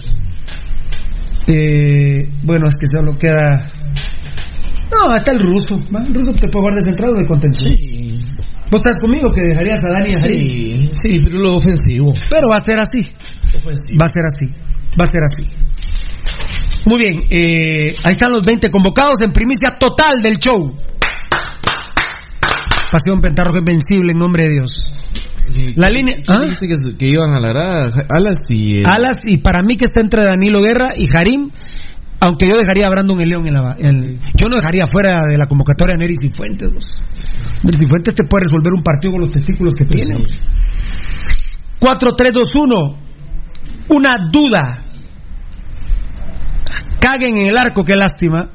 [1.49, 3.73] Eh, bueno, es que solo queda.
[4.93, 5.81] No, está el ruso.
[5.95, 6.05] ¿va?
[6.07, 7.73] El ruso te puede jugar de central o de contención.
[8.71, 10.39] ¿Vos estás conmigo que dejarías a Dani y a Jarín?
[10.41, 12.13] Sí, sí, pero lo ofensivo.
[12.31, 13.13] Pero va a ser así.
[13.99, 14.47] Va a ser así.
[15.01, 15.51] Va a ser así.
[16.85, 20.75] Muy bien, eh, ahí están los 20 convocados en primicia total del show.
[22.91, 24.85] Pasión Pentarroja invencible en nombre de Dios.
[25.77, 26.19] La línea.
[26.29, 26.45] ¿ah?
[26.61, 28.81] Que, que iban a la grada, Alas y.
[28.81, 31.51] eh, Alas, y para mí que está entre Danilo Guerra y Jarim,
[32.21, 33.77] aunque yo dejaría a Brandon el León en la.
[33.79, 36.73] en- yo no dejaría fuera de la convocatoria a Neris y Fuentes.
[36.73, 37.05] vos.
[37.63, 40.17] Neris y Fuentes te puede resolver un partido con los testículos que tiene.
[40.19, 40.35] vos.
[41.81, 42.99] 4-3-2-1.
[43.91, 44.85] Una duda.
[47.01, 48.51] Caguen en el arco, qué lástima.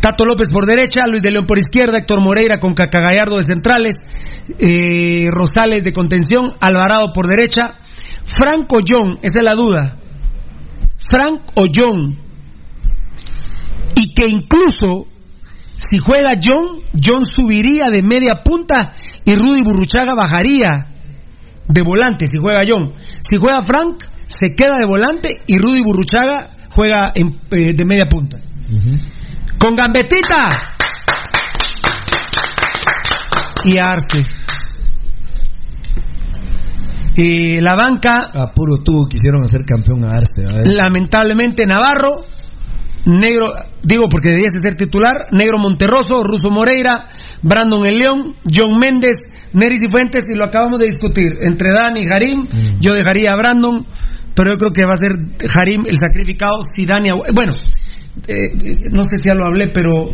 [0.00, 3.94] Tato López por derecha, Luis de León por izquierda, Héctor Moreira con Cacagallardo de centrales,
[4.58, 7.78] eh, Rosales de contención, Alvarado por derecha,
[8.24, 9.96] Franco John, esa es la duda.
[11.10, 12.18] Frank o John.
[14.14, 15.06] Que incluso
[15.76, 18.88] si juega John, John subiría de media punta
[19.24, 20.86] y Rudy Burruchaga bajaría
[21.68, 22.92] de volante si juega John.
[23.20, 28.06] Si juega Frank, se queda de volante y Rudy Burruchaga juega en- eh, de media
[28.08, 28.38] punta.
[29.58, 30.48] Con Gambetita
[33.64, 34.22] y Arce.
[37.16, 40.42] Y la banca, A puro tubo quisieron hacer campeón a Arce.
[40.46, 42.24] a lamentablemente Navarro,
[43.06, 43.52] Negro,
[43.82, 47.08] digo porque debiese ser titular, Negro Monterroso, Ruso Moreira,
[47.42, 49.18] Brandon El León, John Méndez,
[49.52, 51.28] Neris y Fuentes, y lo acabamos de discutir.
[51.40, 52.46] Entre Dani y Jarim,
[52.80, 53.86] yo dejaría a Brandon,
[54.34, 57.10] pero yo creo que va a ser Jarim el sacrificado si Dani.
[57.34, 57.52] Bueno,
[58.26, 60.08] eh, no sé si ya lo hablé, pero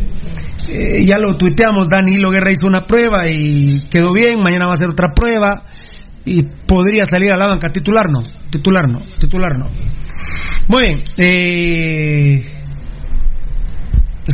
[0.69, 1.87] eh, ya lo tuiteamos.
[1.87, 4.41] Dani Hilo Guerra hizo una prueba y quedó bien.
[4.43, 5.63] Mañana va a hacer otra prueba
[6.25, 7.69] y podría salir a la banca.
[7.69, 9.69] Titular no, titular no, titular no.
[10.67, 10.99] Muy bien.
[11.17, 12.60] Eh,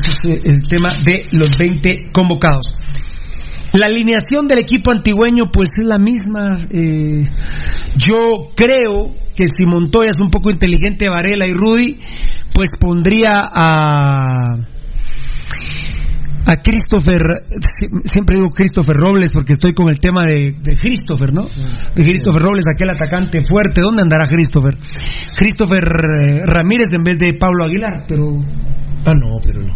[0.03, 2.66] ese es eh, el tema de los 20 convocados.
[3.74, 6.58] La alineación del equipo antigüeño pues es la misma.
[6.72, 7.27] eh,
[7.98, 12.00] yo creo que si Montoya es un poco inteligente, Varela y Rudy,
[12.53, 14.56] pues pondría a
[16.50, 17.22] a Christopher,
[17.59, 21.43] si- siempre digo Christopher Robles porque estoy con el tema de, de Christopher, ¿no?
[21.93, 23.82] De Christopher Robles, aquel atacante fuerte.
[23.82, 24.74] ¿Dónde andará Christopher?
[25.35, 28.27] Christopher eh, Ramírez en vez de Pablo Aguilar, pero...
[29.06, 29.74] Ah, no, pero no.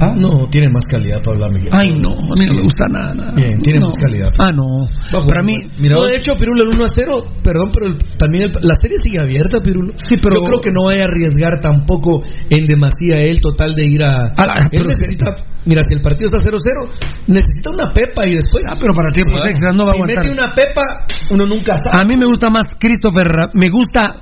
[0.00, 0.14] ¿Ah?
[0.16, 1.68] No, tiene más calidad Pablo Miguel.
[1.70, 3.14] Ay, no, a mí no me gusta nada.
[3.14, 3.32] nada.
[3.36, 3.86] Bien, tiene No.
[3.86, 4.32] más calidad.
[4.38, 4.88] Ah, no.
[5.28, 8.50] Para mí, Mira, no, de hecho, Pirulo, el 1 a 0, perdón, pero el- también
[8.50, 9.92] el- la serie sigue abierta, Pirulo.
[9.96, 13.86] Sí, pero- Yo creo que no vaya a arriesgar tampoco en demasía él total de
[13.86, 14.26] ir a.
[14.36, 15.36] A la- él necesita.
[15.66, 16.90] Mira, si el partido está 0-0,
[17.28, 18.64] necesita una pepa y después.
[18.74, 20.24] Ah, pero para tiempos extras no va a si aguantar.
[20.24, 20.82] mete una pepa,
[21.30, 22.02] uno nunca sabe.
[22.02, 24.16] a mí me gusta más Christopher, me gusta,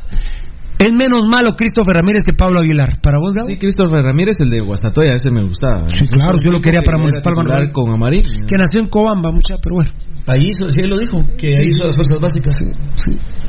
[0.81, 3.01] es menos malo Christopher Ramírez que Pablo Aguilar.
[3.03, 3.49] ¿Para vos, Gabo?
[3.49, 5.89] Sí, Christopher Ramírez, el de Guastatoya, ese me gustaba.
[5.91, 7.35] Sí, claro, yo lo quería para Municipal
[7.71, 8.23] con Amarín.
[8.49, 9.91] Que nació en Cobamba, mucha, pero bueno.
[10.27, 12.55] Ahí hizo, sí, él lo dijo, que ahí hizo las fuerzas básicas.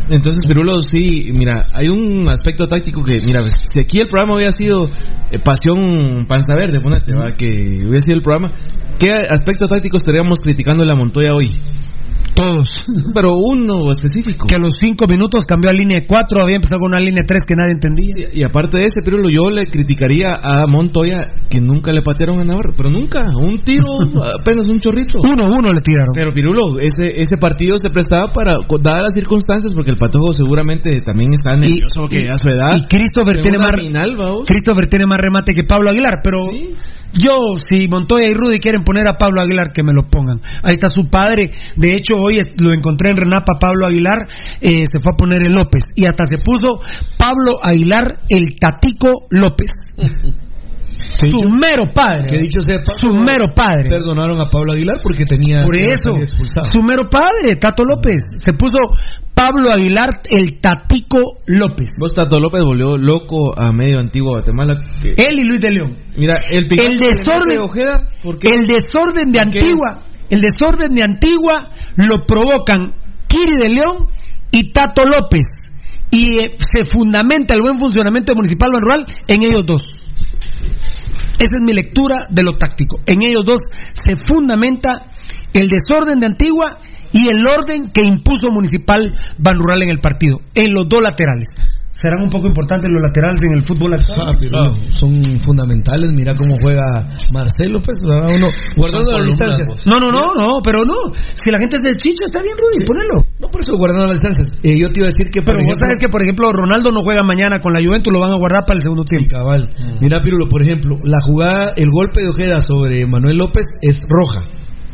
[0.09, 4.51] Entonces, Pirulo, sí, mira, hay un aspecto táctico que, mira, si aquí el programa hubiera
[4.51, 4.89] sido
[5.31, 8.53] eh, Pasión Panza Verde, ponete, va, que hubiera sido el programa,
[8.99, 11.61] ¿qué aspecto táctico estaríamos criticando en la Montoya hoy?
[12.41, 12.85] Todos.
[13.13, 14.47] Pero uno específico.
[14.47, 17.41] Que a los cinco minutos cambió a línea 4, había empezado con una línea 3
[17.45, 18.29] que nadie entendía.
[18.33, 22.43] y aparte de ese, Pirulo, yo le criticaría a Montoya que nunca le patearon a
[22.43, 22.73] Navarro.
[22.75, 23.97] Pero nunca, un tiro,
[24.39, 25.19] apenas un chorrito.
[25.19, 26.13] Uno, uno le tiraron.
[26.13, 31.01] Pero Pirulo, ese, ese partido se prestaba para, dadas las circunstancias, porque el Patojo seguramente
[31.05, 32.77] también está nervioso y, a su edad.
[32.77, 33.75] Y Christopher tiene, más,
[34.45, 36.47] Christopher tiene más remate que Pablo Aguilar, pero
[37.13, 40.41] yo, si Montoya y Rudy quieren poner a Pablo Aguilar, que me lo pongan.
[40.63, 41.51] Ahí está su padre.
[41.75, 44.19] De hecho, hoy lo encontré en Renapa, Pablo Aguilar.
[44.61, 45.83] Eh, se fue a poner el López.
[45.95, 46.79] Y hasta se puso
[47.17, 49.71] Pablo Aguilar, el Tatico López.
[51.17, 52.25] su mero padre.
[52.27, 53.89] Que dicho sea, su mero padre.
[53.89, 55.63] Perdonaron a Pablo Aguilar porque tenía.
[55.63, 56.11] Por eso,
[56.71, 58.23] su mero padre, Tato López.
[58.35, 58.77] Se puso
[59.33, 61.91] Pablo Aguilar, el Tatico López.
[61.99, 64.75] Vos, Tato López volvió loco a medio antiguo Guatemala.
[65.03, 65.97] Él y Luis de León.
[66.15, 67.49] Mira, el, el desorden.
[67.49, 70.05] De Ojeda, el desorden de Antigua.
[70.29, 72.93] El desorden de Antigua lo provocan
[73.27, 74.07] Kiri de León
[74.51, 75.45] y Tato López.
[76.09, 79.81] Y eh, se fundamenta el buen funcionamiento municipal rural en ellos dos.
[81.41, 82.99] Esa es mi lectura de lo táctico.
[83.07, 83.61] En ellos dos
[83.93, 85.11] se fundamenta
[85.55, 86.77] el desorden de Antigua
[87.11, 91.49] y el orden que impuso Municipal Ban Rural en el partido, en los dos laterales
[91.91, 94.35] serán un poco importantes los laterales en el fútbol actual.
[94.53, 96.09] Ah, son fundamentales.
[96.15, 99.69] Mira cómo juega Marcelo, pues, uno guardando las distancias.
[99.85, 100.95] No, no, no, no, pero no.
[101.33, 103.23] Si la gente es del chicho, está bien, Rudy, ponelo.
[103.39, 104.55] No, por eso guardando las distancias.
[104.63, 105.41] Eh, yo te iba a decir que.
[105.41, 108.31] Pero vos sabes que, por ejemplo, Ronaldo no juega mañana con la Juventus, lo van
[108.31, 109.27] a guardar para el segundo tiempo.
[109.29, 109.69] cabal.
[109.77, 109.99] Mm.
[110.01, 114.47] Mira, Pirulo, por ejemplo, la jugada, el golpe de Ojeda sobre Manuel López es roja.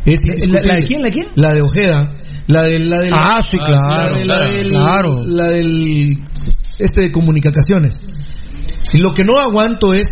[0.05, 1.01] Es ¿La, ¿La, de quién?
[1.01, 1.27] ¿La de quién?
[1.35, 2.13] La de Ojeda.
[2.47, 4.15] La del, la del, ah, sí, claro.
[4.23, 5.23] La, del, claro.
[5.25, 6.17] La del
[6.77, 7.99] este de comunicaciones.
[8.93, 10.07] Y lo que no aguanto es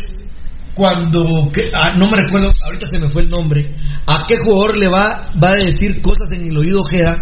[0.73, 3.73] cuando, ah, no me recuerdo, ahorita se me fue el nombre,
[4.07, 7.17] a qué jugador le va, va a decir cosas en el oído Ojeda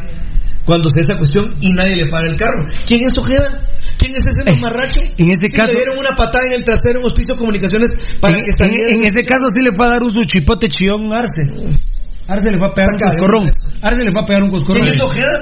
[0.65, 2.67] cuando se esa cuestión y nadie le para el carro.
[2.85, 3.63] ¿Quién es Ojeda?
[3.97, 5.01] ¿Quién es ese eh, mamarracho?
[5.17, 5.73] En ese caso.
[5.73, 9.23] Le dieron una patada en el trasero en Hospicio Comunicaciones para en, que En, ese
[9.25, 11.77] caso sí le fue a dar un su chipote chión Arce.
[12.27, 13.49] Arce le fue a pegar un coscorrón.
[13.81, 14.83] Arce le fue a pegar un coscorrón.
[14.83, 15.39] ¿Quién es Ojeda?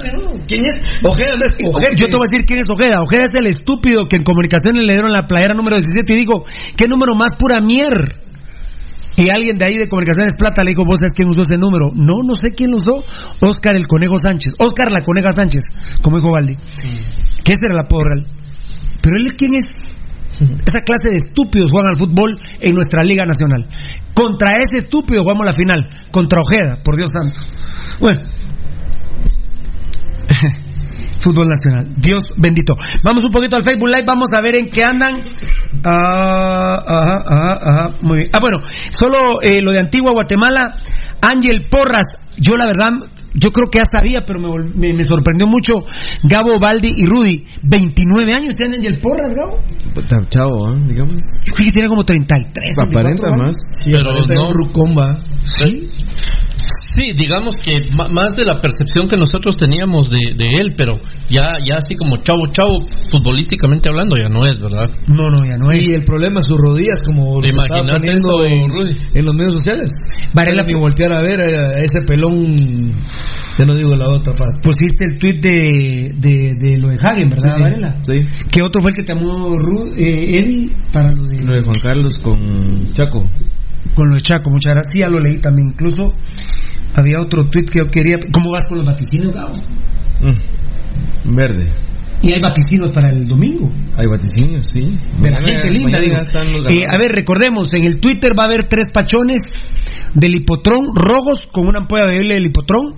[0.48, 1.00] ¿Quién es?
[1.04, 1.94] Ojeda no es Ojeda.
[1.96, 3.02] Yo te voy a decir quién es Ojeda.
[3.02, 6.46] Ojeda es el estúpido que en comunicaciones le dieron la playera número 17 y digo,
[6.76, 8.22] ¿qué número más pura mier?
[9.18, 11.92] Y alguien de ahí de Comunicaciones Plata le dijo, ¿vos sabes quién usó ese número?
[11.94, 13.04] No, no sé quién lo usó.
[13.42, 14.54] Oscar el Conejo Sánchez.
[14.58, 15.66] Oscar la Coneja Sánchez,
[16.02, 16.56] como dijo Valdi.
[17.44, 18.28] Que ese era el apodo real.
[19.02, 19.68] Pero él, ¿quién es?
[20.66, 23.68] Esa clase de estúpidos juegan al fútbol en nuestra Liga Nacional.
[24.22, 25.90] Contra ese estúpido jugamos la final.
[26.12, 27.40] Contra Ojeda, por Dios santo.
[28.00, 28.22] Bueno.
[31.20, 31.88] Fútbol Nacional.
[31.98, 32.76] Dios bendito.
[33.04, 35.16] Vamos un poquito al Facebook Live, vamos a ver en qué andan.
[35.84, 37.90] Ah, ajá, ajá, ajá.
[38.02, 38.30] Muy bien.
[38.34, 38.58] Ah, bueno,
[38.92, 40.76] solo eh, lo de Antigua Guatemala.
[41.22, 42.92] Ángel Porras, yo la verdad
[43.34, 45.74] yo creo que ya sabía, pero me, me, sorprendió mucho
[46.24, 47.46] Gabo, Baldi y Rudy.
[47.64, 49.60] 29 años tienen Angel Porras, Gabo.
[50.30, 50.82] Chavo, ¿eh?
[50.88, 51.24] digamos.
[51.44, 52.76] Yo creo que tiene como 33.
[52.78, 53.56] Aparenta más.
[53.82, 54.50] Sí, pero no.
[54.52, 55.18] Rucomba.
[55.40, 55.90] ¿Sí?
[56.92, 61.54] Sí, digamos que más de la percepción que nosotros teníamos de, de, él, pero ya
[61.66, 62.76] ya así como chavo chavo,
[63.08, 64.90] futbolísticamente hablando, ya no es, ¿verdad?
[65.08, 65.80] No, no, ya no es.
[65.80, 68.68] Y el problema es sus rodillas, como lo Imagínate eso, en,
[69.14, 69.90] en, los medios sociales.
[70.34, 72.58] Varela ni voltear a ver a ese pelón,
[73.58, 74.60] ya no digo la otra parte.
[74.62, 77.96] Pusiste el tweet de, de, de lo de Hagen, ¿verdad, sí, Varela?
[78.02, 78.16] Sí.
[78.52, 79.56] ¿Qué otro fue el que te llamó
[79.96, 81.42] eh, Eddie para lo de...
[81.42, 83.24] Lo de Juan Carlos con Chaco.
[83.96, 84.94] Con lo de Chaco, muchas gracias.
[84.94, 86.12] Sí, ya lo leí también, incluso
[86.96, 88.18] había otro tweet que yo quería.
[88.32, 89.54] ¿Cómo vas con los vaticinios, Gabo?
[90.22, 91.72] Mm, verde.
[92.24, 93.72] Y hay vaticinios para el domingo.
[93.98, 94.96] Hay vaticinios, sí.
[95.22, 96.18] De la gente linda, digo.
[96.70, 99.42] Eh, a ver, recordemos, en el Twitter va a haber tres pachones
[100.14, 102.96] del hipotrón rogos con una ampolla bebible del hipotrón,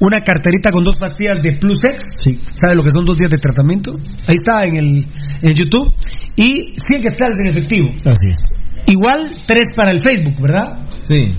[0.00, 2.02] una carterita con dos pastillas de Plus X.
[2.16, 2.40] Sí.
[2.52, 3.96] ¿Sabe lo que son dos días de tratamiento?
[4.26, 5.06] Ahí está en el
[5.42, 5.94] en YouTube.
[6.34, 7.88] Y 100 quetzales en efectivo.
[8.04, 8.44] Así es.
[8.86, 10.88] Igual tres para el Facebook, ¿verdad?
[11.04, 11.32] Sí.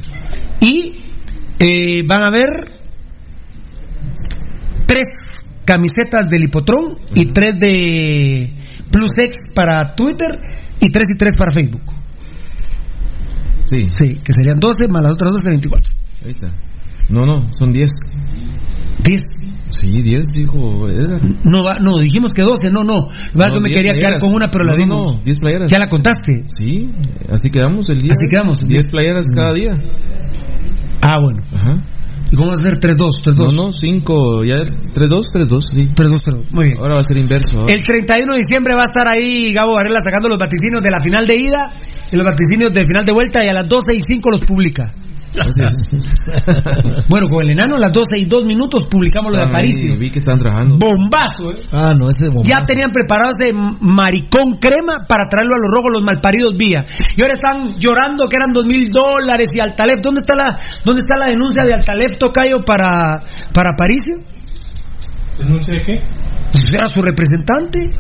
[0.62, 1.05] Y
[1.60, 2.48] eh, van a ver
[4.86, 5.08] tres
[5.66, 8.54] camisetas del Hipotrón y tres de
[8.92, 10.40] Plus X para Twitter
[10.80, 11.84] y tres y tres para Facebook.
[13.66, 13.88] Sí.
[13.90, 15.94] Sí, que serían 12 más las otras 12, 24.
[16.24, 16.52] Ahí está.
[17.10, 17.92] No, no, son 10.
[19.04, 19.22] ¿10?
[19.70, 21.20] Sí, 10 dijo Edgar.
[21.44, 23.10] No, no, dijimos que 12, no, no.
[23.34, 23.98] no yo me quería playeras.
[23.98, 25.14] quedar con una, pero no, la dimos.
[25.16, 25.72] No, 10 playeras.
[25.72, 26.44] ¿Ya la contaste?
[26.46, 26.92] Sí,
[27.30, 28.12] así quedamos el día.
[28.14, 28.66] Así quedamos.
[28.68, 29.80] 10 playeras cada día.
[31.06, 31.44] Ah, bueno.
[31.54, 31.84] Ajá.
[32.32, 33.22] ¿Y cómo va a ser 3-2?
[33.22, 33.54] 3-2.
[33.54, 35.90] No, no, 5, ya 3-2, 3-2, sí.
[35.94, 36.78] 3-2, 3-2, muy bien.
[36.80, 37.68] Ahora va a ser inverso.
[37.68, 37.74] ¿eh?
[37.78, 41.04] El 31 de diciembre va a estar ahí Gabo Varela sacando los vaticinios de la
[41.04, 41.72] final de ida
[42.12, 44.92] y los vaticinios de final de vuelta y a las 12 y 5 los publica.
[47.10, 49.98] bueno, con el enano a las 12 y 2 minutos publicamos lo de Aparicio.
[49.98, 50.78] Vi que están trabajando.
[50.78, 51.66] Bombazo, ¿eh?
[51.72, 52.50] Ah, no, ese bombazo.
[52.50, 56.86] Ya tenían preparados de maricón crema para traerlo a los rojos, los malparidos vía.
[57.16, 60.00] Y ahora están llorando que eran dos mil dólares y Altalef.
[60.02, 63.20] ¿Dónde está la, dónde está la denuncia de Altalef Tocayo para,
[63.54, 64.18] para Aparicio?
[65.38, 66.04] ¿Denuncia de qué?
[66.52, 67.92] Pues era su representante.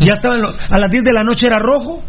[0.00, 2.02] Ya estaban a las 10 de la noche era rojo.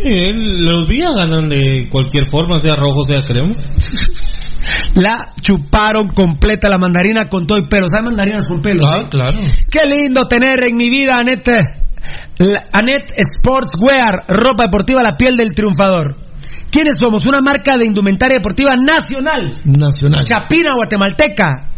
[0.00, 3.54] Sí, los días ganan de cualquier forma, sea rojo, sea crema.
[4.94, 7.88] La chuparon completa la mandarina con todo y pelo.
[7.88, 8.86] ¿Sabes mandarinas con pelo?
[8.86, 9.38] Ah, claro.
[9.68, 11.48] Qué lindo tener en mi vida, Anet,
[12.72, 16.16] Anet Sportswear, ropa deportiva, la piel del triunfador.
[16.70, 17.26] ¿Quiénes somos?
[17.26, 19.52] Una marca de indumentaria deportiva nacional.
[19.64, 20.24] Nacional.
[20.24, 21.71] Chapina, guatemalteca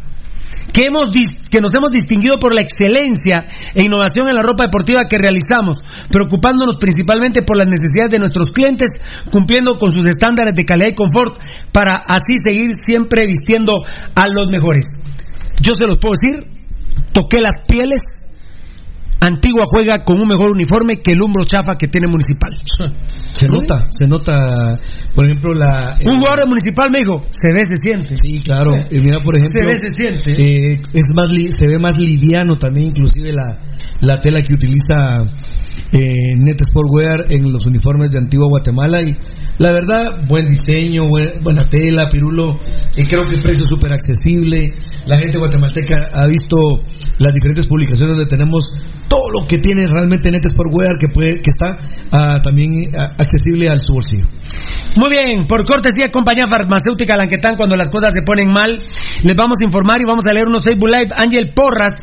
[0.73, 1.09] que, hemos
[1.51, 5.79] que nos hemos distinguido por la excelencia e innovación en la ropa deportiva que realizamos,
[6.11, 8.91] preocupándonos principalmente por las necesidades de nuestros clientes,
[9.31, 11.39] cumpliendo con sus estándares de calidad y confort,
[11.73, 13.85] para así seguir siempre vistiendo
[14.15, 14.85] a los mejores.
[15.61, 16.49] Yo se los puedo decir,
[17.13, 18.01] toqué las pieles,
[19.27, 22.53] Antigua juega con un mejor uniforme que el Umbro Chafa que tiene Municipal.
[23.33, 24.79] Se nota, se nota,
[25.13, 25.99] por ejemplo, la...
[26.05, 28.17] Un jugador de Municipal me dijo, se ve, se siente.
[28.17, 28.71] Sí, claro.
[28.89, 29.61] Y mira, por ejemplo...
[29.61, 30.31] Se ve, se siente.
[30.41, 33.61] Eh, es más se ve más liviano también, inclusive la,
[34.01, 35.25] la tela que utiliza
[35.95, 39.15] eh, Net Sportwear en los uniformes de Antigua Guatemala y
[39.59, 42.59] la verdad, buen diseño, buena tela, Pirulo,
[42.97, 44.75] y creo que el precio es súper accesible.
[45.07, 46.57] La gente guatemalteca ha visto
[47.19, 48.69] las diferentes publicaciones donde tenemos
[49.07, 51.79] todo lo que tiene realmente Net Sportwear que, puede, que está
[52.11, 54.27] ah, también ah, accesible al su bolsillo.
[54.97, 58.83] Muy bien, por cortesía compañía farmacéutica Lanquetán, cuando las cosas se ponen mal,
[59.23, 61.11] les vamos a informar y vamos a leer unos Facebook Live.
[61.17, 62.03] Ángel Porras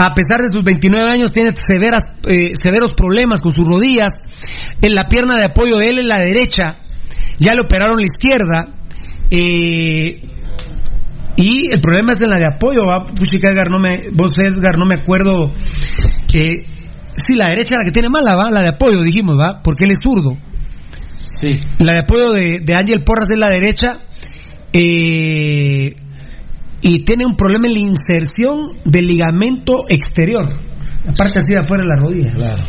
[0.00, 4.12] a pesar de sus 29 años, tiene severas, eh, severos problemas con sus rodillas.
[4.80, 6.78] En la pierna de apoyo de él, en la derecha,
[7.38, 8.78] ya le operaron la izquierda.
[9.28, 10.20] Eh,
[11.34, 12.82] y el problema es en la de apoyo.
[12.86, 13.06] ¿va?
[13.10, 15.52] Edgar, no me, vos, Edgar, no me acuerdo.
[16.32, 16.64] Eh,
[17.16, 18.50] sí, la derecha la que tiene mala, ¿va?
[18.50, 19.62] La de apoyo, dijimos, ¿va?
[19.64, 20.38] Porque él es zurdo.
[21.40, 21.58] Sí.
[21.80, 23.98] La de apoyo de, de Ángel Porras es la derecha.
[24.72, 25.96] Eh
[26.80, 30.46] y tiene un problema en la inserción del ligamento exterior,
[31.04, 32.32] la parte así de afuera de la rodilla.
[32.32, 32.64] Claro.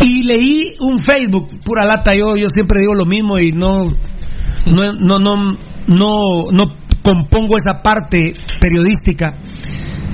[0.00, 3.86] Y leí un Facebook, pura lata, yo, yo siempre digo lo mismo y no,
[4.66, 5.36] no, no, no,
[5.86, 9.34] no, no compongo esa parte periodística.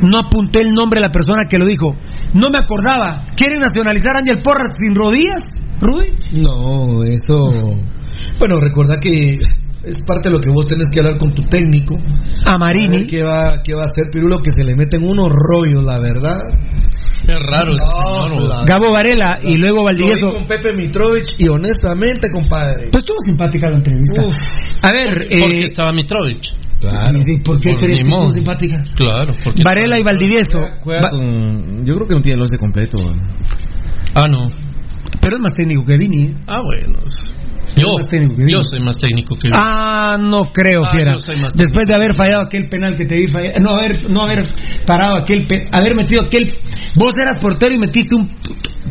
[0.03, 1.97] No apunté el nombre de la persona que lo dijo.
[2.35, 3.25] No me acordaba.
[3.35, 6.11] ¿Quieren nacionalizar a Ángel Porras sin rodillas, Rudy?
[6.41, 7.53] No, eso.
[8.39, 9.39] Bueno, recordá que
[9.87, 11.97] es parte de lo que vos tenés que hablar con tu técnico.
[12.45, 13.07] A Marini.
[13.07, 14.39] ¿Qué va, qué va a hacer Pirulo?
[14.41, 16.39] Que se le meten unos rollos, la verdad.
[17.27, 20.33] Es raro no, Gabo Varela y luego Valdivieso.
[20.33, 22.89] con Pepe Mitrovich y honestamente, compadre.
[22.91, 24.23] Pues estuvo simpática la entrevista.
[24.83, 25.27] A ver.
[25.29, 26.55] ¿Por qué eh, estaba Mitrovich?
[26.81, 27.19] Claro.
[27.27, 28.83] ¿Y por qué crees que estuvo simpática?
[28.95, 29.35] Claro.
[29.43, 30.59] Porque Varela y Valdivieso.
[31.85, 32.99] Yo creo que no tiene el once completo.
[34.15, 34.49] Ah, no.
[35.21, 36.27] Pero es más técnico que Vini.
[36.27, 36.35] ¿eh?
[36.47, 37.01] Ah, bueno.
[37.75, 37.91] Yo,
[38.47, 41.17] yo soy más técnico que Ah, no creo, ah, fiera.
[41.55, 44.47] Después de haber fallado aquel penal que te vi fallar, no haber, no haber
[44.87, 46.55] parado aquel, haber metido aquel,
[46.95, 48.29] vos eras portero y metiste un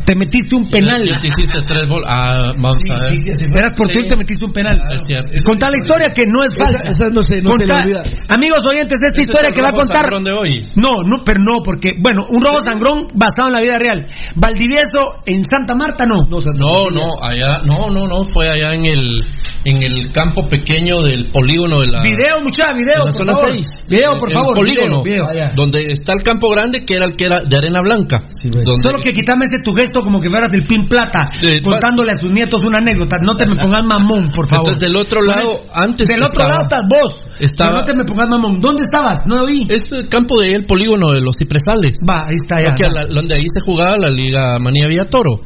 [0.04, 1.02] te metiste un penal.
[1.04, 2.08] Y, te hiciste tres bolas.
[2.08, 3.16] Ah, vamos a ver.
[3.16, 4.76] Sí, sí, Eras portero y te metiste un penal.
[4.92, 5.30] Es cierto.
[5.44, 6.88] Contá la historia que no es falsa.
[6.88, 7.82] Esa, no sé, no Contá,
[8.28, 10.06] Amigos oyentes, esta historia que va a contar.
[10.06, 10.68] De hoy?
[10.76, 14.06] No, no, pero no, porque, bueno, un robo sangrón basado en la vida real.
[14.34, 16.26] Valdivieso en Santa Marta, no.
[16.28, 19.20] No, no, no, allá, no, no, no, fue allá en el,
[19.64, 22.02] en el campo pequeño del polígono de la.
[22.02, 23.52] Video, mucha, video, por zona favor.
[23.52, 23.66] 6.
[23.88, 24.54] Video, por el, favor.
[24.56, 28.24] polígono, video, donde está el campo grande, que era el que era de arena blanca.
[28.42, 28.82] donde...
[28.82, 31.30] Solo que quitame ese tu gesto como que fueras el Pin Plata,
[31.62, 33.18] contándole a sus nietos una anécdota.
[33.22, 34.72] No te me pongas mamón, por favor.
[34.72, 36.08] Entonces, del otro lado, antes.
[36.08, 37.26] Del otro lado estás vos.
[37.40, 37.72] Estaba...
[37.72, 38.60] no te me pongas mamón.
[38.60, 39.26] ¿Dónde estabas?
[39.26, 39.60] No lo vi.
[39.68, 41.98] Es el campo de el polígono de los cipresales.
[42.08, 42.74] Va, ahí está ya.
[43.08, 45.40] donde ahí se jugaba la Liga Manía Villa Toro.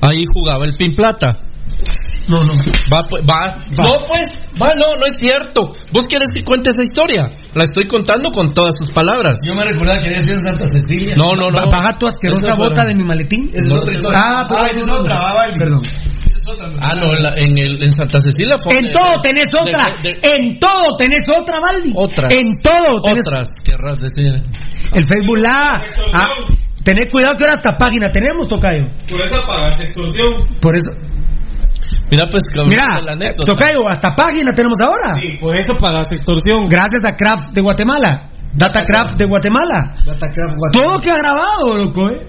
[0.00, 1.38] Ahí jugaba el Pin Plata.
[2.28, 2.54] No, no.
[2.92, 3.56] Va, pues, va.
[3.76, 5.72] No, pues, va, no, no es cierto.
[5.92, 7.28] ¿Vos quieres que cuente esa historia?
[7.54, 9.38] La estoy contando con todas sus palabras.
[9.46, 11.14] Yo me recordaba que había sido en Santa Cecilia.
[11.16, 11.68] No, no, no.
[11.68, 13.46] Paga tu asquerosa bota de mi maletín.
[13.52, 14.18] Es otra historia.
[14.18, 15.18] Ah, ah es otra.
[15.56, 15.82] Perdón.
[16.82, 19.94] Ah, no, en, la, en, el, en Santa Cecilia fue En todo tenés otra.
[20.02, 21.92] en todo tenés otra, Valdi.
[21.94, 22.28] Otra.
[22.28, 23.26] En todo tenés.
[23.26, 24.42] Otras, querrás decir.
[24.92, 25.82] El Facebook la.
[26.12, 26.28] Ah,
[26.82, 28.88] tened cuidado que ahora hasta página tenemos, Tocayo.
[29.08, 30.34] Por eso pagas extorsión.
[30.60, 30.90] Por eso.
[32.10, 35.14] Mira, pues, Mira, Tocayo, hasta página tenemos ahora.
[35.20, 36.68] Sí, por eso pagas extorsión.
[36.68, 38.30] Gracias a Craft de Guatemala.
[38.52, 39.94] Datacraft de Guatemala.
[40.04, 42.28] Datacraft Todo que ha grabado, loco, ¿eh?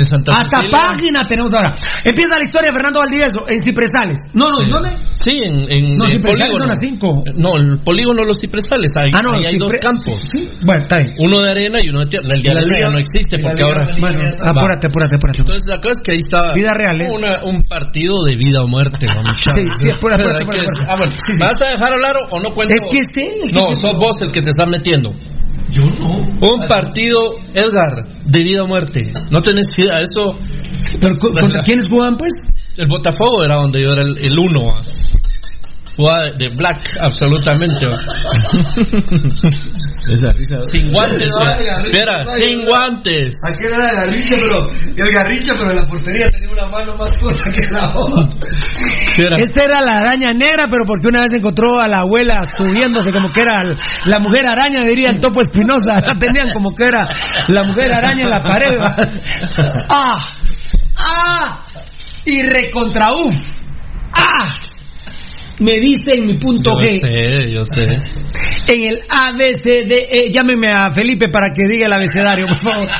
[0.00, 0.80] En Santa Hasta Cecilia.
[0.80, 1.74] página tenemos ahora.
[2.04, 4.18] Empieza la historia de Fernando Valdivieso en Cipresales.
[4.32, 4.90] No, no, ¿en ¿dónde?
[5.12, 6.64] Sí, en, en, No, en Cipresales polígono.
[6.64, 6.80] son las.
[7.36, 8.92] No, el polígono de los cipresales.
[8.96, 10.16] Ahí, Ah, no, ahí hay dos campos.
[10.64, 11.12] Bueno, está bien.
[11.20, 12.26] Uno de arena y uno de tierra.
[12.32, 13.88] El de ¿Y la arena ya no existe ¿Y la porque ahora.
[14.00, 15.38] Bueno, apúrate, apúrate, apúrate.
[15.40, 16.52] Entonces la cosa es que ahí está.
[16.54, 17.08] Vida real, ¿eh?
[17.12, 19.52] una- un partido de vida o muerte, va, muchacho.
[19.54, 20.84] Sí, sí, apúrate, apúrate, hay.
[20.88, 21.12] Ah, bueno.
[21.18, 21.38] Sí, sí.
[21.38, 22.72] ¿Me vas a dejar hablar o- no cuento?
[22.74, 25.10] Es que es él el que No, sos vos el que te estás metiendo.
[25.70, 26.08] Yo no.
[26.40, 29.12] Un partido, Edgar, de vida o muerte.
[29.32, 30.34] No tenés idea, eso.
[31.00, 32.32] ¿Pero contra quiénes jugaban, pues?
[32.76, 34.68] El Botafogo era donde yo era el, el uno.
[34.68, 34.76] va.
[35.96, 37.86] Jugaba de, de black, absolutamente.
[40.08, 40.14] va.
[40.14, 40.60] Esa risa.
[40.62, 41.32] Sin guantes,
[41.84, 42.66] Espera, sin no.
[42.66, 43.36] guantes.
[43.46, 47.16] Aquel era el garricho, pero el garricho, pero en la portería tenía una mano más
[47.18, 49.38] corta que la otra.
[49.38, 53.32] Esta era la araña negra, pero porque una vez encontró a la abuela subiéndose como
[53.32, 53.64] que era
[54.06, 56.00] la mujer araña, diría el Topo Espinosa.
[56.00, 57.06] La tenían como que era
[57.48, 58.78] la mujer araña en la pared.
[59.90, 60.18] ¡Ah!
[60.96, 61.62] ¡Ah!
[62.24, 63.06] Y recontra.
[64.14, 64.54] ¡Ah!
[65.60, 67.00] Me dice en mi punto Yo G.
[67.00, 67.86] sé, yo sé.
[68.72, 69.92] En el ABCD.
[70.10, 72.88] Eh, llámeme a Felipe para que diga el abecedario, por favor.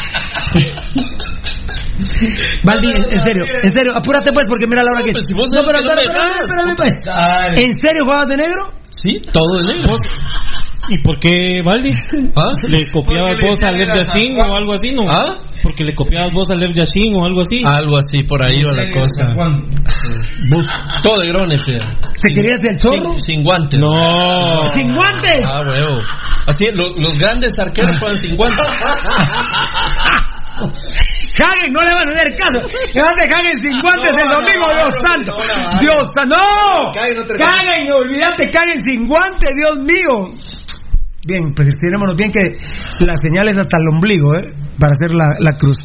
[2.65, 5.35] Valdi, en, serio, en serio, apúrate pues porque mira la hora que es.
[5.35, 6.93] vos No, pero espérame, espérame, pues.
[7.57, 8.73] ¿En serio jugabas de negro?
[8.89, 9.95] Sí, todo de negro.
[10.93, 11.91] ¿Y por qué, Valdi?
[12.37, 12.53] ¿Ah?
[12.69, 15.03] ¿Le copiabas vos a Lev Yashin o algo así, no?
[15.09, 15.37] ¿Ah?
[15.63, 17.63] Porque le copiabas vos a Lev Yashin o algo así.
[17.65, 19.35] Algo así, por ahí va la cosa.
[21.03, 21.61] Todo de grones.
[21.69, 21.79] eh.
[22.17, 23.17] ¿Se quería hacer el zorro?
[23.19, 23.79] Sin, sin guantes.
[23.79, 23.89] No.
[24.75, 25.45] ¡Sin guantes!
[25.47, 26.01] Ah, huevo.
[26.47, 28.67] Así, lo- los grandes arqueros juegan sin guantes.
[31.41, 32.61] Hagen, no le van a hacer caso.
[32.67, 35.33] Le van a Hagen sin guantes el domingo, Dios santo.
[35.81, 36.37] Dios santo.
[36.37, 36.93] ¡No!
[37.47, 40.35] Hagen, olvídate, Hagen sin guantes, Dios mío.
[41.27, 42.57] Bien, pues estirémonos bien que
[43.05, 44.55] la señal es hasta el ombligo, ¿eh?
[44.79, 45.79] Para hacer la, la cruz.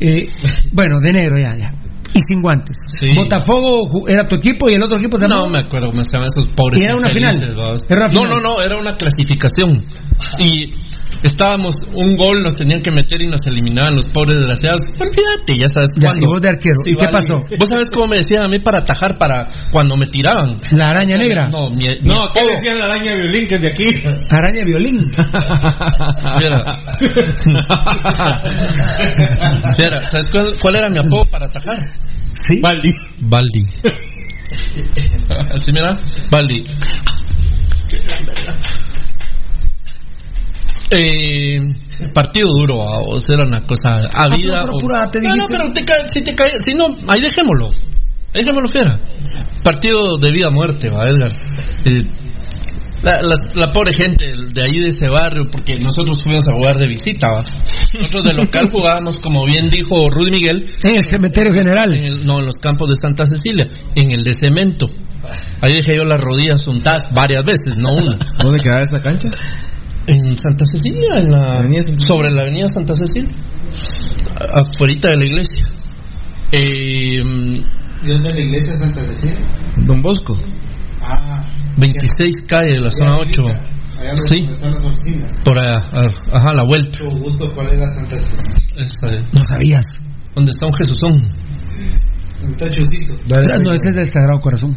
[0.00, 0.28] Eh,
[0.72, 1.74] bueno, de negro ya, ya.
[2.14, 2.76] Y sin guantes.
[3.00, 3.14] Sí.
[3.16, 6.46] Botafogo era tu equipo y el otro equipo No me acuerdo cómo se llaman esos
[6.48, 6.80] pobres.
[6.80, 7.54] ¿Y era una final?
[7.56, 7.84] vamos.
[7.88, 8.30] ¿Era una no, final?
[8.42, 9.84] no, no, era una clasificación.
[10.38, 10.74] Y
[11.22, 14.82] estábamos, un gol nos tenían que meter y nos eliminaban los pobres desgraciados.
[15.00, 16.26] Olvídate, ya sabes Ya, cuándo.
[16.26, 16.74] y vos de arquero.
[16.84, 17.56] ¿Y qué pasó?
[17.58, 20.60] ¿Vos sabes cómo me decían a mí para atajar para cuando me tiraban?
[20.70, 21.48] La araña negra.
[21.48, 23.84] No, mi, mi No, ¿qué decían la araña violín que es de aquí?
[24.30, 25.04] Araña violín.
[26.40, 26.78] Mira.
[29.78, 31.78] Mira, ¿sabes cuál, cuál era mi apodo para atajar?
[32.34, 32.60] Sí.
[32.60, 32.92] Valdi.
[33.20, 33.62] Baldi.
[35.54, 35.92] Así mira,
[36.30, 36.62] Baldi.
[40.94, 41.58] Eh,
[42.12, 44.60] partido duro, o sea, era una cosa a Ah, vida.
[44.62, 47.68] pero o- no, no, pero te cae, si te cae, si no, ahí dejémoslo.
[48.34, 48.98] Ahí dejémoslo fiera.
[49.62, 51.32] Partido de vida o muerte, va, Edgar.
[51.84, 52.02] Eh,
[53.02, 56.76] la, la- la pobre gente de ahí de ese barrio, porque nosotros fuimos a jugar
[56.76, 57.42] de visita, ¿va?
[57.98, 61.92] nosotros de local jugábamos, como bien dijo Rudy Miguel, En el cementerio general.
[61.92, 64.86] en el- no, en los campos de Santa Cecilia, en el de cemento.
[65.60, 68.16] Ahí dejé yo las rodillas untadas varias veces, no una.
[68.42, 69.28] ¿Dónde quedaba esa cancha?
[70.06, 73.30] En Santa Cecilia, en la, Avenida Santa sobre la avenida Santa Cecilia,
[74.40, 75.64] a- afuerita de la iglesia.
[76.50, 77.20] Eh,
[78.04, 79.46] ¿Y dónde es la iglesia de Santa Cecilia?
[79.86, 80.34] Don Bosco.
[81.02, 81.41] Ah,
[81.78, 83.42] 26 calle de la zona 8.
[83.98, 84.40] allá Sí.
[84.40, 85.40] donde están las oficinas.
[85.44, 87.04] Por allá, a- ajá, la vuelta.
[87.04, 88.16] Mucho gusto, ¿cuál es la Santa?
[88.76, 89.84] Esta No sabías.
[90.34, 91.12] donde está un Jesusón.
[92.44, 93.14] Un tachucito.
[93.28, 94.76] No, ese es del Sagrado Corazón.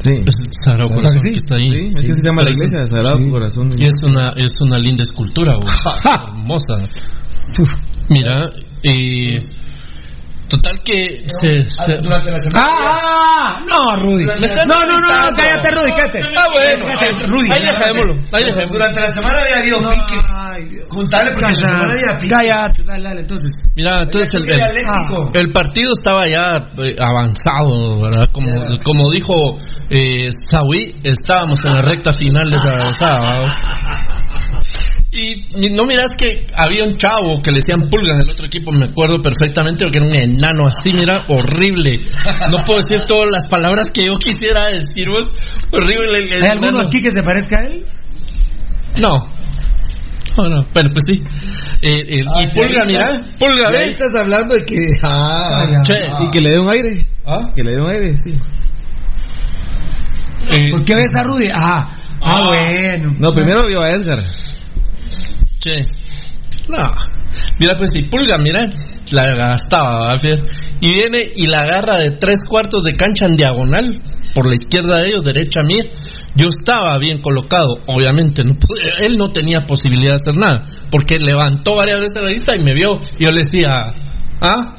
[0.00, 0.12] Sí.
[0.26, 1.30] Es el Sagrado ¿Verdad Corazón que sí?
[1.30, 1.68] que está ahí.
[1.68, 3.72] Sí, así se llama la iglesia, Sagrado Corazón.
[3.78, 5.74] Y es una, es una linda escultura, güey.
[6.36, 6.74] hermosa.
[8.10, 8.50] Mira,
[8.82, 9.38] y
[10.56, 12.66] total que se, se- Durante la semana.
[12.66, 13.56] ¡Ah!
[13.56, 14.24] ah, No, Rudy.
[14.24, 16.20] No, no, no, no, cállate, Rudy, cállate.
[16.36, 17.52] Ah, bueno, Cállate, Rudy.
[17.52, 18.72] ahí dejémoslo, ahí dejémoslo.
[18.78, 20.18] Durante la semana había habido No, pique.
[20.34, 20.88] ay, Dios.
[20.88, 22.34] Contale porque la semana había pique.
[22.34, 23.50] cállate, dale, dale, entonces.
[23.76, 25.30] Mira, entonces el, el- dialéctico.
[25.34, 28.28] el partido estaba ya eh, avanzado, ¿verdad?
[28.32, 28.50] Como,
[28.84, 29.34] como dijo
[29.90, 33.52] eh, Sawi, estábamos en la recta final de esa avanzada.
[35.16, 38.86] Y no miras que había un chavo que le decían pulgas del otro equipo, me
[38.90, 42.00] acuerdo perfectamente, porque era un enano así, mira, horrible.
[42.50, 45.32] No puedo decir todas las palabras que yo quisiera decir, vos.
[45.70, 46.18] Horrible.
[46.18, 47.84] el ¿Hay alguno aquí que se parezca a él?
[49.00, 49.32] No.
[50.36, 51.22] No, no, pero pues sí.
[51.82, 53.06] Eh, eh, Ah, y pulga, ahí mira,
[53.38, 53.86] pulga, ve.
[53.86, 54.78] estás hablando de que.
[55.04, 55.94] Ah, Che,
[56.24, 57.06] Y que le dé un aire.
[57.24, 57.52] ¿Ah?
[57.54, 58.34] Que le dé un aire, sí.
[60.50, 61.48] Eh, ¿Por qué ves a Rudy?
[61.54, 63.14] Ah, ah, bueno.
[63.18, 64.18] No, primero vio a Edgar.
[65.64, 65.80] Che.
[66.68, 66.84] No.
[67.58, 68.68] Mira, pues si pulga, mira,
[69.12, 70.14] la gastaba.
[70.80, 74.02] Y viene y la agarra de tres cuartos de cancha en diagonal,
[74.34, 75.84] por la izquierda de ellos, derecha mía.
[76.36, 82.00] Yo estaba bien colocado, obviamente, él no tenía posibilidad de hacer nada, porque levantó varias
[82.00, 83.94] veces la vista y me vio, y yo le decía,
[84.40, 84.76] ¿ah?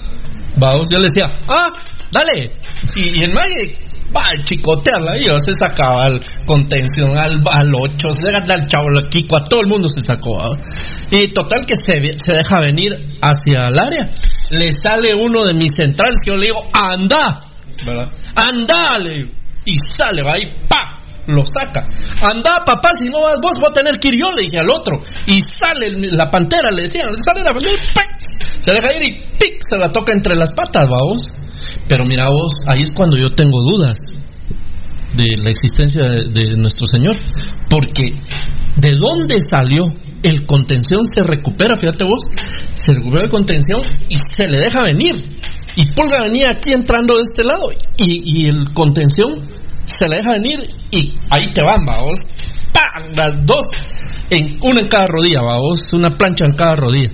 [0.57, 1.81] Vamos, yo le decía, ah,
[2.11, 2.51] dale.
[2.95, 3.84] Y, y el mague
[4.15, 8.65] va a chicotearla y yo se sacaba al contención, al, al 8, se deja al
[8.67, 10.37] chavo, al Kiko, a todo el mundo se sacó.
[10.37, 10.57] ¿va?
[11.11, 14.09] Y total que se, se deja venir hacia el área.
[14.51, 17.41] Le sale uno de mis centrales que yo le digo, anda,
[17.85, 18.09] ¿verdad?
[18.35, 19.31] Anda, le digo.
[19.65, 21.83] Y sale, va y pa, lo saca.
[22.31, 24.69] Anda, papá, si no vas vos, voy a tener que ir yo, le dije al
[24.69, 24.97] otro.
[25.25, 28.05] Y sale el- la pantera, le decía, sale la pantera, ¡pac!
[28.59, 29.57] se deja ir y ¡pic!
[29.59, 31.21] se la toca entre las patas, vamos.
[31.87, 33.99] Pero mira vos, ahí es cuando yo tengo dudas
[35.15, 37.17] de la existencia de, nuestro Señor.
[37.69, 38.03] Porque,
[38.77, 39.85] ¿de dónde salió?
[40.23, 42.25] El contención se recupera, fíjate vos,
[42.73, 45.13] se recupera el contención y se le deja venir.
[45.75, 49.47] Y Pulga venía aquí entrando de este lado y, y el contención
[49.85, 52.17] se le deja venir y ahí te van, vamos.
[52.73, 53.15] ¡Pam!
[53.15, 53.65] Las dos,
[54.29, 57.11] en, una en cada rodilla, vamos, una plancha en cada rodilla.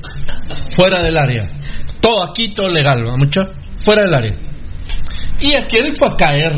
[0.75, 1.47] Fuera del área.
[1.99, 3.41] Todo aquí, todo legal, ¿va, mucha?
[3.77, 4.50] Fuera del área.
[5.41, 6.51] Y aquel fue a caer.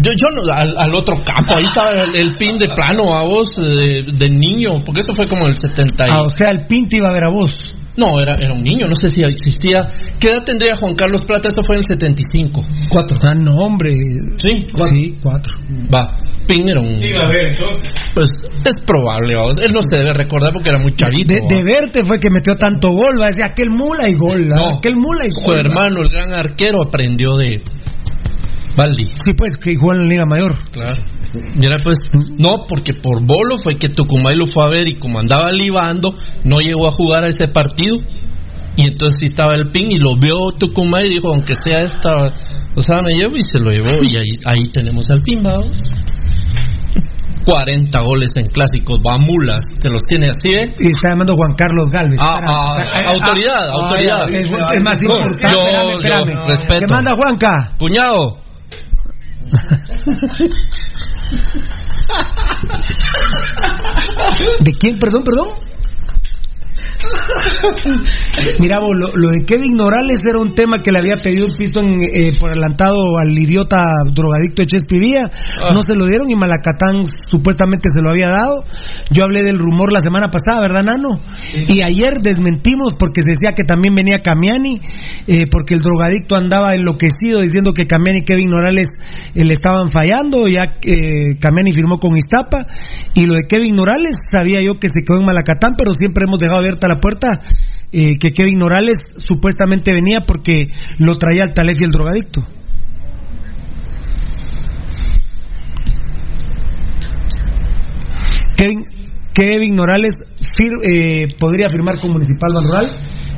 [0.00, 3.22] Yo, yo no- al, al otro campo, ahí estaba el, el pin de plano a
[3.24, 6.06] vos de, de niño, porque eso fue como en el 70.
[6.06, 7.74] y- Ah, o sea, el Pinto iba a ver a vos.
[7.96, 9.84] No, era, era un niño, no sé si existía.
[10.20, 11.48] ¿Qué edad tendría Juan Carlos Plata?
[11.48, 12.62] Eso fue en el 75.
[12.90, 13.18] Cuatro.
[13.22, 13.90] Ah, no, hombre.
[14.36, 15.52] Sí, Sí, cuatro.
[15.92, 17.02] Va, Pin era un.
[17.02, 17.92] Iba a ver entonces.
[18.14, 18.28] Pues
[18.64, 19.58] es probable, vamos.
[19.60, 21.34] Él no se debe recordar porque era muy chavito.
[21.34, 24.46] De, de verte fue que metió tanto gol, va a decir aquel mula y gol,
[24.52, 24.56] ¿ah?
[24.58, 25.56] No, aquel mula y Su gol.
[25.56, 25.60] va.
[25.62, 27.60] hermano, el gran arquero, aprendió de
[28.76, 29.06] Baldi.
[29.06, 30.54] Sí, pues, que jugó en la Liga Mayor.
[30.70, 31.02] Claro.
[31.60, 31.98] Y era pues,
[32.38, 36.14] no, porque por bolo fue que Tucumay lo fue a ver y como andaba libando,
[36.44, 37.96] no llegó a jugar a ese partido.
[38.76, 42.10] Y entonces sí estaba el pin y lo vio Tucumay y dijo, aunque sea esta,
[42.76, 44.02] o sea, me llevo y se lo llevó.
[44.04, 45.74] Y ahí, ahí tenemos al pin, vamos.
[47.44, 50.74] 40 goles en clásicos, va mulas, se los tiene así, ¿eh?
[50.80, 52.18] Y está llamando Juan Carlos Galvez.
[52.20, 54.28] Ah, ah, autoridad, ah, autoridad.
[54.28, 55.48] Es, es más importante.
[55.50, 56.48] yo- espérame, yo espérame.
[56.48, 56.80] respeto.
[56.86, 57.70] ¿Qué manda Juanca?
[57.78, 58.36] Cuñado.
[64.60, 64.98] ¿De quién?
[64.98, 65.48] Perdón, perdón.
[68.60, 71.56] Mira, vos, lo, lo de Kevin Morales era un tema que le había pedido un
[71.56, 73.76] pisto en, eh, por adelantado al idiota
[74.14, 75.30] drogadicto de Chespi Villa.
[75.62, 75.72] Ah.
[75.72, 78.64] No se lo dieron y Malacatán supuestamente se lo había dado.
[79.10, 81.08] Yo hablé del rumor la semana pasada, ¿verdad, Nano?
[81.68, 84.80] Y ayer desmentimos porque se decía que también venía Camiani,
[85.26, 88.88] eh, porque el drogadicto andaba enloquecido diciendo que Camiani y Kevin Morales
[89.34, 90.46] eh, le estaban fallando.
[90.46, 92.66] Ya eh, Camiani firmó con Iztapa.
[93.14, 96.38] Y lo de Kevin Morales, sabía yo que se quedó en Malacatán, pero siempre hemos
[96.38, 97.40] dejado abierta la puerta
[97.92, 100.66] eh, que Kevin Morales supuestamente venía porque
[100.98, 102.46] lo traía el Talef y el drogadicto.
[108.56, 108.84] Kevin,
[109.32, 110.14] Kevin Morales
[110.56, 112.88] fir- eh, podría firmar con Municipal Rural.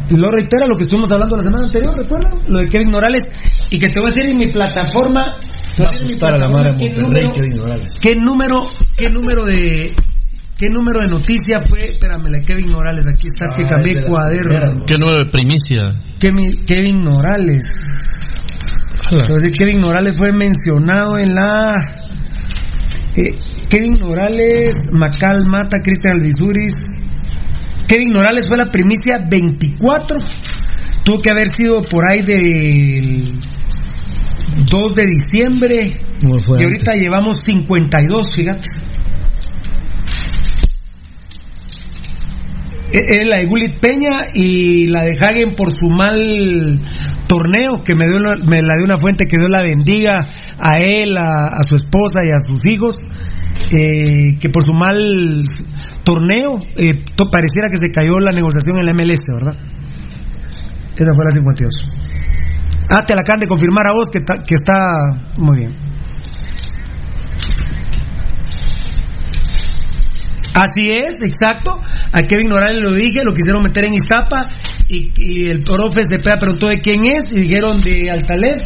[0.08, 2.32] Y lo reitera lo que estuvimos hablando la semana anterior, ¿recuerdan?
[2.48, 3.30] Lo de Kevin Morales.
[3.70, 5.36] Y que te voy a decir en mi plataforma.
[5.78, 7.32] voy a decir en mi Para la qué número-.
[8.02, 8.66] ¿Qué número,
[8.96, 9.92] qué número de
[10.60, 11.84] qué número de noticia fue?
[11.84, 14.84] Espérame, la de Kevin Morales, aquí está, es que Ah, cambié es de cuaderno.
[14.86, 15.94] Qué nueve primicia.
[16.18, 17.64] Kevin, Kevin Morales.
[19.10, 21.74] Entonces Kevin Morales fue mencionado en la
[23.16, 23.38] eh,
[23.70, 26.76] Kevin Morales, Macal Mata, Cristian Alvisuris.
[27.88, 30.18] Kevin Morales fue la primicia 24.
[31.04, 33.40] Tuvo que haber sido por ahí del
[34.70, 36.00] 2 de diciembre.
[36.20, 38.89] ¿Cómo fue y ahorita llevamos 52, fíjate.
[42.92, 46.80] Es la de Gulit Peña y la de Hagen por su mal
[47.28, 50.26] torneo, que me, dio me la dio una fuente que Dios la bendiga
[50.58, 52.96] a él, a, su esposa y a sus hijos,
[53.70, 55.44] eh, que por su mal
[56.02, 59.56] torneo eh, to- pareciera que se cayó la negociación en la MLS, ¿verdad?
[60.96, 61.74] Esa fue la 52.
[62.88, 64.98] Ah, te la acaban de confirmar a vos que, ta- que está
[65.38, 65.89] muy bien.
[70.54, 71.78] Así es, exacto.
[72.12, 74.50] A Kevin Morales lo dije, lo quisieron meter en Iztapa
[74.88, 78.58] y, y el profe Cepeda preguntó de quién es y dijeron de Altalef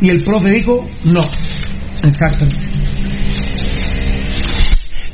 [0.00, 1.22] y el profe dijo no.
[2.04, 2.46] Exacto.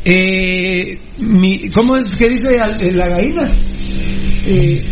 [0.04, 3.52] Eh, mi, ¿Cómo es que dice eh, la gallina?
[4.46, 4.82] Eh,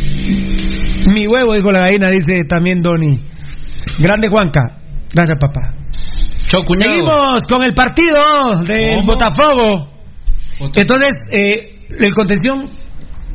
[1.15, 3.21] mi huevo, dijo la gallina, dice también Doni.
[3.99, 4.79] Grande Juanca.
[5.13, 5.75] Gracias, papá.
[6.47, 9.13] Seguimos con el partido del ¿Cómo?
[9.13, 9.96] Botafogo.
[10.61, 12.69] Entonces, eh, el contención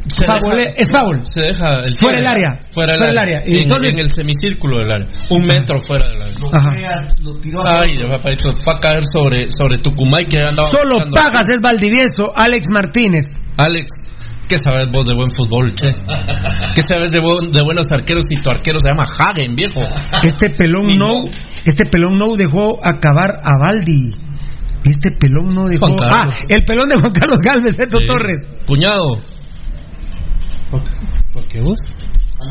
[0.07, 1.25] Se favole- deja- es foul.
[1.25, 2.59] Se deja el Fuera del área.
[2.71, 3.21] Fuera del área.
[3.37, 3.43] área.
[3.45, 5.07] Y En, entonces- en el semicírculo del área.
[5.29, 6.35] Un metro fuera del área.
[6.51, 6.71] Ajá.
[7.69, 10.69] Ay, papadito, va a caer sobre, sobre Tucumay que andaba.
[10.71, 13.25] Solo pagas es Valdivieso, Alex Martínez.
[13.57, 13.87] Alex,
[14.49, 15.87] ¿Qué sabes vos de buen fútbol, che?
[16.75, 19.79] ¿Qué sabes de, bu- de buenos arqueros si tu arquero se llama Hagen, viejo?
[20.23, 21.23] Este pelón no,
[21.63, 24.09] este pelón no dejó acabar a Baldi.
[24.83, 25.85] Este pelón no dejó.
[26.01, 28.07] Ah, el pelón de Juan Carlos Galvez, Beto Sí.
[28.07, 28.53] Torres.
[28.67, 29.19] Cuñado.
[31.33, 31.77] ¿Por qué vos?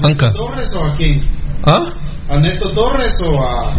[0.02, 0.31] Anca.
[0.31, 1.26] ¿Torres o a quién?
[1.65, 1.83] ¿Ah?
[2.28, 3.75] ¿A Neto Torres o a.?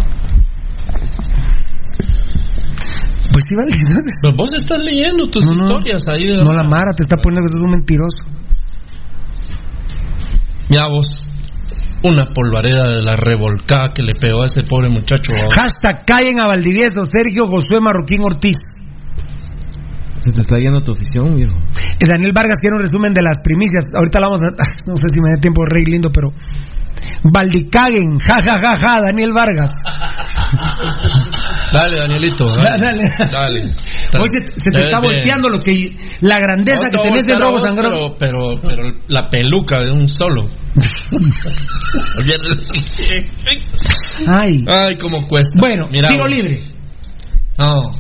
[3.32, 3.74] Pues sí, Baldi.
[3.80, 4.14] entonces.
[4.22, 5.64] Pero vos estás leyendo tus No, no.
[5.64, 6.26] historias ahí.
[6.28, 8.26] de- No la Mara te está poniendo que sos un mentiroso.
[10.70, 11.30] Mira vos.
[12.04, 15.32] Una polvareda de la revolcada que le pegó a ese pobre muchacho.
[15.54, 18.58] Hashtag callen a Valdivieso, Sergio Josué Marroquín Ortiz.
[20.22, 21.54] Se te está yendo tu afición, viejo.
[22.00, 23.86] Eh, Daniel Vargas quiere un resumen de las primicias.
[23.96, 24.52] Ahorita la vamos a.
[24.88, 26.32] No sé si me da tiempo, Rey lindo, pero.
[27.24, 29.72] Valdicaguen, ja, ja, ja, ja, Daniel Vargas.
[31.72, 32.46] Dale, Danielito.
[32.58, 32.78] Dale.
[32.80, 33.10] Dale.
[33.32, 33.62] Dale.
[34.20, 35.96] Hoy se, se te está volteando lo que.
[36.22, 38.16] La grandeza No que tenés a Robo Sangrón.
[38.18, 40.50] pero, pero, pero la peluca de un solo.
[44.28, 44.64] Ay.
[44.68, 45.60] Ay, cómo cuesta.
[45.60, 46.32] Bueno, Mira, tiro vos.
[46.36, 46.60] libre.
[47.58, 47.92] No.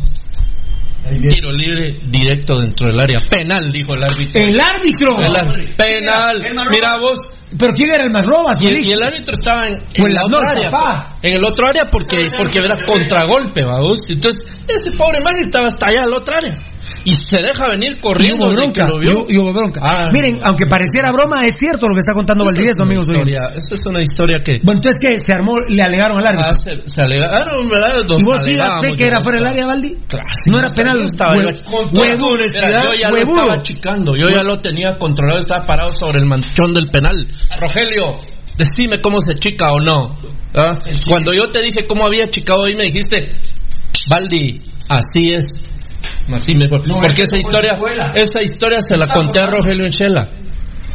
[1.19, 3.19] Tiro libre directo dentro del área.
[3.29, 4.41] Penal, dijo el árbitro.
[4.41, 5.17] El árbitro.
[5.19, 5.75] El árbitro.
[5.75, 6.41] Penal.
[6.71, 7.19] Mira vos.
[7.57, 8.61] ¿Pero quién era el más robas?
[8.61, 10.69] Y el, y el árbitro estaba en, en la otra área.
[10.71, 11.17] papá.
[11.21, 13.99] En el otro área porque, porque era contragolpe, vamos.
[14.07, 16.70] Entonces, ese pobre man estaba hasta allá en la otra área.
[17.03, 18.45] Y se deja venir Y corriendo.
[18.45, 18.85] hubo desde bronca.
[18.85, 19.25] que lo vio.
[19.27, 19.81] y hubo bronca.
[19.83, 23.49] Ah, Miren, aunque pareciera broma, es cierto lo que está contando es Valdivieso, amigos historia-
[23.55, 24.59] Esa es una historia que.
[24.63, 25.17] Bueno, entonces, ¿qué?
[25.25, 26.51] Se armó, le alegaron al árbitro.
[26.51, 27.95] Ah, se, se alegaron, ¿verdad?
[28.07, 28.41] Nos ¿Y vos
[28.97, 29.95] que era fuera del área, Valdi?
[30.07, 30.99] Claro, no era penal.
[30.99, 34.97] Yo estaba hue- con toda honestidad, yo ya lo estaba achicando, yo ya lo tenía
[34.97, 37.27] controlado, estaba parado sobre el manchón del penal.
[37.59, 38.15] Rogelio,
[38.57, 40.15] decime cómo se chica o no.
[40.53, 40.77] ¿Ah?
[41.07, 43.29] Cuando yo te dije cómo había chicado ahí, me dijiste,
[44.09, 45.63] Valdi, así es.
[46.33, 46.79] Así me fue.
[46.81, 47.75] Porque esa historia,
[48.15, 50.29] esa historia se la conté a Rogelio Enchela.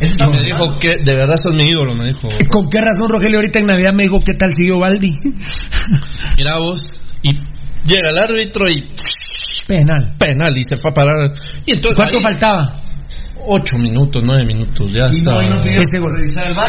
[0.00, 2.28] Y me dijo que de verdad sos mi ídolo, me dijo.
[2.50, 5.08] ¿Con qué razón Rogelio ahorita en Navidad me dijo qué tal siguió Valdi?
[6.36, 7.30] Mira vos, y
[7.88, 8.92] llega el árbitro y
[9.66, 10.14] Penal.
[10.18, 11.32] penal y se fue a parar.
[11.64, 12.72] Y entonces ¿Cuánto ahí- faltaba?
[13.48, 15.40] Ocho minutos, nueve minutos, ya está.
[15.80, 16.14] Ese gol.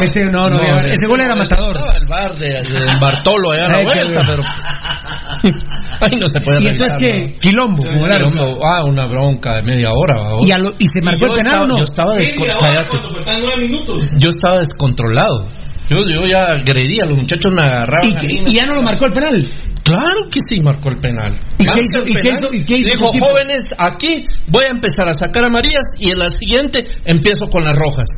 [0.00, 1.70] Ese, no, no, No, ese gol era matador.
[1.76, 4.42] Estaba el bar de, de Bartolo allá a la vuelta, pero.
[6.00, 7.26] Ahí no se puede ¿Y entonces qué?
[7.34, 7.40] ¿no?
[7.40, 8.30] Quilombo, el árbitro.
[8.30, 10.16] Quilombo, Ah, una bronca de media hora.
[10.46, 11.76] ¿Y, a lo- y se marcó el penal estaba, o no?
[11.78, 14.06] Yo estaba, descon- minutos.
[14.16, 15.42] yo estaba descontrolado.
[15.90, 18.10] Yo, yo ya agredía, los muchachos me agarraban.
[18.10, 19.48] ¿Y, a y- y ya no lo marcó el penal?
[19.84, 21.38] Claro que sí marcó el penal.
[21.58, 25.08] ¿Y qué hizo- y qué hizo- y qué hizo Dijo, jóvenes, aquí voy a empezar
[25.08, 28.08] a sacar amarillas y en la siguiente empiezo con las rojas.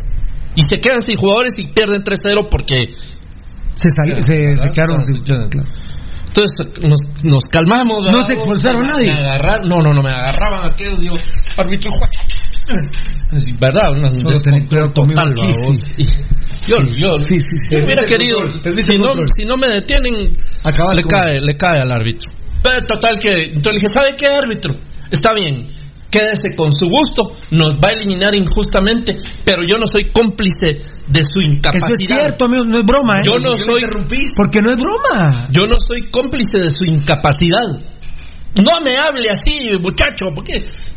[0.56, 2.86] Y se quedan sin jugadores y pierden 3-0 porque...
[3.76, 5.22] Se, salió, se, se quedaron sin-
[6.26, 8.04] Entonces nos, nos calmamos.
[8.12, 9.06] No se expulsaron Me- nadie.
[9.12, 11.14] Me agarraron, no, no, no, me agarraban aquellos, digo,
[11.56, 11.90] árbitro,
[13.60, 13.90] ¿verdad?
[13.92, 15.34] Una conmigo total,
[16.66, 17.74] Yo, yo, Sí, sí, sí.
[17.74, 21.80] yo hubiera querido, si no, si no me detienen, Acabas le con- cae, le cae
[21.80, 22.30] al árbitro.
[22.62, 24.74] Pero total que, entonces le dije, ¿sabe qué árbitro?
[25.10, 25.68] Está bien,
[26.10, 30.76] quédese con su gusto, nos va a eliminar injustamente, pero yo no soy cómplice
[31.08, 31.90] de su Eso incapacidad.
[31.98, 33.22] es cierto, amigo, no es broma, ¿eh?
[33.24, 33.80] Yo no soy,
[34.36, 35.48] Porque no es broma.
[35.50, 37.64] yo no soy cómplice de su incapacidad.
[38.56, 40.52] No me hable así, muchacho, porque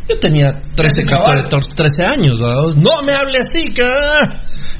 [0.08, 2.40] yo tenía 13, 14, 13 años.
[2.40, 2.62] ¿verdad?
[2.78, 3.84] No me hable así, que...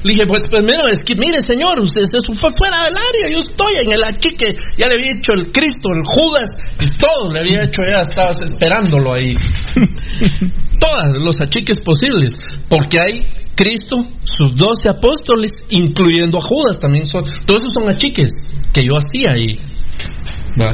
[0.04, 3.38] Le dije, pues primero, es que mire, señor, usted se fue fuera del área, yo
[3.38, 7.40] estoy en el achique, ya le había hecho el Cristo, el Judas, y todo le
[7.40, 9.32] había hecho, ya estabas esperándolo ahí.
[10.78, 12.34] Todos los achiques posibles,
[12.68, 18.30] porque hay Cristo, sus doce apóstoles, incluyendo a Judas, también son, todos esos son achiques
[18.74, 19.58] que yo hacía ahí.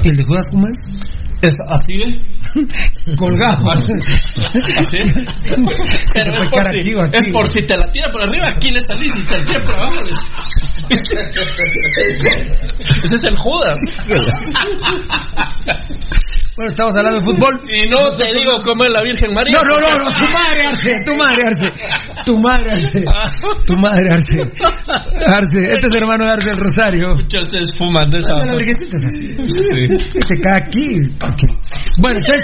[0.02, 1.19] ¿Y el de Judas cómo es?
[1.42, 2.20] Es así, ¿ve?
[3.16, 3.70] Colgado.
[3.70, 3.92] Así.
[6.14, 7.12] Pero es por, si, aquí aquí.
[7.12, 9.62] es por si te la tira por arriba, aquí le salís y te la tira
[9.64, 10.00] por abajo.
[13.02, 13.80] Ese es el Judas.
[16.56, 17.62] Bueno, estamos hablando de fútbol.
[17.70, 19.54] Y no te digo cómo es la Virgen María.
[19.54, 21.68] No, no, no, no, tu madre, Arce, tu madre, Arce.
[22.26, 23.04] Tu madre, Arce.
[23.66, 24.38] Tu madre, Arce.
[25.26, 27.14] Arce, este es hermano de Arce el Rosario.
[27.14, 28.34] Muchos ustedes fuman de esa.
[28.44, 29.34] La virgencita es así.
[29.48, 29.96] Sí.
[30.26, 30.88] Te cae aquí.
[31.98, 32.42] Bueno, entonces,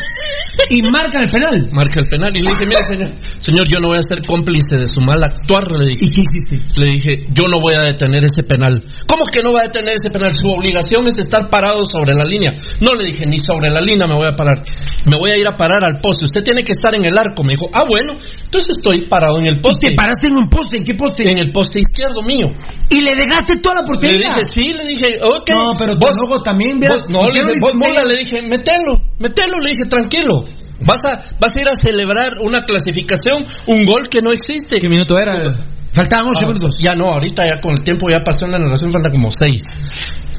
[0.70, 1.68] y marcan el penal.
[1.72, 4.76] Marca el penal y le dije, mire señor, señor, yo no voy a ser cómplice
[4.76, 6.06] de su mal actuar, le dije.
[6.06, 6.80] ¿Y qué hiciste?
[6.80, 8.84] Le dije, yo no voy a detener ese penal.
[9.06, 10.30] ¿Cómo que no va a detener ese penal?
[10.40, 12.52] Su obligación es estar parado sobre la línea.
[12.80, 14.60] No le dije, ni sobre la línea me voy a parar.
[15.06, 16.24] Me voy a ir a parar al poste.
[16.24, 17.42] Usted tiene que estar en el arco.
[17.42, 18.12] Me dijo, ah, bueno,
[18.44, 19.88] entonces estoy parado en el ¿Y poste.
[19.90, 20.76] te paraste en un poste?
[20.76, 21.30] ¿En qué poste?
[21.30, 22.48] En el poste izquierdo mío.
[22.90, 24.28] Y le dejaste toda la Le portería.
[24.28, 25.50] dije, sí, le dije, ok.
[25.50, 27.76] No, pero tu enojo también, vos- no, ¿por le le vos, hiciste?
[27.78, 30.44] Mola, le dije, metelo, metelo, le dije, tranquilo.
[30.84, 34.76] Vas a, vas a ir a celebrar una clasificación, un gol que no existe.
[34.78, 35.54] ¿Qué minuto era?
[35.92, 36.76] Faltaban ocho Ah, minutos.
[36.78, 39.62] Ya no, ahorita ya con el tiempo ya pasó en la narración, falta como seis.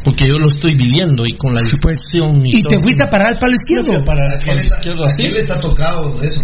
[0.07, 3.33] Porque yo lo estoy viviendo y con la discusión y, Y te fuiste a parar
[3.33, 4.03] al palo izquierdo.
[4.05, 5.23] para el palo izquierdo así.
[5.23, 6.39] Él está tocado de eso.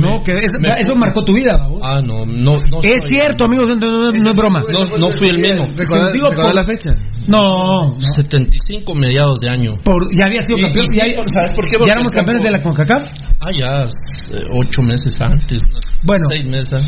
[0.00, 1.54] No, que eso, Me- eso marcó tu vida.
[1.80, 2.80] Ah, no, no, no.
[2.82, 4.64] Es cierto, amigos, no, no- no es broma.
[4.66, 5.66] No, no fui el mismo.
[5.76, 6.90] ¿Recordás- Digo, recordás por- la fecha?
[7.28, 8.00] No, no.
[8.00, 9.76] 75 mediados de año.
[9.84, 10.86] Por, ya había sido Y- campeón.
[10.92, 11.76] y- ya, ¿sabes por qué?
[11.86, 13.04] ya éramos campeones de la CONCACAF.
[13.40, 15.62] Ah, ya, eh, ocho meses antes.
[15.70, 15.78] ¿no?
[16.02, 16.26] Bueno.
[16.28, 16.84] Seis meses.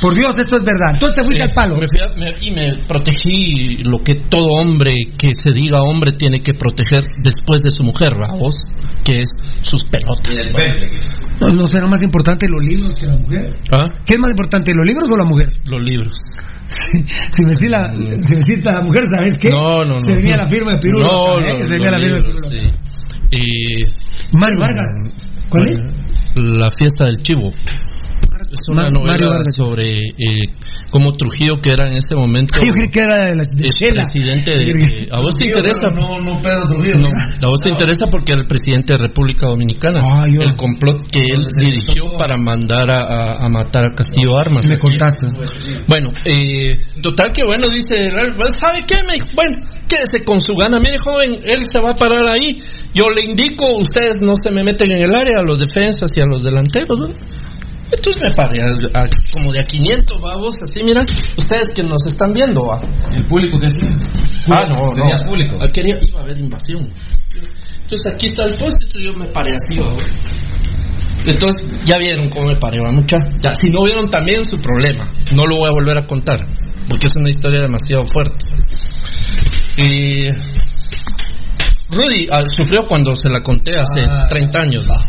[0.00, 0.90] Por Dios, esto es verdad.
[0.92, 1.74] Entonces te fuiste Sí, al palo.
[1.76, 6.12] me fui a- me- y me protegí lo que todo hombre que se diga hombre
[6.12, 8.64] tiene que proteger después de su mujer, vos,
[9.04, 9.28] que es
[9.62, 10.38] sus pelotas.
[11.40, 13.54] No, no será más importante los libros que la mujer.
[13.70, 13.84] ¿Ah?
[14.04, 15.48] ¿Qué es más importante, los libros o la mujer?
[15.70, 16.18] Los libros.
[16.68, 17.96] Si me decís la, si
[18.30, 19.50] me decís la mujer, ¿sabes qué?
[19.50, 19.98] No, no, no.
[20.00, 21.04] Se venía la firma de Pirulo.
[21.06, 21.52] No, ¿eh?
[21.60, 22.48] no, Se venía la firma de Pirulo.
[22.48, 22.70] sí.
[23.38, 24.88] Y Mario Vargas.
[25.48, 25.78] ¿Cuál es?
[26.34, 27.50] La fiesta del chivo.
[28.56, 29.54] Es una Ma- novela Mario Vargas.
[29.56, 30.48] sobre eh,
[30.90, 33.94] cómo Trujillo, que era en ese momento Yo creí que era de, la, de el
[33.94, 35.88] presidente de, ¿A vos te interesa?
[35.92, 37.00] No, no, Pedro Trujillo.
[37.00, 40.00] No, a vos te interesa porque era el presidente de República Dominicana.
[40.02, 44.38] Ah, yo- El complot que él dirigió para mandar a, a- a matar a Castillo
[44.38, 44.66] Armas.
[44.68, 45.26] Me contaste.
[45.86, 48.10] Bueno, eh, total que bueno, dice,
[48.54, 48.96] ¿sabe qué?
[49.06, 50.78] Me dijo, bueno, quédese con su gana.
[50.80, 52.56] Mire, joven, él se va a parar ahí.
[52.94, 56.20] Yo le indico, ustedes no se me meten en el área, a los defensas y
[56.20, 56.98] a los delanteros.
[57.92, 61.02] Entonces me paré a- a- como de a 500 babos, así, mira,
[61.36, 62.80] ustedes que nos están viendo, ¿va?
[63.14, 63.88] El público que hacía.
[64.48, 64.92] Ah, no, no.
[64.92, 65.58] Tenías público.
[65.60, 66.88] Ah, quería- iba a haber invasión.
[67.82, 69.94] Entonces aquí está el post, entonces yo me paré así, ¿va?
[71.24, 72.90] Entonces ya vieron cómo me paré, ¿va?
[72.92, 73.16] Mucha.
[73.40, 75.10] Ya, si no vieron también su problema.
[75.32, 76.38] No lo voy a volver a contar,
[76.88, 78.46] porque es una historia demasiado fuerte.
[79.78, 80.24] Y
[81.90, 84.26] Rudy ah, sufrió cuando se la conté hace Ah.
[84.28, 84.84] 30 años.
[84.88, 85.04] ¿va?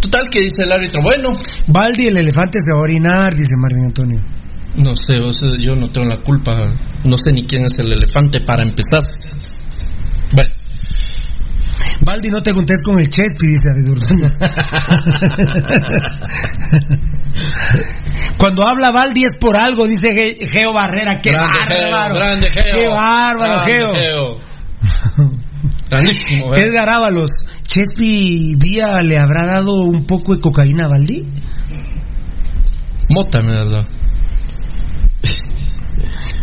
[0.00, 1.30] Total que dice el árbitro, bueno,
[1.66, 4.20] Baldi, el elefante se va a orinar, dice Marvin Antonio.
[4.76, 6.54] no sé, o sea, yo no tengo la culpa,
[7.04, 9.02] no sé ni quién es el elefante para empezar.
[10.34, 10.50] Bueno,
[12.06, 13.98] Baldi, no te contés con el Chespi, dice David.
[18.38, 21.20] Cuando habla Baldi es por algo, dice Ge- Geo Barrera.
[21.20, 21.66] ¡Qué bárbaro!
[21.66, 22.62] Geo, grande Geo.
[22.62, 24.38] ¡Qué bárbaro, Geo!
[25.90, 26.60] Grandísimo, ¿eh?
[26.64, 27.30] Edgar Ábalos,
[27.68, 31.24] ¿Chespi Vía le habrá dado un poco de cocaína a Baldi?
[33.10, 33.86] Mota, me verdad.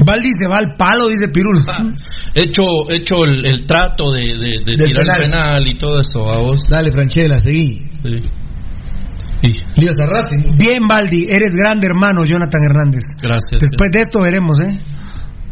[0.06, 1.62] Baldi se va al palo, dice Pirulo.
[2.36, 5.22] Hecho, hecho el, el trato de, de- de Del tirar penal.
[5.22, 6.62] el penal y todo eso, a vos.
[6.70, 7.90] Dale, Franchella, seguí.
[8.04, 9.64] Sí.
[9.78, 10.38] Líos a.
[10.58, 13.04] Bien, Baldi, eres grande hermano, Jonathan Hernández.
[13.22, 13.58] Gracias.
[13.60, 14.74] Después de esto veremos, ¿eh?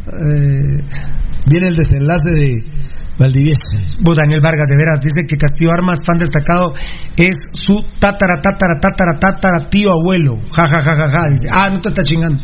[0.06, 0.84] Eh,
[1.46, 2.83] viene el desenlace de
[3.18, 3.60] Valdivieso.
[4.00, 6.74] Vos, Daniel Vargas, de veras, dice que Castillo Armas, fan destacado,
[7.16, 10.38] es su tatara, tatara, tatara, tatara, tío abuelo.
[10.50, 11.30] Ja, ja, ja, ja, ja.
[11.30, 12.40] Dice, ah, no te está chingando.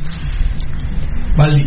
[1.36, 1.64] Baldi.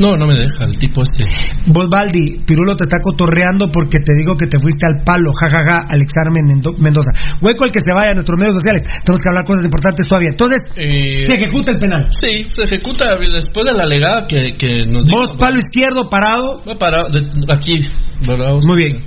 [0.00, 1.24] No, no me deja el tipo este.
[1.66, 5.48] Vos, Baldi, Pirulo te está cotorreando porque te digo que te fuiste al palo, ja,
[5.48, 7.12] ja, ja, Alex Armen Mendo- Mendoza.
[7.40, 8.82] Hueco el que se vaya a nuestros medios sociales.
[9.04, 10.30] Tenemos que hablar cosas importantes todavía.
[10.30, 12.08] Entonces, Eh, se ejecuta el penal.
[12.10, 15.38] Sí, se ejecuta después de la legada que, que nos Vos, dijo.
[15.38, 16.62] palo izquierdo, parado.
[16.68, 17.80] Va para de- aquí,
[18.26, 18.54] ¿verdad?
[18.66, 19.00] Muy bien.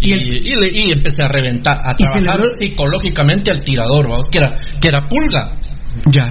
[0.00, 4.54] Y, y, le- y empecé a reventar, a trabajar psicológicamente al tirador, vamos, que era,
[4.80, 5.52] que era pulga.
[6.06, 6.30] Ya.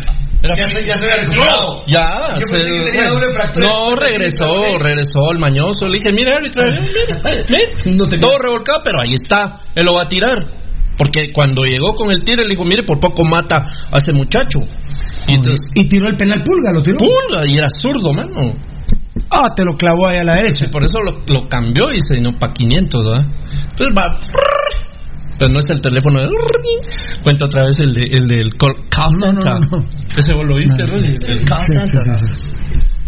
[0.56, 1.84] Ya se- ya se había recuperado.
[1.88, 3.68] Ya, Yo se- pensé que tenía doble fractura.
[3.70, 4.46] no, regresó,
[4.80, 5.88] regresó el mañoso.
[5.88, 6.82] Le dije, mira, árbitro, mira,
[7.50, 10.38] mira, todo revolcado, pero ahí está, él lo va a tirar.
[10.98, 13.58] Porque cuando llegó con el tiro, le dijo, mire, por poco mata
[13.92, 14.60] a ese muchacho.
[15.28, 16.98] Y entonces, Y tiró el penal pulga, lo tiró.
[16.98, 18.56] pulga, y era zurdo, mano.
[19.30, 20.66] Ah, te lo clavó ahí a la derecha.
[20.66, 23.26] Y por eso lo, lo cambió y se vino para 500, ¿verdad?
[23.72, 24.18] Entonces va.
[25.38, 26.30] Pero no es el teléfono de.
[27.24, 29.70] Cuenta otra vez el, de, el del call, call No, no, center.
[29.72, 29.86] no, no.
[30.18, 30.88] Ese vos lo viste, No.
[30.90, 31.14] Rudy.
[31.28, 32.04] El call center.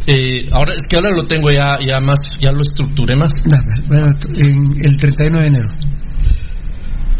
[0.08, 3.32] Eh, ahora es que ahora lo tengo ya, ya más, ya lo estructuré más.
[3.88, 5.67] Bueno, en el 31 de enero.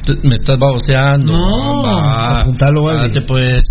[0.04, 1.34] Te- Me estás baboseando.
[1.34, 2.38] No, va.
[2.40, 3.08] apuntalo, vale.
[3.10, 3.64] Date, pues.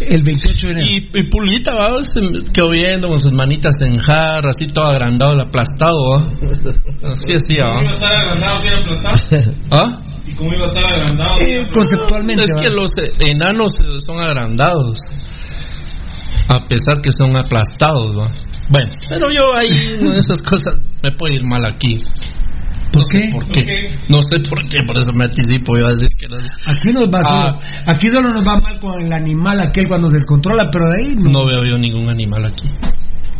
[0.00, 0.86] El 28 de enero.
[0.88, 2.20] Y, y Pulguita, va, se
[2.52, 6.18] quedó viendo con sus manitas en jarra, así todo agrandado, el aplastado, va.
[7.12, 7.90] Así así, ¿Cómo iba a va.
[7.90, 9.14] estar agrandado sin aplastar?
[9.70, 10.00] ¿Ah?
[10.26, 11.38] ¿Y cómo iba a estar agrandado?
[11.72, 12.44] Conceptualmente.
[12.44, 12.74] Es que ¿va?
[12.74, 14.98] los enanos son agrandados.
[16.48, 18.28] A pesar que son aplastados, ¿va?
[18.70, 21.96] Bueno, pero yo ahí, en esas cosas, me puede ir mal aquí.
[22.98, 23.18] ¿Por no qué?
[23.20, 23.98] Sé ¿Por qué?
[24.08, 25.76] No sé por qué, por eso me anticipo.
[25.78, 27.46] Iba a decir que era- Aquí nos va Ah.
[27.46, 30.96] solo- aquí solo nos va mal con el animal aquel cuando se descontrola, pero de
[31.02, 31.30] ahí no.
[31.40, 32.68] no veo yo ningún animal aquí.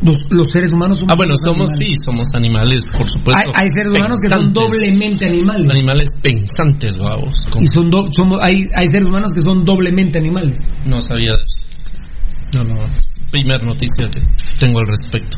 [0.00, 1.98] Los, los seres humanos somos Ah, bueno, somos animales.
[1.98, 3.32] sí, somos animales, por supuesto.
[3.36, 4.62] Hay, hay seres humanos que son pensantes.
[4.62, 5.74] doblemente animales.
[5.74, 7.46] Animales pensantes, vamos.
[7.60, 10.56] Y son do- somos, hay, hay seres humanos que son doblemente animales.
[10.86, 11.64] No sabía eso.
[12.54, 12.76] No, no.
[13.32, 14.20] Primer noticia que
[14.58, 15.36] tengo al respecto.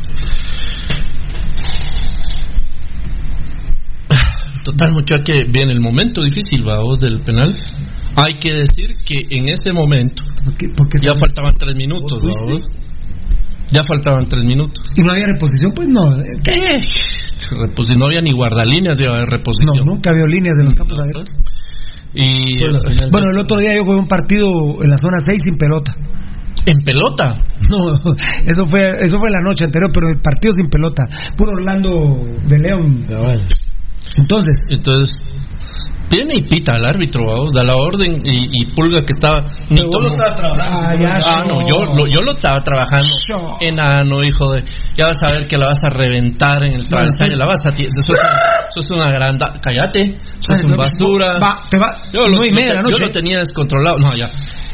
[4.64, 7.50] Total, muchacho, que viene el momento difícil, vamos, del penal.
[8.16, 10.24] Hay que decir que en ese momento
[11.02, 12.62] ya faltaban tres minutos, vamos.
[13.68, 14.84] Ya faltaban tres minutos.
[14.96, 16.10] Y no había reposición, pues no.
[16.42, 16.78] ¿Qué?
[17.74, 19.84] Pues si no había ni guardalíneas, haber reposición.
[19.84, 21.36] No, nunca había líneas de los campos abiertos.
[22.12, 22.60] Y
[23.10, 24.48] Bueno, el otro día yo jugué un partido
[24.82, 25.94] en la zona 6 sin pelota.
[26.66, 27.34] ¿En pelota?
[27.70, 27.94] No,
[28.44, 31.04] eso fue eso fue la noche anterior, pero el partido sin pelota.
[31.36, 33.06] Puro Orlando de León.
[34.16, 34.54] Entonces.
[34.70, 35.14] Entonces,
[36.10, 39.44] viene y pita al árbitro, vamos, da la orden y, y Pulga que estaba.
[39.68, 41.68] ni vos lo estabas trabajando, Ah, ya, Ah, no, no.
[41.68, 43.06] yo lo, yo lo estaba trabajando.
[43.60, 44.64] Enano, hijo de.
[44.96, 47.70] Ya vas a ver que la vas a reventar en el travesaño, la vas a.
[47.70, 49.38] ti- Eso es, eso es una gran.
[49.38, 50.00] da- Cállate,
[50.40, 51.38] eso es Ay, un no, basura.
[51.38, 52.96] va, te va, Yo lo, nueve y media la noche.
[52.98, 53.98] yo lo tenía descontrolado.
[54.00, 54.28] No, ya.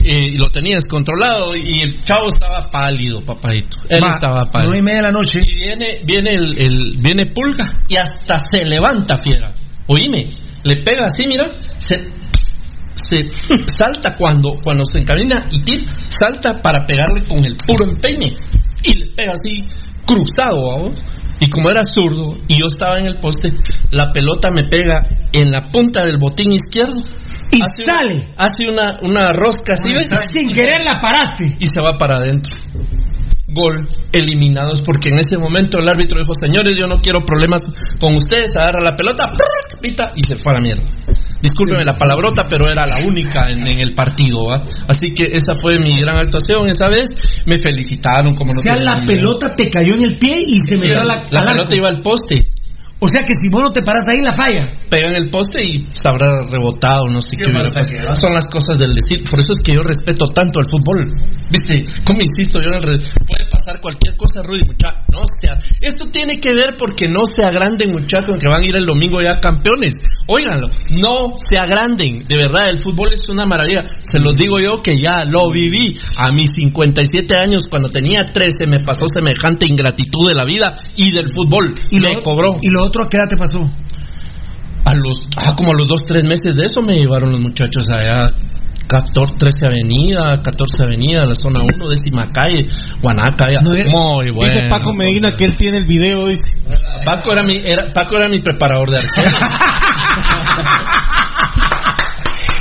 [0.09, 3.79] Y lo tenía descontrolado y el chavo estaba pálido, papadito.
[3.89, 4.71] Él estaba pálido.
[4.73, 5.41] nueve y media de la noche.
[5.45, 9.53] Y viene, viene el, el- viene Pulga y hasta se levanta fiera.
[9.89, 10.33] Oíme,
[10.65, 11.45] le pega así, mira,
[11.79, 11.97] se,
[12.95, 13.17] se
[13.67, 18.37] salta cuando, cuando se encamina y tira, salta para pegarle con el puro empeine.
[18.85, 19.63] Y le pega así,
[20.07, 21.03] cruzado, ¿vamos?
[21.41, 23.51] Y como era zurdo y yo estaba en el poste,
[23.91, 27.01] la pelota me pega en la punta del botín izquierdo.
[27.51, 28.15] Y hace sale.
[28.15, 29.75] Una, hace una, una rosca.
[29.77, 31.57] Sin querer la paraste.
[31.59, 32.53] y se va para adentro.
[33.49, 37.63] Gol, eliminados porque en ese momento el árbitro dijo, señores, yo no quiero problemas
[37.99, 39.33] con ustedes, agarra la pelota,
[39.81, 40.83] pita y se fue a la mierda.
[41.41, 44.65] Discúlpeme la palabrota, pero era la única en, en el partido, ¿va?
[44.89, 47.11] Así que esa fue mi gran actuación esa vez.
[47.47, 50.77] Me felicitaron como no O sea, la pelota te cayó en el pie y se
[50.77, 52.35] metió a la, La pelota iba al poste.
[52.99, 54.73] O sea que si vos no te paras ahí, la falla.
[54.89, 58.15] pega en el poste y se habrá rebotado, no sé qué, Qué.
[58.17, 59.21] Son las cosas del decir.
[59.29, 61.05] Por eso es que yo respeto tanto el fútbol.
[61.51, 61.83] ¿Viste?
[62.05, 62.59] ¿Cómo insisto?
[62.59, 62.97] Yo re-
[63.29, 64.97] puede pasar cualquier cosa, Rudy, muchacho.
[65.13, 65.59] No sea.
[65.81, 68.87] Esto tiene que ver porque no se agranden, muchachos, en que van a ir el
[68.87, 69.95] domingo ya campeones.
[70.29, 72.27] Óiganlo, no se agranden.
[72.27, 73.85] De verdad, el fútbol es una maravilla.
[74.03, 75.97] Se los digo yo que ya lo viví.
[76.17, 81.13] A mis 57 años, cuando tenía 13, me pasó semejante ingratitud de la vida y
[81.13, 81.71] del fútbol.
[81.91, 82.57] Y me cobró.
[82.61, 83.71] ¿Y lo otro a qué edad te pasó?
[84.85, 87.87] A los, ah, como a los dos, tres meses de eso me llevaron los muchachos
[87.89, 88.33] allá.
[88.89, 92.67] 14, 13 Avenida, 14 Avenida, la zona 1, décima calle,
[93.03, 93.51] Guanaca.
[93.51, 93.61] ya.
[93.61, 94.55] Muy bueno.
[94.55, 96.61] Dice Paco Medina que él tiene el video, dice.
[97.05, 99.31] Paco era mi, era, Paco era mi preparador de arquero.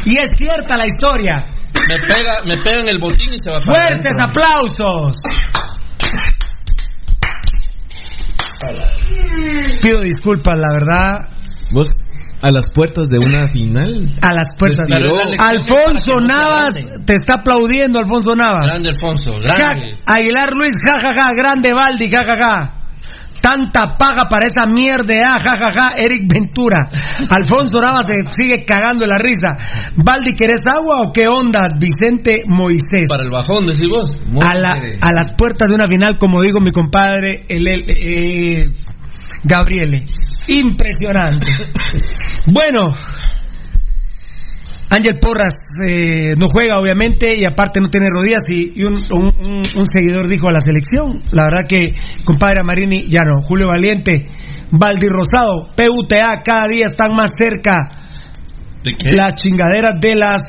[0.08, 1.48] Y es cierta la historia.
[1.90, 4.44] me pega, me pega en el botín y se va para Fuertes adentro.
[4.44, 5.18] aplausos.
[9.82, 11.30] Pido disculpas, la verdad.
[11.72, 11.92] Vos,
[12.48, 14.08] a las puertas de una final.
[14.22, 14.88] A las puertas.
[14.88, 15.16] Respiró.
[15.40, 16.74] Alfonso Navas
[17.06, 18.72] te está aplaudiendo, Alfonso Navas.
[18.72, 19.98] Grande Alfonso, Ja- grande.
[20.06, 22.72] Aguilar Luis, jajaja, grande Valdi, jajaja.
[23.42, 26.90] Tanta paga para esa mierda, ah, jajaja, Eric Ventura.
[27.30, 29.50] Alfonso Navas se sigue cagando la risa.
[29.98, 31.68] Valdi, ¿querés agua o qué onda?
[31.80, 33.08] Vicente Moisés.
[33.08, 34.18] Para el bajón, decís vos.
[34.44, 38.66] A, la- a las puertas de una final, como digo mi compadre, el, el- eh,
[39.44, 40.04] Gabriele.
[40.48, 41.52] Impresionante.
[42.48, 42.82] bueno,
[44.90, 45.54] Ángel Porras
[45.88, 48.44] eh, no juega, obviamente, y aparte no tiene rodillas.
[48.50, 52.64] Y, y un, un- un- un seguidor dijo a la selección: La verdad que, compadre
[52.64, 53.42] Marini, ya no.
[53.42, 54.28] Julio Valiente,
[54.72, 57.98] Valdi Rosado, PUTA, cada día están más cerca
[58.84, 59.12] ¿De qué?
[59.12, 60.42] las chingaderas de las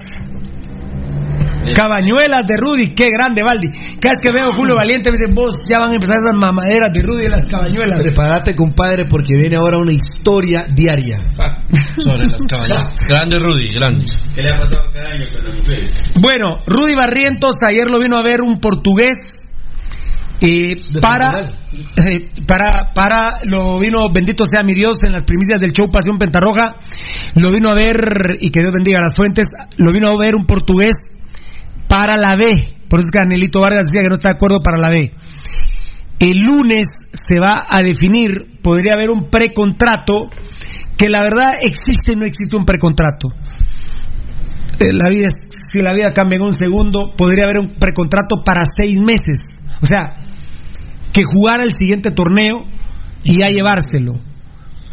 [1.74, 3.68] cabañuelas de Rudy, qué grande Valdi.
[4.00, 6.34] Cada vez que veo a Julio Valiente me dice, vos ya van a empezar esas
[6.34, 8.00] mamaderas de Rudy y las cabañuelas.
[8.00, 11.18] Prepárate, compadre, porque viene ahora una historia diaria.
[11.98, 12.94] Sobre las cabañas.
[13.08, 14.04] Grande Rudy, grande.
[14.34, 15.92] ¿Qué le ha pasado cada año con las mujeres?
[16.20, 19.46] Bueno, Rudy Barrientos ayer lo vino a ver un portugués
[20.40, 21.30] eh, para,
[22.04, 26.18] eh, para para lo vino bendito sea mi Dios en las primicias del show Pasión
[26.18, 26.76] Pentarroja
[27.36, 29.46] lo vino a ver y que Dios bendiga las fuentes
[29.78, 31.15] lo vino a ver un portugués
[31.88, 32.44] para la B
[32.88, 35.12] por eso es que Anelito Vargas decía que no está de acuerdo para la B
[36.18, 40.30] el lunes se va a definir podría haber un precontrato
[40.96, 43.28] que la verdad existe no existe un precontrato
[44.78, 48.62] eh, la vida, si la vida cambia en un segundo, podría haber un precontrato para
[48.64, 49.38] seis meses.
[49.80, 50.16] O sea,
[51.12, 52.66] que jugara el siguiente torneo
[53.24, 54.12] y ya llevárselo.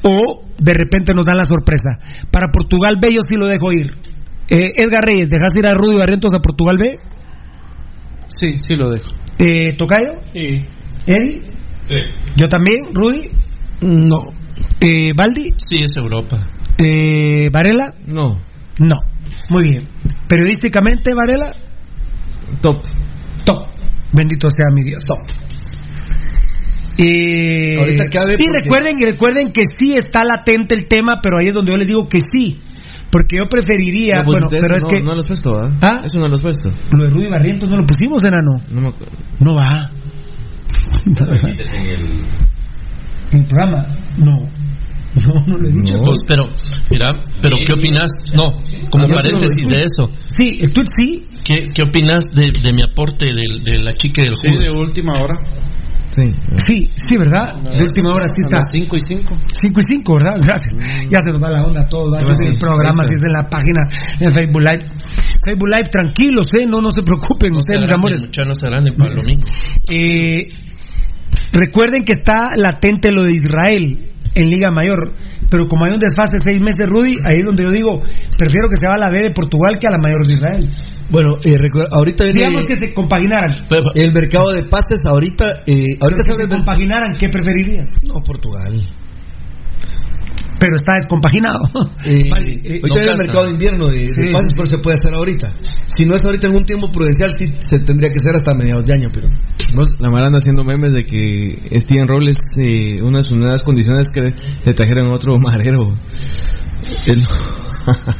[0.03, 1.99] O de repente nos dan la sorpresa.
[2.31, 3.91] Para Portugal B yo sí lo dejo ir.
[4.49, 6.95] Eh, Edgar Reyes, ¿dejas ir a Rudy Barrientos a Portugal B?
[8.27, 9.09] Sí, sí lo dejo.
[9.39, 10.21] Eh, ¿Tocayo?
[10.33, 10.65] Sí.
[11.07, 11.41] ¿Eddie?
[12.35, 13.29] Yo también, Rudy.
[13.81, 14.19] No.
[14.81, 15.49] Eh, ¿Baldi?
[15.57, 16.47] Sí, es Europa.
[16.83, 17.93] Eh, ¿Varela?
[18.05, 18.41] No.
[18.79, 18.95] No.
[19.49, 19.87] Muy bien.
[20.27, 21.51] Periodísticamente, Varela.
[22.61, 22.83] Top.
[23.45, 23.67] Top.
[24.13, 25.03] Bendito sea mi Dios.
[25.05, 25.19] Top.
[26.99, 31.37] Eh, Ahorita cabe y porque- recuerden, y recuerden que sí está latente el tema, pero
[31.37, 32.61] ahí es donde yo les digo que sí.
[33.13, 34.21] Porque yo preferiría.
[34.21, 35.03] No, pues, bueno, pero es no, que.
[35.03, 35.71] No lo has puesto, ¿ah?
[35.81, 36.01] ¿Ah?
[36.03, 36.73] Eso no lo has puesto.
[36.91, 38.53] Lo de Rudy Barrientos no lo pusimos, enano.
[38.71, 39.15] No me acuerdo.
[39.39, 39.91] No va.
[43.31, 43.85] ¿En el programa?
[44.17, 44.49] No.
[45.25, 45.93] No, no lo he dicho.
[46.03, 46.47] Pues, pero,
[46.89, 48.09] mira, pero ¿qué opinas?
[48.35, 48.51] No,
[48.89, 50.03] como Ah, no, paréntesis sí, no, de eso.
[50.27, 51.21] Sí, el tweet sí.
[51.43, 54.73] ¿Qué, qué opinas de, de mi aporte de, de la chica del Sí, Judas?
[54.73, 55.35] de última hora.
[56.09, 56.31] Sí.
[56.57, 57.55] Sí, sí, ¿verdad?
[57.61, 58.59] De última hora sí está.
[58.61, 59.35] 5 y 5.
[59.61, 60.39] 5 y 5, ¿verdad?
[60.43, 60.75] Gracias.
[61.09, 62.11] Ya se nos va la onda todo.
[62.11, 63.81] Va a Sí, ser sí, el programa, si es en la página
[64.19, 64.85] de Facebook Live.
[65.45, 66.65] Facebook Live, tranquilos, ¿eh?
[66.67, 68.21] No, no se preocupen, ustedes, mis amores.
[68.21, 69.41] Muchachos no se grande para el domingo.
[69.91, 70.47] Eh,
[71.51, 75.13] recuerden que está latente lo de Israel en Liga Mayor,
[75.49, 78.01] pero como hay un desfase de seis meses, Rudy, ahí es donde yo digo,
[78.37, 80.69] prefiero que se va a la B de Portugal que a la Mayor de Israel.
[81.09, 81.55] Bueno, eh,
[81.91, 83.67] ahorita viene Digamos que se compaginaran.
[83.95, 85.01] el mercado de pases.
[85.05, 87.91] Ahorita, eh, ahorita que se compaginaran, ¿qué preferirías?
[88.07, 88.81] No, Portugal.
[90.59, 91.59] Pero está descompaginado.
[92.05, 93.23] Eh, eh, ahorita viene el Casa.
[93.23, 95.47] mercado de invierno de, de Sí, pases, sí, pero se puede hacer ahorita.
[95.87, 98.85] Si no es ahorita en un tiempo prudencial, sí se tendría que hacer hasta mediados
[98.85, 99.27] de año, pero.
[99.75, 103.63] Vos, la Mara anda haciendo memes de que Steven Robles, eh, una de sus nuevas
[103.63, 105.93] condiciones es que le trajeron otro marero.
[107.07, 107.23] El-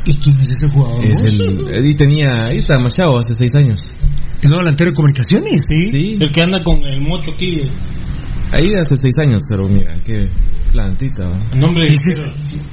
[0.06, 1.06] ¿Y quién es ese jugador?
[1.06, 3.94] es el, y tenía, ahí está Machado hace seis años.
[4.42, 5.66] ¿El nuevo delantero de comunicaciones?
[5.66, 5.90] Sí.
[5.90, 7.60] Sí, El que anda con el mocho aquí.
[8.52, 10.28] ahí de hace seis años, pero mira, qué
[10.74, 11.24] plantita.
[11.53, 12.18] El ¿Ese es,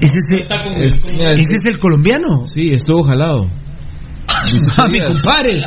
[0.00, 1.00] ese es el, está con Es- el.
[1.02, 2.46] con- mira, ese es el colombiano?
[2.46, 3.48] Sí, estuvo jalado.
[4.76, 5.60] Ah, mi compadre.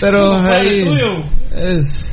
[0.00, 0.84] Pero ahí
[1.52, 2.06] es...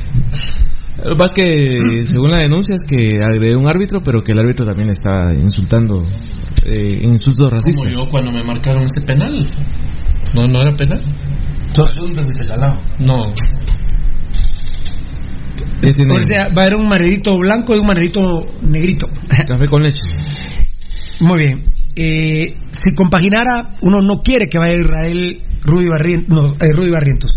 [0.98, 4.20] Lo que pasa es que, según la denuncia, es que agredió a un árbitro, pero
[4.20, 6.04] que el árbitro también estaba insultando,
[6.66, 7.92] eh, insultos Como racistas.
[7.94, 9.46] yo cuando me marcaron ese penal.
[10.34, 11.00] No, no era penal.
[11.74, 12.80] ¿Dónde fuiste jalado?
[12.98, 13.16] No.
[15.82, 18.20] O sea, va a haber un manerito blanco y un manerito
[18.62, 19.08] negrito.
[19.46, 20.02] café con leche.
[21.20, 21.62] Muy bien.
[21.96, 27.32] Eh, si compaginara, uno no quiere que vaya a Israel Rudy, no, eh, Rudy Barrientos.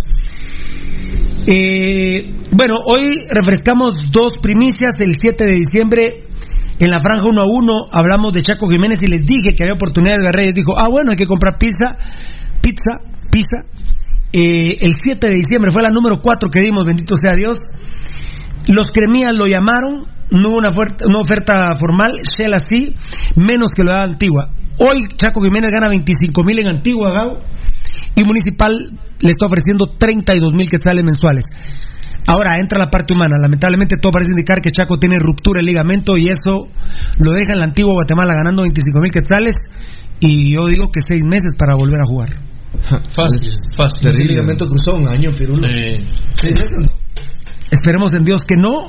[1.48, 4.96] Eh, bueno, hoy refrescamos dos primicias.
[5.00, 6.14] El 7 de diciembre,
[6.80, 9.74] en la franja 1 a 1, hablamos de Chaco Jiménez y les dije que había
[9.74, 10.54] oportunidad de Reyes.
[10.54, 11.98] Dijo, ah, bueno, hay que comprar pizza,
[12.62, 13.66] pizza, pizza.
[14.34, 17.58] Eh, el 7 de diciembre fue la número 4 que dimos, bendito sea Dios.
[18.68, 22.96] Los cremías lo llamaron, no hubo una, oferta, una oferta formal, Shell así,
[23.36, 24.50] menos que lo da Antigua.
[24.80, 27.40] Hoy Chaco Jiménez gana 25 mil en Antigua, Gao,
[28.16, 28.72] y Municipal
[29.20, 31.46] le está ofreciendo 32 mil quetzales mensuales.
[32.28, 33.36] Ahora entra la parte humana.
[33.40, 36.68] Lamentablemente todo parece indicar que Chaco tiene ruptura el ligamento y eso
[37.18, 39.56] lo deja en la antigua Guatemala ganando 25 mil quetzales
[40.20, 42.30] y yo digo que seis meses para volver a jugar.
[43.12, 43.42] Fácil,
[43.76, 44.08] fácil.
[44.08, 45.68] El ligamento cruzó un año, Pirulo.
[45.68, 45.96] Eh,
[46.34, 46.88] Sí, eso no.
[47.72, 48.86] Esperemos en Dios que no,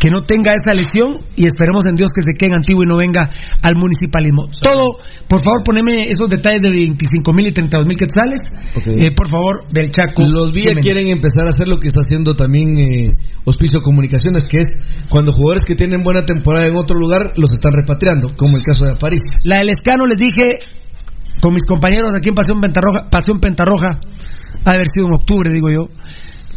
[0.00, 2.88] que no tenga esa lesión y esperemos en Dios que se quede en antiguo y
[2.88, 3.28] no venga
[3.62, 4.46] al municipalismo.
[4.62, 4.96] Todo,
[5.28, 8.40] por favor, poneme esos detalles de 25 mil y 32 mil quetzales,
[8.74, 8.86] Ok.
[8.96, 10.22] eh, por favor, del Chaco.
[10.24, 10.82] Los Jiménez.
[10.82, 13.10] quieren empezar a hacer lo que está haciendo también eh,
[13.44, 14.68] Hospicio Comunicaciones, que es
[15.10, 18.86] cuando jugadores que tienen buena temporada en otro lugar los están repatriando, como el caso
[18.86, 19.22] de París.
[19.44, 20.46] La del Escano les dije
[21.42, 23.98] con mis compañeros aquí en Pasión Pentarroja, Pasión Pentarroja,
[24.64, 25.88] ha de haber sido en octubre, digo yo,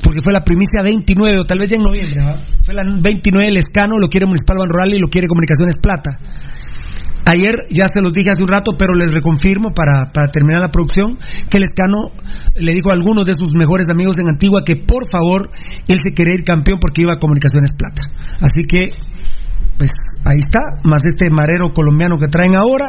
[0.03, 2.21] porque fue la primicia 29 o tal vez ya en noviembre.
[2.61, 6.19] Fue la 29 el Escano, lo quiere Municipal Ban Rural y lo quiere Comunicaciones Plata.
[7.25, 10.71] Ayer ya se los dije hace un rato, pero les reconfirmo para, para terminar la
[10.71, 11.17] producción
[11.49, 12.09] que el Escano
[12.59, 15.49] le dijo a algunos de sus mejores amigos en Antigua que por favor
[15.87, 18.01] él se quería ir campeón porque iba a Comunicaciones Plata.
[18.41, 18.89] Así que,
[19.77, 19.91] pues
[20.25, 22.87] ahí está, más este marero colombiano que traen ahora.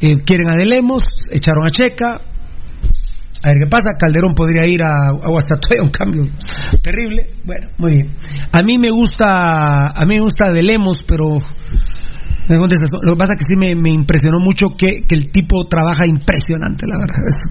[0.00, 2.22] Eh, quieren a Delemos, echaron a Checa.
[3.42, 3.90] A ver qué pasa.
[3.98, 6.24] Calderón podría ir a, a Guastatoya, un cambio
[6.82, 7.34] terrible.
[7.44, 8.16] Bueno, muy bien.
[8.52, 11.38] A mí me gusta, a mí me gusta Delemos, pero
[12.58, 16.06] lo que pasa es que sí me, me impresionó mucho que, que el tipo trabaja
[16.06, 17.16] impresionante, la verdad.
[17.28, 17.48] Es-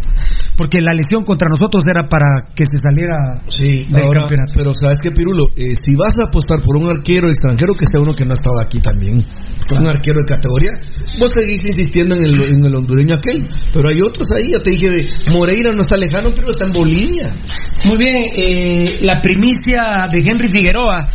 [0.58, 4.54] porque la lesión contra nosotros era para que se saliera Sí, del ahora, campeonato.
[4.56, 8.02] pero sabes que Pirulo, Eh, si vas a apostar por un arquero extranjero que sea
[8.02, 9.24] uno que no ha estado aquí también,
[9.72, 10.72] un arquero de categoría,
[11.20, 14.72] vos seguís insistiendo en el, en el hondureño aquel, pero hay otros ahí, ya te
[14.72, 17.36] dije, Moreira no está lejano, pero está en Bolivia.
[17.86, 21.08] Muy bien, eh, la primicia de Henry Figueroa.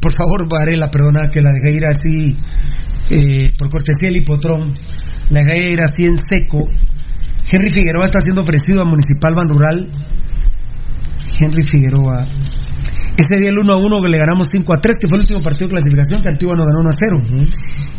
[0.00, 2.36] Por favor, Varela, perdona que la dejé ir así,
[3.10, 4.72] eh, por cortesía del hipotrón.
[5.30, 6.68] La dejé ir así en seco.
[7.50, 9.88] Henry Figueroa está siendo ofrecido a Municipal Ban Rural.
[11.38, 12.26] Henry Figueroa.
[13.16, 15.40] Ese día el 1 a 1 le ganamos 5 a 3, que fue el último
[15.40, 17.46] partido de clasificación que Antigua nos ganó 1 a 0.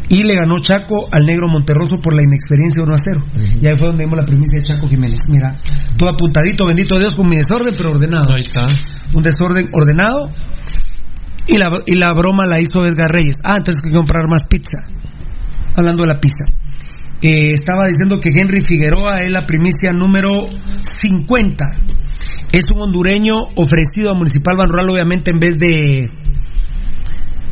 [0.09, 3.21] Y le ganó Chaco al negro Monterroso por la inexperiencia 1 a 0.
[3.61, 5.21] Y ahí fue donde vimos la primicia de Chaco Jiménez.
[5.29, 5.55] Mira,
[5.97, 8.33] todo apuntadito, bendito Dios, con mi desorden, pero ordenado.
[8.33, 8.65] Ahí está.
[9.13, 10.31] Un desorden ordenado.
[11.47, 13.35] Y la, y la broma la hizo Edgar Reyes.
[13.43, 14.77] Ah, entonces hay que comprar más pizza.
[15.75, 16.45] Hablando de la pizza.
[17.21, 20.47] Eh, estaba diciendo que Henry Figueroa es la primicia número
[21.01, 21.65] 50.
[22.51, 26.09] Es un hondureño ofrecido a Municipal Banrural, obviamente, en vez de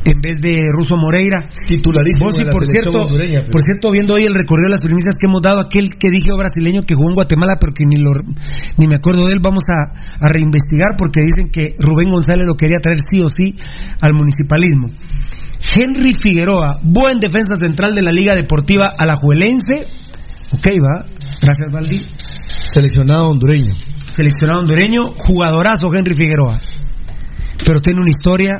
[0.05, 1.39] en vez de Russo Moreira.
[1.65, 4.81] Titularísimo Vos, y por cierto, hondureña, pero- por cierto, viendo hoy el recorrido de las
[4.81, 7.85] primicias que hemos dado, aquel que dije oh, brasileño que jugó en Guatemala, pero que
[7.85, 8.11] ni lo
[8.77, 12.55] ni me acuerdo de él, vamos a, a reinvestigar porque dicen que Rubén González lo
[12.55, 13.55] quería traer sí o sí
[14.01, 14.89] al municipalismo.
[15.75, 19.87] Henry Figueroa, buen defensa central de la Liga Deportiva Alajuelense.
[20.51, 21.05] Ok, va.
[21.41, 22.01] Gracias, Valdi.
[22.45, 23.73] Seleccionado hondureño.
[24.05, 26.59] Seleccionado hondureño, jugadorazo Henry Figueroa.
[27.65, 28.59] Pero tiene una historia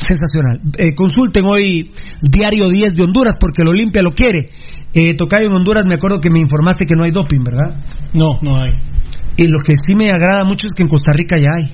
[0.00, 0.60] sensacional.
[0.76, 4.46] Eh, consulten hoy Diario 10 de Honduras porque el Olimpia lo quiere.
[4.92, 7.76] Eh, Tocayo en Honduras, me acuerdo que me informaste que no hay doping, ¿verdad?
[8.12, 8.72] No, no hay.
[9.36, 11.72] Y lo que sí me agrada mucho es que en Costa Rica ya hay.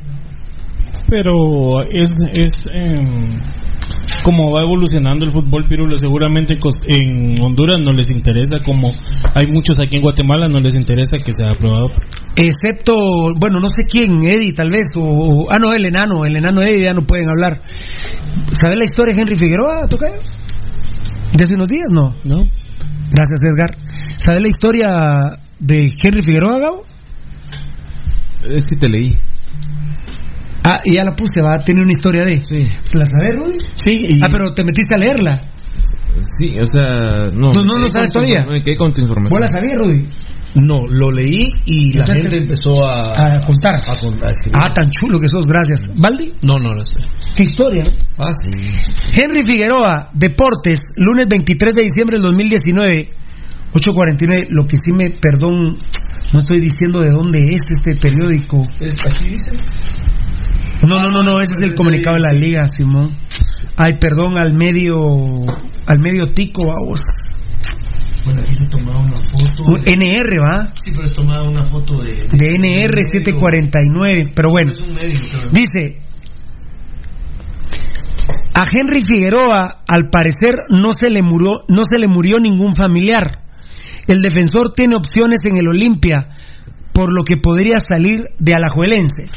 [1.09, 2.65] Pero es, es
[4.27, 8.93] como va evolucionando el fútbol pirulo, seguramente en Honduras no les interesa, como
[9.35, 11.91] hay muchos aquí en Guatemala, no les interesa que sea aprobado.
[12.35, 12.93] Excepto,
[13.39, 16.61] bueno, no sé quién, Eddie tal vez, o, o- ah no, el enano, el enano
[16.61, 17.63] Eddie ya no pueden hablar.
[18.51, 20.17] ¿Sabes la historia de Henry Figueroa, Tocayo?
[21.37, 21.89] ¿De hace unos días?
[21.93, 22.13] No.
[22.25, 22.39] No.
[23.13, 23.71] Gracias, Edgar.
[24.19, 26.83] ¿Sabes la historia de Henry Figueroa, Gabo?
[28.51, 29.17] Es que te leí.
[30.69, 32.43] Ah, y ya la puse, va, tiene una historia de.
[32.43, 32.67] Sí.
[32.93, 33.59] ¿La sabes, Rudy?
[33.75, 34.09] Sí.
[34.23, 35.41] Ah, pero te metiste a leerla.
[36.39, 37.53] Sí, o sea, no.
[37.53, 38.41] No, me no lo sabes todavía.
[38.41, 39.39] inform- Me quedé con tu información.
[39.39, 40.09] ¿Vos la sabías, Rudy?
[40.55, 43.75] No, lo leí y la gente empezó a, A contar.
[43.87, 44.55] a, a escribir.
[44.55, 45.81] Ah, tan chulo que sos, gracias.
[45.95, 46.33] ¿Valdi?
[46.45, 46.95] No, no lo sé.
[47.37, 47.85] ¿Qué historia?
[47.85, 47.91] no?
[48.19, 48.71] Ah, sí.
[49.21, 53.09] Henry Figueroa, Deportes, lunes 23 de diciembre del 2019,
[53.75, 54.47] 8.49.
[54.49, 55.77] Lo que sí me, perdón,
[56.33, 58.63] no estoy diciendo de dónde es este periódico.
[58.81, 59.59] Aquí dice.
[60.83, 63.11] No, no, no, no, ese es el comunicado de la liga, Simón.
[63.77, 64.99] Ay, perdón al medio,
[65.87, 67.03] al medio tico, vamos.
[68.25, 69.65] Bueno, aquí se tomaba una foto.
[69.67, 70.69] Un NR, ¿va?
[70.75, 72.27] Sí, pero es tomada una foto de.
[72.29, 74.73] De NR 749, pero bueno.
[74.73, 75.51] Es un médico, creo.
[75.51, 76.07] Dice,
[78.59, 83.43] a Henry Figueroa, al parecer, no se le murió, no se le murió ningún familiar.
[84.09, 86.31] El defensor tiene opciones en el Olimpia,
[86.95, 89.29] por lo que podría salir de Alajuelense.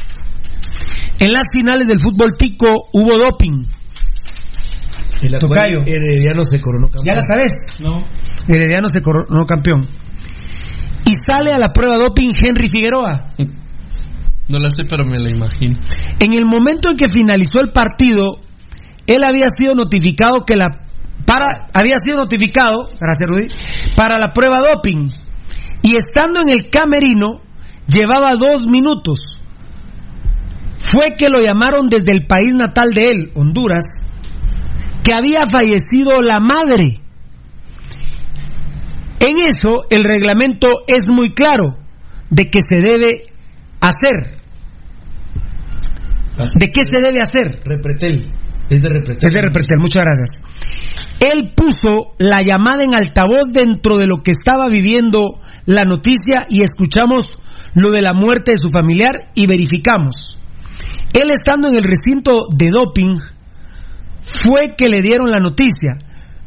[1.20, 3.66] En las finales del fútbol tico hubo doping.
[5.20, 5.80] Cual Tocayo.
[5.86, 7.04] Herediano se coronó campeón.
[7.04, 7.52] ¿Ya la sabes?
[7.78, 8.04] No.
[8.48, 9.86] Herediano se coronó campeón.
[11.04, 13.34] Y sale a la prueba doping Henry Figueroa.
[14.48, 15.78] No la sé, pero me la imagino.
[16.18, 18.40] En el momento en que finalizó el partido,
[19.06, 20.70] él había sido notificado que la
[21.26, 23.48] para había sido notificado, gracias Rudy,
[23.94, 25.06] para la prueba doping
[25.82, 27.42] y estando en el camerino
[27.86, 29.18] llevaba dos minutos.
[30.90, 33.84] Fue que lo llamaron desde el país natal de él, Honduras,
[35.04, 37.00] que había fallecido la madre.
[39.20, 41.76] En eso el reglamento es muy claro
[42.30, 43.26] de que se debe
[43.80, 44.40] hacer.
[46.58, 47.60] ¿De qué se debe hacer?
[47.64, 48.32] Repretel.
[48.70, 49.28] Es de Repretel.
[49.28, 50.30] Es de Repretel, muchas gracias.
[51.20, 56.62] Él puso la llamada en altavoz dentro de lo que estaba viviendo la noticia y
[56.62, 57.38] escuchamos
[57.74, 60.39] lo de la muerte de su familiar y verificamos.
[61.12, 63.14] Él estando en el recinto de doping
[64.44, 65.98] fue que le dieron la noticia.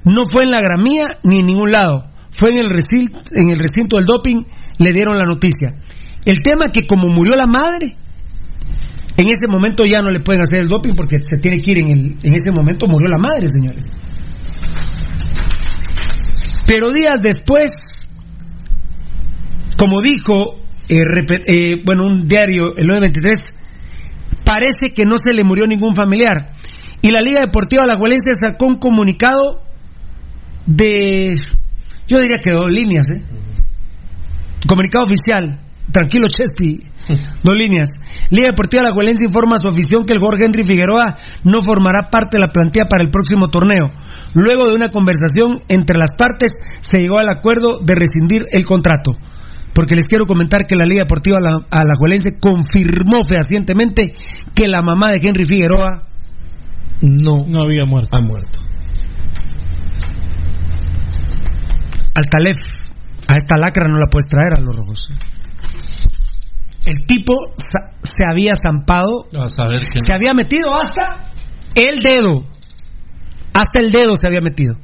[0.06, 2.06] No fue en la gramía ni en ningún lado.
[2.32, 4.43] Fue en el recinto, en el recinto del doping
[4.77, 5.69] le dieron la noticia.
[6.25, 7.95] El tema que como murió la madre,
[9.17, 11.80] en ese momento ya no le pueden hacer el doping porque se tiene que ir
[11.80, 13.85] en el, en ese momento murió la madre, señores.
[16.66, 18.08] Pero días después,
[19.77, 21.03] como dijo, eh,
[21.48, 23.53] eh, bueno, un diario, el 923,
[24.43, 26.53] parece que no se le murió ningún familiar.
[27.01, 29.61] Y la Liga Deportiva Alajuelense sacó un comunicado
[30.65, 31.35] de,
[32.07, 33.22] yo diría que dos líneas, ¿eh?
[34.67, 35.59] Comunicado oficial.
[35.91, 36.93] Tranquilo, Chespi.
[37.43, 37.89] Dos líneas.
[38.30, 42.38] Liga Deportiva Alajuelense informa a su afición que el Jorge Henry Figueroa no formará parte
[42.38, 43.89] de la plantilla para el próximo torneo.
[44.33, 49.17] Luego de una conversación entre las partes, se llegó al acuerdo de rescindir el contrato.
[49.73, 54.13] Porque les quiero comentar que la Liga Deportiva Ala- Alajuelense confirmó fehacientemente
[54.53, 56.07] que la mamá de Henry Figueroa
[57.01, 58.15] no, no había muerto.
[58.15, 58.59] Ha muerto.
[62.15, 62.57] al Talef,
[63.27, 65.07] a esta lacra no la puedes traer a los rojos.
[66.85, 69.25] el tipo se había estampado,
[70.05, 71.31] se había metido hasta
[71.73, 72.45] el dedo,
[73.55, 74.75] hasta el dedo se había metido.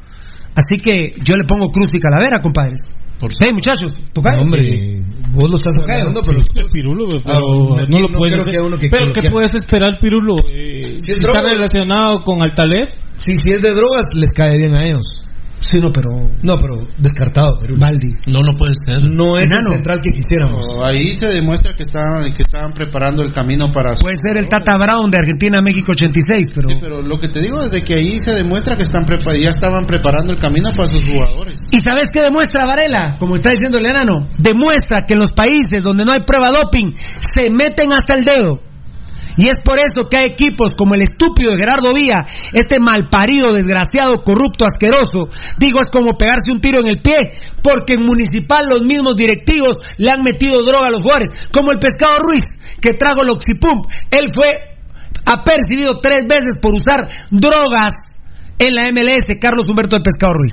[0.56, 2.82] Así que yo le pongo cruz y calavera, compadres.
[3.20, 5.02] Por muchachos, hombre,
[5.34, 6.42] vos lo estás hablando, pero.
[6.72, 8.44] Pirulo, pero ah, no, lo puedes.
[8.90, 10.36] pero, ¿qué puedes esperar, Pirulo?
[10.50, 12.88] Eh, si, está relacionado con Altaleb.
[13.18, 15.26] Sí, si es de drogas, les cae bien a ellos.
[15.62, 16.10] Sí, no, pero.
[16.42, 17.60] No, pero descartado.
[17.62, 18.16] Pero Baldi.
[18.28, 19.10] No, no puede ser.
[19.10, 20.66] No es el central que quisiéramos.
[20.84, 23.94] ahí se demuestra que estaban, que estaban preparando el camino para.
[24.00, 26.70] Puede ser el Tata Brown de Argentina, México 86, pero.
[26.70, 29.06] Sí, pero lo que te digo es de que ahí se demuestra que están
[29.42, 31.70] ya estaban preparando el camino para sus jugadores.
[31.72, 33.18] ¿Y sabes qué demuestra Varela?
[33.20, 34.28] Como está diciendo el enano.
[34.38, 38.69] Demuestra que en los países donde no hay prueba doping se meten hasta el dedo.
[39.40, 43.54] Y es por eso que hay equipos como el estúpido de Gerardo Vía, este malparido,
[43.54, 45.30] desgraciado, corrupto, asqueroso.
[45.58, 47.16] Digo, es como pegarse un tiro en el pie,
[47.64, 51.80] porque en Municipal los mismos directivos le han metido droga a los jugadores, como el
[51.80, 52.44] Pescado Ruiz,
[52.82, 53.86] que trago el Oxipump.
[54.12, 54.76] Él fue
[55.26, 57.94] apercibido tres veces por usar drogas
[58.60, 60.52] en la MLS, Carlos Humberto del Pescado Ruiz.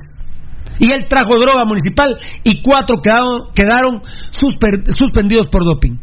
[0.79, 4.01] Y él trajo droga municipal y cuatro quedaron
[4.31, 5.97] suspendidos por doping.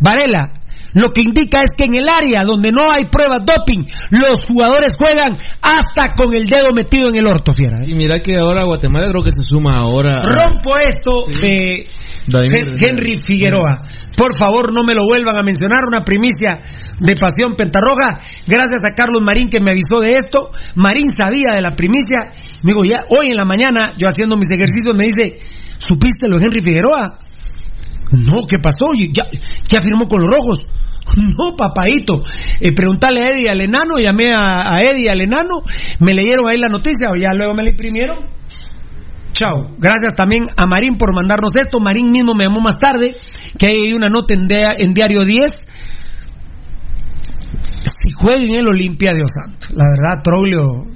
[0.00, 0.63] Varela,
[0.94, 4.96] lo que indica es que en el área donde no hay pruebas doping, los jugadores
[4.96, 7.82] juegan hasta con el dedo metido en el orto, fiera.
[7.82, 7.86] ¿eh?
[7.88, 10.22] Y mira que ahora Guatemala creo que se suma ahora.
[10.22, 11.88] Rompo esto de
[12.80, 13.82] Henry Figueroa.
[14.16, 15.80] Por favor, no me lo vuelvan a mencionar.
[15.86, 16.60] Una primicia
[17.00, 18.20] de Pasión Pentarroja.
[18.46, 20.50] Gracias a Carlos Marín que me avisó de esto.
[20.76, 22.32] Marín sabía de la primicia.
[22.62, 25.40] Me digo, ya hoy en la mañana, yo haciendo mis ejercicios, me dice,
[25.78, 27.18] ¿supiste lo de Henry Figueroa?
[28.12, 28.92] No, ¿qué pasó?
[29.12, 29.24] Ya,
[29.68, 30.58] ya firmó con los rojos.
[31.16, 32.22] No, papadito.
[32.60, 35.62] Eh, preguntale a Eddie al enano, llamé a, a Eddie al enano,
[36.00, 38.34] me leyeron ahí la noticia, ya luego me la imprimieron.
[39.32, 39.74] Chao.
[39.78, 41.80] Gracias también a Marín por mandarnos esto.
[41.80, 43.16] Marín mismo me llamó más tarde,
[43.58, 45.66] que hay una nota en, en Diario 10.
[47.82, 49.66] Si juega en el Olimpia, Dios santo.
[49.74, 50.86] La verdad, Troglio.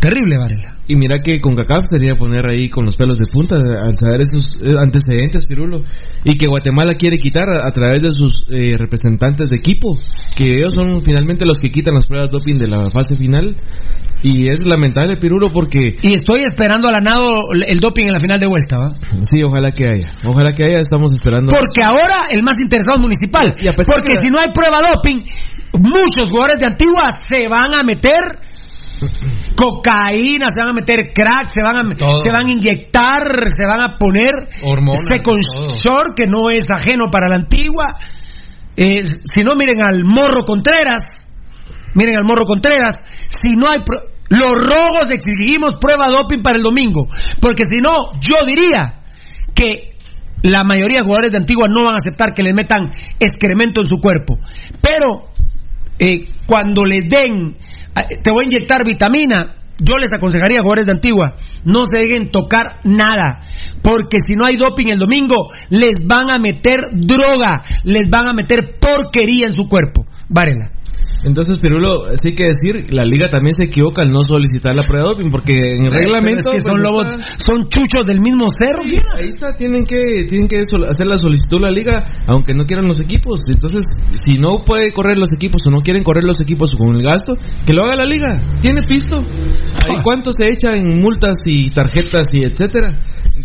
[0.00, 0.75] Terrible, Varela.
[0.88, 4.20] Y mira que con CACAF sería poner ahí con los pelos de punta al saber
[4.20, 5.80] esos eh, antecedentes, Pirulo.
[6.24, 9.96] Y que Guatemala quiere quitar a, través de sus eh, representantes de equipo,
[10.36, 13.56] que ellos son finalmente los que quitan las pruebas doping de la fase final.
[14.22, 15.96] Y es lamentable, Pirulo, porque.
[16.02, 18.94] Y estoy esperando al anado el doping en la final de vuelta, ¿va?
[19.22, 20.12] Sí, ojalá que haya.
[20.24, 21.52] Ojalá que haya, estamos esperando.
[21.52, 23.54] Porque ahora el más interesado es municipal.
[23.54, 25.18] porque si no hay prueba doping,
[25.78, 28.45] muchos jugadores de Antigua se van a meter
[29.56, 33.22] cocaína, se van a meter crack, se van a, se van a inyectar,
[33.54, 34.48] se van a poner
[35.22, 37.98] con short, que no es ajeno para la antigua.
[38.76, 41.26] Eh, si no, miren al Morro Contreras.
[41.94, 43.02] Miren al Morro Contreras.
[43.28, 43.78] Si no hay.
[44.28, 47.08] Los rojos exigimos prueba doping para el domingo.
[47.40, 49.02] Porque si no, yo diría
[49.54, 49.96] que
[50.42, 53.86] la mayoría de jugadores de Antigua no van a aceptar que les metan excremento en
[53.86, 54.34] su cuerpo.
[54.80, 55.30] Pero
[55.98, 57.56] eh, cuando les den
[58.22, 59.54] te voy a inyectar vitamina.
[59.78, 63.40] Yo les aconsejaría jugadores de Antigua, no se dejen tocar nada,
[63.82, 68.32] porque si no hay doping el domingo, les van a meter droga, les van a
[68.32, 70.06] meter porquería en su cuerpo.
[70.28, 70.70] Varela.
[71.24, 75.08] Entonces, Pirulo, sí que decir, la liga también se equivoca al no solicitar la prueba
[75.08, 76.50] de doping, porque en el reglamento...
[76.52, 77.10] Es que son lobos,
[77.44, 78.82] son chuchos del mismo cerro.
[78.82, 83.00] ahí está, tienen que, tienen que hacer la solicitud la liga, aunque no quieran los
[83.00, 83.40] equipos.
[83.48, 83.84] Entonces,
[84.24, 87.34] si no puede correr los equipos o no quieren correr los equipos con el gasto,
[87.64, 88.38] que lo haga la liga.
[88.60, 89.18] Tiene pisto.
[89.88, 92.94] Ahí cuánto se echa en multas y tarjetas y etcétera.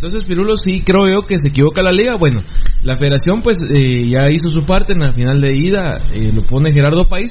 [0.03, 2.15] Entonces, Pirulo, sí creo yo que se equivoca la liga.
[2.15, 2.41] Bueno,
[2.81, 6.41] la federación pues eh, ya hizo su parte en la final de ida, eh, lo
[6.41, 7.29] pone Gerardo País.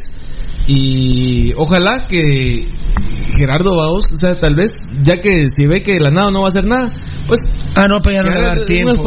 [0.69, 2.69] Y ojalá que
[3.37, 4.71] Gerardo Baos, o sea, tal vez,
[5.03, 6.93] ya que si ve que la nada no va a hacer nada,
[7.27, 7.41] pues.
[7.75, 9.03] Ah, no, pero ya no le da tiempo.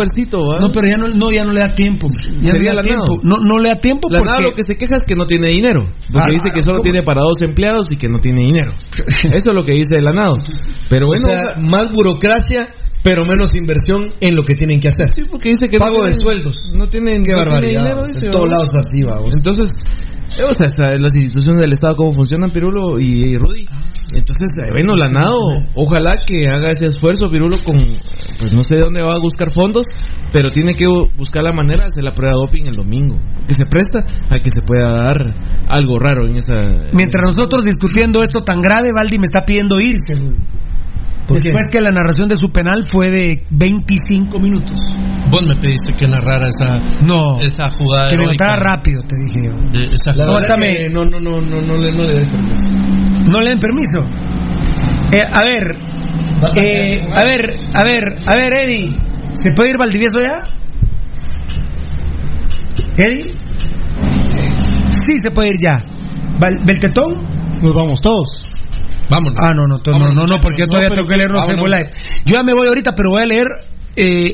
[0.60, 2.10] No, pero ya no, no, ya no le da tiempo.
[2.42, 3.22] Ya no, le da tiempo.
[3.24, 4.44] No, no le da tiempo la porque...
[4.44, 5.86] lo que se queja es que no tiene dinero.
[6.12, 8.74] Porque ah, dice que solo tiene para dos empleados y que no tiene dinero.
[9.32, 10.36] Eso es lo que dice el Lanado.
[10.90, 11.30] Pero bueno.
[11.70, 12.68] más burocracia
[13.04, 15.10] pero menos inversión en lo que tienen que hacer.
[15.10, 16.72] Sí, porque dice que pago de sueldos.
[16.74, 18.06] No tienen, Qué barbaridad.
[18.22, 19.36] en todos lados así, vamos.
[19.36, 19.76] Entonces,
[20.42, 23.68] o sea, las instituciones del Estado cómo funcionan, Pirulo y, Rudy.
[24.16, 27.78] Entonces, eh, bueno, la NADO, ojalá que haga ese esfuerzo, Pirulo, con,
[28.40, 29.88] pues no sé de dónde va a buscar fondos,
[30.32, 33.54] pero tiene que buscar la manera de hacer la prueba de doping el domingo, que
[33.54, 35.18] se presta a que se pueda dar
[35.68, 36.60] algo raro en esa...
[36.94, 40.14] Mientras nosotros discutiendo esto tan grave, Valdi me está pidiendo irse.
[41.28, 44.80] Después que la narración de su penal fue de 25 minutos.
[45.32, 48.10] Vos me pediste que narrara esa, no, esa jugada.
[48.10, 49.50] Que me rápido, te dije.
[50.90, 52.70] no, no, no, no, no, le, no le den permiso.
[53.26, 54.00] No le den permiso.
[55.12, 55.76] Eh, a ver,
[56.58, 58.90] eh, a ver, a ver, a ver, Eddie,
[59.34, 60.44] ¿se puede ir Valdivieso ya?
[62.98, 63.34] ¿Eddie?
[64.90, 65.84] Sí se puede ir ya.
[66.66, 67.14] ¿Beltetón?
[67.62, 68.53] Nos vamos todos.
[69.10, 69.38] Vámonos.
[69.40, 71.46] Ah, no, no, no, no, no, porque yo todavía tengo que leer los
[72.26, 73.48] Yo ya me voy ahorita, pero voy a leer
[73.96, 74.30] eh,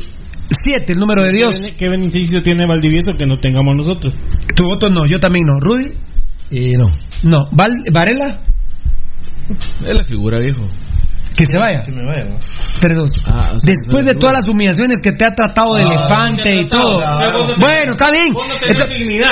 [0.50, 1.56] siete, el número de Dios.
[1.78, 4.14] ¿Qué beneficio tiene Valdivieso que no tengamos nosotros?
[4.56, 5.60] Tu voto no, yo también no.
[5.60, 5.96] ¿Rudy?
[6.52, 6.90] Eh, no.
[7.24, 7.50] No.
[7.52, 8.42] ¿Varela?
[9.86, 10.68] Es la figura, viejo.
[11.36, 11.82] Que se vaya.
[11.86, 12.26] Que me vaya.
[12.26, 12.38] ¿no?
[12.82, 13.08] Perdón.
[13.26, 17.00] Ah, Después de todas las humillaciones que te ha tratado de ah, elefante y todo.
[17.58, 18.34] bueno, está bien.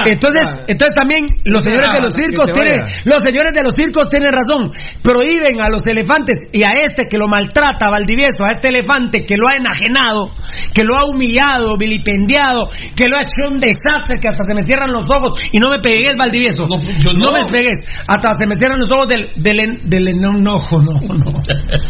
[0.05, 4.29] Entonces, entonces, también los señores de los circos tienen, los señores de los circos tienen
[4.31, 4.71] razón.
[5.01, 9.35] Prohíben a los elefantes y a este que lo maltrata, Valdivieso, a este elefante que
[9.37, 10.31] lo ha enajenado,
[10.73, 14.61] que lo ha humillado, vilipendiado, que lo ha hecho un desastre, que hasta se me
[14.61, 16.67] cierran los ojos y no me pegué el Valdivieso.
[16.67, 21.25] No, me pegues, hasta se me cierran los ojos del, del, del enojo, no, no.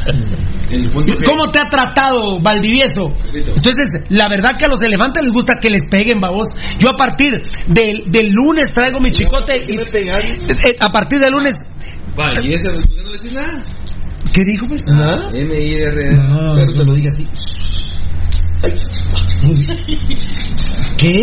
[1.26, 3.14] ¿Cómo te ha tratado Valdivieso?
[3.34, 6.48] Entonces, la verdad que a los elefantes les gusta que les peguen, babos.
[6.77, 7.32] Yo a partir
[7.67, 9.64] del, del lunes traigo mi chicote.
[9.67, 11.53] Y, eh, a partir del lunes.
[12.43, 13.64] ¿y ese no decís nada?
[14.34, 14.84] ¿Qué dijo, pues?
[14.88, 15.30] Nada.
[15.34, 16.11] M-I-R.
[16.27, 17.27] No, pero te lo diga así.
[20.98, 21.17] ¿Qué?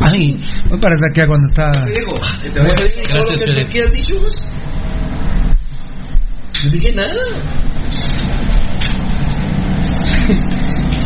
[0.00, 0.38] Ay,
[0.70, 1.72] me parece que cuando está.
[2.54, 4.14] Gracias, ¿Qué has dicho?
[6.64, 7.10] No dije nada.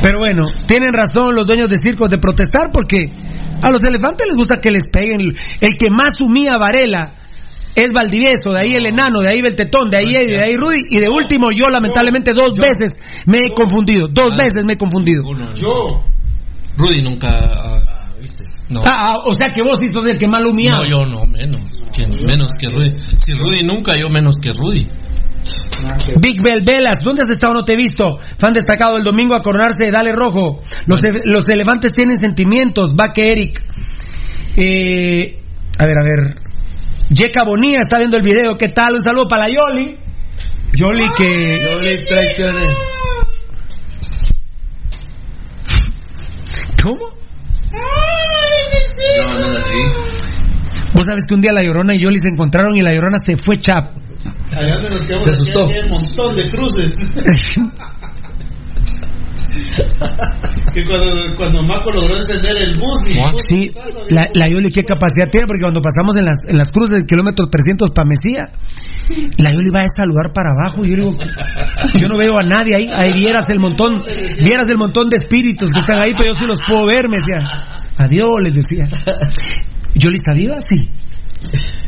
[0.03, 2.99] Pero bueno, tienen razón los dueños de circos de protestar porque
[3.63, 5.21] a los elefantes les gusta que les peguen.
[5.21, 7.15] El que más humía a Varela
[7.75, 10.85] es Valdivieso, de ahí el enano, de ahí Beltetón, de ahí Eddie, de ahí Rudy,
[10.91, 12.93] y de último yo lamentablemente dos veces
[13.27, 14.43] me he confundido, dos ah.
[14.43, 15.23] veces me he confundido.
[15.55, 16.05] Yo.
[16.77, 17.29] Rudy nunca...
[17.31, 17.79] Ah,
[18.77, 20.77] ah, ah, o sea que vos sí sos el que más humía.
[20.77, 21.63] No, yo no, menos.
[21.99, 22.91] menos que Rudy.
[23.17, 24.87] Si Rudy nunca, yo menos que Rudy.
[26.21, 27.55] Big Bell Velas, ¿dónde has estado?
[27.55, 28.19] No te he visto.
[28.39, 30.63] Fan destacado el domingo a coronarse, dale rojo.
[30.87, 33.63] Los, los elefantes tienen sentimientos, va que Eric.
[34.57, 35.39] Eh,
[35.79, 36.37] a ver, a ver.
[37.11, 38.57] Yeka Bonía está viendo el video.
[38.57, 38.95] ¿Qué tal?
[38.95, 39.99] Un saludo para la Yoli.
[40.73, 41.59] Yoli que.
[41.59, 42.77] Yoli traiciones.
[46.83, 47.15] ¿Cómo?
[47.71, 50.14] No, no, así.
[50.95, 53.37] Vos sabes que un día la Llorona y Yoli se encontraron y la Llorona se
[53.45, 53.91] fue chap.
[54.53, 54.79] Allá
[55.19, 55.67] se asustó.
[55.67, 56.93] un montón de cruces.
[60.75, 63.03] que cuando, cuando Maco logró encender el bus.
[63.09, 63.15] Y
[63.49, 63.71] sí,
[64.11, 65.47] la, la Yoli, ¿qué capacidad tiene?
[65.47, 68.51] Porque cuando pasamos en las, en las cruces del kilómetro 300 para Mesía,
[69.39, 70.85] la Yoli va a saludar para abajo.
[70.85, 71.17] Y yo digo,
[71.99, 72.89] yo no veo a nadie ahí.
[72.93, 74.03] Ahí vieras el montón,
[74.43, 77.09] vieras el montón de espíritus que están ahí, pero yo sí los puedo ver.
[77.09, 77.43] Me decía,
[77.97, 78.89] adiós, les decía.
[79.95, 80.57] ¿Yoli está viva?
[80.61, 80.89] Sí.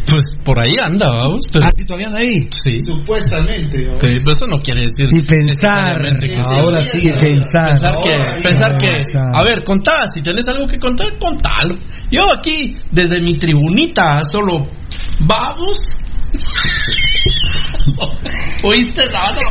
[0.08, 1.40] Pues por ahí anda, vamos.
[1.52, 1.64] Pero...
[1.64, 2.48] Ah, sí, todavía anda ahí.
[2.62, 2.80] Sí.
[2.86, 3.78] Supuestamente.
[3.98, 5.08] Sí, pero eso no quiere decir.
[5.12, 5.96] Y pensar.
[6.18, 7.70] Que ahora sí, pensar.
[7.70, 8.42] Pensar que.
[8.42, 9.18] Pensar que.
[9.34, 10.06] A ver, contá.
[10.06, 11.76] Si tenés algo que contar, contalo.
[12.10, 14.66] Yo aquí, desde mi tribunita, solo.
[15.26, 15.78] Vamos
[18.64, 19.02] ¿Oíste?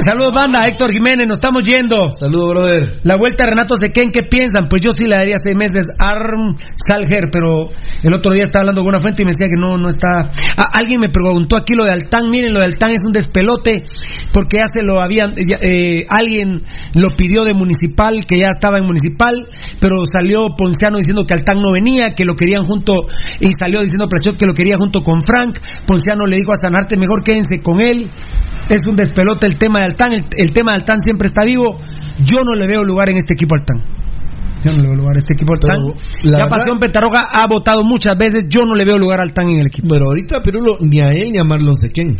[0.05, 0.65] Saludos, banda.
[0.65, 2.11] Héctor Jiménez, nos estamos yendo.
[2.13, 2.99] Saludos, brother.
[3.03, 4.67] La vuelta a Renato Sequén, ¿qué piensan?
[4.69, 5.85] Pues yo sí le daría seis meses.
[5.99, 6.55] Arm
[6.87, 7.67] Salger, pero
[8.03, 10.31] el otro día estaba hablando con una fuente y me decía que no, no está.
[10.73, 12.29] alguien me preguntó aquí lo de Altán.
[12.29, 13.85] Miren, lo de Altán es un despelote
[14.33, 15.33] porque ya se lo habían.
[15.37, 16.61] Eh, alguien
[16.95, 19.47] lo pidió de municipal, que ya estaba en municipal,
[19.79, 23.07] pero salió Ponciano diciendo que Altán no venía, que lo querían junto.
[23.39, 25.59] Y salió diciendo Plachot que lo quería junto con Frank.
[25.85, 27.94] Ponciano le dijo a Sanarte, mejor quédense con él.
[28.69, 30.13] Es un despelote el tema de Altán.
[30.13, 31.79] El, tema de Altán siempre está vivo.
[32.23, 33.83] Yo no le veo lugar en este equipo Altán.
[34.63, 35.77] Yo no le veo lugar a este equipo Altán.
[36.23, 38.45] Ya Pasión Petaroga ha votado muchas veces.
[38.49, 39.87] Yo no le veo lugar al Altán en el equipo.
[39.89, 42.17] Pero ahorita Pirulo, ni a él ni a Marlon Sequén.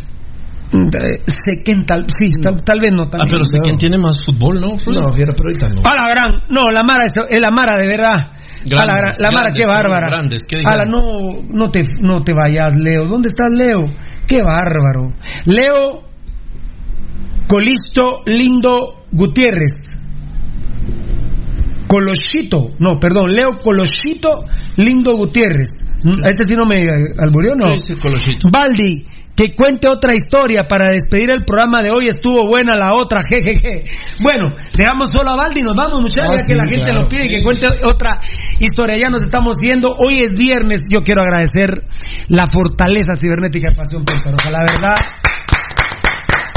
[0.72, 0.90] Mm,
[1.26, 3.04] Sequén tal, sí, tal, vez no.
[3.04, 4.74] ah, pero Sequén tiene más fútbol, ¿no?
[4.74, 5.82] No, pero ahorita no.
[5.84, 8.32] A la gran, no, la Mara es la Mara de verdad.
[8.72, 10.08] a la, la Mara, qué bárbara.
[10.08, 13.06] a la, no, no te, no te vayas, Leo.
[13.06, 13.86] ¿Dónde estás, Leo?
[14.28, 15.14] Qué bárbaro.
[15.46, 16.04] Leo
[17.48, 19.96] Colisto Lindo Gutiérrez.
[21.88, 24.46] Colosito, no, perdón, Leo Colosito
[24.78, 25.86] Lindo Gutiérrez.
[26.26, 26.88] Este sí no me
[27.20, 27.78] alburió, ¿no?
[27.78, 29.06] Sí, sí, Baldi,
[29.36, 32.08] que cuente otra historia para despedir el programa de hoy.
[32.08, 33.86] Estuvo buena la otra, jejeje.
[34.24, 37.44] Bueno, dejamos solo a Baldi, nos vamos, muchachos, ah, que la gente nos pide que
[37.44, 38.22] cuente otra
[38.60, 38.98] historia.
[38.98, 39.96] Ya nos estamos yendo.
[39.98, 40.82] Hoy es viernes.
[40.90, 41.84] Yo quiero agradecer
[42.30, 44.52] la fortaleza cibernética de Pasión Pentarroja.
[44.52, 44.96] La verdad.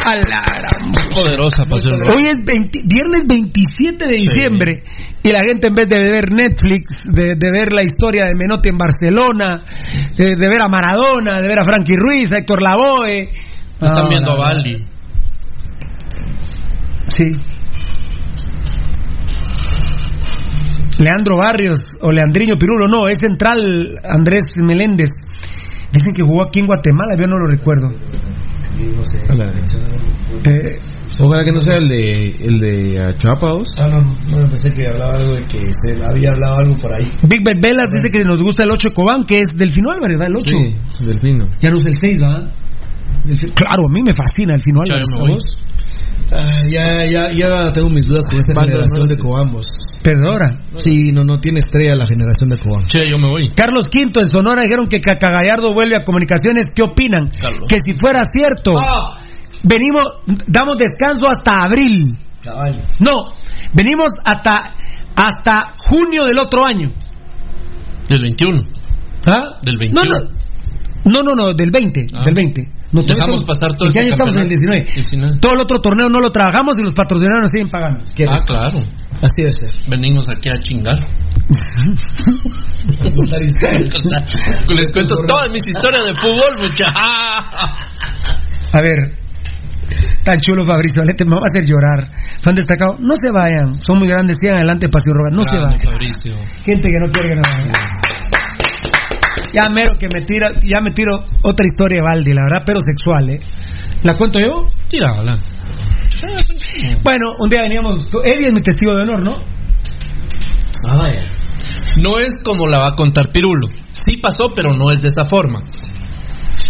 [0.08, 0.68] A la
[1.14, 4.82] poderosa Pasión Hoy es viernes 27 de diciembre
[5.22, 8.78] y la gente en vez de ver Netflix, de, ver la historia de Menotti en
[8.78, 9.60] Barcelona,
[10.16, 13.28] de, ver a Maradona, de ver a Frankie Ruiz, a Héctor Lavoe.
[13.82, 14.86] Están viendo a Baldi.
[17.08, 17.26] Sí.
[20.98, 25.10] Leandro Barrios o Leandriño Pirulo, no, es central Andrés Meléndez.
[25.92, 27.92] Dicen que jugó aquí en Guatemala, yo no lo recuerdo.
[28.78, 29.20] No sé.
[29.28, 29.76] A la derecha.
[30.44, 30.81] Eh,
[31.20, 33.74] Ojalá que no sea el de el de Achuapaos.
[33.78, 37.08] Ah, no, no, pensé que hablaba algo de que se había hablado algo por ahí.
[37.23, 40.31] Big Ben Velas dice que nos gusta el 8 Cobán, que es Delfino Álvarez, ¿verdad?
[40.31, 40.57] El 8.
[40.98, 41.48] Sí, Delfino.
[41.60, 42.52] Ya no es el 6, ¿verdad?
[43.55, 45.08] Claro, a mí me fascina el Delfino Álvarez.
[46.30, 49.68] Ah, ya, ya, ya tengo mis dudas con esta generación de Cobambos.
[50.02, 50.58] Pedora.
[50.76, 52.86] Sí, no, no tiene estrella la generación de Cobán.
[52.86, 53.50] Che, yo me voy.
[53.50, 56.66] Carlos Quinto en Sonora dijeron que Cacagallardo vuelve a comunicaciones.
[56.74, 57.26] ¿Qué opinan?
[57.68, 59.18] Que si fuera cierto, ah.
[59.62, 62.16] venimos, damos descanso hasta abril.
[63.00, 63.34] No,
[63.72, 64.74] venimos hasta,
[65.16, 66.92] hasta junio del otro año.
[68.08, 68.62] Del 21.
[69.26, 69.58] ¿Ah?
[69.62, 70.05] Del 21.
[70.05, 70.38] No, no.
[71.05, 72.22] No, no, no, del 20, ah.
[72.24, 72.77] del 20.
[72.91, 74.86] Nos Dejamos pasar todo el año estamos en el 19.
[75.41, 78.02] Todo el otro torneo no lo trabajamos y los patrocinadores nos siguen pagando.
[78.26, 78.78] Ah, claro.
[79.20, 79.73] Así debe ser.
[79.91, 80.97] Venimos aquí a chingar.
[84.75, 86.84] Les cuento todas mis historias de fútbol, mucha.
[88.73, 89.18] a ver,
[90.25, 92.10] tan chulo Fabricio Alete, me va a hacer llorar.
[92.41, 95.81] Fan destacado, no se vayan, son muy grandes, sigan adelante, Pasio Roga, no se vayan.
[95.81, 96.36] Fabricio.
[96.65, 97.73] Gente que no quiere que no vayan.
[99.52, 102.80] Ya mero que me tira, ya me tiro otra historia de Valdi, la verdad, pero
[102.80, 103.40] sexual, ¿eh?
[104.02, 104.66] ¿La cuento yo?
[104.88, 105.38] Tírala.
[107.02, 109.36] Bueno, un día veníamos, Eddie es mi testigo de honor, ¿no?
[110.88, 111.30] Ah, vaya.
[112.02, 113.68] No es como la va a contar Pirulo.
[113.90, 115.60] Sí pasó, pero no es de esa forma.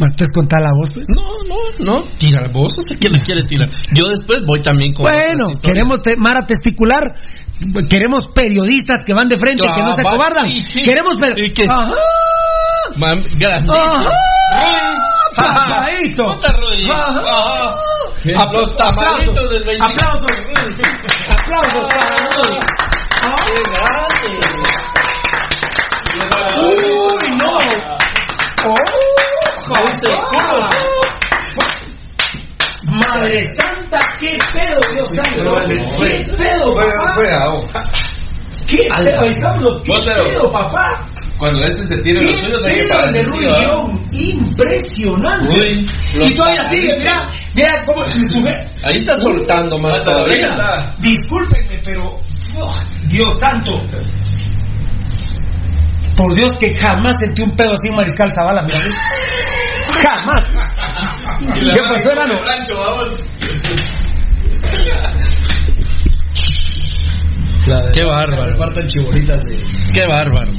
[0.00, 1.06] ¿Entonces contar la voz, pues?
[1.10, 2.04] No, no, no.
[2.18, 3.68] Tira la voz, ¿usted quién la quiere tirar?
[3.94, 5.02] Yo después voy también con.
[5.02, 7.02] Bueno, queremos Mara testicular.
[7.90, 10.48] Queremos periodistas que van de frente, que no se acobardan.
[10.84, 11.16] Queremos.
[16.96, 17.20] Ajá.
[18.58, 19.84] Los tamalitos del 20.
[19.84, 20.26] Aplausos.
[21.28, 22.58] Aplausos para Rudy.
[23.46, 24.30] ¡Qué grande!
[26.58, 27.58] ¡Uy, no!
[28.64, 28.74] ¡Oh!
[32.90, 35.56] Madre Santa, qué pedo, Dios santo.
[36.04, 37.14] Qué pedo, papá.
[38.68, 38.76] ¿Qué
[39.12, 39.24] pedo?
[39.30, 39.92] Estamos, ¿qué
[40.32, 41.02] pedo, papá?
[41.38, 43.10] Cuando este se tiene los suyos hay que parar
[44.12, 45.48] Impresionante.
[45.48, 48.04] Uy, y todavía sigue, mira, mira cómo
[48.82, 50.92] Ahí está soltando más todavía.
[50.98, 52.18] Discúlpenme, pero
[52.60, 53.72] oh, Dios santo.
[56.16, 58.80] Por Dios que jamás sentí un pedo así en Mariscal Zavala, mira.
[60.02, 60.44] jamás.
[61.54, 62.34] ¿Qué pasó, hermano?
[67.94, 68.50] Qué bárbaro.
[69.44, 69.56] De...
[69.92, 70.52] Qué bárbaro.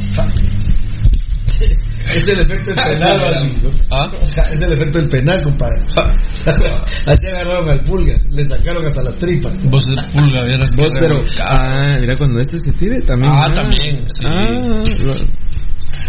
[1.99, 4.07] Es el efecto del penal, ¿Ah?
[4.23, 5.81] Es el efecto del penal, compadre.
[7.05, 9.53] Así agarraron al pulga, le sacaron hasta las tripas.
[9.65, 11.21] Vos el pulga, vieras Vos, pero.
[11.47, 13.31] Ah, mira, cuando este se tire también.
[13.35, 14.07] Ah, también.
[14.07, 14.23] Sí.
[14.25, 14.81] Ah,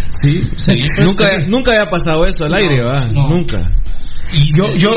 [0.08, 0.72] sí, sí.
[1.04, 3.06] Nunca, nunca había pasado eso al aire, ¿va?
[3.06, 3.58] Nunca.
[4.32, 4.90] Y yo, yo,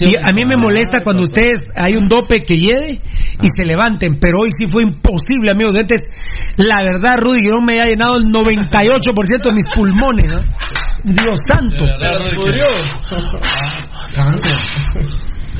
[0.00, 3.00] y a mí me molesta cuando ustedes hay un dope que lleve
[3.42, 5.74] y se levanten, pero hoy sí fue imposible, amigos.
[5.76, 6.08] Entonces,
[6.56, 10.38] la verdad, Rudy, yo me ha llenado el 98% de mis pulmones, ¿no?
[11.04, 11.84] Dios santo.
[14.14, 14.52] Cáncer.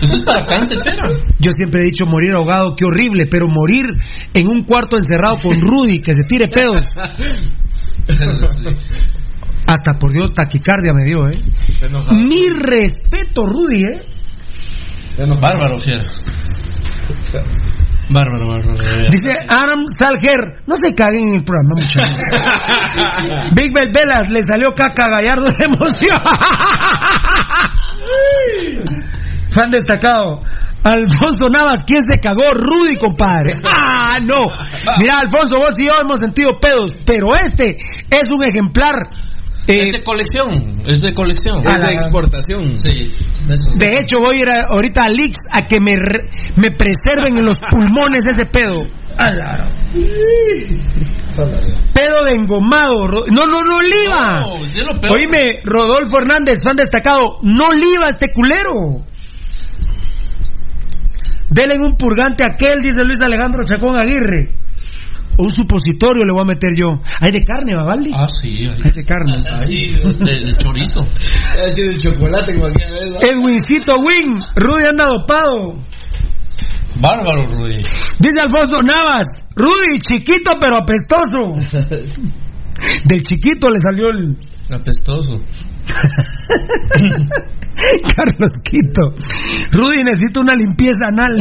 [0.01, 1.09] Eso es para cáncer, pero.
[1.41, 3.85] Yo siempre he dicho morir ahogado, qué horrible, pero morir
[4.33, 6.87] en un cuarto encerrado con Rudy, que se tire pedos.
[9.69, 11.39] Hasta por Dios, taquicardia me dio, ¿eh?
[12.13, 14.01] Mi respeto, Rudy, ¿eh?
[15.39, 16.01] Bárbaro, fiel.
[18.11, 18.79] Bárbaro, bárbaro.
[19.11, 22.19] Dice Adam Salger, no se caguen en el programa, muchachos.
[23.55, 26.19] Big Bell Velas, le salió caca Gallardo de emoción.
[29.51, 30.41] Fan destacado.
[30.83, 32.55] Alfonso Navas, ¿quién se cagó?
[32.55, 33.53] Rudy, compadre.
[34.11, 34.49] Ah, no.
[35.03, 38.95] Mira, Alfonso, vos y yo hemos sentido pedos, pero este es un ejemplar
[39.69, 41.59] es de colección, es de colección.
[41.59, 42.79] Es de exportación.
[42.79, 43.13] Sí.
[43.79, 45.95] De hecho, voy a ir ahorita a Lix a que me,
[46.57, 48.81] me preserven en los pulmones ese pedo.
[51.95, 53.27] Pedo de engomado.
[53.29, 54.41] No, no, no liba.
[54.41, 54.53] No,
[55.13, 57.39] Oíme, Rodolfo Hernández, fan destacado.
[57.43, 59.05] No liba este culero.
[61.51, 64.59] Denle un purgante a aquel, dice Luis Alejandro Chacón Aguirre
[65.39, 67.01] un supositorio le voy a meter yo.
[67.21, 68.11] Hay de carne, Babaldi.
[68.13, 68.67] Ah, sí.
[68.67, 69.33] Hay, de carne.
[69.49, 71.01] Ah, sí, del chorizo.
[71.65, 73.27] Es el chocolate aquí.
[73.27, 74.39] Edwincito Win.
[74.57, 75.79] Rudy anda dopado.
[77.01, 77.77] Bárbaro, Rudy.
[78.19, 79.27] Dice Alfonso Navas.
[79.55, 81.79] Rudy, chiquito pero apestoso.
[83.05, 84.37] Del chiquito le salió el.
[84.73, 85.41] Apestoso.
[88.17, 89.15] Carlos Quito.
[89.71, 91.37] Rudy necesita una limpieza anal.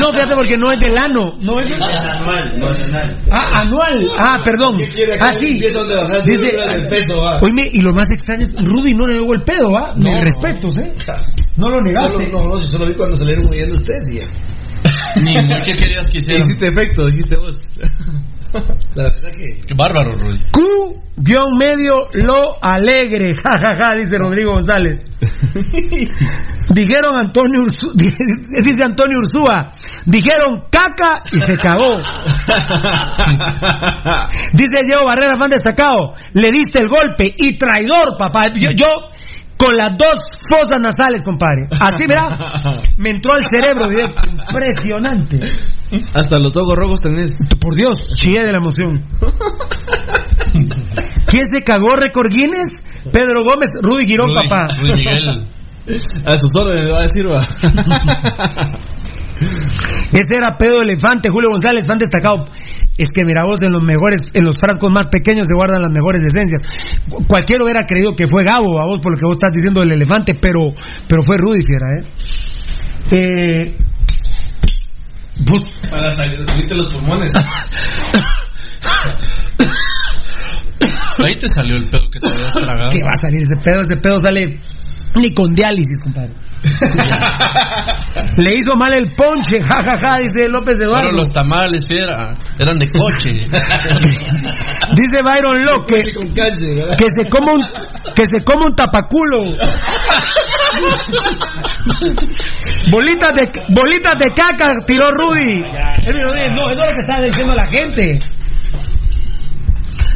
[0.00, 3.24] No, fíjate porque no es del ano, no es anual, no es anual.
[3.30, 4.10] Ah, anual.
[4.18, 4.80] Ah, perdón.
[5.20, 5.54] Ah, sí.
[5.54, 5.72] Dice,
[7.40, 9.94] oye, y lo más extraño es Rudy no le negó el pedo, ¿va?
[9.96, 10.92] No, Me respetos, ¿eh?
[11.56, 12.28] No lo negaste.
[12.28, 14.26] No, no, no, yo solo vi cuando salieron huyendo ustedes y ya.
[15.16, 15.34] Ni
[15.64, 16.40] qué querías que hiciera.
[16.44, 17.56] Hiciste efecto, dijiste vos.
[18.94, 19.66] La verdad que.
[19.66, 20.40] Qué bárbaro, Rudy.
[20.52, 20.60] Q
[21.22, 25.00] guion medio lo alegre, jajaja, ja, ja, dice Rodrigo González.
[26.70, 29.70] dijeron Antonio Ursúa, dice Antonio Ursúa,
[30.06, 31.96] dijeron caca y se cagó.
[34.52, 38.48] dice Diego Barrera, fan destacado, le diste el golpe y traidor, papá.
[38.54, 38.86] Yo, yo
[39.60, 40.16] con las dos
[40.48, 41.68] fosas nasales, compadre.
[41.78, 42.82] Así, ¿verdad?
[42.96, 44.22] Me entró al cerebro directo.
[44.48, 45.40] Impresionante.
[46.14, 47.46] Hasta los ojos rojos tenés.
[47.60, 49.04] Por Dios, chillé de la emoción.
[51.26, 52.84] ¿Quién se cagó, récord Guinness?
[53.12, 54.68] Pedro Gómez, Rudy Girón, Rudy, papá.
[54.78, 55.46] Rudy Miguel.
[56.24, 57.46] A sus órdenes va a decir, va.
[60.12, 62.46] Ese era Pedro Elefante, Julio González, fan destacado.
[62.96, 65.90] Es que mira vos, en los mejores, en los frascos más pequeños se guardan las
[65.90, 66.60] mejores esencias.
[67.26, 69.92] Cualquiera hubiera creído que fue Gabo, a vos, por lo que vos estás diciendo del
[69.92, 70.74] elefante, pero,
[71.08, 72.04] pero fue Rudy Fiera, ¿eh?
[73.12, 73.76] eh
[75.46, 77.32] pues, Para salirte los pulmones.
[81.24, 82.88] Ahí te salió el pedo que te habías tragado.
[82.90, 83.80] ¿Qué va a salir ese pedo?
[83.80, 84.58] Ese pedo sale
[85.14, 86.34] ni con diálisis, compadre.
[88.36, 91.08] Le hizo mal el ponche, jajaja, ja, ja, dice López Eduardo.
[91.08, 93.30] Pero los tamales, fiera, eran de coche.
[94.92, 97.62] dice Byron López que, se coma un
[98.14, 99.44] que se coma un tapaculo.
[102.90, 105.60] bolitas de bolitas de caca tiró Rudy.
[105.60, 108.18] No, eso es lo que está diciendo la gente.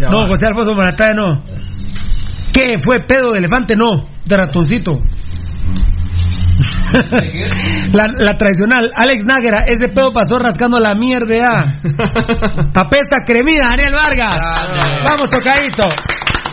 [0.00, 0.26] No.
[0.26, 1.42] José Alfonso Maratá no.
[2.54, 3.74] ¿Qué fue pedo de elefante?
[3.74, 4.92] No, de ratoncito.
[7.92, 11.62] la, la, tradicional, Alex Náguera, ese pedo pasó rascando la mierda.
[12.74, 14.36] Apesta cremida, Daniel Vargas.
[15.04, 15.88] Vamos, tocadito.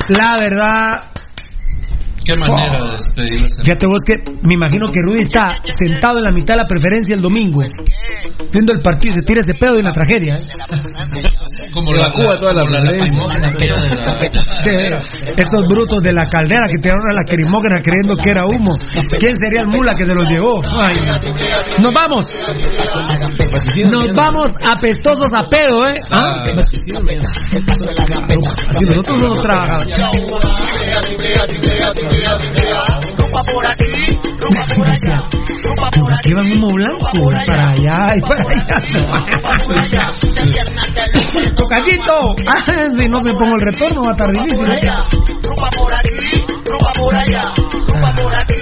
[0.10, 1.10] La verdad.
[2.24, 2.85] Qué manera oh.
[2.85, 3.48] de despedirlo.
[3.64, 7.16] Fíjate vos que me imagino que Rudy está sentado en la mitad de la preferencia
[7.16, 7.64] el domingo,
[8.51, 10.38] viendo el partido, se tira ese pedo y una tragedia.
[10.38, 10.45] ¿eh?
[11.74, 12.80] Como la, Cuba, toda la, la,
[15.38, 18.69] Esos brutos de la caldera que tiraron a la querimógena creyendo que era humo.
[19.19, 20.61] ¿Quién sería el mula que se los llevó?
[20.69, 20.98] Ay,
[21.82, 22.27] nos vamos.
[23.90, 25.95] Nos vamos apestosos a pedo, ¿eh?
[26.11, 26.43] ¿Ah?
[28.88, 29.88] Nosotros no nos trabajamos.
[32.11, 33.85] Rumba por aquí,
[34.40, 35.23] rumba por allá.
[35.64, 37.30] Rumba por aquí van humo blanco.
[37.48, 40.11] Para allá y para allá.
[41.56, 42.35] Tocadito.
[42.48, 44.59] Ah, si no me pongo el retorno va a estar difícil.
[45.43, 46.09] Rumba por aquí,
[46.65, 47.53] rumba por allá.
[47.88, 48.56] Rumba por aquí,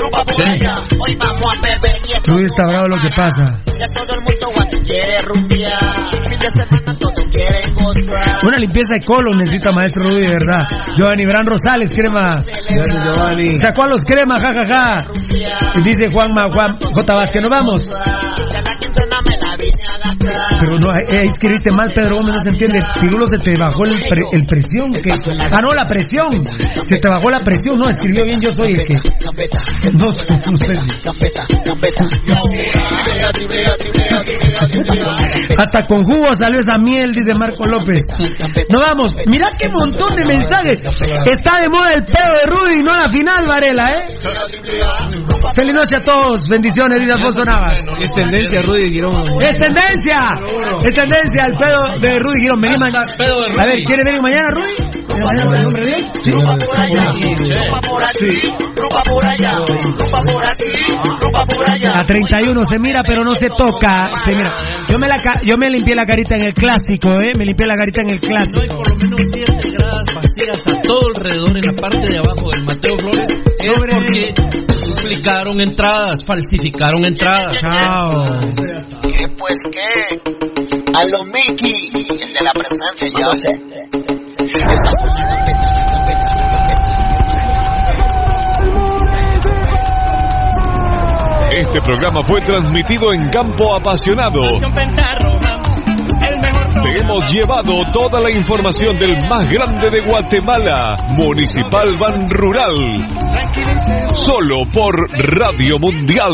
[0.00, 0.76] rumba por allá.
[0.98, 2.00] Hoy vamos a beber.
[2.26, 3.60] Luis está bravo lo que pasa.
[3.78, 4.50] Ya todo el mundo
[4.84, 5.72] quiere rumbear.
[6.28, 8.44] Fin de semana todos quieren gozar.
[8.46, 10.66] Una limpieza de colon necesita maestro Rudy, de verdad.
[10.96, 12.42] Giovanni Bran Rosales, crema.
[13.02, 13.58] Giovanni.
[13.58, 14.66] Sacó a los cremas, jajaja.
[14.66, 15.04] Ja,
[15.38, 15.80] ja.
[15.82, 17.14] Dice Juanma, Juan J.
[17.14, 17.82] Vázquez, nos vamos.
[20.60, 22.80] Pero no, eh, escribiste mal, Pedro Gómez, no se entiende.
[23.00, 24.92] Pirulo se te bajó el, pre, el presión.
[24.92, 26.44] Que, ah, no, la presión.
[26.84, 27.78] Se te bajó la presión.
[27.78, 28.94] No, escribió bien, yo soy el que.
[29.92, 30.08] No,
[30.50, 30.78] no sé.
[35.56, 38.04] Hasta con jugo salió esa miel, dice Marco López.
[38.70, 39.14] Nos vamos.
[39.26, 40.80] Mira qué montón de mensajes.
[40.80, 44.04] Está de moda el pedo de Rudy, no la final, Varela, ¿eh?
[45.54, 46.46] Feliz noche a todos.
[46.48, 47.78] Bendiciones, dice Alfonso Navas.
[48.00, 49.22] Es tendencia, Rudy Girón.
[49.40, 50.19] Es tendencia.
[50.84, 52.60] Es tendencia el pedo de Rudy Girón.
[52.60, 53.06] Vení mañana.
[53.58, 55.00] A ver, ¿quiere venir mañana, Rudy?
[55.20, 58.40] Rumba por allá, rumba por aquí,
[58.76, 60.72] rumba por allá, rumba por aquí,
[61.20, 61.98] rumba por allá.
[62.00, 64.12] A 31 se mira, pero no se toca.
[64.24, 64.52] Se mira.
[64.88, 67.32] Yo me, la, yo me limpié la carita en el clásico, ¿eh?
[67.38, 68.56] Me limpié la carita en el clásico.
[68.56, 69.20] No hay por lo menos
[69.60, 73.30] 7 gradas vacías a todo alrededor en la parte de abajo del Mateo Flores.
[73.30, 74.34] Es porque
[74.86, 77.56] duplicaron entradas, falsificaron entradas.
[77.60, 78.99] Chao.
[79.20, 80.16] ¿Qué pues qué?
[80.96, 83.50] A lo Mickey, el de la presencia, yo sé.
[91.52, 94.40] Este programa fue transmitido en Campo Apasionado.
[96.82, 103.06] Te hemos llevado toda la información del más grande de Guatemala, Municipal Ban Rural.
[104.14, 106.32] Solo por Radio Mundial.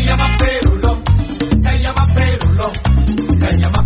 [0.00, 1.02] Calla más perulo,
[1.62, 2.72] calla más perulo,
[3.38, 3.79] calla más